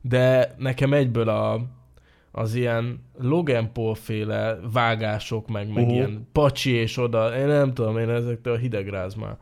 De 0.00 0.54
nekem 0.58 0.92
egyből 0.92 1.28
a, 1.28 1.60
az 2.32 2.54
ilyen 2.54 3.04
Logan 3.18 3.72
Paul 3.72 3.94
féle 3.94 4.58
vágások, 4.72 5.48
meg, 5.48 5.72
meg 5.72 5.84
Mhm. 5.84 5.92
ilyen 5.94 6.28
pacsi 6.32 6.70
és 6.70 6.96
oda, 6.98 7.36
én 7.36 7.46
nem 7.46 7.74
tudom, 7.74 7.98
én 7.98 8.08
ezektől 8.10 8.56
hidegráz 8.56 9.14
már. 9.14 9.36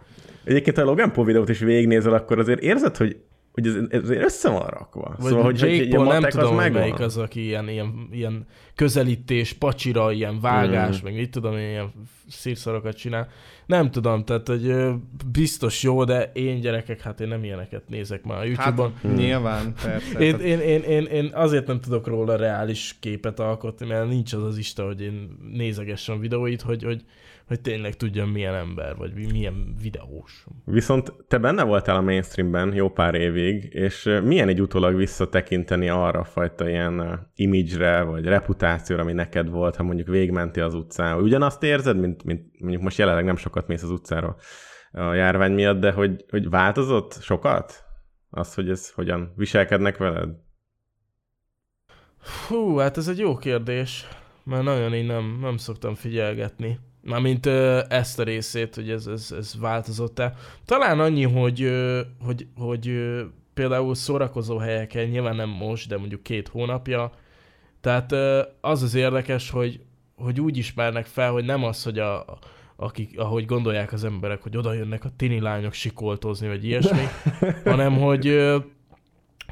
Egyébként, 0.45 0.77
ha 0.77 0.83
a 0.83 0.85
Logan 0.85 1.13
Paul 1.13 1.27
videót 1.27 1.49
is 1.49 1.59
végignézel, 1.59 2.13
akkor 2.13 2.39
azért 2.39 2.61
érzed, 2.61 2.97
hogy, 2.97 3.17
hogy 3.53 3.67
ez, 3.67 3.75
ez 3.89 4.03
azért 4.03 4.23
össze 4.23 4.51
van 4.51 4.67
rakva. 4.67 5.15
Vagy 5.19 5.29
szóval, 5.29 5.45
hogy, 5.45 5.61
Jake 5.61 5.77
hogy, 5.77 5.89
Paul, 5.89 6.07
nem 6.07 6.23
tudom, 6.23 6.51
az 6.51 6.57
megvan. 6.57 6.81
melyik 6.81 7.01
az, 7.01 7.17
aki 7.17 7.45
ilyen, 7.45 7.69
ilyen, 7.69 8.09
ilyen 8.13 8.47
közelítés, 8.75 9.53
pacsira, 9.53 10.13
ilyen 10.13 10.41
vágás, 10.41 11.01
Mm. 11.01 11.05
meg 11.05 11.15
mit 11.15 11.31
tudom, 11.31 11.57
ilyen 11.57 11.93
szírszarokat 12.29 12.97
csinál. 12.97 13.29
Nem 13.67 13.91
tudom, 13.91 14.25
tehát, 14.25 14.49
hogy 14.49 14.75
biztos 15.33 15.83
jó, 15.83 16.05
de 16.05 16.31
én 16.35 16.61
gyerekek, 16.61 17.01
hát 17.01 17.21
én 17.21 17.29
nem 17.29 17.45
ilyeneket 17.45 17.89
nézek 17.89 18.23
már 18.25 18.39
a 18.39 18.45
YouTube-on. 18.45 18.95
Hát 19.03 19.17
nyilván, 19.17 19.75
persze. 19.83 20.19
Én, 20.19 20.39
én, 20.39 20.59
én, 20.61 20.83
én, 20.83 21.05
én 21.05 21.31
azért 21.35 21.67
nem 21.67 21.81
tudok 21.81 22.07
róla 22.07 22.37
reális 22.37 22.97
képet 23.01 23.41
alkotni, 23.41 23.87
mert 23.87 24.09
nincs 24.09 24.33
az 24.33 24.43
az 24.43 24.57
Isten, 24.59 24.85
hogy 24.87 25.01
én 25.03 25.39
nézegessem 25.53 26.17
a 26.17 26.19
videóit, 26.19 26.61
hogy, 26.63 26.83
hogy, 26.83 27.03
hogy 27.51 27.61
tényleg 27.61 27.97
tudjam 27.97 28.31
milyen 28.31 28.55
ember, 28.55 28.97
vagy 28.97 29.15
mi- 29.15 29.31
milyen 29.31 29.75
videós. 29.83 30.45
Viszont 30.65 31.15
te 31.29 31.39
benne 31.39 31.63
voltál 31.63 31.97
a 31.97 32.01
mainstreamben 32.01 32.75
jó 32.75 32.91
pár 32.91 33.15
évig, 33.15 33.75
és 33.75 34.21
milyen 34.25 34.49
egy 34.49 34.61
utólag 34.61 34.95
visszatekinteni 34.95 35.89
arra 35.89 36.21
a 36.21 36.25
fajta 36.25 36.69
ilyen 36.69 37.27
image-re, 37.35 38.03
vagy 38.03 38.25
reputációra, 38.25 39.03
ami 39.03 39.13
neked 39.13 39.49
volt, 39.49 39.77
ha 39.77 39.83
mondjuk 39.83 40.09
végmenti 40.09 40.61
az 40.61 40.75
utcán. 40.75 41.23
Ugyanazt 41.23 41.63
érzed, 41.63 41.99
mint, 41.99 42.25
mint 42.25 42.61
mondjuk 42.61 42.83
most 42.83 42.99
jelenleg 42.99 43.25
nem 43.25 43.37
sokat 43.37 43.67
mész 43.67 43.83
az 43.83 43.91
utcára 43.91 44.37
a 44.93 45.15
járvány 45.15 45.53
miatt, 45.53 45.81
de 45.81 45.93
hogy, 45.93 46.25
hogy 46.29 46.49
változott 46.49 47.21
sokat? 47.21 47.85
Az, 48.31 48.55
hogy 48.55 48.71
ez 48.71 48.91
hogyan 48.91 49.33
viselkednek 49.37 49.97
veled? 49.97 50.29
Hú, 52.49 52.77
hát 52.77 52.97
ez 52.97 53.09
egy 53.09 53.19
jó 53.19 53.37
kérdés, 53.37 54.07
mert 54.45 54.63
nagyon 54.63 54.93
én 54.93 55.05
nem, 55.05 55.39
nem 55.41 55.57
szoktam 55.57 55.95
figyelgetni. 55.95 56.79
Mármint 57.03 57.47
ö, 57.47 57.81
ezt 57.89 58.19
a 58.19 58.23
részét, 58.23 58.75
hogy 58.75 58.91
ez, 58.91 59.07
ez, 59.07 59.35
ez 59.39 59.55
változott-e. 59.61 60.35
Talán 60.65 61.01
annyi, 61.01 61.25
hogy, 61.25 61.63
ö, 61.63 62.01
hogy, 62.25 62.47
hogy 62.57 62.89
ö, 62.89 63.23
például 63.55 63.95
szórakozó 63.95 64.57
helyeken, 64.57 65.09
nyilván 65.09 65.37
nem 65.37 65.49
most, 65.49 65.89
de 65.89 65.99
mondjuk 65.99 66.23
két 66.23 66.49
hónapja, 66.49 67.13
tehát 67.81 68.13
ö, 68.13 68.43
az 68.61 68.83
az 68.83 68.95
érdekes, 68.95 69.51
hogy, 69.51 69.81
hogy 70.15 70.41
úgy 70.41 70.57
ismernek 70.57 71.07
fel, 71.07 71.33
hogy 71.33 71.45
nem 71.45 71.65
az, 71.65 71.83
hogy 71.83 71.99
a, 71.99 72.39
akik, 72.77 73.19
ahogy 73.19 73.47
gondolják 73.47 73.93
az 73.93 74.05
emberek, 74.05 74.43
hogy 74.43 74.57
oda 74.57 74.73
jönnek 74.73 75.05
a 75.05 75.11
tini 75.17 75.41
lányok 75.41 75.73
sikoltozni, 75.73 76.49
vagy 76.49 76.65
ilyesmi, 76.65 77.05
hanem 77.65 77.99
hogy 77.99 78.27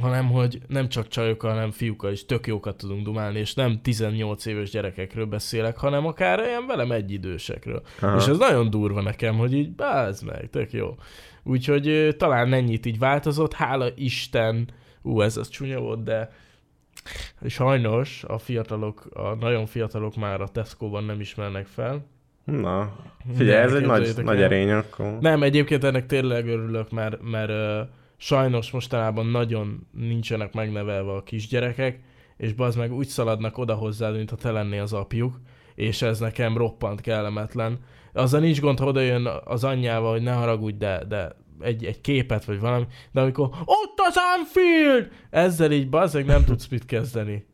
hanem 0.00 0.30
hogy 0.30 0.58
nem 0.66 0.88
csak 0.88 1.08
csajokkal, 1.08 1.52
hanem 1.52 1.70
fiúkkal 1.70 2.12
is 2.12 2.26
tök 2.26 2.46
jókat 2.46 2.76
tudunk 2.76 3.04
dumálni, 3.04 3.38
és 3.38 3.54
nem 3.54 3.80
18 3.82 4.46
éves 4.46 4.70
gyerekekről 4.70 5.26
beszélek, 5.26 5.76
hanem 5.76 6.06
akár 6.06 6.38
ilyen 6.38 6.66
velem 6.66 6.92
egyidősekről. 6.92 7.82
Aha. 8.00 8.16
És 8.16 8.26
ez 8.26 8.38
nagyon 8.38 8.70
durva 8.70 9.00
nekem, 9.00 9.36
hogy 9.36 9.54
így 9.54 9.70
bázd 9.70 10.26
meg, 10.26 10.48
tök 10.50 10.72
jó. 10.72 10.94
Úgyhogy 11.42 12.14
talán 12.18 12.52
ennyit 12.52 12.86
így 12.86 12.98
változott, 12.98 13.52
hála 13.52 13.88
Isten, 13.94 14.68
ú, 15.02 15.20
ez 15.20 15.36
az 15.36 15.48
csúnya 15.48 15.80
volt, 15.80 16.02
de 16.02 16.30
sajnos 17.46 18.24
a 18.24 18.38
fiatalok, 18.38 19.06
a 19.12 19.34
nagyon 19.34 19.66
fiatalok 19.66 20.16
már 20.16 20.40
a 20.40 20.48
Tesco-ban 20.48 21.04
nem 21.04 21.20
ismernek 21.20 21.66
fel. 21.66 22.06
Na, 22.44 22.92
figyelj, 23.36 23.62
ez 23.62 23.72
egy 23.72 23.86
nagy, 23.86 24.14
nagy 24.24 24.42
erény 24.42 24.70
akkor. 24.70 25.18
Nem, 25.20 25.42
egyébként 25.42 25.84
ennek 25.84 26.06
tényleg 26.06 26.46
örülök, 26.46 26.90
mert, 26.90 27.22
mert 27.22 27.52
sajnos 28.18 28.70
mostanában 28.70 29.26
nagyon 29.26 29.86
nincsenek 29.92 30.52
megnevelve 30.52 31.12
a 31.12 31.22
kisgyerekek, 31.22 32.00
és 32.36 32.52
az 32.56 32.76
meg 32.76 32.92
úgy 32.92 33.06
szaladnak 33.06 33.58
oda 33.58 33.74
hozzád, 33.74 34.16
mint 34.16 34.30
ha 34.30 34.36
te 34.36 34.50
lennél 34.50 34.82
az 34.82 34.92
apjuk, 34.92 35.40
és 35.74 36.02
ez 36.02 36.18
nekem 36.18 36.56
roppant 36.56 37.00
kellemetlen. 37.00 37.78
Azzal 38.12 38.40
nincs 38.40 38.60
gond, 38.60 38.78
ha 38.78 38.86
oda 38.86 39.00
jön 39.00 39.28
az 39.44 39.64
anyjával, 39.64 40.12
hogy 40.12 40.22
ne 40.22 40.32
haragudj, 40.32 40.76
de, 40.76 41.04
de 41.08 41.36
egy, 41.60 41.84
egy 41.84 42.00
képet, 42.00 42.44
vagy 42.44 42.60
valami, 42.60 42.86
de 43.12 43.20
amikor 43.20 43.48
ott 43.64 43.98
az 44.08 44.16
Anfield! 44.36 45.10
Ezzel 45.30 45.72
így 45.72 45.88
bazzeg 45.88 46.24
nem 46.24 46.44
tudsz 46.44 46.68
mit 46.68 46.84
kezdeni. 46.84 47.46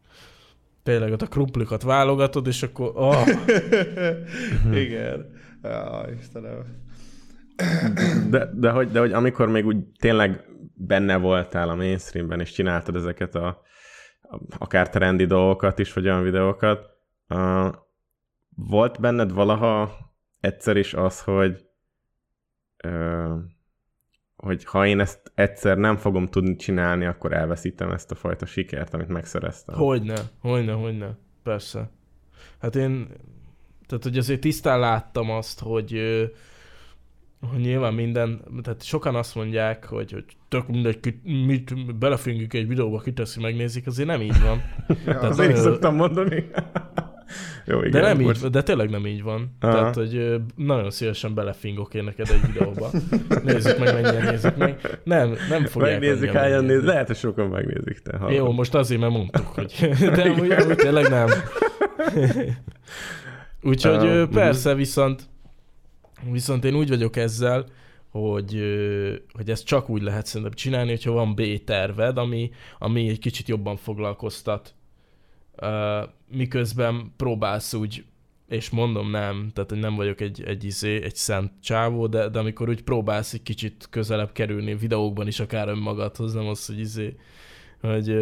Tényleg 0.82 1.12
ott 1.12 1.22
a 1.22 1.26
krumplikat 1.26 1.82
válogatod, 1.82 2.46
és 2.46 2.62
akkor 2.62 2.92
oh, 2.94 3.28
Igen. 4.84 5.30
Ja, 5.62 6.04
Istenem. 6.20 6.82
De, 8.30 8.50
de, 8.54 8.70
hogy, 8.70 8.90
de 8.90 8.98
hogy 8.98 9.12
amikor 9.12 9.48
még 9.48 9.66
úgy 9.66 9.76
tényleg 9.98 10.44
benne 10.74 11.16
voltál 11.16 11.68
a 11.68 11.74
mainstreamben, 11.74 12.40
és 12.40 12.52
csináltad 12.52 12.96
ezeket 12.96 13.34
a, 13.34 13.46
a 14.22 14.38
akár 14.58 14.88
trendi 14.88 15.24
dolgokat 15.24 15.78
is, 15.78 15.92
vagy 15.92 16.04
olyan 16.04 16.22
videókat, 16.22 16.90
uh, 17.28 17.74
volt 18.56 19.00
benned 19.00 19.32
valaha 19.32 19.90
egyszer 20.40 20.76
is 20.76 20.94
az, 20.94 21.22
hogy 21.22 21.66
uh, 22.84 23.38
hogy 24.36 24.64
ha 24.64 24.86
én 24.86 25.00
ezt 25.00 25.32
egyszer 25.34 25.76
nem 25.76 25.96
fogom 25.96 26.28
tudni 26.28 26.56
csinálni, 26.56 27.04
akkor 27.04 27.32
elveszítem 27.32 27.90
ezt 27.90 28.10
a 28.10 28.14
fajta 28.14 28.46
sikert, 28.46 28.94
amit 28.94 29.08
megszereztem. 29.08 29.76
Hogyne, 29.76 30.16
hogyne, 30.38 30.72
hogyne, 30.72 31.18
persze. 31.42 31.90
Hát 32.58 32.76
én, 32.76 33.08
tehát 33.86 34.04
hogy 34.04 34.18
azért 34.18 34.40
tisztán 34.40 34.78
láttam 34.78 35.30
azt, 35.30 35.60
hogy, 35.60 35.92
nyilván 37.56 37.94
minden, 37.94 38.40
tehát 38.62 38.82
sokan 38.82 39.14
azt 39.14 39.34
mondják, 39.34 39.84
hogy, 39.84 40.12
hogy 40.12 40.24
tök 40.48 40.68
mindegy, 40.68 41.00
ki, 41.00 41.20
mit 41.46 41.96
belefingik 41.98 42.54
egy 42.54 42.68
videóba, 42.68 42.98
kiteszi, 43.00 43.40
megnézik, 43.40 43.86
azért 43.86 44.08
nem 44.08 44.20
így 44.20 44.40
van. 44.42 44.62
Tehát 45.04 45.22
Azért 45.22 45.48
nagyon- 45.48 45.62
szoktam 45.72 45.94
mondani. 45.94 46.44
Jó, 47.66 47.78
igen. 47.78 47.90
De 47.90 48.00
nem 48.00 48.20
így, 48.20 48.38
de 48.38 48.62
tényleg 48.62 48.90
nem 48.90 49.06
így 49.06 49.22
van. 49.22 49.56
Aha. 49.60 49.72
Tehát, 49.72 49.94
hogy 49.94 50.40
nagyon 50.56 50.90
szívesen 50.90 51.34
belefingok 51.34 51.94
én 51.94 52.04
neked 52.04 52.28
egy 52.30 52.52
videóba. 52.52 52.90
Nézzük 53.44 53.78
meg, 53.78 54.02
mennyien 54.02 54.24
nézik 54.30 54.56
meg. 54.56 55.00
Nem, 55.04 55.34
nem 55.48 55.64
fogják 55.64 56.00
Megnézik, 56.00 56.32
hányan 56.32 56.64
néz, 56.64 56.84
lehet, 56.84 57.06
hogy 57.06 57.16
sokan 57.16 57.46
megnézik. 57.48 57.98
Te, 57.98 58.16
hallod. 58.16 58.34
Jó, 58.34 58.52
most 58.52 58.74
azért, 58.74 59.00
mert 59.00 59.12
mondtuk, 59.12 59.46
hogy... 59.46 59.74
De 60.14 60.22
amúgy, 60.22 60.50
amúgy 60.50 60.76
tényleg 60.76 61.08
nem. 61.08 61.28
Úgyhogy 63.62 64.06
Ah, 64.06 64.28
persze, 64.28 64.74
viszont 64.74 65.22
viszont 66.30 66.64
én 66.64 66.74
úgy 66.74 66.88
vagyok 66.88 67.16
ezzel, 67.16 67.66
hogy, 68.08 68.62
hogy 69.32 69.50
ezt 69.50 69.64
csak 69.64 69.88
úgy 69.88 70.02
lehet 70.02 70.26
szerintem 70.26 70.52
csinálni, 70.52 70.90
hogyha 70.90 71.12
van 71.12 71.34
B-terved, 71.34 72.18
ami, 72.18 72.50
ami 72.78 73.08
egy 73.08 73.18
kicsit 73.18 73.48
jobban 73.48 73.76
foglalkoztat. 73.76 74.74
Miközben 76.28 77.12
próbálsz 77.16 77.74
úgy, 77.74 78.04
és 78.48 78.70
mondom 78.70 79.10
nem, 79.10 79.50
tehát 79.52 79.70
nem 79.70 79.94
vagyok 79.94 80.20
egy, 80.20 80.42
egy, 80.42 80.64
izé, 80.64 81.02
egy 81.02 81.14
szent 81.14 81.52
csávó, 81.62 82.06
de, 82.06 82.28
de 82.28 82.38
amikor 82.38 82.68
úgy 82.68 82.82
próbálsz 82.82 83.32
egy 83.32 83.42
kicsit 83.42 83.86
közelebb 83.90 84.32
kerülni 84.32 84.74
videókban 84.74 85.26
is 85.26 85.40
akár 85.40 85.68
önmagadhoz, 85.68 86.32
nem 86.32 86.46
az, 86.46 86.66
hogy 86.66 86.78
izé, 86.78 87.16
hogy 87.90 88.16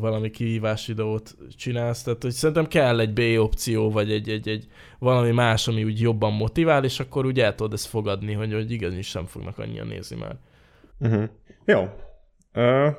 valami 0.00 0.30
kihívás 0.30 0.86
videót 0.86 1.36
csinálsz, 1.56 2.02
tehát 2.02 2.22
hogy 2.22 2.30
szerintem 2.30 2.66
kell 2.66 3.00
egy 3.00 3.12
B 3.12 3.40
opció, 3.40 3.90
vagy 3.90 4.12
egy, 4.12 4.28
egy, 4.28 4.48
egy 4.48 4.66
valami 4.98 5.30
más, 5.30 5.68
ami 5.68 5.84
úgy 5.84 6.00
jobban 6.00 6.32
motivál, 6.32 6.84
és 6.84 7.00
akkor 7.00 7.26
úgy 7.26 7.40
el 7.40 7.54
tudod 7.54 7.72
ezt 7.72 7.86
fogadni, 7.86 8.32
hogy, 8.32 8.52
hogy 8.52 8.70
igenis 8.70 9.12
nem 9.12 9.26
fognak 9.26 9.58
annyian 9.58 9.86
nézni 9.86 10.16
már. 10.16 10.36
Uh-huh. 11.00 11.28
Jó. 11.64 11.88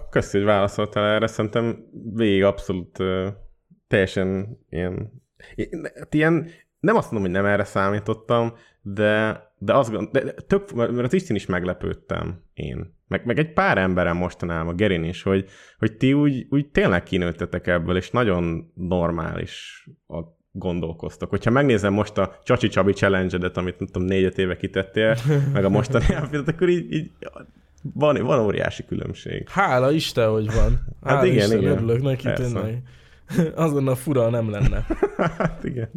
Köszi, 0.10 0.38
hogy 0.38 0.46
válaszoltál 0.46 1.06
erre. 1.06 1.28
Szerintem 1.28 1.86
végig 2.14 2.44
abszolút 2.44 2.98
teljesen 3.88 4.58
ilyen, 4.70 5.24
hát 5.96 6.14
ilyen, 6.14 6.48
nem 6.80 6.96
azt 6.96 7.12
mondom, 7.12 7.32
hogy 7.32 7.42
nem 7.42 7.52
erre 7.52 7.64
számítottam, 7.64 8.54
de, 8.82 9.44
de 9.58 9.74
azt 9.74 9.92
gond, 9.92 10.10
de 10.12 10.32
tök, 10.32 10.72
mert 10.74 11.00
az 11.00 11.14
Isten 11.14 11.36
is 11.36 11.46
meglepődtem 11.46 12.44
én. 12.54 12.98
Meg, 13.10 13.26
meg 13.26 13.40
egy 13.40 13.54
pár 13.54 13.78
emberem 13.78 14.18
mostanában, 14.18 14.74
a 14.74 14.76
Gerin 14.76 15.04
is, 15.04 15.24
hogy, 15.24 15.46
hogy 15.78 15.98
ti 15.98 16.14
úgy, 16.14 16.48
úgy 16.50 16.68
tényleg 16.68 17.04
kinőttetek 17.04 17.68
ebből, 17.68 17.98
és 17.98 18.12
nagyon 18.12 18.72
normális 18.74 19.84
a 20.08 20.20
gondolkoztak. 20.52 21.30
Hogyha 21.30 21.52
megnézem 21.52 21.94
most 21.94 22.18
a 22.18 22.40
Csacsi 22.44 22.68
Csabi 22.68 22.94
challenge 22.94 23.52
amit 23.54 23.80
nem 23.80 23.88
tudom, 23.88 24.08
négy 24.08 24.40
éve 24.40 24.58
kitettél, 24.58 25.16
meg 25.54 25.66
a 25.66 25.70
mostani 25.70 26.06
outfitet, 26.16 26.48
akkor 26.48 26.70
így, 26.70 26.94
így 26.94 27.12
Van, 27.94 28.24
van 28.24 28.40
óriási 28.40 28.86
különbség. 28.86 29.50
Hála 29.50 29.92
Isten, 29.92 30.30
hogy 30.30 30.54
van. 30.54 30.80
Hála 31.02 31.18
Hát 31.18 31.26
igen, 31.26 31.38
Isten, 31.38 31.60
igen. 31.60 31.72
örülök 31.72 32.02
neki 32.02 32.24
Persze. 32.24 32.44
tényleg. 32.44 32.82
Az 33.56 33.74
lenne 33.74 33.96
fura, 33.96 34.30
nem 34.30 34.50
lenne. 34.50 34.86
Hát 35.38 35.64
igen. 35.64 35.90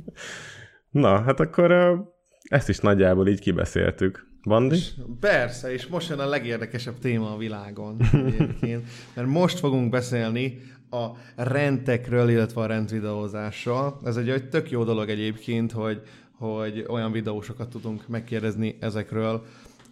Na, 0.90 1.20
hát 1.22 1.40
akkor 1.40 1.96
ezt 2.42 2.68
is 2.68 2.78
nagyjából 2.78 3.28
így 3.28 3.40
kibeszéltük. 3.40 4.31
Bandi? 4.44 4.78
Persze, 5.20 5.72
és 5.72 5.86
most 5.86 6.08
jön 6.08 6.18
a 6.18 6.28
legérdekesebb 6.28 6.98
téma 6.98 7.34
a 7.34 7.36
világon 7.36 7.96
egyébként, 8.12 8.86
mert 9.14 9.28
most 9.28 9.58
fogunk 9.58 9.90
beszélni 9.90 10.60
a 10.90 11.06
rentekről, 11.36 12.28
illetve 12.28 12.60
a 12.60 12.66
rendvideózásról. 12.66 14.00
Ez 14.04 14.16
egy, 14.16 14.30
egy 14.30 14.48
tök 14.48 14.70
jó 14.70 14.84
dolog 14.84 15.08
egyébként, 15.08 15.72
hogy, 15.72 16.02
hogy 16.38 16.84
olyan 16.88 17.12
videósokat 17.12 17.68
tudunk 17.68 18.08
megkérdezni 18.08 18.76
ezekről, 18.80 19.44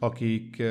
akik, 0.03 0.63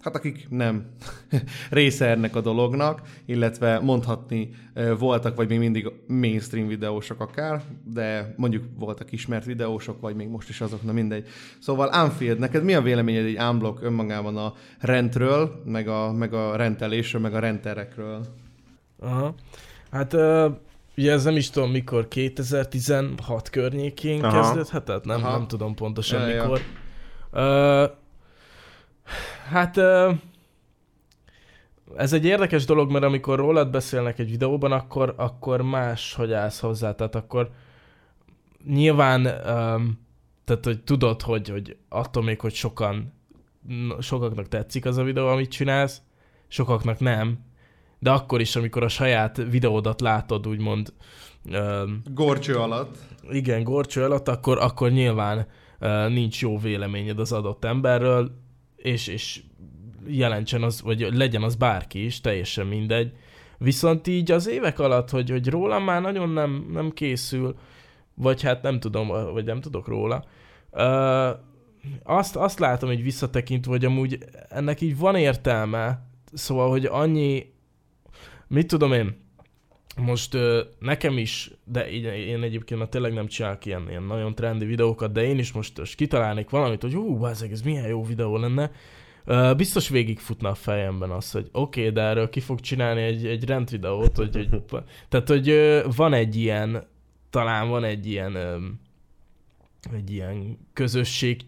hát 0.00 0.14
akik 0.14 0.46
nem 0.50 0.86
része 1.70 2.06
ennek 2.06 2.36
a 2.36 2.40
dolognak, 2.40 3.02
illetve 3.26 3.80
mondhatni 3.80 4.50
voltak, 4.98 5.36
vagy 5.36 5.48
még 5.48 5.58
mindig 5.58 5.92
mainstream 6.06 6.66
videósok 6.66 7.20
akár, 7.20 7.62
de 7.84 8.34
mondjuk 8.36 8.64
voltak 8.78 9.12
ismert 9.12 9.44
videósok, 9.44 10.00
vagy 10.00 10.14
még 10.14 10.28
most 10.28 10.48
is 10.48 10.60
azok, 10.60 10.82
na 10.82 10.92
mindegy. 10.92 11.26
Szóval 11.58 11.88
Anfield, 11.88 12.38
neked 12.38 12.64
mi 12.64 12.74
a 12.74 12.82
véleményed 12.82 13.24
egy 13.24 13.38
unblock 13.38 13.82
önmagában 13.82 14.36
a 14.36 14.54
rendről, 14.80 15.62
meg 15.64 15.88
a, 15.88 16.12
meg 16.12 16.34
a 16.34 16.56
rendelésről, 16.56 17.20
meg 17.20 17.34
a 17.34 17.38
renterekről? 17.38 18.26
Aha. 19.00 19.34
Hát 19.90 20.12
uh, 20.12 20.52
ugye 20.96 21.12
ez 21.12 21.24
nem 21.24 21.36
is 21.36 21.50
tudom 21.50 21.70
mikor, 21.70 22.08
2016 22.08 23.50
környékén 23.50 24.24
Aha. 24.24 24.40
Kezdődhetett? 24.40 25.04
Nem, 25.04 25.24
Aha. 25.24 25.36
nem 25.36 25.46
tudom 25.46 25.74
pontosan 25.74 26.20
Ja, 26.20 26.34
ja. 26.34 26.42
mikor. 26.42 26.60
Uh, 27.32 27.90
hát 29.48 29.76
ez 31.96 32.12
egy 32.12 32.24
érdekes 32.24 32.64
dolog, 32.64 32.90
mert 32.90 33.04
amikor 33.04 33.38
rólad 33.38 33.70
beszélnek 33.70 34.18
egy 34.18 34.30
videóban, 34.30 34.72
akkor, 34.72 35.14
akkor 35.16 35.62
más, 35.62 36.14
hogy 36.14 36.32
állsz 36.32 36.60
hozzá. 36.60 36.94
Tehát 36.94 37.14
akkor 37.14 37.50
nyilván, 38.64 39.22
tehát 40.44 40.64
hogy 40.64 40.82
tudod, 40.82 41.22
hogy, 41.22 41.48
hogy 41.48 41.76
attól 41.88 42.22
még, 42.22 42.40
hogy 42.40 42.54
sokan, 42.54 43.12
sokaknak 44.00 44.48
tetszik 44.48 44.84
az 44.84 44.96
a 44.96 45.02
videó, 45.02 45.26
amit 45.26 45.50
csinálsz, 45.50 46.02
sokaknak 46.48 46.98
nem, 46.98 47.38
de 47.98 48.10
akkor 48.10 48.40
is, 48.40 48.56
amikor 48.56 48.82
a 48.82 48.88
saját 48.88 49.36
videódat 49.36 50.00
látod, 50.00 50.46
úgymond, 50.46 50.92
um, 51.44 52.02
Gorcső 52.14 52.54
alatt. 52.54 52.96
igen, 53.30 53.62
gorcső 53.62 54.04
alatt, 54.04 54.28
akkor, 54.28 54.58
akkor 54.58 54.90
nyilván 54.90 55.46
uh, 55.80 56.08
nincs 56.08 56.40
jó 56.42 56.58
véleményed 56.58 57.18
az 57.18 57.32
adott 57.32 57.64
emberről, 57.64 58.30
és, 58.78 59.06
és 59.06 59.40
jelentsen 60.06 60.62
az, 60.62 60.82
vagy 60.82 61.08
legyen 61.12 61.42
az 61.42 61.54
bárki 61.54 62.04
is, 62.04 62.20
teljesen 62.20 62.66
mindegy. 62.66 63.12
Viszont 63.58 64.06
így 64.06 64.30
az 64.30 64.48
évek 64.48 64.78
alatt, 64.78 65.10
hogy, 65.10 65.30
hogy 65.30 65.48
rólam 65.48 65.84
már 65.84 66.00
nagyon 66.00 66.28
nem, 66.28 66.68
nem 66.72 66.90
készül, 66.90 67.56
vagy 68.14 68.42
hát 68.42 68.62
nem 68.62 68.80
tudom, 68.80 69.08
vagy 69.08 69.44
nem 69.44 69.60
tudok 69.60 69.88
róla, 69.88 70.24
uh, 70.70 71.46
azt, 72.02 72.36
azt 72.36 72.58
látom, 72.58 72.88
hogy 72.88 73.02
visszatekintve, 73.02 73.70
hogy 73.70 73.84
amúgy 73.84 74.18
ennek 74.48 74.80
így 74.80 74.98
van 74.98 75.16
értelme, 75.16 76.06
szóval, 76.32 76.70
hogy 76.70 76.84
annyi, 76.84 77.52
mit 78.46 78.66
tudom 78.66 78.92
én, 78.92 79.27
most 79.98 80.34
ö, 80.34 80.62
nekem 80.78 81.18
is, 81.18 81.50
de 81.64 81.90
így, 81.90 82.04
én 82.04 82.42
egyébként 82.42 82.80
már 82.80 82.88
tényleg 82.88 83.12
nem 83.12 83.26
csinálok 83.26 83.66
ilyen, 83.66 83.86
ilyen 83.88 84.02
nagyon 84.02 84.34
trendi 84.34 84.64
videókat, 84.64 85.12
de 85.12 85.24
én 85.24 85.38
is 85.38 85.52
most, 85.52 85.78
most 85.78 85.94
kitalálnék 85.94 86.50
valamit, 86.50 86.82
hogy 86.82 86.94
hú, 86.94 87.16
bazzeg, 87.16 87.52
ez 87.52 87.62
milyen 87.62 87.86
jó 87.86 88.04
videó 88.04 88.36
lenne. 88.36 88.70
Ö, 89.24 89.52
biztos 89.56 89.88
végigfutna 89.88 90.48
a 90.48 90.54
fejemben 90.54 91.10
az, 91.10 91.30
hogy 91.30 91.48
oké, 91.52 91.80
okay, 91.80 91.92
de 91.92 92.00
erről 92.00 92.28
ki 92.28 92.40
fog 92.40 92.60
csinálni 92.60 93.00
egy, 93.00 93.26
egy 93.26 93.44
rend 93.44 93.70
videót, 93.70 94.16
hogy, 94.16 94.34
hogy, 94.34 94.62
tehát, 95.08 95.28
hogy 95.28 95.48
ö, 95.48 95.86
van 95.96 96.12
egy 96.12 96.36
ilyen, 96.36 96.86
talán 97.30 97.68
van 97.68 97.84
egy 97.84 98.06
ilyen, 98.06 98.34
ö, 98.34 98.56
egy 99.92 100.10
ilyen 100.10 100.58
közösség, 100.72 101.40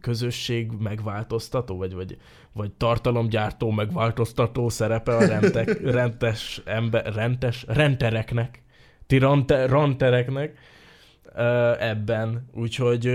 közösség 0.00 0.70
megváltoztató, 0.78 1.76
vagy, 1.76 1.94
vagy, 1.94 2.18
vagy 2.54 2.72
tartalomgyártó 2.72 3.70
megváltoztató 3.70 4.68
szerepe 4.68 5.16
a 5.16 5.26
rentek, 5.26 5.80
rentes, 5.98 6.62
ember, 6.64 7.14
rentes, 7.14 7.64
rentereknek, 7.68 8.62
ti 9.06 9.18
rante, 9.18 9.66
rantereknek 9.66 10.58
ebben. 11.78 12.50
Úgyhogy 12.52 13.10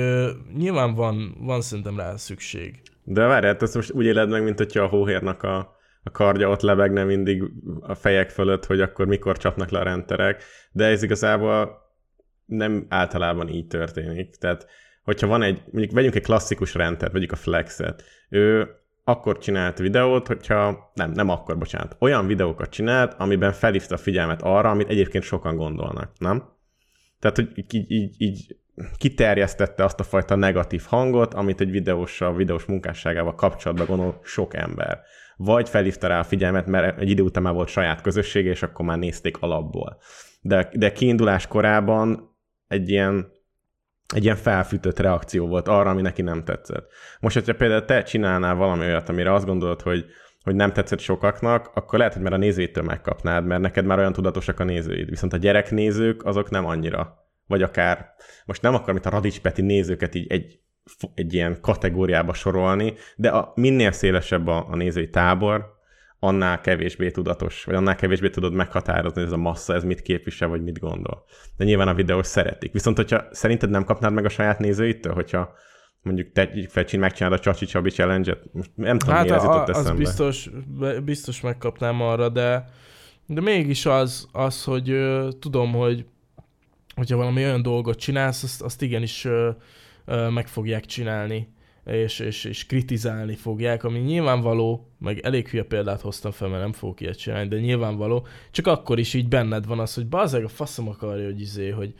nyilván 0.57 0.93
van, 0.93 1.35
van 1.39 1.61
szerintem 1.61 1.97
rá 1.97 2.15
szükség. 2.15 2.81
De 3.03 3.25
várj, 3.25 3.45
hát 3.45 3.61
ezt 3.61 3.75
most 3.75 3.91
úgy 3.91 4.05
éled 4.05 4.29
meg, 4.29 4.43
mint 4.43 4.57
hogyha 4.57 4.83
a 4.83 4.87
hóhérnak 4.87 5.43
a, 5.43 5.57
a 6.03 6.11
kardja 6.11 6.49
ott 6.49 6.61
lebegne 6.61 7.03
mindig 7.03 7.43
a 7.79 7.95
fejek 7.95 8.29
fölött, 8.29 8.65
hogy 8.65 8.81
akkor 8.81 9.07
mikor 9.07 9.37
csapnak 9.37 9.69
le 9.69 9.79
a 9.79 9.83
renterek, 9.83 10.43
de 10.71 10.85
ez 10.85 11.03
igazából 11.03 11.77
nem 12.45 12.85
általában 12.89 13.49
így 13.49 13.67
történik. 13.67 14.35
Tehát, 14.35 14.67
hogyha 15.03 15.27
van 15.27 15.41
egy, 15.41 15.61
mondjuk 15.71 15.93
vegyünk 15.93 16.15
egy 16.15 16.23
klasszikus 16.23 16.73
rendet, 16.73 17.11
vegyük 17.11 17.31
a 17.31 17.35
Flexet, 17.35 18.03
ő 18.29 18.69
akkor 19.09 19.37
csinált 19.37 19.77
videót, 19.77 20.27
hogyha, 20.27 20.91
nem, 20.93 21.11
nem 21.11 21.29
akkor, 21.29 21.57
bocsánat, 21.57 21.95
olyan 21.99 22.27
videókat 22.27 22.69
csinált, 22.69 23.13
amiben 23.17 23.51
felhívta 23.51 23.95
a 23.95 23.97
figyelmet 23.97 24.41
arra, 24.41 24.69
amit 24.69 24.89
egyébként 24.89 25.23
sokan 25.23 25.55
gondolnak, 25.55 26.11
nem? 26.17 26.43
Tehát, 27.19 27.35
hogy 27.35 27.51
így, 27.55 27.91
így, 27.91 28.15
így 28.17 28.57
kiterjesztette 28.97 29.83
azt 29.83 29.99
a 29.99 30.03
fajta 30.03 30.35
negatív 30.35 30.83
hangot, 30.87 31.33
amit 31.33 31.61
egy 31.61 31.71
videóssal, 31.71 32.35
videós 32.35 32.65
munkásságával 32.65 33.35
kapcsolatban 33.35 33.85
gondol 33.85 34.19
sok 34.23 34.53
ember. 34.53 35.01
Vagy 35.37 35.69
felhívta 35.69 36.07
rá 36.07 36.19
a 36.19 36.23
figyelmet, 36.23 36.67
mert 36.67 36.99
egy 36.99 37.09
idő 37.09 37.23
után 37.23 37.43
már 37.43 37.53
volt 37.53 37.67
saját 37.67 38.01
közössége, 38.01 38.49
és 38.49 38.63
akkor 38.63 38.85
már 38.85 38.97
nézték 38.97 39.37
alapból. 39.41 39.97
De, 40.41 40.69
de 40.73 40.91
kiindulás 40.91 41.47
korában 41.47 42.35
egy 42.67 42.89
ilyen, 42.89 43.31
egy 44.15 44.23
ilyen 44.23 44.35
felfűtött 44.35 44.99
reakció 44.99 45.47
volt 45.47 45.67
arra, 45.67 45.89
ami 45.89 46.01
neki 46.01 46.21
nem 46.21 46.43
tetszett. 46.43 46.89
Most, 47.19 47.35
hogyha 47.35 47.53
például 47.53 47.85
te 47.85 48.03
csinálnál 48.03 48.55
valami 48.55 48.85
olyat, 48.85 49.09
amire 49.09 49.33
azt 49.33 49.45
gondolod, 49.45 49.81
hogy, 49.81 50.05
hogy 50.43 50.55
nem 50.55 50.73
tetszett 50.73 50.99
sokaknak, 50.99 51.71
akkor 51.73 51.97
lehet, 51.97 52.13
hogy 52.13 52.23
már 52.23 52.33
a 52.33 52.37
nézőitől 52.37 52.83
megkapnád, 52.83 53.45
mert 53.45 53.61
neked 53.61 53.85
már 53.85 53.97
olyan 53.97 54.13
tudatosak 54.13 54.59
a 54.59 54.63
nézőid. 54.63 55.09
Viszont 55.09 55.33
a 55.33 55.37
gyereknézők 55.37 56.25
azok 56.25 56.49
nem 56.49 56.65
annyira. 56.65 57.17
Vagy 57.47 57.61
akár, 57.61 58.13
most 58.45 58.61
nem 58.61 58.73
akarom 58.73 58.95
itt 58.95 59.05
a 59.05 59.09
Radics 59.09 59.39
Peti 59.39 59.61
nézőket 59.61 60.15
így 60.15 60.31
egy, 60.31 60.59
egy 61.13 61.33
ilyen 61.33 61.57
kategóriába 61.61 62.33
sorolni, 62.33 62.93
de 63.15 63.29
a, 63.29 63.51
minél 63.55 63.91
szélesebb 63.91 64.47
a, 64.47 64.67
a 64.69 64.75
nézői 64.75 65.09
tábor, 65.09 65.77
annál 66.19 66.61
kevésbé 66.61 67.11
tudatos, 67.11 67.63
vagy 67.63 67.75
annál 67.75 67.95
kevésbé 67.95 68.29
tudod 68.29 68.53
meghatározni, 68.53 69.19
hogy 69.19 69.29
ez 69.29 69.37
a 69.37 69.41
massza, 69.41 69.73
ez 69.73 69.83
mit 69.83 70.01
képvisel, 70.01 70.47
vagy 70.47 70.63
mit 70.63 70.79
gondol. 70.79 71.23
De 71.57 71.63
nyilván 71.63 71.87
a 71.87 71.93
videós 71.93 72.27
szeretik. 72.27 72.71
Viszont, 72.71 72.97
hogyha 72.97 73.23
szerinted 73.31 73.69
nem 73.69 73.83
kapnád 73.83 74.13
meg 74.13 74.25
a 74.25 74.29
saját 74.29 74.59
nézőitől, 74.59 75.13
hogyha 75.13 75.53
mondjuk 76.01 76.31
te 76.31 76.49
Fecsin 76.67 76.99
megcsinálod 76.99 77.37
a 77.37 77.41
Csacsi 77.41 77.65
Csabi 77.65 77.89
challenge-et, 77.89 78.43
most 78.53 78.71
nem 78.75 78.97
tudom, 78.97 79.15
Hát 79.15 79.23
miért 79.23 79.37
ez 79.37 79.43
jutott 79.43 79.69
az 79.69 79.77
eszembe. 79.77 79.99
biztos, 79.99 80.49
be- 80.79 80.99
biztos 80.99 81.41
megkapnám 81.41 82.01
arra, 82.01 82.29
de, 82.29 82.69
de 83.25 83.41
mégis 83.41 83.85
az, 83.85 84.27
az 84.31 84.63
hogy 84.63 84.89
ö, 84.89 85.29
tudom, 85.39 85.71
hogy 85.71 86.05
hogyha 86.95 87.17
valami 87.17 87.43
olyan 87.43 87.61
dolgot 87.61 87.99
csinálsz, 87.99 88.43
azt, 88.43 88.61
azt 88.61 88.81
igenis 88.81 89.25
ö, 89.25 89.49
ö, 90.05 90.29
meg 90.29 90.47
fogják 90.47 90.85
csinálni, 90.85 91.47
és, 91.89 92.19
és, 92.19 92.43
és 92.43 92.65
kritizálni 92.65 93.35
fogják, 93.35 93.83
ami 93.83 93.99
nyilvánvaló, 93.99 94.91
meg 94.97 95.19
elég 95.19 95.47
hülye 95.47 95.63
példát 95.63 96.01
hoztam 96.01 96.31
fel, 96.31 96.47
mert 96.47 96.61
nem 96.61 96.73
fogok 96.73 97.01
ilyet 97.01 97.17
csinálni, 97.17 97.47
de 97.47 97.59
nyilvánvaló, 97.59 98.27
csak 98.51 98.67
akkor 98.67 98.99
is 98.99 99.13
így 99.13 99.27
benned 99.27 99.65
van 99.65 99.79
az, 99.79 99.93
hogy 99.93 100.07
bazeg 100.07 100.43
a 100.43 100.47
faszom 100.47 100.87
akarja, 100.87 101.25
hogy 101.25 101.41
izé, 101.41 101.69
hogy, 101.69 101.93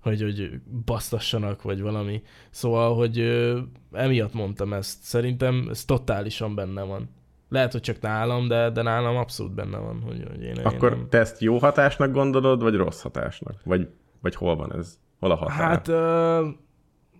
hogy, 0.00 0.22
hogy 0.22 0.60
basztassanak, 0.84 1.62
vagy 1.62 1.80
valami. 1.80 2.22
Szóval, 2.50 2.94
hogy 2.94 3.18
ö, 3.18 3.58
emiatt 3.92 4.32
mondtam 4.32 4.72
ezt. 4.72 5.02
Szerintem 5.02 5.66
ez 5.70 5.84
totálisan 5.84 6.54
benne 6.54 6.82
van. 6.82 7.08
Lehet, 7.48 7.72
hogy 7.72 7.80
csak 7.80 8.00
nálam, 8.00 8.48
de, 8.48 8.70
de 8.70 8.82
nálam 8.82 9.16
abszolút 9.16 9.54
benne 9.54 9.78
van, 9.78 10.02
hogy, 10.06 10.24
hogy 10.30 10.42
én, 10.42 10.56
Akkor 10.64 10.92
én 10.92 10.98
nem... 10.98 11.08
te 11.08 11.18
ezt 11.18 11.40
jó 11.40 11.58
hatásnak 11.58 12.12
gondolod, 12.12 12.62
vagy 12.62 12.74
rossz 12.74 13.02
hatásnak? 13.02 13.60
Vagy, 13.64 13.88
vagy 14.20 14.34
hol 14.34 14.56
van 14.56 14.74
ez? 14.74 14.98
Hol 15.18 15.30
a 15.30 15.34
határ? 15.34 15.56
Hát 15.56 15.88
ö, 15.88 16.48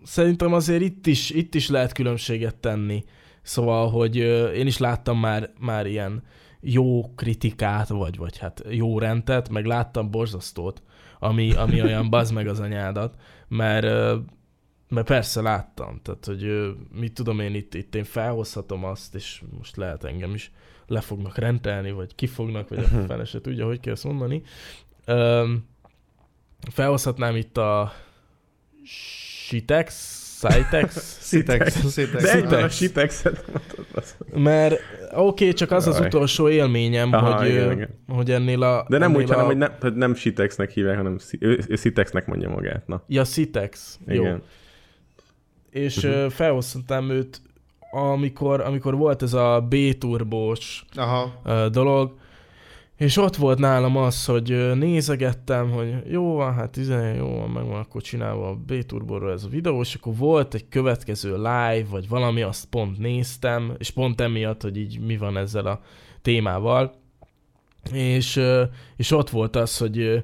szerintem 0.07 0.53
azért 0.53 0.81
itt 0.81 1.07
is, 1.07 1.29
itt 1.29 1.55
is 1.55 1.69
lehet 1.69 1.91
különbséget 1.91 2.55
tenni. 2.55 3.03
Szóval, 3.41 3.89
hogy 3.89 4.15
én 4.55 4.67
is 4.67 4.77
láttam 4.77 5.19
már, 5.19 5.51
már 5.59 5.85
ilyen 5.85 6.23
jó 6.59 7.13
kritikát, 7.15 7.87
vagy, 7.87 8.17
vagy 8.17 8.37
hát 8.37 8.63
jó 8.69 8.99
rendet, 8.99 9.49
meg 9.49 9.65
láttam 9.65 10.11
borzasztót, 10.11 10.81
ami, 11.19 11.53
ami 11.53 11.81
olyan 11.81 12.09
bazd 12.15 12.33
meg 12.33 12.47
az 12.47 12.59
anyádat, 12.59 13.15
mert, 13.47 13.85
mert 14.89 15.07
persze 15.07 15.41
láttam, 15.41 15.99
tehát, 16.03 16.25
hogy 16.25 16.73
mit 16.93 17.13
tudom 17.13 17.39
én 17.39 17.55
itt, 17.55 17.73
itt 17.73 17.95
én 17.95 18.03
felhozhatom 18.03 18.83
azt, 18.83 19.15
és 19.15 19.41
most 19.57 19.75
lehet 19.75 20.03
engem 20.03 20.33
is 20.33 20.51
le 20.87 21.01
fognak 21.01 21.37
rentelni, 21.37 21.91
vagy 21.91 22.15
kifognak, 22.15 22.69
vagy 22.69 22.79
a 22.79 22.87
fele 23.07 23.25
se 23.25 23.41
tudja, 23.41 23.65
hogy 23.65 23.79
kell 23.79 23.93
ezt 23.93 24.03
mondani. 24.03 24.41
Felhozhatnám 26.71 27.35
itt 27.35 27.57
a 27.57 27.91
Shitex 29.47 30.25
Sitex? 30.49 31.17
Sitex, 31.21 31.93
Sitex. 31.93 32.23
De 32.23 32.31
egyben 32.31 32.63
a 32.63 32.69
Sitex. 32.69 33.17
Sitexet. 33.17 33.45
Mert 34.33 34.73
oké, 35.11 35.43
okay, 35.43 35.53
csak 35.53 35.71
az 35.71 35.87
az 35.87 35.99
utolsó 35.99 36.49
élményem, 36.49 37.13
Aha, 37.13 37.37
hogy, 37.37 37.49
igen, 37.49 37.71
igen, 37.71 37.89
hogy 38.07 38.31
ennél 38.31 38.63
a... 38.63 38.85
De 38.89 38.97
nem 38.97 39.09
ennél 39.09 39.23
úgy, 39.23 39.31
a... 39.31 39.33
hanem, 39.33 39.45
hogy 39.45 39.57
nem, 39.57 39.71
hogy 39.79 39.95
nem 39.95 40.15
Sitexnek 40.15 40.71
hívják, 40.71 40.95
hanem 40.97 41.17
ő, 41.39 41.59
ő 41.67 41.75
Sitexnek 41.75 42.25
mondja 42.25 42.49
magát. 42.49 42.87
Na, 42.87 43.03
Ja, 43.07 43.23
Sitex. 43.23 43.99
Jó. 44.07 44.25
És 45.69 46.03
uh-huh. 46.03 46.29
felhoztam 46.29 47.09
őt, 47.09 47.41
amikor, 47.91 48.61
amikor 48.61 48.95
volt 48.95 49.21
ez 49.21 49.33
a 49.33 49.67
B-turbós 49.69 50.85
dolog, 51.71 52.17
és 52.97 53.17
ott 53.17 53.35
volt 53.35 53.59
nálam 53.59 53.97
az, 53.97 54.25
hogy 54.25 54.75
nézegettem, 54.75 55.71
hogy 55.71 56.11
jó 56.11 56.33
van, 56.33 56.53
hát 56.53 56.71
11 56.71 57.15
jó 57.15 57.35
van, 57.35 57.49
meg 57.49 57.65
van 57.65 57.79
akkor 57.79 58.01
csinálva 58.01 58.49
a 58.49 58.55
B-turborról 58.55 59.31
ez 59.31 59.43
a 59.43 59.49
videó, 59.49 59.81
és 59.81 59.95
akkor 59.95 60.15
volt 60.15 60.53
egy 60.53 60.69
következő 60.69 61.35
live, 61.35 61.85
vagy 61.89 62.07
valami, 62.07 62.41
azt 62.41 62.65
pont 62.65 62.97
néztem, 62.97 63.73
és 63.77 63.89
pont 63.89 64.21
emiatt, 64.21 64.61
hogy 64.61 64.77
így 64.77 64.99
mi 64.99 65.17
van 65.17 65.37
ezzel 65.37 65.65
a 65.65 65.81
témával, 66.21 66.93
és, 67.91 68.41
és 68.95 69.11
ott 69.11 69.29
volt 69.29 69.55
az, 69.55 69.77
hogy, 69.77 70.23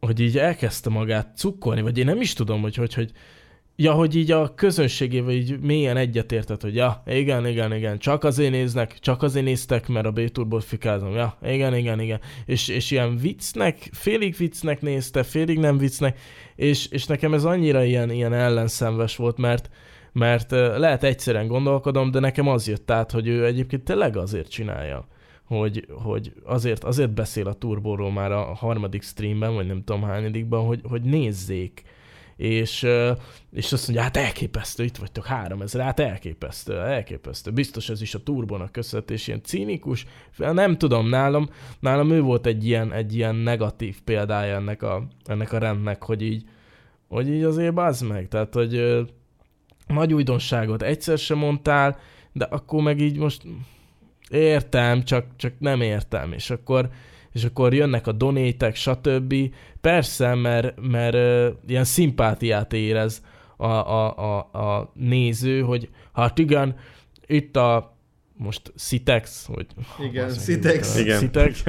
hogy 0.00 0.20
így 0.20 0.38
elkezdte 0.38 0.90
magát 0.90 1.36
cukkolni, 1.36 1.82
vagy 1.82 1.98
én 1.98 2.04
nem 2.04 2.20
is 2.20 2.32
tudom, 2.32 2.60
hogy 2.60 2.74
hogy, 2.74 2.94
hogy 2.94 3.12
Ja, 3.76 3.92
hogy 3.92 4.16
így 4.16 4.30
a 4.30 4.54
közönségével 4.54 5.32
így 5.32 5.60
mélyen 5.60 5.96
egyetértett, 5.96 6.62
hogy 6.62 6.74
ja, 6.74 7.02
igen, 7.06 7.46
igen, 7.46 7.74
igen, 7.74 7.98
csak 7.98 8.24
azért 8.24 8.50
néznek, 8.50 8.98
csak 8.98 9.22
azért 9.22 9.44
néztek, 9.44 9.88
mert 9.88 10.06
a 10.06 10.10
B-turbot 10.10 10.64
fikázom, 10.64 11.14
ja, 11.14 11.38
igen, 11.42 11.76
igen, 11.76 12.00
igen. 12.00 12.20
És, 12.44 12.68
és 12.68 12.90
ilyen 12.90 13.16
viccnek, 13.16 13.88
félig 13.92 14.36
viccnek 14.36 14.80
nézte, 14.80 15.22
félig 15.22 15.58
nem 15.58 15.78
viccnek, 15.78 16.18
és, 16.56 16.86
és 16.86 17.06
nekem 17.06 17.34
ez 17.34 17.44
annyira 17.44 17.84
ilyen, 17.84 18.10
ilyen 18.10 18.32
ellenszenves 18.32 19.16
volt, 19.16 19.38
mert, 19.38 19.70
mert 20.12 20.50
lehet 20.50 21.04
egyszerűen 21.04 21.46
gondolkodom, 21.46 22.10
de 22.10 22.20
nekem 22.20 22.48
az 22.48 22.68
jött 22.68 22.90
át, 22.90 23.10
hogy 23.10 23.26
ő 23.26 23.44
egyébként 23.44 23.84
tényleg 23.84 24.16
azért 24.16 24.50
csinálja, 24.50 25.06
hogy, 25.44 25.86
hogy 25.90 26.32
azért, 26.44 26.84
azért 26.84 27.14
beszél 27.14 27.46
a 27.46 27.54
turbóról 27.54 28.12
már 28.12 28.32
a 28.32 28.42
harmadik 28.42 29.02
streamben, 29.02 29.54
vagy 29.54 29.66
nem 29.66 29.82
tudom 29.84 30.02
hányadikban, 30.02 30.66
hogy, 30.66 30.80
hogy 30.88 31.02
nézzék. 31.02 31.82
És, 32.36 32.86
és 33.52 33.72
azt 33.72 33.86
mondja, 33.86 34.02
hát 34.02 34.16
elképesztő, 34.16 34.84
itt 34.84 34.96
vagytok 34.96 35.24
3000, 35.24 35.82
hát 35.82 36.00
elképesztő, 36.00 36.78
elképesztő. 36.78 37.50
Biztos 37.50 37.88
ez 37.88 38.02
is 38.02 38.14
a 38.14 38.22
turbónak 38.22 38.72
köszönhető, 38.72 39.14
és 39.14 39.26
ilyen 39.26 39.42
cínikus. 39.42 40.06
Nem 40.36 40.78
tudom, 40.78 41.08
nálam, 41.08 41.48
nálam 41.80 42.10
ő 42.10 42.20
volt 42.20 42.46
egy 42.46 42.66
ilyen, 42.66 42.92
egy 42.92 43.16
ilyen 43.16 43.34
negatív 43.34 44.00
példája 44.02 44.54
ennek 44.54 44.82
a, 44.82 45.06
ennek 45.24 45.52
a 45.52 45.58
rendnek, 45.58 46.02
hogy 46.02 46.22
így, 46.22 46.44
hogy 47.08 47.28
így 47.28 47.42
azért 47.42 47.74
bazd 47.74 48.06
meg. 48.06 48.28
Tehát, 48.28 48.54
hogy 48.54 48.74
ö, 48.74 49.02
nagy 49.86 50.14
újdonságot 50.14 50.82
egyszer 50.82 51.18
sem 51.18 51.38
mondtál, 51.38 51.98
de 52.32 52.44
akkor 52.44 52.82
meg 52.82 53.00
így 53.00 53.16
most 53.16 53.42
értem, 54.30 55.02
csak, 55.02 55.26
csak 55.36 55.52
nem 55.58 55.80
értem. 55.80 56.32
És 56.32 56.50
akkor, 56.50 56.88
és 57.32 57.44
akkor 57.44 57.74
jönnek 57.74 58.06
a 58.06 58.12
donétek, 58.12 58.74
stb. 58.74 59.34
Persze, 59.84 60.34
mert, 60.34 60.80
mert 60.80 61.16
ilyen 61.66 61.84
szimpátiát 61.84 62.72
érez 62.72 63.22
a, 63.56 63.66
a, 63.66 64.16
a, 64.16 64.38
a 64.38 64.92
néző, 64.94 65.60
hogy 65.60 65.88
hát 66.12 66.38
igen, 66.38 66.76
itt 67.26 67.56
a 67.56 67.96
most 68.36 68.72
Citex, 68.76 69.46
hogy 69.46 69.66
Igen, 70.08 70.28
Citex. 70.28 70.98
Igen. 70.98 71.18
Citex, 71.18 71.64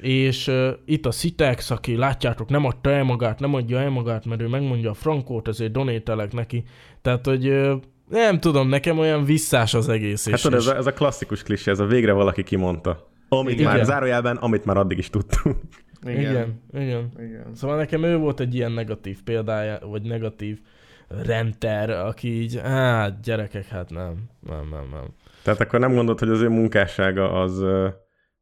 és 0.00 0.46
uh, 0.46 0.68
itt 0.84 1.06
a 1.06 1.10
Citex, 1.10 1.70
aki 1.70 1.96
látjátok, 1.96 2.48
nem 2.48 2.64
adta 2.64 2.90
el 2.90 3.04
magát, 3.04 3.40
nem 3.40 3.54
adja 3.54 3.78
el 3.80 3.90
magát, 3.90 4.24
mert 4.24 4.40
ő 4.40 4.48
megmondja 4.48 4.90
a 4.90 4.94
frankót, 4.94 5.48
ezért 5.48 5.72
donételek 5.72 6.32
neki. 6.32 6.64
Tehát, 7.02 7.26
hogy 7.26 7.48
uh, 7.48 7.72
nem 8.08 8.40
tudom, 8.40 8.68
nekem 8.68 8.98
olyan 8.98 9.24
visszás 9.24 9.74
az 9.74 9.88
egész. 9.88 10.30
Hát 10.30 10.42
tudod, 10.42 10.58
ez 10.58 10.66
a, 10.66 10.76
ez 10.76 10.86
a 10.86 10.92
klasszikus 10.92 11.42
klisé, 11.42 11.70
ez 11.70 11.78
a 11.78 11.86
végre 11.86 12.12
valaki 12.12 12.42
kimondta. 12.42 13.10
Amit 13.28 13.58
Igen. 13.58 13.64
már 13.64 13.84
zárójelben, 13.84 14.36
amit 14.36 14.64
már 14.64 14.76
addig 14.76 14.98
is 14.98 15.10
tudtunk. 15.10 15.56
Igen. 16.04 16.20
igen, 16.20 16.62
igen. 16.72 17.12
Igen. 17.18 17.54
Szóval 17.54 17.76
nekem 17.76 18.02
ő 18.02 18.16
volt 18.16 18.40
egy 18.40 18.54
ilyen 18.54 18.72
negatív 18.72 19.22
példája, 19.22 19.78
vagy 19.88 20.02
negatív 20.02 20.60
renter, 21.08 21.90
aki 21.90 22.40
így, 22.40 22.60
hát 22.62 23.20
gyerekek, 23.20 23.66
hát 23.66 23.90
nem, 23.90 24.30
nem, 24.40 24.68
nem, 24.68 24.88
nem. 24.90 25.14
Tehát 25.42 25.60
akkor 25.60 25.80
nem 25.80 25.94
gondolod, 25.94 26.18
hogy 26.18 26.28
az 26.28 26.40
ő 26.40 26.48
munkássága 26.48 27.40
az 27.40 27.64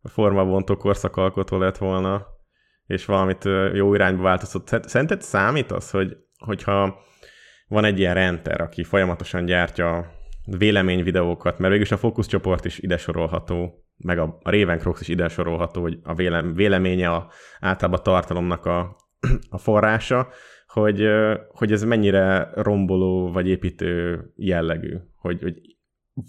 formabontó 0.03 0.77
korszakalkotó 0.77 1.59
lett 1.59 1.79
volna, 1.79 2.27
és 2.87 3.05
valamit 3.05 3.45
jó 3.75 3.95
irányba 3.95 4.23
változtat. 4.23 4.69
Szer- 4.69 4.89
Szerinted 4.89 5.23
számít 5.23 5.73
az, 5.73 5.91
hogy, 5.91 6.17
hogyha 6.39 7.01
van 7.69 7.85
egy 7.85 7.99
ilyen 7.99 8.15
renter, 8.15 8.61
aki 8.61 8.85
folyamatosan 8.85 9.45
gyártja 9.45 10.13
véleményvideókat, 10.59 11.59
mert 11.59 11.71
végülis 11.71 11.93
a 11.93 11.97
fókuszcsoport 11.97 12.65
is 12.65 12.79
ide 12.79 12.97
sorolható, 12.97 13.85
meg 14.03 14.19
a, 14.19 14.39
a 14.43 14.51
Ravencrox 14.51 15.01
is 15.01 15.09
ide 15.09 15.29
sorolható, 15.29 15.81
hogy 15.81 15.99
a 16.03 16.15
vélem, 16.15 16.55
véleménye 16.55 17.11
a, 17.11 17.31
általában 17.61 18.01
a 18.01 18.03
tartalomnak 18.03 18.67
a, 18.67 18.97
a 19.51 19.59
forrása, 19.59 20.29
hogy, 20.67 21.09
hogy 21.49 21.73
ez 21.73 21.85
mennyire 21.85 22.51
romboló 22.55 23.33
vagy 23.33 23.49
építő 23.49 24.21
jellegű, 24.37 24.97
hogy, 25.17 25.43
hogy 25.43 25.61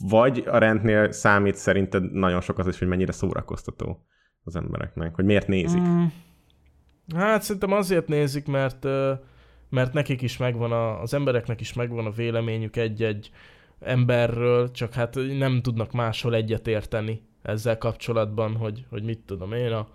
vagy 0.09 0.43
a 0.47 0.57
rendnél 0.57 1.11
számít 1.11 1.55
szerinted 1.55 2.11
nagyon 2.11 2.41
sok 2.41 2.57
az 2.57 2.67
is, 2.67 2.79
hogy 2.79 2.87
mennyire 2.87 3.11
szórakoztató 3.11 4.05
az 4.43 4.55
embereknek, 4.55 5.15
hogy 5.15 5.25
miért 5.25 5.47
nézik. 5.47 5.81
Mm, 5.81 6.05
hát 7.15 7.41
szerintem 7.41 7.71
azért 7.71 8.07
nézik, 8.07 8.47
mert, 8.47 8.83
mert 9.69 9.93
nekik 9.93 10.21
is 10.21 10.37
megvan, 10.37 10.71
a, 10.71 11.01
az 11.01 11.13
embereknek 11.13 11.61
is 11.61 11.73
megvan 11.73 12.05
a 12.05 12.11
véleményük 12.11 12.75
egy-egy 12.75 13.31
emberről, 13.79 14.71
csak 14.71 14.93
hát 14.93 15.15
nem 15.37 15.61
tudnak 15.61 15.91
máshol 15.91 16.35
egyetérteni 16.35 17.29
ezzel 17.41 17.77
kapcsolatban, 17.77 18.55
hogy, 18.55 18.85
hogy 18.89 19.03
mit 19.03 19.19
tudom 19.25 19.53
én, 19.53 19.71
a, 19.71 19.87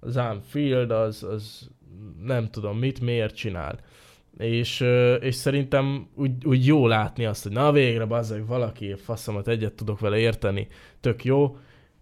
az 0.00 0.16
Anfield 0.16 0.90
az, 0.90 1.22
az 1.22 1.70
nem 2.22 2.50
tudom 2.50 2.78
mit, 2.78 3.00
miért 3.00 3.36
csinál. 3.36 3.80
És, 4.38 4.80
és 5.20 5.34
szerintem 5.34 6.08
úgy, 6.14 6.44
úgy 6.44 6.66
jó 6.66 6.86
látni 6.86 7.24
azt, 7.24 7.42
hogy 7.42 7.52
na 7.52 7.72
végre, 7.72 8.04
bazzeg, 8.04 8.46
valaki 8.46 8.94
faszomat 8.94 9.48
egyet 9.48 9.74
tudok 9.74 10.00
vele 10.00 10.18
érteni, 10.18 10.66
tök 11.00 11.24
jó. 11.24 11.56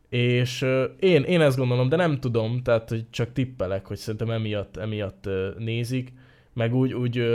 És 0.08 0.62
én, 0.98 1.22
én 1.22 1.40
ezt 1.40 1.56
gondolom, 1.56 1.88
de 1.88 1.96
nem 1.96 2.20
tudom, 2.20 2.62
tehát 2.62 2.88
hogy 2.88 3.10
csak 3.10 3.32
tippelek, 3.32 3.86
hogy 3.86 3.96
szerintem 3.96 4.30
emiatt, 4.30 4.76
emiatt 4.76 5.28
nézik, 5.58 6.12
meg 6.52 6.74
úgy, 6.74 6.92
úgy 6.92 7.26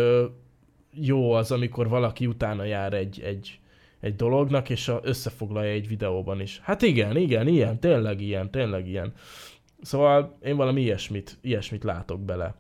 jó 0.94 1.32
az, 1.32 1.52
amikor 1.52 1.90
valaki 1.90 2.26
utána 2.26 2.64
jár 2.64 2.94
egy, 2.94 3.22
egy, 3.22 3.60
egy 4.02 4.16
dolognak, 4.16 4.70
és 4.70 4.88
a, 4.88 5.00
összefoglalja 5.04 5.72
egy 5.72 5.88
videóban 5.88 6.42
is. 6.42 6.60
Hát 6.64 6.82
igen, 6.82 7.18
igen, 7.18 7.48
ilyen, 7.48 7.80
tényleg 7.80 8.22
ilyen, 8.22 8.52
tényleg 8.52 8.88
ilyen. 8.88 9.14
Szóval 9.82 10.38
én 10.44 10.56
valami 10.56 10.82
ilyesmit, 10.82 11.38
ilyesmit 11.42 11.84
látok 11.84 12.20
bele. 12.20 12.56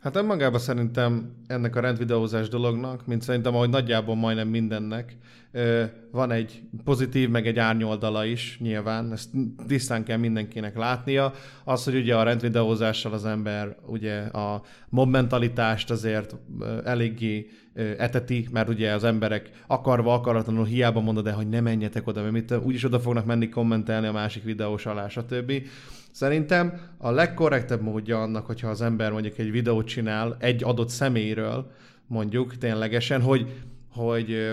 Hát 0.00 0.16
önmagában 0.16 0.60
szerintem 0.60 1.32
ennek 1.46 1.76
a 1.76 1.80
rendvideózás 1.80 2.48
dolognak, 2.48 3.06
mint 3.06 3.22
szerintem 3.22 3.54
ahogy 3.54 3.70
nagyjából 3.70 4.14
majdnem 4.14 4.48
mindennek, 4.48 5.16
van 6.10 6.30
egy 6.30 6.62
pozitív, 6.84 7.28
meg 7.28 7.46
egy 7.46 7.58
árnyoldala 7.58 8.24
is 8.24 8.58
nyilván, 8.60 9.12
ezt 9.12 9.30
tisztán 9.66 10.04
kell 10.04 10.16
mindenkinek 10.16 10.76
látnia. 10.76 11.32
Az, 11.64 11.84
hogy 11.84 11.94
ugye 11.94 12.16
a 12.16 12.22
rendvideózással 12.22 13.12
az 13.12 13.24
ember 13.24 13.76
ugye 13.86 14.18
a 14.20 14.62
mob 14.88 15.10
mentalitást 15.10 15.90
azért 15.90 16.36
eléggé 16.84 17.48
eteti, 17.98 18.48
mert 18.52 18.68
ugye 18.68 18.92
az 18.92 19.04
emberek 19.04 19.50
akarva, 19.66 20.14
akaratlanul 20.14 20.64
hiába 20.64 21.00
mondod 21.00 21.26
el, 21.26 21.34
hogy 21.34 21.48
ne 21.48 21.60
menjetek 21.60 22.06
oda, 22.06 22.20
mert 22.20 22.32
mit, 22.32 22.52
úgyis 22.64 22.84
oda 22.84 23.00
fognak 23.00 23.26
menni 23.26 23.48
kommentelni 23.48 24.06
a 24.06 24.12
másik 24.12 24.42
videós 24.42 24.86
alá, 24.86 25.08
stb. 25.08 25.52
Szerintem 26.16 26.80
a 26.98 27.10
legkorrektebb 27.10 27.82
módja 27.82 28.22
annak, 28.22 28.46
hogyha 28.46 28.68
az 28.68 28.80
ember 28.80 29.12
mondjuk 29.12 29.38
egy 29.38 29.50
videót 29.50 29.86
csinál 29.86 30.36
egy 30.40 30.64
adott 30.64 30.88
személyről, 30.88 31.70
mondjuk 32.06 32.58
ténylegesen, 32.58 33.22
hogy, 33.22 33.62
hogy 33.90 34.30
ö, 34.30 34.52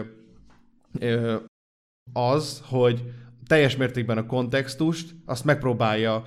ö, 1.00 1.36
az, 2.14 2.64
hogy 2.66 3.04
teljes 3.48 3.78
mértékben 3.78 4.18
a 4.18 4.26
kontextust, 4.26 5.16
azt 5.26 5.46
megpróbálja 5.46 6.24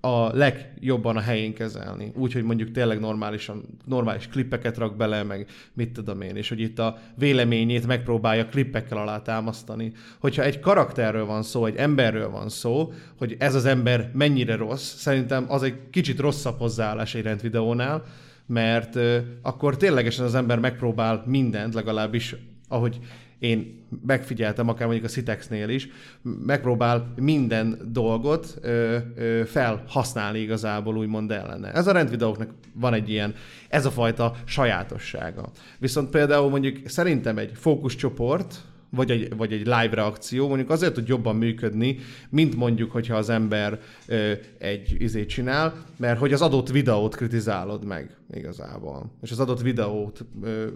a 0.00 0.36
legjobban 0.36 1.16
a 1.16 1.20
helyén 1.20 1.54
kezelni. 1.54 2.12
Úgy, 2.14 2.32
hogy 2.32 2.42
mondjuk 2.42 2.70
tényleg 2.70 3.00
normálisan, 3.00 3.64
normális 3.84 4.28
klippeket 4.28 4.78
rak 4.78 4.96
bele, 4.96 5.22
meg 5.22 5.46
mit 5.72 5.92
tudom 5.92 6.20
én, 6.20 6.36
és 6.36 6.48
hogy 6.48 6.60
itt 6.60 6.78
a 6.78 6.98
véleményét 7.14 7.86
megpróbálja 7.86 8.46
klippekkel 8.46 8.98
alátámasztani. 8.98 9.92
Hogyha 10.18 10.42
egy 10.42 10.60
karakterről 10.60 11.26
van 11.26 11.42
szó, 11.42 11.66
egy 11.66 11.76
emberről 11.76 12.30
van 12.30 12.48
szó, 12.48 12.92
hogy 13.18 13.36
ez 13.38 13.54
az 13.54 13.64
ember 13.64 14.10
mennyire 14.14 14.56
rossz, 14.56 14.94
szerintem 14.94 15.44
az 15.48 15.62
egy 15.62 15.76
kicsit 15.90 16.18
rosszabb 16.18 16.58
hozzáállás 16.58 17.14
egy 17.14 17.22
rendvideónál, 17.22 18.04
mert 18.46 18.96
ö, 18.96 19.18
akkor 19.42 19.76
ténylegesen 19.76 20.24
az 20.24 20.34
ember 20.34 20.58
megpróbál 20.58 21.22
mindent, 21.26 21.74
legalábbis 21.74 22.36
ahogy 22.68 22.98
én 23.40 23.84
megfigyeltem, 24.06 24.68
akár 24.68 24.86
mondjuk 24.86 25.06
a 25.06 25.12
Citexnél 25.12 25.68
is, 25.68 25.88
megpróbál 26.22 27.12
minden 27.16 27.78
dolgot 27.92 28.58
ö, 28.60 28.96
ö, 29.16 29.42
felhasználni 29.46 30.38
igazából 30.38 30.96
úgymond 30.96 31.30
ellene. 31.30 31.72
Ez 31.72 31.86
a 31.86 31.92
rendvideóknak 31.92 32.50
van 32.72 32.94
egy 32.94 33.10
ilyen, 33.10 33.34
ez 33.68 33.86
a 33.86 33.90
fajta 33.90 34.34
sajátossága. 34.44 35.50
Viszont 35.78 36.10
például 36.10 36.50
mondjuk 36.50 36.88
szerintem 36.88 37.38
egy 37.38 37.52
fókuszcsoport, 37.54 38.54
vagy 38.90 39.10
egy, 39.10 39.36
vagy 39.36 39.52
egy 39.52 39.64
live 39.64 39.90
reakció, 39.90 40.48
mondjuk 40.48 40.70
azért 40.70 40.94
tud 40.94 41.08
jobban 41.08 41.36
működni, 41.36 41.98
mint 42.30 42.56
mondjuk, 42.56 42.90
hogyha 42.90 43.16
az 43.16 43.28
ember 43.28 43.80
ö, 44.06 44.32
egy 44.58 44.94
izét 44.98 45.28
csinál, 45.28 45.84
mert 45.96 46.18
hogy 46.18 46.32
az 46.32 46.42
adott 46.42 46.68
videót 46.68 47.16
kritizálod 47.16 47.84
meg 47.84 48.16
igazából. 48.30 49.12
És 49.22 49.30
az 49.30 49.40
adott 49.40 49.60
videót, 49.60 50.24
ö, 50.42 50.68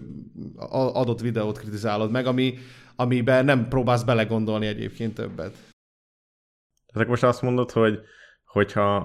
adott 0.93 1.21
videót 1.21 1.57
kritizálod 1.57 2.11
meg, 2.11 2.25
ami, 2.25 2.57
amiben 2.95 3.45
nem 3.45 3.67
próbálsz 3.67 4.03
belegondolni 4.03 4.65
egyébként 4.65 5.13
többet. 5.13 5.55
Ezek 6.93 7.07
most 7.07 7.23
azt 7.23 7.41
mondod, 7.41 7.71
hogy 7.71 7.99
hogyha 8.45 8.95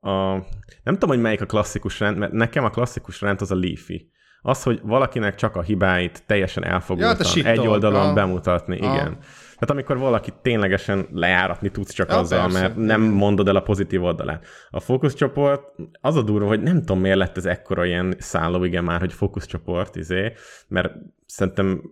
a, 0.00 0.34
nem 0.82 0.94
tudom, 0.94 1.08
hogy 1.08 1.20
melyik 1.20 1.40
a 1.40 1.46
klasszikus 1.46 2.00
rend, 2.00 2.18
mert 2.18 2.32
nekem 2.32 2.64
a 2.64 2.70
klasszikus 2.70 3.20
rend 3.20 3.40
az 3.40 3.50
a 3.50 3.54
Leafy. 3.56 4.10
Az, 4.46 4.62
hogy 4.62 4.80
valakinek 4.82 5.34
csak 5.34 5.56
a 5.56 5.62
hibáit 5.62 6.22
teljesen 6.26 6.64
elfogultan, 6.64 7.26
ja, 7.34 7.50
egy 7.50 7.66
oldalon 7.66 8.08
a... 8.08 8.12
bemutatni, 8.12 8.74
a... 8.74 8.92
igen. 8.92 9.18
Tehát 9.52 9.70
amikor 9.70 9.98
valaki 9.98 10.32
ténylegesen 10.42 11.06
lejáratni 11.12 11.70
tudsz 11.70 11.92
csak 11.92 12.10
ja, 12.10 12.18
azzal, 12.18 12.40
persze, 12.40 12.60
mert 12.60 12.76
nem 12.76 13.00
mondod 13.00 13.48
el 13.48 13.56
a 13.56 13.60
pozitív 13.60 14.02
oldalát. 14.02 14.46
A 14.70 14.80
fókuszcsoport, 14.80 15.62
az 16.00 16.16
a 16.16 16.22
durva, 16.22 16.46
hogy 16.46 16.62
nem 16.62 16.78
tudom, 16.78 17.00
miért 17.00 17.16
lett 17.16 17.36
ez 17.36 17.44
ekkora 17.44 17.84
ilyen 17.84 18.14
szálló, 18.18 18.64
igen 18.64 18.84
már, 18.84 19.00
hogy 19.00 19.12
fókuszcsoport, 19.12 19.96
izé, 19.96 20.32
mert 20.68 20.92
szerintem 21.26 21.82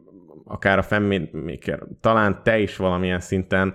akár 0.44 0.78
a 0.78 0.82
femmérméker, 0.82 1.82
talán 2.00 2.40
te 2.42 2.58
is 2.58 2.76
valamilyen 2.76 3.20
szinten 3.20 3.74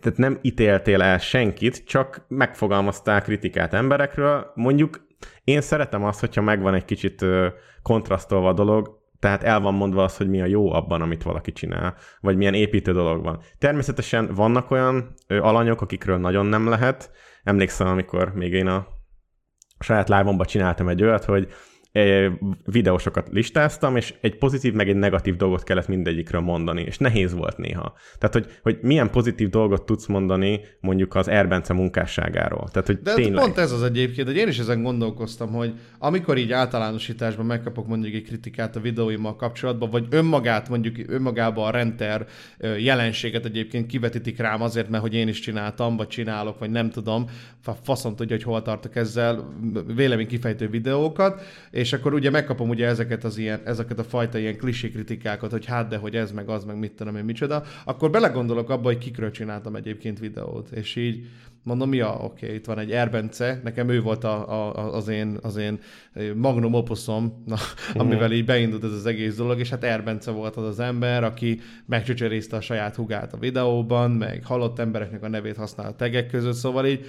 tehát 0.00 0.18
nem 0.18 0.38
ítéltél 0.42 1.02
el 1.02 1.18
senkit, 1.18 1.84
csak 1.84 2.24
megfogalmaztál 2.28 3.22
kritikát 3.22 3.74
emberekről. 3.74 4.52
Mondjuk 4.54 5.06
én 5.44 5.60
szeretem 5.60 6.04
azt, 6.04 6.20
hogyha 6.20 6.42
megvan 6.42 6.74
egy 6.74 6.84
kicsit 6.84 7.24
kontrasztolva 7.82 8.48
a 8.48 8.52
dolog, 8.52 9.02
tehát 9.18 9.42
el 9.42 9.60
van 9.60 9.74
mondva 9.74 10.02
az, 10.02 10.16
hogy 10.16 10.28
mi 10.28 10.40
a 10.40 10.46
jó 10.46 10.72
abban, 10.72 11.02
amit 11.02 11.22
valaki 11.22 11.52
csinál, 11.52 11.94
vagy 12.20 12.36
milyen 12.36 12.54
építő 12.54 12.92
dolog 12.92 13.22
van. 13.22 13.40
Természetesen 13.58 14.34
vannak 14.34 14.70
olyan 14.70 15.14
alanyok, 15.28 15.80
akikről 15.80 16.18
nagyon 16.18 16.46
nem 16.46 16.68
lehet. 16.68 17.10
Emlékszem, 17.42 17.86
amikor 17.86 18.34
még 18.34 18.52
én 18.52 18.66
a 18.66 18.86
saját 19.78 20.08
live 20.08 20.44
csináltam 20.44 20.88
egy 20.88 21.02
olyat, 21.02 21.24
hogy 21.24 21.48
videósokat 22.64 23.28
listáztam, 23.30 23.96
és 23.96 24.14
egy 24.20 24.38
pozitív 24.38 24.72
meg 24.72 24.88
egy 24.88 24.96
negatív 24.96 25.36
dolgot 25.36 25.62
kellett 25.62 25.88
mindegyikről 25.88 26.40
mondani, 26.40 26.82
és 26.82 26.98
nehéz 26.98 27.34
volt 27.34 27.56
néha. 27.56 27.94
Tehát, 28.18 28.34
hogy, 28.34 28.46
hogy 28.62 28.78
milyen 28.82 29.10
pozitív 29.10 29.48
dolgot 29.48 29.86
tudsz 29.86 30.06
mondani 30.06 30.60
mondjuk 30.80 31.14
az 31.14 31.28
Erbence 31.28 31.72
munkásságáról. 31.72 32.68
Tehát, 32.68 32.86
hogy 32.86 32.98
De 33.02 33.14
tényleg... 33.14 33.44
pont 33.44 33.58
ez 33.58 33.72
az 33.72 33.82
egyébként, 33.82 34.26
hogy 34.26 34.36
én 34.36 34.48
is 34.48 34.58
ezen 34.58 34.82
gondolkoztam, 34.82 35.52
hogy 35.52 35.72
amikor 35.98 36.38
így 36.38 36.52
általánosításban 36.52 37.46
megkapok 37.46 37.86
mondjuk 37.86 38.14
egy 38.14 38.22
kritikát 38.22 38.76
a 38.76 38.80
videóimmal 38.80 39.36
kapcsolatban, 39.36 39.90
vagy 39.90 40.06
önmagát, 40.10 40.68
mondjuk 40.68 40.96
önmagában 41.06 41.66
a 41.66 41.70
renter 41.70 42.26
jelenséget 42.78 43.44
egyébként 43.44 43.86
kivetítik 43.86 44.38
rám 44.38 44.62
azért, 44.62 44.88
mert 44.88 45.02
hogy 45.02 45.14
én 45.14 45.28
is 45.28 45.40
csináltam, 45.40 45.96
vagy 45.96 46.08
csinálok, 46.08 46.58
vagy 46.58 46.70
nem 46.70 46.90
tudom, 46.90 47.24
faszom 47.82 48.16
tudja, 48.16 48.36
hogy 48.36 48.44
hol 48.44 48.62
tartok 48.62 48.96
ezzel, 48.96 49.54
vélemény 49.94 50.26
kifejtő 50.26 50.68
videókat, 50.68 51.42
és 51.70 51.83
akkor 51.92 52.14
ugye 52.14 52.30
megkapom 52.30 52.68
ugye 52.68 52.86
ezeket 52.86 53.24
az 53.24 53.38
ilyen, 53.38 53.60
ezeket 53.64 53.98
a 53.98 54.04
fajta 54.04 54.38
ilyen 54.38 54.56
klisé 54.56 54.90
kritikákat, 54.90 55.50
hogy 55.50 55.64
hát 55.64 55.88
de, 55.88 55.96
hogy 55.96 56.16
ez 56.16 56.32
meg 56.32 56.48
az, 56.48 56.64
meg 56.64 56.78
mit 56.78 56.92
tudom 56.92 57.16
én, 57.16 57.24
micsoda, 57.24 57.62
akkor 57.84 58.10
belegondolok 58.10 58.70
abba, 58.70 58.84
hogy 58.84 58.98
kikről 58.98 59.30
csináltam 59.30 59.76
egyébként 59.76 60.18
videót, 60.18 60.70
és 60.70 60.96
így 60.96 61.26
mondom, 61.64 61.94
ja, 61.94 62.10
oké, 62.20 62.44
okay, 62.44 62.56
itt 62.56 62.64
van 62.64 62.78
egy 62.78 62.90
Erbence, 62.90 63.60
nekem 63.64 63.88
ő 63.88 64.02
volt 64.02 64.24
a, 64.24 64.50
a, 64.50 64.94
az, 64.94 65.08
én, 65.08 65.38
az 65.42 65.56
én 65.56 65.78
magnum 66.34 66.74
opuszom, 66.74 67.42
na, 67.46 67.54
uh-huh. 67.54 68.02
amivel 68.02 68.32
így 68.32 68.44
beindult 68.44 68.84
ez 68.84 68.92
az 68.92 69.06
egész 69.06 69.36
dolog, 69.36 69.58
és 69.58 69.70
hát 69.70 69.84
Erbence 69.84 70.30
volt 70.30 70.56
az 70.56 70.64
az 70.64 70.80
ember, 70.80 71.24
aki 71.24 71.60
megcsöcserészte 71.86 72.56
a 72.56 72.60
saját 72.60 72.94
hugát 72.94 73.32
a 73.32 73.38
videóban, 73.38 74.10
meg 74.10 74.44
halott 74.44 74.78
embereknek 74.78 75.22
a 75.22 75.28
nevét 75.28 75.56
használ 75.56 75.86
a 75.86 75.96
tegek 75.96 76.30
között, 76.30 76.54
szóval 76.54 76.86
így 76.86 77.06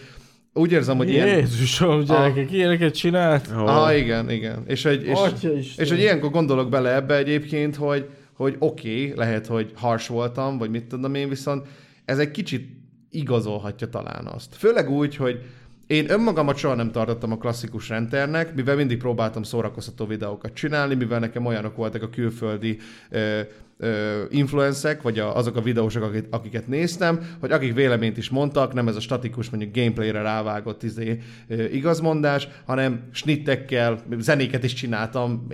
úgy 0.57 0.71
érzem, 0.71 0.97
hogy 0.97 1.09
ilyen... 1.09 1.27
Jézusom, 1.27 2.03
gyerekek, 2.03 2.49
a... 2.49 2.53
ilyeneket 2.53 2.95
csinált? 2.95 3.47
Oh. 3.55 3.83
Ah, 3.83 3.97
igen, 3.97 4.29
igen. 4.29 4.63
És, 4.67 4.85
egy, 4.85 5.03
és, 5.03 5.77
és 5.77 5.89
hogy 5.89 5.99
ilyenkor 5.99 6.31
gondolok 6.31 6.69
bele 6.69 6.95
ebbe 6.95 7.15
egyébként, 7.15 7.75
hogy, 7.75 8.09
hogy 8.33 8.55
oké, 8.59 9.03
okay, 9.03 9.17
lehet, 9.17 9.47
hogy 9.47 9.71
hars 9.75 10.07
voltam, 10.07 10.57
vagy 10.57 10.69
mit 10.69 10.83
tudom 10.83 11.15
én, 11.15 11.29
viszont 11.29 11.67
ez 12.05 12.19
egy 12.19 12.31
kicsit 12.31 12.69
igazolhatja 13.09 13.87
talán 13.87 14.25
azt. 14.25 14.55
Főleg 14.55 14.89
úgy, 14.89 15.15
hogy 15.15 15.41
én 15.87 16.11
önmagamat 16.11 16.57
soha 16.57 16.75
nem 16.75 16.91
tartottam 16.91 17.31
a 17.31 17.37
klasszikus 17.37 17.89
renternek, 17.89 18.55
mivel 18.55 18.75
mindig 18.75 18.97
próbáltam 18.97 19.43
szórakoztató 19.43 20.05
videókat 20.05 20.53
csinálni, 20.53 20.95
mivel 20.95 21.19
nekem 21.19 21.45
olyanok 21.45 21.75
voltak 21.75 22.03
a 22.03 22.09
külföldi 22.09 22.77
ö, 23.09 23.39
ö, 23.77 24.23
influencek, 24.29 25.01
vagy 25.01 25.19
a, 25.19 25.35
azok 25.35 25.55
a 25.55 25.61
videósok, 25.61 26.03
akik, 26.03 26.25
akiket 26.29 26.67
néztem, 26.67 27.19
hogy 27.39 27.51
akik 27.51 27.73
véleményt 27.73 28.17
is 28.17 28.29
mondtak, 28.29 28.73
nem 28.73 28.87
ez 28.87 28.95
a 28.95 28.99
statikus, 28.99 29.49
mondjuk 29.49 29.75
gameplayre 29.75 30.21
rávágott 30.21 30.83
izé, 30.83 31.21
ö, 31.47 31.63
igazmondás, 31.63 32.47
hanem 32.65 33.07
snittekkel, 33.11 34.03
zenéket 34.19 34.63
is 34.63 34.73
csináltam, 34.73 35.47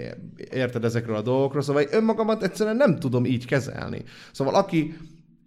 érted 0.52 0.86
ezekről 0.86 1.16
a 1.16 1.22
dolgokról, 1.22 1.62
szóval 1.62 1.84
önmagamat 1.92 2.44
egyszerűen 2.44 2.76
nem 2.76 3.00
tudom 3.00 3.26
így 3.26 3.46
kezelni. 3.46 4.04
Szóval 4.32 4.56
aki 4.56 4.98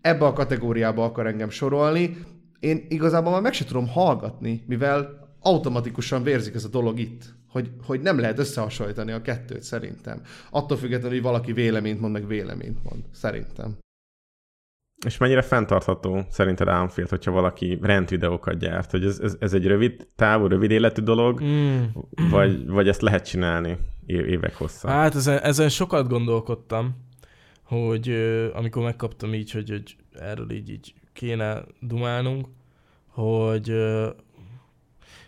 ebbe 0.01 0.27
a 0.27 0.33
kategóriába 0.33 1.05
akar 1.05 1.27
engem 1.27 1.51
sorolni, 1.51 2.17
én 2.65 2.87
igazából 2.89 3.33
már 3.33 3.41
meg 3.41 3.53
sem 3.53 3.67
tudom 3.67 3.89
hallgatni, 3.89 4.65
mivel 4.67 5.29
automatikusan 5.41 6.23
vérzik 6.23 6.55
ez 6.55 6.65
a 6.65 6.69
dolog 6.69 6.99
itt, 6.99 7.35
hogy, 7.49 7.71
hogy 7.87 8.01
nem 8.01 8.19
lehet 8.19 8.39
összehasonlítani 8.39 9.13
a 9.13 9.23
kettőt 9.23 9.63
szerintem. 9.63 10.21
Attól 10.51 10.77
függetlenül, 10.77 11.17
hogy 11.17 11.23
valaki 11.23 11.53
véleményt 11.53 12.01
mond, 12.01 12.13
meg 12.13 12.27
véleményt 12.27 12.83
mond, 12.83 13.05
szerintem. 13.13 13.77
És 15.07 15.19
mennyire 15.19 15.43
fenntartható 15.43 16.23
szerinted 16.31 16.69
Anfield, 16.69 17.11
hogyha 17.11 17.31
valaki 17.31 17.79
rendvideókat 17.83 18.59
gyárt? 18.59 18.91
Hogy 18.91 19.05
ez, 19.05 19.19
ez, 19.19 19.37
ez 19.39 19.53
egy 19.53 19.67
rövid 19.67 20.09
távú, 20.17 20.47
rövid 20.47 20.71
életű 20.71 21.03
dolog, 21.03 21.43
mm. 21.43 21.83
vagy, 22.31 22.67
vagy 22.67 22.89
ezt 22.89 23.01
lehet 23.01 23.27
csinálni 23.27 23.79
évek 24.07 24.55
hosszan? 24.55 24.91
Hát 24.91 25.15
ezen, 25.15 25.39
ezen 25.39 25.69
sokat 25.69 26.09
gondolkodtam, 26.09 26.97
hogy 27.63 28.09
amikor 28.55 28.83
megkaptam 28.83 29.35
így, 29.35 29.51
hogy, 29.51 29.71
hogy 29.71 29.97
erről 30.13 30.53
így, 30.53 30.71
így 30.71 30.95
kéne 31.15 31.65
dumálnunk, 31.81 32.47
hogy, 33.07 33.73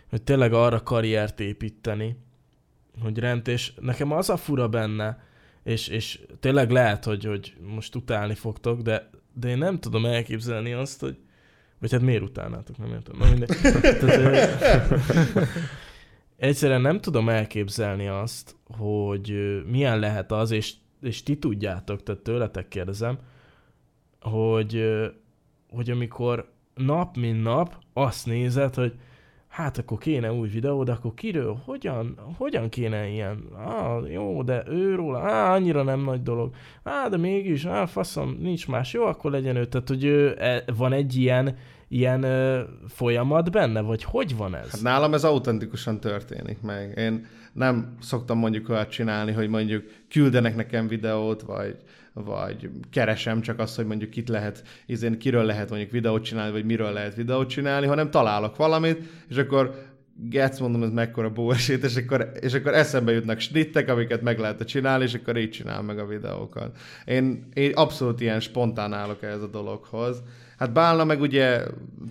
hogy 0.09 0.21
tényleg 0.23 0.53
arra 0.53 0.83
karriert 0.83 1.39
építeni, 1.39 2.17
hogy 3.01 3.19
rend, 3.19 3.47
és 3.47 3.73
nekem 3.79 4.11
az 4.11 4.29
a 4.29 4.37
fura 4.37 4.67
benne, 4.67 5.25
és, 5.63 5.87
és 5.87 6.19
tényleg 6.39 6.71
lehet, 6.71 7.03
hogy, 7.03 7.25
hogy 7.25 7.55
most 7.75 7.95
utálni 7.95 8.35
fogtok, 8.35 8.81
de, 8.81 9.09
de 9.33 9.49
én 9.49 9.57
nem 9.57 9.79
tudom 9.79 10.05
elképzelni 10.05 10.73
azt, 10.73 10.99
hogy 10.99 11.17
vagy 11.79 11.91
hát 11.91 12.01
miért 12.01 12.21
utálnátok, 12.21 12.77
nem 12.77 12.91
értem. 12.91 13.15
Na 13.17 13.29
mindegy. 13.29 13.57
Tehát, 13.99 15.47
egyszerűen 16.37 16.81
nem 16.81 17.01
tudom 17.01 17.29
elképzelni 17.29 18.07
azt, 18.07 18.55
hogy 18.77 19.33
milyen 19.65 19.99
lehet 19.99 20.31
az, 20.31 20.51
és, 20.51 20.73
és 21.01 21.23
ti 21.23 21.37
tudjátok, 21.37 22.03
tehát 22.03 22.21
tőletek 22.21 22.67
kérdezem, 22.67 23.19
hogy 24.21 25.01
hogy 25.77 25.89
amikor 25.89 26.49
nap 26.75 27.17
mint 27.17 27.43
nap 27.43 27.75
azt 27.93 28.25
nézed, 28.25 28.75
hogy 28.75 28.93
hát 29.47 29.77
akkor 29.77 29.97
kéne 29.97 30.33
új 30.33 30.49
videó, 30.49 30.83
de 30.83 30.91
akkor 30.91 31.13
kiről, 31.13 31.61
hogyan, 31.65 32.19
hogyan 32.37 32.69
kéne 32.69 33.07
ilyen? 33.07 33.43
Ah, 33.65 34.11
jó, 34.11 34.43
de 34.43 34.63
őról, 34.69 35.15
ah, 35.15 35.51
annyira 35.51 35.83
nem 35.83 35.99
nagy 35.99 36.23
dolog. 36.23 36.53
Ah, 36.83 37.09
de 37.09 37.17
mégis, 37.17 37.65
ah, 37.65 37.87
faszom, 37.87 38.37
nincs 38.39 38.67
más, 38.67 38.93
jó, 38.93 39.05
akkor 39.05 39.31
legyen 39.31 39.55
ő. 39.55 39.65
Tehát, 39.65 39.87
hogy 39.87 40.03
ő, 40.03 40.35
e, 40.39 40.63
van 40.75 40.93
egy 40.93 41.15
ilyen, 41.15 41.57
ilyen 41.87 42.23
ö, 42.23 42.61
folyamat 42.87 43.51
benne, 43.51 43.81
vagy 43.81 44.03
hogy 44.03 44.37
van 44.37 44.55
ez? 44.55 44.71
Hát 44.71 44.81
nálam 44.81 45.13
ez 45.13 45.23
autentikusan 45.23 45.99
történik 45.99 46.61
meg. 46.61 46.97
Én 46.97 47.25
nem 47.53 47.95
szoktam 47.99 48.37
mondjuk 48.37 48.69
olyat 48.69 48.89
csinálni, 48.89 49.31
hogy 49.31 49.49
mondjuk 49.49 49.83
küldenek 50.09 50.55
nekem 50.55 50.87
videót, 50.87 51.41
vagy 51.41 51.77
vagy 52.23 52.69
keresem 52.91 53.41
csak 53.41 53.59
azt, 53.59 53.75
hogy 53.75 53.85
mondjuk 53.85 54.15
itt 54.15 54.27
lehet, 54.27 54.63
izén, 54.85 55.17
kiről 55.17 55.43
lehet 55.43 55.69
mondjuk 55.69 55.91
videót 55.91 56.23
csinálni, 56.23 56.51
vagy 56.51 56.65
miről 56.65 56.91
lehet 56.91 57.15
videót 57.15 57.49
csinálni, 57.49 57.87
hanem 57.87 58.11
találok 58.11 58.55
valamit, 58.55 59.03
és 59.29 59.37
akkor 59.37 59.85
Getsz, 60.19 60.59
mondom, 60.59 60.83
ez 60.83 60.91
mekkora 60.91 61.29
bullshit, 61.29 61.83
és 61.83 61.95
akkor, 61.95 62.31
és 62.39 62.53
akkor 62.53 62.73
eszembe 62.73 63.11
jutnak 63.11 63.39
snittek, 63.39 63.89
amiket 63.89 64.21
meg 64.21 64.39
lehet 64.39 64.63
csinálni, 64.63 65.03
és 65.03 65.13
akkor 65.13 65.37
így 65.37 65.49
csinál 65.49 65.81
meg 65.81 65.99
a 65.99 66.05
videókat. 66.05 66.77
Én, 67.05 67.49
én 67.53 67.71
abszolút 67.73 68.21
ilyen 68.21 68.39
spontán 68.39 68.93
állok 68.93 69.23
ez 69.23 69.41
a 69.41 69.47
dologhoz. 69.47 70.23
Hát 70.57 70.73
Bálna 70.73 71.03
meg 71.03 71.21
ugye 71.21 71.63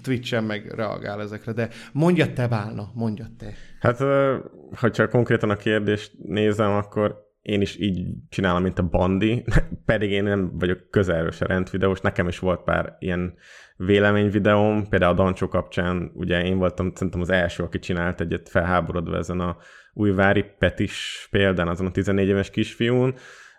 Twitch-en 0.02 0.44
meg 0.44 0.72
reagál 0.74 1.20
ezekre, 1.20 1.52
de 1.52 1.68
mondja 1.92 2.32
te 2.32 2.48
Bálna, 2.48 2.90
mondja 2.94 3.26
te. 3.38 3.54
Hát, 3.80 3.98
hogyha 4.80 5.08
konkrétan 5.08 5.50
a 5.50 5.56
kérdést 5.56 6.12
nézem, 6.22 6.70
akkor 6.70 7.25
én 7.46 7.60
is 7.60 7.80
így 7.80 8.06
csinálom, 8.28 8.62
mint 8.62 8.78
a 8.78 8.88
Bandi, 8.88 9.44
pedig 9.84 10.10
én 10.10 10.22
nem 10.22 10.58
vagyok 10.58 10.90
közelről 10.90 11.30
se 11.30 11.46
rendvideós, 11.46 12.00
nekem 12.00 12.28
is 12.28 12.38
volt 12.38 12.62
pár 12.62 12.96
ilyen 12.98 13.34
véleményvideóm, 13.76 14.88
például 14.88 15.12
a 15.12 15.16
Dancsó 15.16 15.48
kapcsán, 15.48 16.10
ugye 16.14 16.44
én 16.44 16.58
voltam 16.58 16.92
szerintem 16.94 17.20
az 17.20 17.30
első, 17.30 17.62
aki 17.62 17.78
csinált 17.78 18.20
egyet 18.20 18.48
felháborodva 18.48 19.16
ezen 19.16 19.40
a 19.40 19.56
újvári 19.92 20.44
Petis 20.58 21.28
példán, 21.30 21.68
azon 21.68 21.86
a 21.86 21.90
14 21.90 22.28
éves 22.28 22.50
kisfiún, 22.50 23.14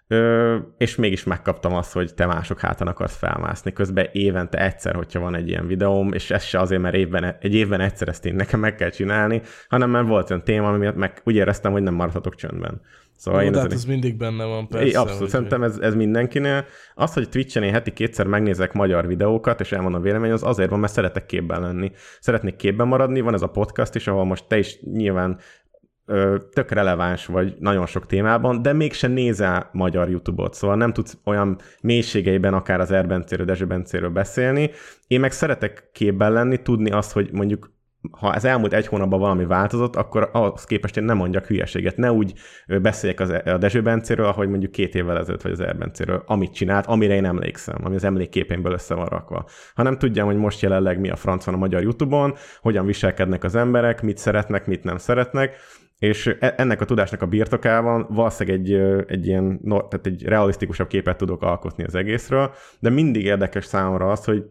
Ö, 0.10 0.58
és 0.78 0.96
mégis 0.96 1.24
megkaptam 1.24 1.74
azt, 1.74 1.94
hogy 1.94 2.14
te 2.14 2.26
mások 2.26 2.60
hátán 2.60 2.88
akarsz 2.88 3.18
felmászni. 3.18 3.74
Közben 3.74 4.10
évente 4.12 4.58
egyszer, 4.58 4.96
hogyha 4.96 5.20
van 5.20 5.36
egy 5.36 5.48
ilyen 5.48 5.68
videóm, 5.68 6.14
és 6.14 6.32
ez 6.32 6.44
se 6.44 6.60
azért, 6.60 6.82
mert 6.82 6.96
évben, 6.96 7.36
egy 7.40 7.56
évben 7.56 7.80
egyszer 7.80 8.08
ezt 8.08 8.26
én 8.26 8.36
nekem 8.36 8.60
meg 8.60 8.76
kell 8.76 8.90
csinálni, 8.90 9.42
hanem 9.70 9.90
mert 9.90 10.08
volt 10.08 10.30
olyan 10.30 10.44
téma, 10.44 10.68
ami 10.68 10.78
miatt 10.78 10.96
meg 10.96 11.22
úgy 11.24 11.36
éreztem, 11.36 11.72
hogy 11.72 11.84
nem 11.84 11.94
maradhatok 11.94 12.36
csöndben. 12.36 12.82
Szóval 13.18 13.44
Jó, 13.44 13.48
én 13.48 13.56
hát 13.56 13.74
ez 13.74 13.86
mindig 13.86 14.18
benne 14.18 14.46
van, 14.46 14.68
persze. 14.68 14.86
É, 14.86 14.92
abszolút, 14.92 15.20
hogy 15.20 15.30
szerintem 15.30 15.64
ez, 15.64 15.78
ez 15.78 15.96
mindenkinél. 15.96 16.66
Az, 16.96 17.14
hogy 17.14 17.30
Twitch-en 17.30 17.64
én 17.64 17.72
heti 17.72 17.94
kétszer 17.94 18.26
megnézek 18.26 18.74
magyar 18.74 19.08
videókat, 19.08 19.60
és 19.60 19.72
elmondom 19.72 20.02
vélemény, 20.02 20.32
az 20.32 20.44
azért 20.44 20.70
van, 20.70 20.80
mert 20.80 20.94
szeretek 20.94 21.26
képben 21.26 21.62
lenni. 21.62 21.92
Szeretnék 22.20 22.56
képben 22.56 22.88
maradni, 22.88 23.22
van 23.22 23.34
ez 23.34 23.42
a 23.42 23.48
podcast 23.48 23.96
is, 23.96 24.08
ahol 24.08 24.26
most 24.26 24.46
te 24.48 24.58
is 24.58 24.80
nyilván 24.82 25.40
ö, 26.06 26.38
tök 26.54 26.72
releváns 26.72 27.26
vagy 27.26 27.56
nagyon 27.60 27.86
sok 27.86 28.06
témában, 28.06 28.62
de 28.62 28.74
mégsem 28.74 29.12
nézel 29.12 29.70
magyar 29.72 30.10
YouTube-ot, 30.10 30.54
szóval 30.54 30.76
nem 30.76 30.94
tudsz 30.94 31.18
olyan 31.24 31.60
mélységeiben 31.82 32.54
akár 32.54 32.80
az 32.80 32.92
Erbencéről, 32.92 33.46
Dezsőbencéről 33.46 34.10
beszélni. 34.10 34.72
Én 35.08 35.20
meg 35.20 35.32
szeretek 35.32 35.90
képben 35.92 36.32
lenni, 36.32 36.62
tudni 36.62 36.92
azt, 36.92 37.12
hogy 37.12 37.30
mondjuk 37.32 37.76
ha 38.12 38.28
az 38.28 38.46
elmúlt 38.46 38.74
egy 38.74 38.88
hónapban 38.88 39.20
valami 39.20 39.46
változott, 39.46 39.96
akkor 39.96 40.30
ahhoz 40.34 40.64
képest 40.64 40.98
én 40.98 41.04
nem 41.04 41.18
mondjak 41.18 41.46
hülyeséget. 41.46 41.98
Ne 41.98 42.12
úgy 42.12 42.34
beszéljek 42.82 43.20
az, 43.20 43.30
a 43.46 43.58
Dezső 43.58 43.82
Bencéről, 43.82 44.26
ahogy 44.26 44.50
mondjuk 44.50 44.72
két 44.72 44.96
évvel 44.96 45.18
ezelőtt, 45.18 45.42
vagy 45.42 45.52
az 45.52 45.60
Erbencéről, 45.60 46.24
amit 46.26 46.54
csinált, 46.54 46.86
amire 46.86 47.14
én 47.14 47.26
emlékszem, 47.26 47.78
ami 47.84 47.96
az 47.96 48.04
emlékképénből 48.04 48.74
össze 48.74 48.94
van 48.94 49.06
rakva. 49.06 49.46
nem 49.76 49.98
tudjam, 49.98 50.26
hogy 50.26 50.38
most 50.38 50.62
jelenleg 50.62 51.00
mi 51.00 51.10
a 51.10 51.16
franc 51.16 51.46
van 51.46 51.56
a 51.56 51.58
magyar 51.58 51.82
YouTube-on, 51.82 52.36
hogyan 52.62 52.86
viselkednek 52.86 53.44
az 53.44 53.56
emberek, 53.56 54.02
mit 54.02 54.18
szeretnek, 54.18 54.66
mit 54.66 54.84
nem 54.84 54.98
szeretnek, 54.98 55.56
és 56.00 56.36
e, 56.40 56.54
ennek 56.58 56.82
a 56.82 56.86
tudásnak 56.86 57.22
a 57.22 57.26
birtokában 57.26 58.08
valószínűleg 58.10 58.60
egy, 58.60 58.74
egy 59.08 59.28
ilyen, 59.28 59.60
tehát 59.64 60.06
egy 60.06 60.24
realisztikusabb 60.24 60.88
képet 60.88 61.18
tudok 61.18 61.42
alkotni 61.42 61.84
az 61.84 61.96
egészről, 61.96 62.52
de 62.80 62.90
mindig 62.90 63.26
érdekes 63.26 63.66
számomra 63.66 64.12
az, 64.12 64.26
hogy 64.26 64.46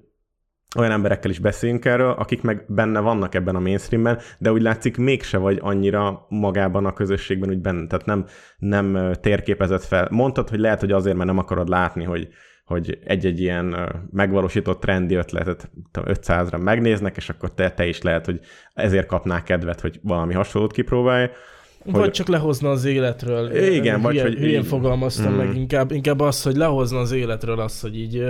olyan 0.78 0.92
emberekkel 0.92 1.30
is 1.30 1.38
beszélünk 1.38 1.84
erről, 1.84 2.10
akik 2.10 2.42
meg 2.42 2.64
benne 2.68 3.00
vannak 3.00 3.34
ebben 3.34 3.56
a 3.56 3.60
mainstreamben, 3.60 4.18
de 4.38 4.52
úgy 4.52 4.62
látszik 4.62 4.96
mégse 4.96 5.38
vagy 5.38 5.58
annyira 5.62 6.26
magában 6.28 6.86
a 6.86 6.92
közösségben 6.92 7.48
úgy 7.48 7.60
benne, 7.60 7.86
tehát 7.86 8.06
nem, 8.06 8.24
nem 8.58 9.12
térképezett 9.20 9.84
fel. 9.84 10.08
Mondtad, 10.10 10.48
hogy 10.48 10.58
lehet, 10.58 10.80
hogy 10.80 10.92
azért, 10.92 11.16
mert 11.16 11.28
nem 11.28 11.38
akarod 11.38 11.68
látni, 11.68 12.04
hogy, 12.04 12.28
hogy 12.64 12.98
egy-egy 13.04 13.40
ilyen 13.40 13.76
megvalósított 14.12 14.80
trendi 14.80 15.14
ötletet 15.14 15.70
500-ra 15.92 16.62
megnéznek, 16.62 17.16
és 17.16 17.28
akkor 17.28 17.54
te, 17.54 17.70
te 17.70 17.86
is 17.86 18.02
lehet, 18.02 18.24
hogy 18.24 18.40
ezért 18.74 19.06
kapnál 19.06 19.42
kedvet, 19.42 19.80
hogy 19.80 20.00
valami 20.02 20.34
hasonlót 20.34 20.72
kipróbálj. 20.72 21.28
Hogy... 21.84 21.94
Vagy 21.94 22.10
csak 22.10 22.26
lehozna 22.28 22.70
az 22.70 22.84
életről. 22.84 23.56
Igen, 23.56 24.00
vagy 24.00 24.20
hogy... 24.20 24.34
Hülyén 24.34 24.62
fogalmaztam 24.62 25.32
mm. 25.32 25.36
meg, 25.36 25.56
inkább, 25.56 25.90
inkább 25.90 26.20
az, 26.20 26.42
hogy 26.42 26.56
lehozna 26.56 26.98
az 26.98 27.12
életről 27.12 27.60
az, 27.60 27.80
hogy 27.80 27.98
így 27.98 28.24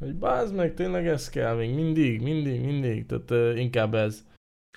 hogy 0.00 0.14
bázd 0.14 0.54
meg, 0.54 0.74
tényleg 0.74 1.06
ez 1.06 1.28
kell 1.28 1.54
még 1.54 1.74
mindig, 1.74 2.22
mindig, 2.22 2.64
mindig, 2.64 3.06
tehát 3.06 3.30
uh, 3.30 3.60
inkább 3.60 3.94
ez. 3.94 4.22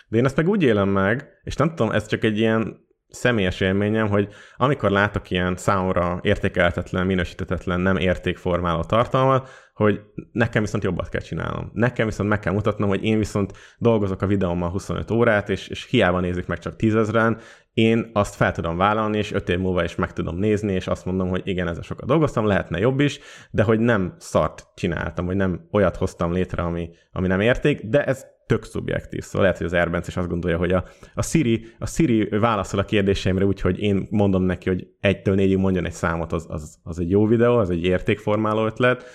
De 0.08 0.18
én 0.18 0.26
ezt 0.26 0.36
meg 0.36 0.48
úgy 0.48 0.64
élem 0.64 0.90
meg, 0.90 1.40
és 1.44 1.56
nem 1.56 1.70
tudom, 1.70 1.92
ez 1.92 2.08
csak 2.08 2.24
egy 2.24 2.38
ilyen 2.38 2.86
személyes 3.08 3.60
élményem, 3.60 4.08
hogy 4.08 4.34
amikor 4.58 4.92
látok 4.92 5.30
ilyen 5.30 5.56
számomra 5.56 6.20
értékelhetetlen, 6.22 7.06
minősítetetlen, 7.06 7.80
nem 7.80 7.98
értékformáló 7.98 8.84
tartalmat, 8.84 9.50
hogy 9.74 10.02
nekem 10.32 10.62
viszont 10.62 10.84
jobbat 10.84 11.10
kell 11.10 11.22
csinálnom. 11.22 11.72
Nekem 11.74 12.06
viszont 12.06 12.30
meg 12.30 12.40
kell 12.40 12.54
mutatnom, 12.54 12.90
hogy 12.90 13.04
én 13.04 13.18
viszont 13.18 13.54
dolgozok 13.78 14.22
a 14.22 14.28
videómmal 14.28 14.70
25 14.70 15.12
órát, 15.12 15.50
és, 15.50 15.68
és 15.68 15.86
hiába 15.86 16.20
nézik 16.20 16.46
meg 16.46 16.60
csak 16.60 16.76
tízezren, 16.76 17.40
én 17.74 18.10
azt 18.14 18.36
fel 18.36 18.52
tudom 18.52 18.78
vállalni, 18.78 19.18
és 19.18 19.32
öt 19.32 19.50
év 19.50 19.60
múlva 19.60 19.84
is 19.84 19.96
meg 19.96 20.14
tudom 20.14 20.38
nézni, 20.38 20.74
és 20.74 20.88
azt 20.88 21.06
mondom, 21.06 21.30
hogy 21.30 21.42
igen, 21.46 21.68
ezzel 21.68 21.82
sokat 21.82 22.06
dolgoztam, 22.06 22.46
lehetne 22.46 22.80
jobb 22.80 23.00
is, 23.00 23.20
de 23.52 23.64
hogy 23.64 23.80
nem 23.80 24.16
szart 24.18 24.68
csináltam, 24.76 25.26
vagy 25.26 25.36
nem 25.36 25.68
olyat 25.72 25.96
hoztam 25.96 26.32
létre, 26.32 26.64
ami, 26.64 26.90
ami 27.12 27.28
nem 27.28 27.40
érték, 27.40 27.86
de 27.86 28.04
ez 28.04 28.26
tök 28.46 28.64
szubjektív. 28.64 29.24
Szóval 29.24 29.42
lehet, 29.42 29.58
hogy 29.58 29.66
az 29.66 29.74
Erbenc 29.74 30.08
is 30.08 30.18
azt 30.18 30.28
gondolja, 30.28 30.58
hogy 30.58 30.72
a, 30.72 30.84
a, 31.14 31.22
Siri, 31.22 31.66
a 31.80 31.88
Siri 31.88 32.30
válaszol 32.30 32.80
a 32.80 32.86
kérdéseimre 32.86 33.46
úgy, 33.46 33.62
hogy 33.62 33.80
én 33.80 34.08
mondom 34.10 34.44
neki, 34.44 34.70
hogy 34.70 34.88
egytől 35.00 35.36
négyig 35.36 35.58
mondjon 35.58 35.86
egy 35.86 35.92
számot, 35.92 36.32
az, 36.32 36.46
az, 36.50 36.78
az 36.84 37.00
egy 37.00 37.10
jó 37.10 37.26
videó, 37.26 37.58
az 37.58 37.70
egy 37.70 37.84
értékformáló 37.84 38.66
ötlet, 38.66 39.06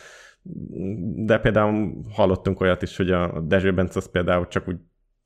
de 1.16 1.38
például 1.38 2.04
hallottunk 2.10 2.60
olyat 2.60 2.82
is, 2.82 2.96
hogy 2.96 3.10
a 3.10 3.40
Dezső 3.40 3.74
Bence 3.74 3.98
az 3.98 4.10
például 4.10 4.48
csak 4.48 4.68
úgy 4.68 4.76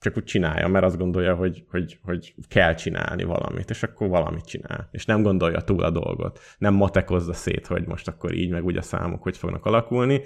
csak 0.03 0.16
úgy 0.16 0.24
csinálja, 0.24 0.69
mert 0.69 0.85
azt 0.85 0.99
gondolja, 0.99 1.35
hogy, 1.35 1.65
hogy, 1.70 1.99
hogy 2.03 2.35
kell 2.49 2.74
csinálni 2.74 3.24
valamit, 3.24 3.70
és 3.70 3.82
akkor 3.82 4.09
valamit 4.09 4.44
csinál. 4.44 4.89
És 4.90 5.05
nem 5.05 5.23
gondolja 5.23 5.61
túl 5.61 5.82
a 5.82 5.90
dolgot. 5.90 6.40
Nem 6.59 6.74
matekozza 6.74 7.32
szét, 7.32 7.66
hogy 7.66 7.86
most 7.86 8.09
akkor 8.09 8.35
így, 8.35 8.51
meg 8.51 8.65
úgy 8.65 8.77
a 8.77 8.82
számok 8.82 9.23
hogy 9.23 9.36
fognak 9.36 9.66
alakulni. 9.66 10.23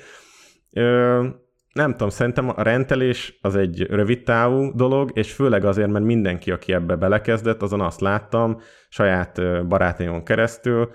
Ö, 0.70 1.26
nem 1.72 1.90
tudom, 1.90 2.08
szerintem 2.08 2.48
a 2.48 2.62
rendelés 2.62 3.38
az 3.42 3.56
egy 3.56 3.82
rövid 3.82 4.22
távú 4.22 4.72
dolog, 4.74 5.10
és 5.14 5.32
főleg 5.32 5.64
azért, 5.64 5.90
mert 5.90 6.04
mindenki, 6.04 6.50
aki 6.50 6.72
ebbe 6.72 6.96
belekezdett, 6.96 7.62
azon 7.62 7.80
azt 7.80 8.00
láttam 8.00 8.60
saját 8.88 9.66
barátaimon 9.68 10.24
keresztül, 10.24 10.90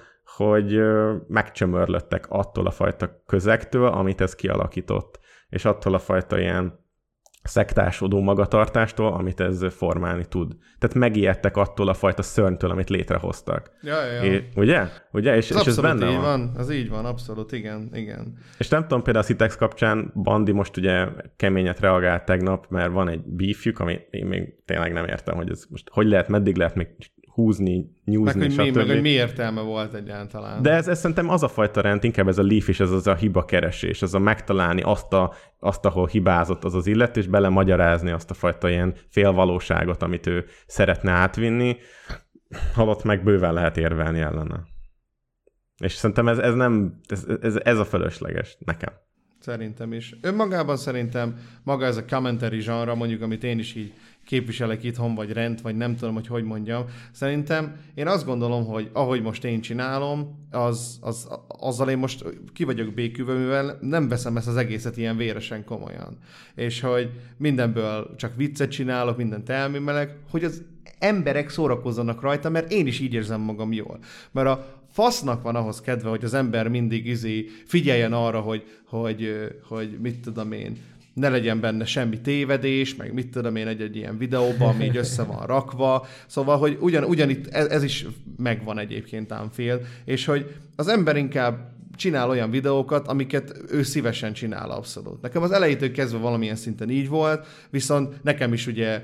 hogy 0.49 0.81
megcsömörlöttek 1.27 2.25
attól 2.29 2.67
a 2.67 2.71
fajta 2.71 3.23
közegtől, 3.25 3.87
amit 3.87 4.21
ez 4.21 4.35
kialakított, 4.35 5.19
és 5.49 5.65
attól 5.65 5.93
a 5.93 5.99
fajta 5.99 6.39
ilyen 6.39 6.79
szektásodó 7.43 8.21
magatartástól, 8.21 9.13
amit 9.13 9.39
ez 9.39 9.65
formálni 9.69 10.25
tud. 10.25 10.55
Tehát 10.79 10.95
megijedtek 10.95 11.57
attól 11.57 11.87
a 11.87 11.93
fajta 11.93 12.21
szörnytől, 12.21 12.69
amit 12.69 12.89
létrehoztak. 12.89 13.71
Ja, 13.81 14.05
ja. 14.05 14.23
É, 14.23 14.49
ugye? 14.55 14.87
Ugye? 15.11 15.35
És, 15.35 15.49
ez 15.49 15.59
és 15.59 15.65
ez 15.65 15.79
benne 15.79 16.09
így 16.09 16.15
van. 16.15 16.21
van. 16.21 16.51
Ez 16.57 16.71
így 16.71 16.89
van, 16.89 17.05
abszolút, 17.05 17.51
igen, 17.51 17.89
igen. 17.93 18.37
És 18.57 18.69
nem 18.69 18.81
tudom, 18.81 19.03
például 19.03 19.25
a 19.25 19.27
Citex 19.27 19.55
kapcsán 19.55 20.11
Bandi 20.15 20.51
most 20.51 20.77
ugye 20.77 21.07
keményet 21.35 21.79
reagált 21.79 22.25
tegnap, 22.25 22.69
mert 22.69 22.91
van 22.91 23.07
egy 23.07 23.21
beefjük, 23.25 23.79
ami 23.79 23.99
én 24.09 24.25
még 24.25 24.55
tényleg 24.65 24.93
nem 24.93 25.05
értem, 25.05 25.35
hogy 25.35 25.49
ez 25.49 25.65
most 25.69 25.89
hogy 25.91 26.07
lehet, 26.07 26.27
meddig 26.27 26.55
lehet 26.55 26.75
még 26.75 26.87
húzni, 27.33 27.95
nyúzni, 28.05 28.39
meg, 28.39 28.55
hogy 28.55 28.65
mi, 28.65 28.71
meg, 28.71 28.87
hogy 28.87 29.01
mi 29.01 29.09
értelme 29.09 29.61
volt 29.61 29.93
egyáltalán. 29.93 30.61
De 30.61 30.71
ez, 30.71 30.87
ez 30.87 30.99
szerintem 30.99 31.29
az 31.29 31.43
a 31.43 31.47
fajta 31.47 31.81
rend, 31.81 32.03
inkább 32.03 32.27
ez 32.27 32.37
a 32.37 32.43
leaf 32.43 32.67
is, 32.67 32.79
ez 32.79 32.91
az 32.91 33.07
a 33.07 33.15
hiba 33.15 33.45
keresés, 33.45 34.01
az 34.01 34.13
a 34.13 34.19
megtalálni 34.19 34.81
azt, 34.81 35.13
a, 35.13 35.33
azt 35.59 35.85
ahol 35.85 36.07
hibázott 36.07 36.63
az 36.63 36.73
az 36.73 36.87
illet, 36.87 37.17
és 37.17 37.27
belemagyarázni 37.27 38.11
azt 38.11 38.29
a 38.29 38.33
fajta 38.33 38.69
ilyen 38.69 38.95
félvalóságot, 39.09 40.03
amit 40.03 40.27
ő 40.27 40.45
szeretne 40.67 41.11
átvinni, 41.11 41.77
halott 42.73 43.03
meg 43.03 43.23
bőven 43.23 43.53
lehet 43.53 43.77
érvelni 43.77 44.19
ellene. 44.19 44.63
És 45.83 45.93
szerintem 45.93 46.27
ez, 46.27 46.37
ez 46.37 46.53
nem, 46.53 46.99
ez, 47.07 47.25
ez, 47.41 47.55
ez 47.63 47.77
a 47.77 47.85
fölösleges 47.85 48.57
nekem. 48.65 48.93
Szerintem 49.41 49.93
is. 49.93 50.15
Önmagában 50.21 50.77
szerintem 50.77 51.37
maga 51.63 51.85
ez 51.85 51.97
a 51.97 52.05
commentary 52.05 52.59
zsanra, 52.59 52.95
mondjuk, 52.95 53.21
amit 53.21 53.43
én 53.43 53.59
is 53.59 53.75
így 53.75 53.93
képviselek 54.25 54.83
itthon, 54.83 55.15
vagy 55.15 55.31
rend, 55.31 55.61
vagy 55.61 55.75
nem 55.75 55.95
tudom, 55.95 56.13
hogy 56.13 56.27
hogy 56.27 56.43
mondjam. 56.43 56.85
Szerintem 57.11 57.75
én 57.93 58.07
azt 58.07 58.25
gondolom, 58.25 58.65
hogy 58.65 58.89
ahogy 58.93 59.21
most 59.21 59.43
én 59.43 59.61
csinálom, 59.61 60.47
az, 60.51 60.97
az, 61.01 61.27
azzal 61.47 61.89
én 61.89 61.97
most 61.97 62.23
ki 62.53 62.63
vagyok 62.63 62.93
békülve, 62.93 63.33
mivel 63.33 63.77
nem 63.81 64.07
veszem 64.07 64.37
ezt 64.37 64.47
az 64.47 64.55
egészet 64.55 64.97
ilyen 64.97 65.17
véresen 65.17 65.65
komolyan. 65.65 66.17
És 66.55 66.81
hogy 66.81 67.11
mindenből 67.37 68.15
csak 68.15 68.35
viccet 68.35 68.71
csinálok, 68.71 69.17
mindent 69.17 69.49
elmémelek, 69.49 70.17
hogy 70.29 70.43
az 70.43 70.63
emberek 70.99 71.49
szórakozzanak 71.49 72.21
rajta, 72.21 72.49
mert 72.49 72.71
én 72.71 72.87
is 72.87 72.99
így 72.99 73.13
érzem 73.13 73.41
magam 73.41 73.73
jól. 73.73 73.99
Mert 74.31 74.47
a 74.47 74.80
fasznak 74.91 75.41
van 75.41 75.55
ahhoz 75.55 75.81
kedve, 75.81 76.09
hogy 76.09 76.23
az 76.23 76.33
ember 76.33 76.67
mindig 76.67 77.05
izé 77.05 77.45
figyeljen 77.65 78.13
arra, 78.13 78.39
hogy, 78.39 78.63
hogy, 78.85 79.49
hogy 79.67 79.97
mit 80.01 80.19
tudom 80.19 80.51
én, 80.51 80.77
ne 81.13 81.29
legyen 81.29 81.59
benne 81.59 81.85
semmi 81.85 82.21
tévedés, 82.21 82.95
meg 82.95 83.13
mit 83.13 83.29
tudom 83.29 83.55
én 83.55 83.67
egy-egy 83.67 83.95
ilyen 83.95 84.17
videóban, 84.17 84.73
ami 84.73 84.83
így 84.83 84.97
össze 84.97 85.23
van 85.23 85.45
rakva. 85.45 86.07
Szóval, 86.27 86.57
hogy 86.57 86.77
ugyan, 86.79 87.03
ugyanitt 87.03 87.47
ez, 87.47 87.65
ez 87.65 87.83
is 87.83 88.05
megvan 88.37 88.79
egyébként 88.79 89.31
ám 89.31 89.49
fél, 89.51 89.81
és 90.05 90.25
hogy 90.25 90.55
az 90.75 90.87
ember 90.87 91.15
inkább 91.17 91.71
csinál 91.95 92.29
olyan 92.29 92.51
videókat, 92.51 93.07
amiket 93.07 93.61
ő 93.71 93.83
szívesen 93.83 94.33
csinál 94.33 94.71
abszolút. 94.71 95.21
Nekem 95.21 95.41
az 95.41 95.51
elejétől 95.51 95.91
kezdve 95.91 96.19
valamilyen 96.19 96.55
szinten 96.55 96.89
így 96.89 97.09
volt, 97.09 97.45
viszont 97.69 98.23
nekem 98.23 98.53
is 98.53 98.67
ugye 98.67 99.03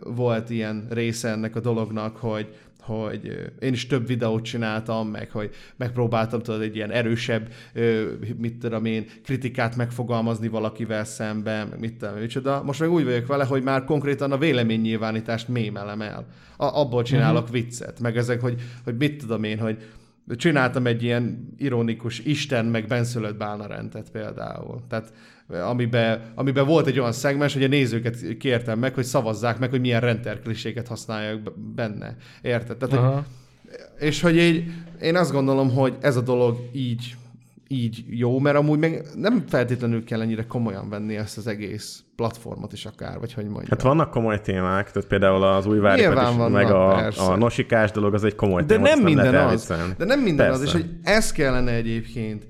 volt 0.00 0.50
ilyen 0.50 0.86
része 0.90 1.28
ennek 1.28 1.56
a 1.56 1.60
dolognak, 1.60 2.16
hogy, 2.16 2.54
hogy 2.96 3.50
én 3.60 3.72
is 3.72 3.86
több 3.86 4.06
videót 4.06 4.44
csináltam, 4.44 5.08
meg 5.08 5.30
hogy 5.30 5.50
megpróbáltam 5.76 6.40
tudod 6.42 6.60
egy 6.60 6.76
ilyen 6.76 6.90
erősebb, 6.90 7.52
mit 8.36 8.58
tudom 8.58 8.84
én, 8.84 9.06
kritikát 9.24 9.76
megfogalmazni 9.76 10.48
valakivel 10.48 11.04
szemben, 11.04 11.66
meg 11.66 11.78
mit 11.78 11.94
tudom, 11.94 12.14
én, 12.14 12.20
micsoda. 12.20 12.62
Most 12.62 12.80
meg 12.80 12.90
úgy 12.90 13.04
vagyok 13.04 13.26
vele, 13.26 13.44
hogy 13.44 13.62
már 13.62 13.84
konkrétan 13.84 14.32
a 14.32 14.38
véleménynyilvánítást 14.38 15.48
mémelem 15.48 16.02
el. 16.02 16.26
A, 16.56 16.64
abból 16.64 17.02
csinálok 17.02 17.42
uh-huh. 17.42 17.56
viccet, 17.56 18.00
meg 18.00 18.16
ezek, 18.16 18.40
hogy, 18.40 18.60
hogy 18.84 18.96
mit 18.96 19.18
tudom 19.18 19.44
én, 19.44 19.58
hogy 19.58 19.76
csináltam 20.36 20.86
egy 20.86 21.02
ilyen 21.02 21.54
ironikus 21.58 22.18
Isten 22.18 22.64
meg 22.66 22.86
benszülött 22.86 23.36
bálnarendet 23.36 24.10
például. 24.10 24.80
Tehát 24.88 25.12
amiben, 25.48 26.32
amiben 26.34 26.66
volt 26.66 26.86
egy 26.86 26.98
olyan 26.98 27.12
szegmens, 27.12 27.52
hogy 27.52 27.64
a 27.64 27.68
nézőket 27.68 28.36
kértem 28.38 28.78
meg, 28.78 28.94
hogy 28.94 29.04
szavazzák 29.04 29.58
meg, 29.58 29.70
hogy 29.70 29.80
milyen 29.80 30.00
renterkliséket 30.00 30.88
használják 30.88 31.38
benne. 31.74 32.16
Érted? 32.42 32.76
Tehát, 32.76 33.14
hogy, 33.14 33.24
és 33.98 34.20
hogy 34.20 34.36
így, 34.36 34.64
én 35.00 35.16
azt 35.16 35.32
gondolom, 35.32 35.70
hogy 35.70 35.96
ez 36.00 36.16
a 36.16 36.20
dolog 36.20 36.68
így 36.72 37.16
így 37.72 38.04
jó, 38.08 38.38
mert 38.38 38.56
amúgy 38.56 38.78
meg 38.78 39.04
nem 39.14 39.44
feltétlenül 39.48 40.04
kell 40.04 40.20
ennyire 40.20 40.46
komolyan 40.46 40.88
venni 40.88 41.16
ezt 41.16 41.38
az 41.38 41.46
egész 41.46 42.04
platformot 42.16 42.72
is 42.72 42.86
akár, 42.86 43.18
vagy 43.18 43.32
hogy 43.32 43.44
mondjam. 43.44 43.66
Hát 43.68 43.82
vannak 43.82 44.10
komoly 44.10 44.40
témák, 44.40 44.90
tehát 44.90 45.08
például 45.08 45.42
az 45.42 45.66
új 45.66 45.76
is, 45.76 46.06
vannak, 46.06 46.50
meg 46.50 46.70
a, 46.70 47.06
a 47.06 47.36
nosikás 47.36 47.90
dolog, 47.90 48.14
az 48.14 48.24
egy 48.24 48.34
komoly 48.34 48.62
De 48.62 48.74
téma, 48.74 48.86
nem 48.86 49.00
minden 49.00 49.32
nem 49.32 49.46
az. 49.46 49.72
De 49.98 50.04
nem 50.04 50.20
minden 50.20 50.46
persze. 50.46 50.62
az, 50.62 50.66
és 50.66 50.72
hogy 50.72 50.90
ez 51.02 51.32
kellene 51.32 51.72
egyébként 51.72 52.46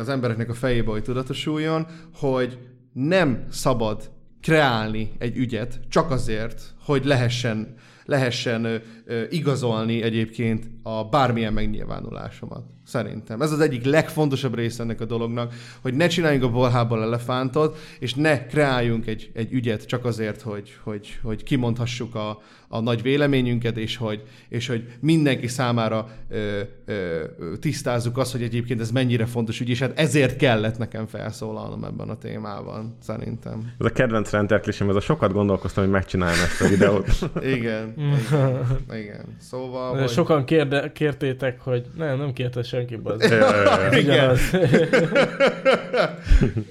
az 0.00 0.08
embereknek 0.08 0.50
a 0.50 0.54
fejébe, 0.54 0.90
hogy 0.90 1.02
tudatosuljon, 1.02 1.86
hogy 2.14 2.58
nem 2.92 3.44
szabad 3.50 4.10
kreálni 4.40 5.12
egy 5.18 5.36
ügyet 5.36 5.80
csak 5.88 6.10
azért, 6.10 6.74
hogy 6.84 7.04
lehessen, 7.04 7.74
lehessen 8.04 8.82
igazolni 9.30 10.02
egyébként 10.02 10.70
a 10.82 11.04
bármilyen 11.04 11.52
megnyilvánulásomat. 11.52 12.75
Szerintem. 12.86 13.42
Ez 13.42 13.52
az 13.52 13.60
egyik 13.60 13.84
legfontosabb 13.84 14.54
része 14.54 14.82
ennek 14.82 15.00
a 15.00 15.04
dolognak, 15.04 15.54
hogy 15.80 15.94
ne 15.94 16.06
csináljunk 16.06 16.44
a 16.44 16.50
bolhából 16.50 17.02
elefántot, 17.02 17.78
és 17.98 18.14
ne 18.14 18.46
kreáljunk 18.46 19.06
egy, 19.06 19.30
egy 19.34 19.52
ügyet 19.52 19.86
csak 19.86 20.04
azért, 20.04 20.42
hogy, 20.42 20.76
hogy, 20.82 21.18
hogy 21.22 21.42
kimondhassuk 21.42 22.14
a, 22.14 22.38
a 22.68 22.80
nagy 22.80 23.02
véleményünket, 23.02 23.76
és 23.76 23.96
hogy, 23.96 24.22
és 24.48 24.66
hogy 24.66 24.86
mindenki 25.00 25.46
számára 25.46 26.08
ö, 26.28 26.60
ö, 26.84 27.22
tisztázzuk 27.60 28.18
azt, 28.18 28.32
hogy 28.32 28.42
egyébként 28.42 28.80
ez 28.80 28.90
mennyire 28.90 29.26
fontos 29.26 29.60
ügy, 29.60 29.68
és 29.68 29.78
hát 29.78 29.98
ezért 29.98 30.36
kellett 30.36 30.78
nekem 30.78 31.06
felszólalnom 31.06 31.84
ebben 31.84 32.08
a 32.08 32.18
témában, 32.18 32.96
szerintem. 33.02 33.72
Ez 33.78 33.86
a 33.86 33.90
kedvenc 33.90 34.30
rendelkésem, 34.30 34.88
ez 34.88 34.96
a 34.96 35.00
sokat 35.00 35.32
gondolkoztam, 35.32 35.84
hogy 35.84 35.92
megcsináljam 35.92 36.44
ezt 36.44 36.60
a 36.60 36.68
videót. 36.68 37.08
igen, 37.56 37.94
igen, 37.96 38.76
igen. 38.92 39.24
Szóval... 39.38 40.06
Sokan 40.06 40.44
kérde, 40.44 40.92
kértétek, 40.92 41.60
hogy 41.60 41.86
nem, 41.96 42.18
nem 42.18 42.32
kérte 42.32 42.62
senki, 42.76 43.00
az. 43.02 43.22
igen. 44.00 44.36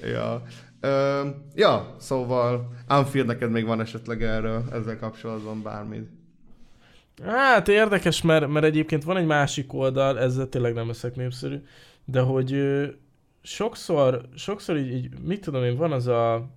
ja. 0.14 0.42
Ö, 0.80 1.20
ja, 1.54 1.94
szóval 1.98 2.68
Anfield, 2.86 3.26
neked 3.26 3.50
még 3.50 3.66
van 3.66 3.80
esetleg 3.80 4.22
erről, 4.22 4.64
ezzel 4.72 4.98
kapcsolatban 4.98 5.62
bármi? 5.62 6.00
Hát 7.24 7.68
érdekes, 7.68 8.22
mert, 8.22 8.48
mert 8.48 8.64
egyébként 8.64 9.04
van 9.04 9.16
egy 9.16 9.26
másik 9.26 9.72
oldal, 9.72 10.18
ezzel 10.18 10.48
tényleg 10.48 10.74
nem 10.74 10.86
leszek 10.86 11.16
népszerű, 11.16 11.56
de 12.04 12.20
hogy 12.20 12.52
ö, 12.52 12.86
sokszor, 13.42 14.20
sokszor 14.34 14.76
így, 14.76 14.92
így, 14.92 15.08
mit 15.22 15.40
tudom 15.40 15.64
én, 15.64 15.76
van 15.76 15.92
az 15.92 16.06
a 16.06 16.48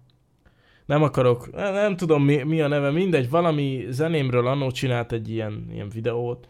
nem 0.85 1.03
akarok, 1.03 1.51
nem, 1.51 1.73
nem 1.73 1.95
tudom 1.95 2.23
mi, 2.23 2.43
mi 2.43 2.61
a 2.61 2.67
neve, 2.67 2.91
mindegy, 2.91 3.29
valami 3.29 3.85
zenémről 3.89 4.47
annó 4.47 4.71
csinált 4.71 5.11
egy 5.11 5.29
ilyen, 5.29 5.67
ilyen 5.71 5.89
videót, 5.89 6.47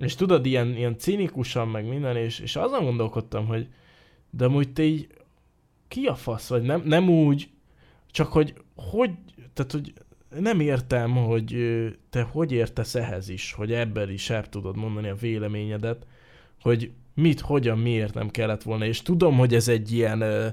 és 0.00 0.14
tudod, 0.14 0.46
ilyen, 0.46 0.76
ilyen 0.76 0.98
cinikusan 0.98 1.68
meg 1.68 1.88
minden, 1.88 2.16
és, 2.16 2.38
és 2.38 2.56
azon 2.56 2.84
gondolkodtam, 2.84 3.46
hogy 3.46 3.68
de 4.30 4.44
amúgy 4.44 4.72
te 4.72 4.82
így 4.82 5.06
ki 5.88 6.06
a 6.06 6.14
fasz, 6.14 6.48
vagy? 6.48 6.62
Nem, 6.62 6.82
nem 6.84 7.08
úgy, 7.08 7.50
csak 8.10 8.32
hogy 8.32 8.54
hogy, 8.76 9.10
tehát 9.52 9.72
hogy 9.72 9.92
nem 10.38 10.60
értem, 10.60 11.10
hogy 11.16 11.56
te 12.10 12.22
hogy 12.22 12.52
értesz 12.52 12.94
ehhez 12.94 13.28
is, 13.28 13.52
hogy 13.52 13.72
ebben 13.72 14.10
is 14.10 14.30
el 14.30 14.48
tudod 14.48 14.76
mondani 14.76 15.08
a 15.08 15.14
véleményedet, 15.14 16.06
hogy 16.60 16.90
mit, 17.14 17.40
hogyan, 17.40 17.78
miért 17.78 18.14
nem 18.14 18.28
kellett 18.28 18.62
volna, 18.62 18.84
és 18.84 19.02
tudom, 19.02 19.36
hogy 19.36 19.54
ez 19.54 19.68
egy 19.68 19.92
ilyen 19.92 20.20
ö, 20.20 20.48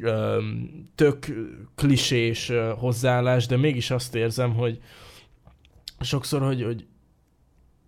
ö, 0.00 0.42
tök 0.94 1.26
klisés 1.74 2.52
hozzáállás, 2.76 3.46
de 3.46 3.56
mégis 3.56 3.90
azt 3.90 4.14
érzem, 4.14 4.54
hogy 4.54 4.80
sokszor, 6.00 6.42
hogy, 6.42 6.62
hogy 6.62 6.86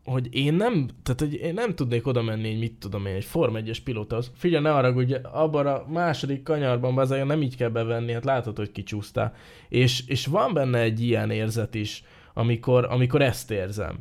hogy 0.04 0.28
én 0.34 0.54
nem, 0.54 0.88
tehát 1.02 1.20
hogy 1.20 1.34
én 1.34 1.54
nem 1.54 1.74
tudnék 1.74 2.06
oda 2.06 2.22
menni, 2.22 2.50
hogy 2.50 2.58
mit 2.58 2.78
tudom 2.78 3.06
én, 3.06 3.14
egy 3.14 3.24
Form 3.24 3.54
1-es 3.56 3.78
pilótahoz. 3.84 4.30
Figyelj, 4.34 4.62
ne 4.62 4.72
arra, 4.72 4.92
hogy 4.92 5.20
abban 5.22 5.66
a 5.66 5.84
második 5.88 6.42
kanyarban 6.42 6.98
azért 6.98 7.26
nem 7.26 7.42
így 7.42 7.56
kell 7.56 7.68
bevenni, 7.68 8.12
hát 8.12 8.24
látod, 8.24 8.56
hogy 8.56 8.72
kicsúsztál. 8.72 9.34
És, 9.68 10.06
és 10.06 10.26
van 10.26 10.54
benne 10.54 10.78
egy 10.78 11.00
ilyen 11.00 11.30
érzet 11.30 11.74
is, 11.74 12.04
amikor, 12.34 12.86
amikor 12.90 13.22
ezt 13.22 13.50
érzem. 13.50 13.98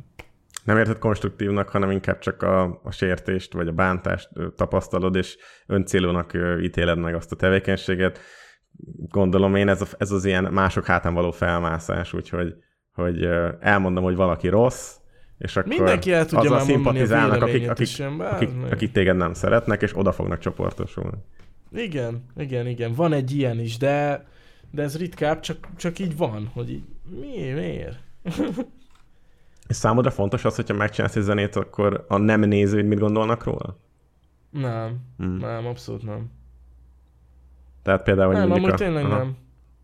Nem 0.64 0.76
érted 0.76 0.98
konstruktívnak, 0.98 1.68
hanem 1.68 1.90
inkább 1.90 2.18
csak 2.18 2.42
a, 2.42 2.80
a 2.82 2.90
sértést 2.90 3.52
vagy 3.52 3.68
a 3.68 3.72
bántást 3.72 4.28
tapasztalod, 4.56 5.14
és 5.14 5.36
öncélúnak 5.66 6.32
ítéled 6.60 6.98
meg 6.98 7.14
azt 7.14 7.32
a 7.32 7.36
tevékenységet. 7.36 8.18
Gondolom 9.08 9.54
én 9.54 9.68
ez, 9.68 9.82
a, 9.82 9.86
ez 9.98 10.10
az 10.10 10.24
ilyen 10.24 10.44
mások 10.52 10.86
hátán 10.86 11.14
való 11.14 11.30
felmászás, 11.30 12.12
úgyhogy 12.12 12.54
hogy 12.92 13.24
elmondom, 13.60 14.04
hogy 14.04 14.16
valaki 14.16 14.48
rossz, 14.48 14.99
és 15.40 15.56
akkor 15.56 15.68
Mindenki 15.68 16.12
el 16.12 16.26
tudja 16.26 16.50
már 16.50 16.60
szimpatizálnak, 16.60 17.42
akik, 17.42 17.70
akik, 17.70 17.86
sem, 17.86 18.20
akik, 18.20 18.50
akik 18.70 18.92
téged 18.92 19.16
nem 19.16 19.34
szeretnek, 19.34 19.82
és 19.82 19.96
oda 19.96 20.12
fognak 20.12 20.38
csoportosulni. 20.38 21.18
Igen, 21.72 22.24
igen, 22.36 22.66
igen. 22.66 22.92
Van 22.92 23.12
egy 23.12 23.36
ilyen 23.36 23.60
is, 23.60 23.76
de, 23.76 24.26
de 24.70 24.82
ez 24.82 24.98
ritkább, 24.98 25.40
csak, 25.40 25.68
csak 25.76 25.98
így 25.98 26.16
van, 26.16 26.50
hogy 26.52 26.70
így, 26.70 26.82
mi, 27.20 27.52
miért? 27.52 27.98
és 29.68 29.76
számodra 29.76 30.10
fontos 30.10 30.44
az, 30.44 30.56
hogyha 30.56 30.74
megcsinálsz 30.74 31.16
egy 31.16 31.22
zenét, 31.22 31.56
akkor 31.56 32.04
a 32.08 32.16
nem 32.16 32.40
nézőid 32.40 32.86
mit 32.86 32.98
gondolnak 32.98 33.44
róla? 33.44 33.78
Nem, 34.50 35.00
hmm. 35.16 35.36
nem, 35.36 35.66
abszolút 35.66 36.02
nem. 36.02 36.30
Tehát 37.82 38.02
például, 38.02 38.28
hogy 38.28 38.36
nem, 38.36 38.48
mondjuk 38.48 38.72
a... 38.72 38.76
tényleg 38.76 39.04
aha. 39.04 39.16
nem. 39.16 39.36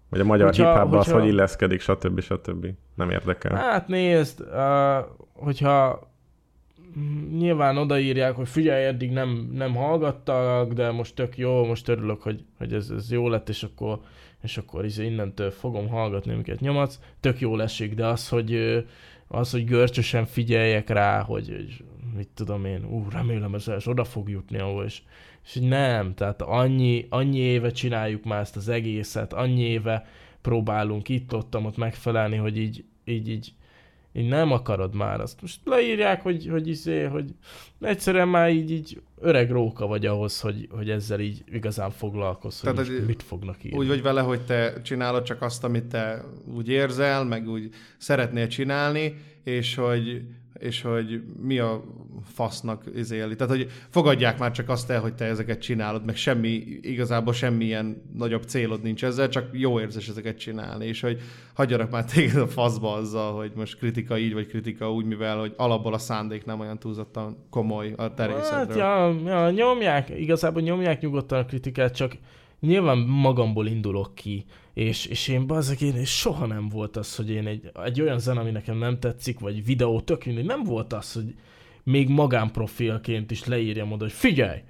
Vagy 0.08 0.20
a 0.20 0.24
magyar 0.24 0.46
hogyha, 0.46 0.72
hip 0.72 0.82
hogyha... 0.82 0.98
az 0.98 1.10
hogy 1.10 1.26
illeszkedik, 1.26 1.80
stb. 1.80 2.20
stb. 2.20 2.66
Nem 2.94 3.10
érdekel. 3.10 3.56
Hát 3.56 3.88
nézd, 3.88 4.40
uh, 4.40 5.04
hogyha 5.32 6.08
nyilván 7.38 7.76
odaírják, 7.76 8.36
hogy 8.36 8.48
figyelj, 8.48 8.84
eddig 8.84 9.10
nem, 9.10 9.50
nem 9.52 9.74
hallgattak, 9.74 10.72
de 10.72 10.90
most 10.90 11.14
tök 11.14 11.38
jó, 11.38 11.64
most 11.64 11.88
örülök, 11.88 12.22
hogy, 12.22 12.44
hogy 12.58 12.72
ez, 12.72 12.90
ez 12.90 13.10
jó 13.12 13.28
lett, 13.28 13.48
és 13.48 13.62
akkor, 13.62 14.00
és 14.42 14.58
akkor 14.58 14.84
is 14.84 14.98
innentől 14.98 15.50
fogom 15.50 15.88
hallgatni, 15.88 16.32
amiket 16.32 16.60
nyomatsz, 16.60 17.00
tök 17.20 17.40
jó 17.40 17.58
esik, 17.58 17.94
de 17.94 18.06
az, 18.06 18.28
hogy, 18.28 18.84
az, 19.28 19.50
hogy 19.50 19.64
görcsösen 19.64 20.24
figyeljek 20.24 20.88
rá, 20.88 21.22
hogy, 21.22 21.48
hogy 21.48 21.84
mit 22.16 22.28
tudom 22.34 22.64
én, 22.64 22.84
ú, 22.84 23.06
remélem 23.10 23.54
ez, 23.54 23.68
ez 23.68 23.86
oda 23.86 24.04
fog 24.04 24.28
jutni 24.28 24.58
ahol, 24.58 24.84
és, 24.84 25.02
és 25.46 25.58
nem, 25.60 26.14
tehát 26.14 26.42
annyi, 26.42 27.06
annyi 27.08 27.38
éve 27.38 27.70
csináljuk 27.70 28.24
már 28.24 28.40
ezt 28.40 28.56
az 28.56 28.68
egészet, 28.68 29.32
annyi 29.32 29.62
éve 29.62 30.06
próbálunk 30.40 31.08
itt-ott 31.08 31.56
ott 31.56 31.76
megfelelni, 31.76 32.36
hogy 32.36 32.58
így, 32.58 32.84
így, 33.04 33.28
így 33.28 33.52
így 34.16 34.28
nem 34.28 34.52
akarod 34.52 34.94
már 34.94 35.20
azt. 35.20 35.40
Most 35.40 35.60
leírják, 35.64 36.22
hogy, 36.22 36.48
hogy 36.50 36.68
izé, 36.68 37.02
hogy 37.02 37.34
egyszerűen 37.80 38.28
már 38.28 38.50
így, 38.50 38.70
így 38.70 39.00
öreg 39.20 39.50
róka 39.50 39.86
vagy 39.86 40.06
ahhoz, 40.06 40.40
hogy, 40.40 40.68
hogy 40.70 40.90
ezzel 40.90 41.20
így 41.20 41.44
igazán 41.52 41.90
foglalkozz, 41.90 42.60
hogy 42.60 42.74
Tehát, 42.74 43.06
mit 43.06 43.22
fognak 43.22 43.64
írni. 43.64 43.78
Úgy 43.78 43.86
vagy 43.86 44.02
vele, 44.02 44.20
hogy 44.20 44.40
te 44.40 44.82
csinálod 44.82 45.22
csak 45.22 45.42
azt, 45.42 45.64
amit 45.64 45.84
te 45.84 46.24
úgy 46.54 46.68
érzel, 46.68 47.24
meg 47.24 47.48
úgy 47.48 47.70
szeretnél 47.98 48.46
csinálni, 48.46 49.14
és 49.44 49.74
hogy 49.74 50.22
és 50.58 50.82
hogy 50.82 51.22
mi 51.42 51.58
a 51.58 51.84
fasznak 52.24 52.84
izéli. 52.94 53.36
Tehát, 53.36 53.56
hogy 53.56 53.70
fogadják 53.88 54.38
már 54.38 54.50
csak 54.50 54.68
azt 54.68 54.90
el, 54.90 55.00
hogy 55.00 55.14
te 55.14 55.24
ezeket 55.24 55.60
csinálod, 55.60 56.04
meg 56.04 56.16
semmi, 56.16 56.48
igazából 56.80 57.32
semmilyen 57.32 58.02
nagyobb 58.16 58.42
célod 58.42 58.82
nincs 58.82 59.04
ezzel, 59.04 59.28
csak 59.28 59.48
jó 59.52 59.80
érzés 59.80 60.08
ezeket 60.08 60.38
csinálni, 60.38 60.86
és 60.86 61.00
hogy 61.00 61.20
hagyjanak 61.54 61.90
már 61.90 62.04
téged 62.04 62.36
a 62.36 62.46
faszba 62.46 62.92
azzal, 62.92 63.36
hogy 63.36 63.52
most 63.54 63.78
kritika 63.78 64.18
így, 64.18 64.32
vagy 64.32 64.46
kritika 64.46 64.92
úgy, 64.92 65.04
mivel, 65.04 65.38
hogy 65.38 65.54
alapból 65.56 65.94
a 65.94 65.98
szándék 65.98 66.44
nem 66.44 66.60
olyan 66.60 66.78
túlzottan 66.78 67.36
komoly 67.50 67.92
a 67.96 68.14
terészedről. 68.14 68.82
Hát, 68.82 69.24
ja, 69.24 69.30
ja, 69.30 69.50
nyomják, 69.50 70.10
igazából 70.18 70.62
nyomják 70.62 71.00
nyugodtan 71.00 71.38
a 71.38 71.44
kritikát, 71.44 71.94
csak 71.94 72.16
nyilván 72.60 72.98
magamból 72.98 73.66
indulok 73.66 74.14
ki, 74.14 74.44
és, 74.76 75.06
és 75.06 75.28
én 75.28 75.46
bazzik, 75.46 75.80
én 75.80 76.04
soha 76.04 76.46
nem 76.46 76.68
volt 76.68 76.96
az, 76.96 77.16
hogy 77.16 77.30
én 77.30 77.46
egy, 77.46 77.70
egy 77.84 78.00
olyan 78.00 78.18
zene, 78.18 78.40
ami 78.40 78.50
nekem 78.50 78.78
nem 78.78 78.98
tetszik, 78.98 79.38
vagy 79.38 79.64
videó, 79.64 80.00
tök 80.00 80.24
mindegy, 80.24 80.44
nem 80.44 80.62
volt 80.62 80.92
az, 80.92 81.12
hogy 81.12 81.34
még 81.82 82.08
magánprofilként 82.08 83.30
is 83.30 83.44
leírjam 83.44 83.92
oda, 83.92 84.04
hogy 84.04 84.12
figyelj, 84.12 84.60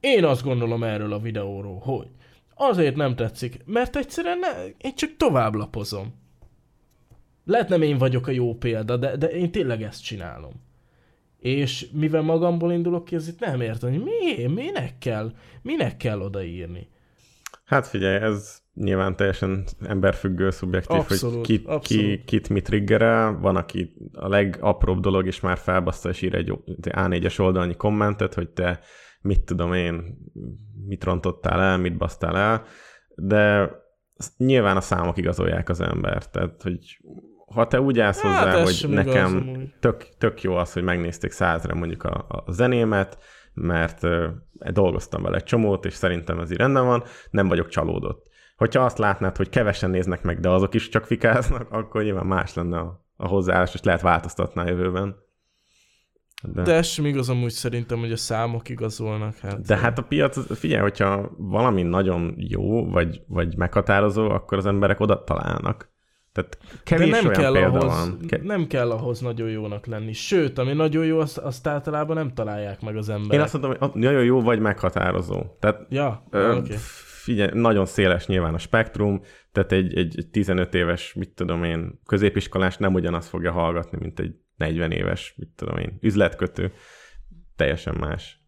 én 0.00 0.24
azt 0.24 0.42
gondolom 0.42 0.82
erről 0.82 1.12
a 1.12 1.20
videóról, 1.20 1.78
hogy 1.78 2.06
azért 2.54 2.96
nem 2.96 3.16
tetszik, 3.16 3.64
mert 3.64 3.96
egyszerűen 3.96 4.38
ne, 4.38 4.66
én 4.78 4.94
csak 4.94 5.16
tovább 5.16 5.54
lapozom. 5.54 6.14
Lehet 7.44 7.68
nem 7.68 7.82
én 7.82 7.98
vagyok 7.98 8.26
a 8.26 8.30
jó 8.30 8.54
példa, 8.54 8.96
de, 8.96 9.16
de 9.16 9.26
én 9.26 9.50
tényleg 9.50 9.82
ezt 9.82 10.04
csinálom. 10.04 10.52
és 11.38 11.86
mivel 11.92 12.22
magamból 12.22 12.72
indulok 12.72 13.04
ki, 13.04 13.14
ezért 13.14 13.40
nem 13.40 13.60
értem, 13.60 13.90
hogy 13.90 14.02
mi, 14.02 14.46
minek 14.46 14.98
kell, 14.98 15.32
minek 15.62 15.96
kell 15.96 16.20
odaírni. 16.20 16.88
Hát 17.64 17.86
figyelj, 17.86 18.22
ez 18.22 18.59
nyilván 18.74 19.16
teljesen 19.16 19.64
emberfüggő, 19.80 20.50
szubjektív, 20.50 20.98
Abszolút, 20.98 21.36
hogy 21.36 21.44
ki, 21.46 21.62
abszolút. 21.66 22.04
ki, 22.04 22.22
kit 22.24 22.48
mit 22.48 22.64
triggerel. 22.64 23.38
Van, 23.40 23.56
aki 23.56 23.92
a 24.12 24.28
legapróbb 24.28 25.00
dolog 25.00 25.26
is 25.26 25.40
már 25.40 25.58
felbaszta, 25.58 26.08
és 26.08 26.22
ír 26.22 26.34
egy 26.34 26.52
A4-es 26.82 27.40
oldalnyi 27.40 27.76
kommentet, 27.76 28.34
hogy 28.34 28.48
te 28.48 28.80
mit 29.20 29.44
tudom 29.44 29.72
én, 29.72 30.16
mit 30.86 31.04
rontottál 31.04 31.60
el, 31.60 31.78
mit 31.78 31.96
basztál 31.96 32.36
el, 32.36 32.64
de 33.14 33.70
nyilván 34.36 34.76
a 34.76 34.80
számok 34.80 35.16
igazolják 35.16 35.68
az 35.68 35.80
embert. 35.80 36.32
Tehát, 36.32 36.62
hogy 36.62 37.00
ha 37.54 37.66
te 37.66 37.80
úgy 37.80 37.98
állsz 37.98 38.20
Hát, 38.20 38.54
hozzá, 38.54 38.62
hogy 38.62 38.94
nekem 38.94 39.62
tök, 39.80 40.08
tök 40.18 40.42
jó 40.42 40.54
az, 40.54 40.72
hogy 40.72 40.82
megnézték 40.82 41.30
százra 41.30 41.74
mondjuk 41.74 42.02
a, 42.02 42.26
a 42.28 42.52
zenémet, 42.52 43.18
mert 43.54 44.02
uh, 44.02 44.24
dolgoztam 44.72 45.22
vele 45.22 45.36
egy 45.36 45.42
csomót, 45.44 45.84
és 45.84 45.94
szerintem 45.94 46.38
ez 46.38 46.50
így 46.50 46.56
rendben 46.56 46.86
van, 46.86 47.02
nem 47.30 47.48
vagyok 47.48 47.68
csalódott. 47.68 48.28
Hogyha 48.60 48.84
azt 48.84 48.98
látnád, 48.98 49.36
hogy 49.36 49.48
kevesen 49.48 49.90
néznek 49.90 50.22
meg, 50.22 50.40
de 50.40 50.48
azok 50.48 50.74
is 50.74 50.88
csak 50.88 51.06
fikáznak, 51.06 51.66
akkor 51.78 52.02
nyilván 52.02 52.26
más 52.26 52.54
lenne 52.54 52.78
a, 52.78 53.04
a 53.16 53.26
hozzáállás, 53.26 53.74
és 53.74 53.82
lehet 53.82 54.00
változtatni 54.00 54.60
a 54.60 54.68
jövőben. 54.68 55.16
De, 56.42 56.62
De 56.62 56.82
sem 56.82 57.04
igaz 57.04 57.28
amúgy 57.28 57.50
szerintem, 57.50 57.98
hogy 57.98 58.12
a 58.12 58.16
számok 58.16 58.68
igazolnak. 58.68 59.36
Hát. 59.36 59.60
de 59.60 59.76
hát 59.76 59.98
a 59.98 60.02
piac, 60.02 60.58
figyelj, 60.58 60.80
hogyha 60.80 61.30
valami 61.36 61.82
nagyon 61.82 62.34
jó, 62.36 62.90
vagy, 62.90 63.22
vagy 63.26 63.56
meghatározó, 63.56 64.30
akkor 64.30 64.58
az 64.58 64.66
emberek 64.66 65.00
oda 65.00 65.24
találnak. 65.24 65.90
Tehát 66.32 66.58
kevés 66.84 67.10
De 67.10 67.16
nem 67.16 67.26
olyan 67.26 67.40
kell, 67.40 67.52
példa 67.52 67.78
ahhoz, 67.78 67.84
van. 67.84 68.18
Ke- 68.26 68.42
nem 68.42 68.66
kell 68.66 68.90
ahhoz 68.90 69.20
nagyon 69.20 69.48
jónak 69.48 69.86
lenni. 69.86 70.12
Sőt, 70.12 70.58
ami 70.58 70.72
nagyon 70.72 71.04
jó, 71.04 71.18
azt, 71.18 71.38
azt 71.38 71.66
általában 71.66 72.16
nem 72.16 72.34
találják 72.34 72.80
meg 72.80 72.96
az 72.96 73.08
emberek. 73.08 73.32
Én 73.32 73.40
azt 73.40 73.52
mondom, 73.52 73.74
hogy 73.78 73.90
nagyon 73.94 74.24
jó 74.24 74.40
vagy 74.40 74.60
meghatározó. 74.60 75.42
Tehát 75.60 75.86
Ja, 75.88 76.26
Ö, 76.30 76.56
oké. 76.56 76.74
Figyelj, 77.22 77.50
nagyon 77.52 77.86
széles 77.86 78.26
nyilván 78.26 78.54
a 78.54 78.58
spektrum, 78.58 79.20
tehát 79.52 79.72
egy, 79.72 79.98
egy 79.98 80.28
15 80.30 80.74
éves, 80.74 81.14
mit 81.14 81.30
tudom 81.30 81.64
én, 81.64 82.00
középiskolás 82.06 82.76
nem 82.76 82.94
ugyanazt 82.94 83.28
fogja 83.28 83.52
hallgatni, 83.52 83.98
mint 84.00 84.20
egy 84.20 84.34
40 84.56 84.90
éves, 84.90 85.34
mit 85.36 85.48
tudom 85.56 85.78
én, 85.78 85.98
üzletkötő. 86.00 86.72
Teljesen 87.56 87.94
más. 87.94 88.40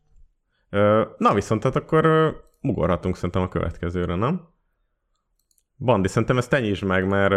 Na 1.16 1.35
viszont, 1.35 1.61
tehát 1.61 1.77
akkor 1.77 2.05
ö, 2.05 2.31
ugorhatunk 2.61 3.15
szerintem 3.16 3.43
a 3.43 3.49
következőre, 3.49 4.15
nem? 4.15 4.49
Bandi, 5.78 6.09
szerintem 6.09 6.39
ezt 6.39 6.51
te 6.51 6.61
nyisd 6.61 6.85
meg, 6.85 7.07
mert 7.07 7.35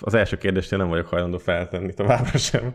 az 0.00 0.14
első 0.14 0.36
kérdést 0.36 0.72
én 0.72 0.78
nem 0.78 0.88
vagyok 0.88 1.06
hajlandó 1.06 1.38
feltenni 1.38 1.94
továbbra 1.94 2.38
sem. 2.38 2.74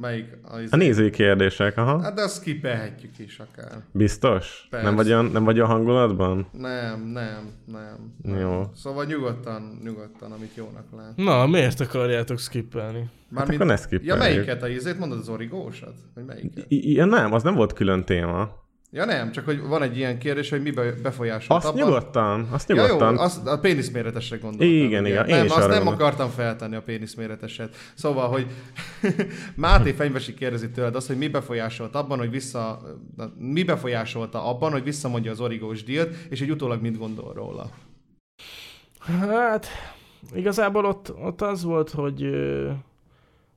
Melyik? 0.00 0.38
Az... 0.42 0.68
A 0.70 0.76
nézői 0.76 1.10
kérdések, 1.10 1.76
aha. 1.76 2.02
Hát 2.02 2.14
de 2.14 2.22
azt 2.22 2.40
skipelhetjük 2.40 3.18
is 3.18 3.38
akár. 3.38 3.82
Biztos? 3.92 4.66
Persze. 4.70 4.86
Nem 4.86 4.96
vagy, 4.96 5.06
olyan, 5.06 5.24
nem 5.24 5.44
vagy 5.44 5.56
olyan 5.56 5.70
hangulatban? 5.70 6.46
Nem, 6.52 7.00
nem, 7.00 7.52
nem. 7.66 8.12
nem. 8.22 8.38
Jó. 8.38 8.62
Szóval 8.74 9.04
nyugodtan, 9.04 9.80
nyugodtan, 9.84 10.32
amit 10.32 10.54
jónak 10.54 10.86
lát. 10.96 11.16
Na, 11.16 11.46
miért 11.46 11.80
akarjátok 11.80 12.38
skippelni? 12.38 13.10
Mármint... 13.28 13.54
akkor 13.54 13.66
ne 13.66 13.72
Ja, 13.72 13.78
skippeljük. 13.78 14.18
melyiket 14.18 14.62
a 14.62 14.68
izét? 14.68 14.98
Mondod 14.98 15.18
az 15.18 15.28
origósat? 15.28 15.94
Vagy 16.14 16.24
melyiket? 16.24 16.64
I- 16.68 16.92
ja, 16.92 17.04
nem, 17.04 17.32
az 17.32 17.42
nem 17.42 17.54
volt 17.54 17.72
külön 17.72 18.04
téma. 18.04 18.66
Ja 18.90 19.04
nem, 19.04 19.32
csak 19.32 19.44
hogy 19.44 19.60
van 19.60 19.82
egy 19.82 19.96
ilyen 19.96 20.18
kérdés, 20.18 20.50
hogy 20.50 20.62
mi 20.62 20.70
be- 20.70 20.92
befolyásolt 21.02 21.64
Azt 21.64 21.74
nyugodtan, 21.74 22.48
azt 22.50 22.68
nyugodtan. 22.68 22.98
Ja 22.98 23.12
jó, 23.12 23.18
azt, 23.18 23.46
a 23.46 23.58
péniszméretesre 23.58 24.36
gondoltam. 24.36 24.68
Igen, 24.68 25.06
igen, 25.06 25.26
én 25.28 25.34
Nem, 25.36 25.44
is 25.44 25.50
azt 25.50 25.60
arra 25.60 25.66
nem 25.66 25.84
gondoltam. 25.84 26.06
akartam 26.06 26.30
feltenni 26.44 26.76
a 26.76 26.82
péniszméreteset. 26.82 27.76
Szóval, 27.94 28.28
hogy 28.28 28.46
Máté 29.54 29.92
Fenyvesi 29.92 30.34
kérdezi 30.34 30.70
tőled 30.70 30.94
azt, 30.94 31.06
hogy 31.06 31.18
mi 31.18 31.28
befolyásolt 31.28 31.94
abban, 31.94 32.18
hogy 32.18 32.30
vissza, 32.30 32.80
mi 33.38 33.62
befolyásolta 33.62 34.44
abban, 34.44 34.70
hogy 34.72 34.82
visszamondja 34.84 35.30
az 35.30 35.40
origós 35.40 35.84
dílt, 35.84 36.14
és 36.30 36.40
egy 36.40 36.50
utólag 36.50 36.80
mit 36.82 36.98
gondol 36.98 37.32
róla. 37.32 37.70
Hát, 38.98 39.66
igazából 40.34 40.84
ott, 40.84 41.14
ott 41.24 41.42
az 41.42 41.62
volt, 41.62 41.90
hogy, 41.90 42.22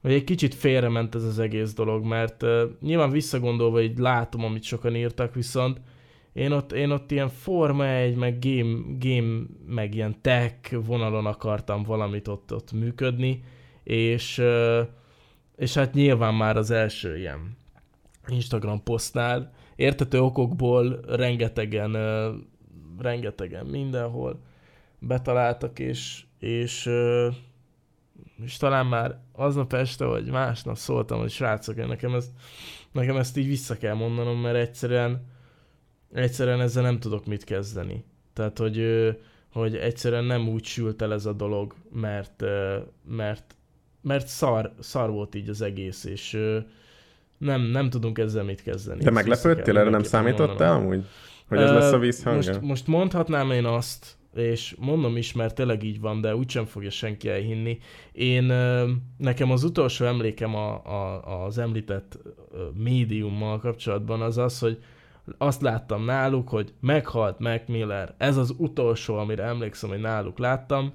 hogy 0.02 0.12
egy 0.14 0.24
kicsit 0.24 0.56
félrement 0.56 1.16
ez 1.16 1.24
az 1.24 1.40
egész 1.40 1.74
dolog, 1.74 2.06
mert 2.06 2.44
uh, 2.44 2.62
nyilván 2.82 3.10
visszagondolva 3.10 3.82
így 3.82 3.98
látom, 3.98 4.44
amit 4.44 4.64
sokan 4.64 4.96
írtak, 4.96 5.34
viszont 5.34 5.82
én 6.34 6.52
ott, 6.52 6.72
én 6.72 6.90
ott 6.90 7.12
ilyen 7.12 7.30
Forma 7.30 7.88
1, 7.88 8.16
meg 8.16 8.40
game, 8.40 8.80
game, 9.00 9.44
meg 9.68 9.96
ilyen 9.96 10.22
tech 10.22 10.86
vonalon 10.86 11.26
akartam 11.26 11.84
valamit 11.84 12.28
ott, 12.28 12.54
ott 12.54 12.72
működni, 12.72 13.44
és, 13.84 14.38
uh, 14.38 14.88
és 15.56 15.74
hát 15.74 15.94
nyilván 15.94 16.34
már 16.34 16.58
az 16.58 16.72
első 16.72 17.18
ilyen 17.18 17.58
Instagram 18.28 18.84
posztnál 18.84 19.54
értető 19.76 20.22
okokból 20.22 21.00
rengetegen, 21.08 21.96
uh, 21.96 22.36
rengetegen 23.00 23.66
mindenhol 23.66 24.40
betaláltak, 25.02 25.80
és, 25.80 26.24
és, 26.40 26.86
ö, 26.86 27.30
és 28.44 28.58
talán 28.58 28.86
már 28.86 29.20
aznap 29.42 29.74
este, 29.74 30.06
vagy 30.06 30.30
másnap 30.30 30.78
szóltam, 30.78 31.20
hogy 31.20 31.32
srácok, 31.32 31.78
én 31.78 31.88
nekem, 31.88 32.14
ez, 32.14 32.30
nekem 32.92 33.18
ezt 33.18 33.38
így 33.38 33.48
vissza 33.48 33.78
kell 33.78 33.94
mondanom, 33.94 34.40
mert 34.40 34.56
egyszerűen, 34.56 35.26
egyszerűen 36.14 36.62
ezzel 36.62 36.84
nem 36.84 37.00
tudok 37.00 37.26
mit 37.26 37.44
kezdeni. 37.44 38.04
Tehát, 38.34 38.58
hogy, 38.58 38.86
hogy 39.52 39.76
egyszerűen 39.76 40.24
nem 40.24 40.50
úgy 40.50 40.66
sült 40.66 41.02
el 41.02 41.14
ez 41.14 41.26
a 41.26 41.34
dolog, 41.34 41.76
mert, 41.94 42.44
mert, 43.10 43.56
mert 44.02 44.28
szar, 44.28 44.74
szar 44.80 45.10
volt 45.10 45.36
így 45.36 45.50
az 45.50 45.62
egész, 45.62 46.04
és 46.04 46.38
nem, 47.38 47.62
nem 47.62 47.90
tudunk 47.90 48.18
ezzel 48.18 48.44
mit 48.44 48.64
kezdeni. 48.64 48.98
Vissza 48.98 49.12
meglepődtél, 49.12 49.78
erre 49.78 49.90
nem 49.90 50.04
számítottál 50.04 50.74
amúgy? 50.74 51.06
Hogy 51.48 51.58
ez 51.58 51.70
lesz 51.70 51.92
a 51.92 52.00
vízhangja? 52.00 52.52
Most, 52.52 52.62
most 52.62 52.88
mondhatnám 52.88 53.52
én 53.52 53.66
azt, 53.66 54.18
és 54.36 54.76
mondom 54.80 55.18
is, 55.18 55.34
mert 55.34 55.56
tényleg 55.56 55.84
így 55.84 56.00
van, 56.00 56.22
de 56.22 56.36
úgysem 56.36 56.66
fogja 56.66 56.90
senki 56.90 57.30
elhinni. 57.30 57.78
Én, 58.12 58.44
nekem 59.18 59.52
az 59.52 59.64
utolsó 59.64 60.06
emlékem 60.06 60.56
a, 60.56 60.86
a, 60.86 61.44
az 61.46 61.58
említett 61.58 62.18
médiummal 62.74 63.60
kapcsolatban 63.60 64.22
az 64.22 64.38
az, 64.38 64.60
hogy 64.60 64.78
azt 65.38 65.62
láttam 65.62 66.06
náluk, 66.06 66.50
hogy 66.50 66.74
meghalt 66.80 67.40
Mac 67.40 67.62
Miller. 67.68 68.14
Ez 68.18 68.38
az 68.38 68.54
utolsó, 68.58 69.18
amire 69.18 69.44
emlékszem, 69.44 69.90
hogy 69.90 70.00
náluk 70.00 70.38
láttam. 70.38 70.94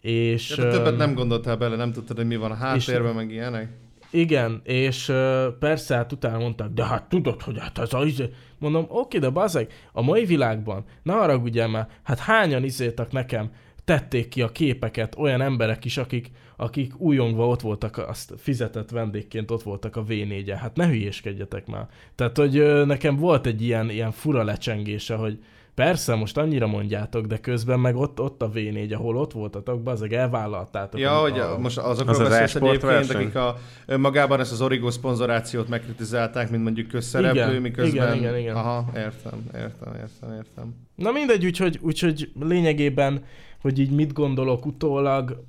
És, 0.00 0.56
Ja, 0.56 0.64
te 0.64 0.70
többet 0.70 0.96
nem 0.96 1.14
gondoltál 1.14 1.56
bele, 1.56 1.76
nem 1.76 1.92
tudtad, 1.92 2.16
hogy 2.16 2.26
mi 2.26 2.36
van 2.36 2.50
a 2.50 2.54
háttérben, 2.54 3.14
meg 3.14 3.30
ilyenek? 3.30 3.68
Igen, 4.14 4.60
és 4.64 5.12
persze 5.58 5.94
hát 5.94 6.12
utána 6.12 6.38
mondták, 6.38 6.68
de 6.68 6.84
hát 6.84 7.08
tudod, 7.08 7.42
hogy 7.42 7.58
hát 7.58 7.78
az 7.78 7.94
a 7.94 8.04
izé... 8.04 8.30
Mondom, 8.58 8.84
oké, 8.88 9.18
de 9.18 9.30
bazeg, 9.30 9.72
a 9.92 10.02
mai 10.02 10.24
világban, 10.24 10.84
ne 11.02 11.12
haragudjál 11.12 11.68
már, 11.68 11.88
hát 12.02 12.18
hányan 12.18 12.64
izéltak 12.64 13.12
nekem, 13.12 13.50
tették 13.84 14.28
ki 14.28 14.42
a 14.42 14.48
képeket 14.48 15.14
olyan 15.18 15.40
emberek 15.40 15.84
is, 15.84 15.96
akik, 15.96 16.30
akik 16.56 17.00
újongva 17.00 17.46
ott 17.46 17.60
voltak, 17.60 17.98
azt 17.98 18.34
fizetett 18.36 18.90
vendégként 18.90 19.50
ott 19.50 19.62
voltak 19.62 19.96
a 19.96 20.02
v 20.02 20.08
4 20.08 20.50
-en. 20.50 20.56
Hát 20.58 20.76
ne 20.76 20.86
hülyéskedjetek 20.86 21.66
már. 21.66 21.88
Tehát, 22.14 22.36
hogy 22.36 22.84
nekem 22.86 23.16
volt 23.16 23.46
egy 23.46 23.62
ilyen, 23.62 23.90
ilyen 23.90 24.10
fura 24.10 24.42
lecsengése, 24.42 25.14
hogy 25.14 25.38
persze, 25.74 26.14
most 26.14 26.36
annyira 26.36 26.66
mondjátok, 26.66 27.26
de 27.26 27.38
közben 27.38 27.80
meg 27.80 27.96
ott, 27.96 28.20
ott 28.20 28.42
a 28.42 28.50
V4, 28.50 28.94
ahol 28.94 29.16
ott 29.16 29.32
voltatok, 29.32 29.82
bazeg, 29.82 30.12
elvállaltátok. 30.12 31.00
Ja, 31.00 31.18
a- 31.18 31.20
hogy 31.20 31.38
a- 31.38 31.58
most 31.58 31.78
azokról 31.78 32.14
Az 32.14 32.20
az 32.20 32.28
beszélsz 32.28 32.54
e-sport 32.54 32.70
egyébként, 32.72 32.92
verseny? 33.06 33.16
akik 33.22 33.34
a, 33.34 33.56
önmagában 33.86 34.40
ezt 34.40 34.52
az 34.52 34.60
Origo 34.62 34.90
szponzorációt 34.90 35.68
megkritizálták, 35.68 36.50
mint 36.50 36.62
mondjuk 36.62 36.88
közszereplő, 36.88 37.40
Igen, 37.50 37.62
miközben... 37.62 37.92
igen, 38.14 38.16
igen, 38.16 38.38
igen. 38.38 38.56
Aha, 38.56 38.90
értem, 38.96 39.46
értem, 39.54 39.94
értem, 39.94 40.32
értem. 40.36 40.74
Na 40.94 41.10
mindegy, 41.10 41.44
úgyhogy, 41.44 41.78
úgyhogy 41.82 42.30
lényegében, 42.40 43.24
hogy 43.60 43.78
így 43.78 43.90
mit 43.90 44.12
gondolok 44.12 44.66
utólag, 44.66 45.44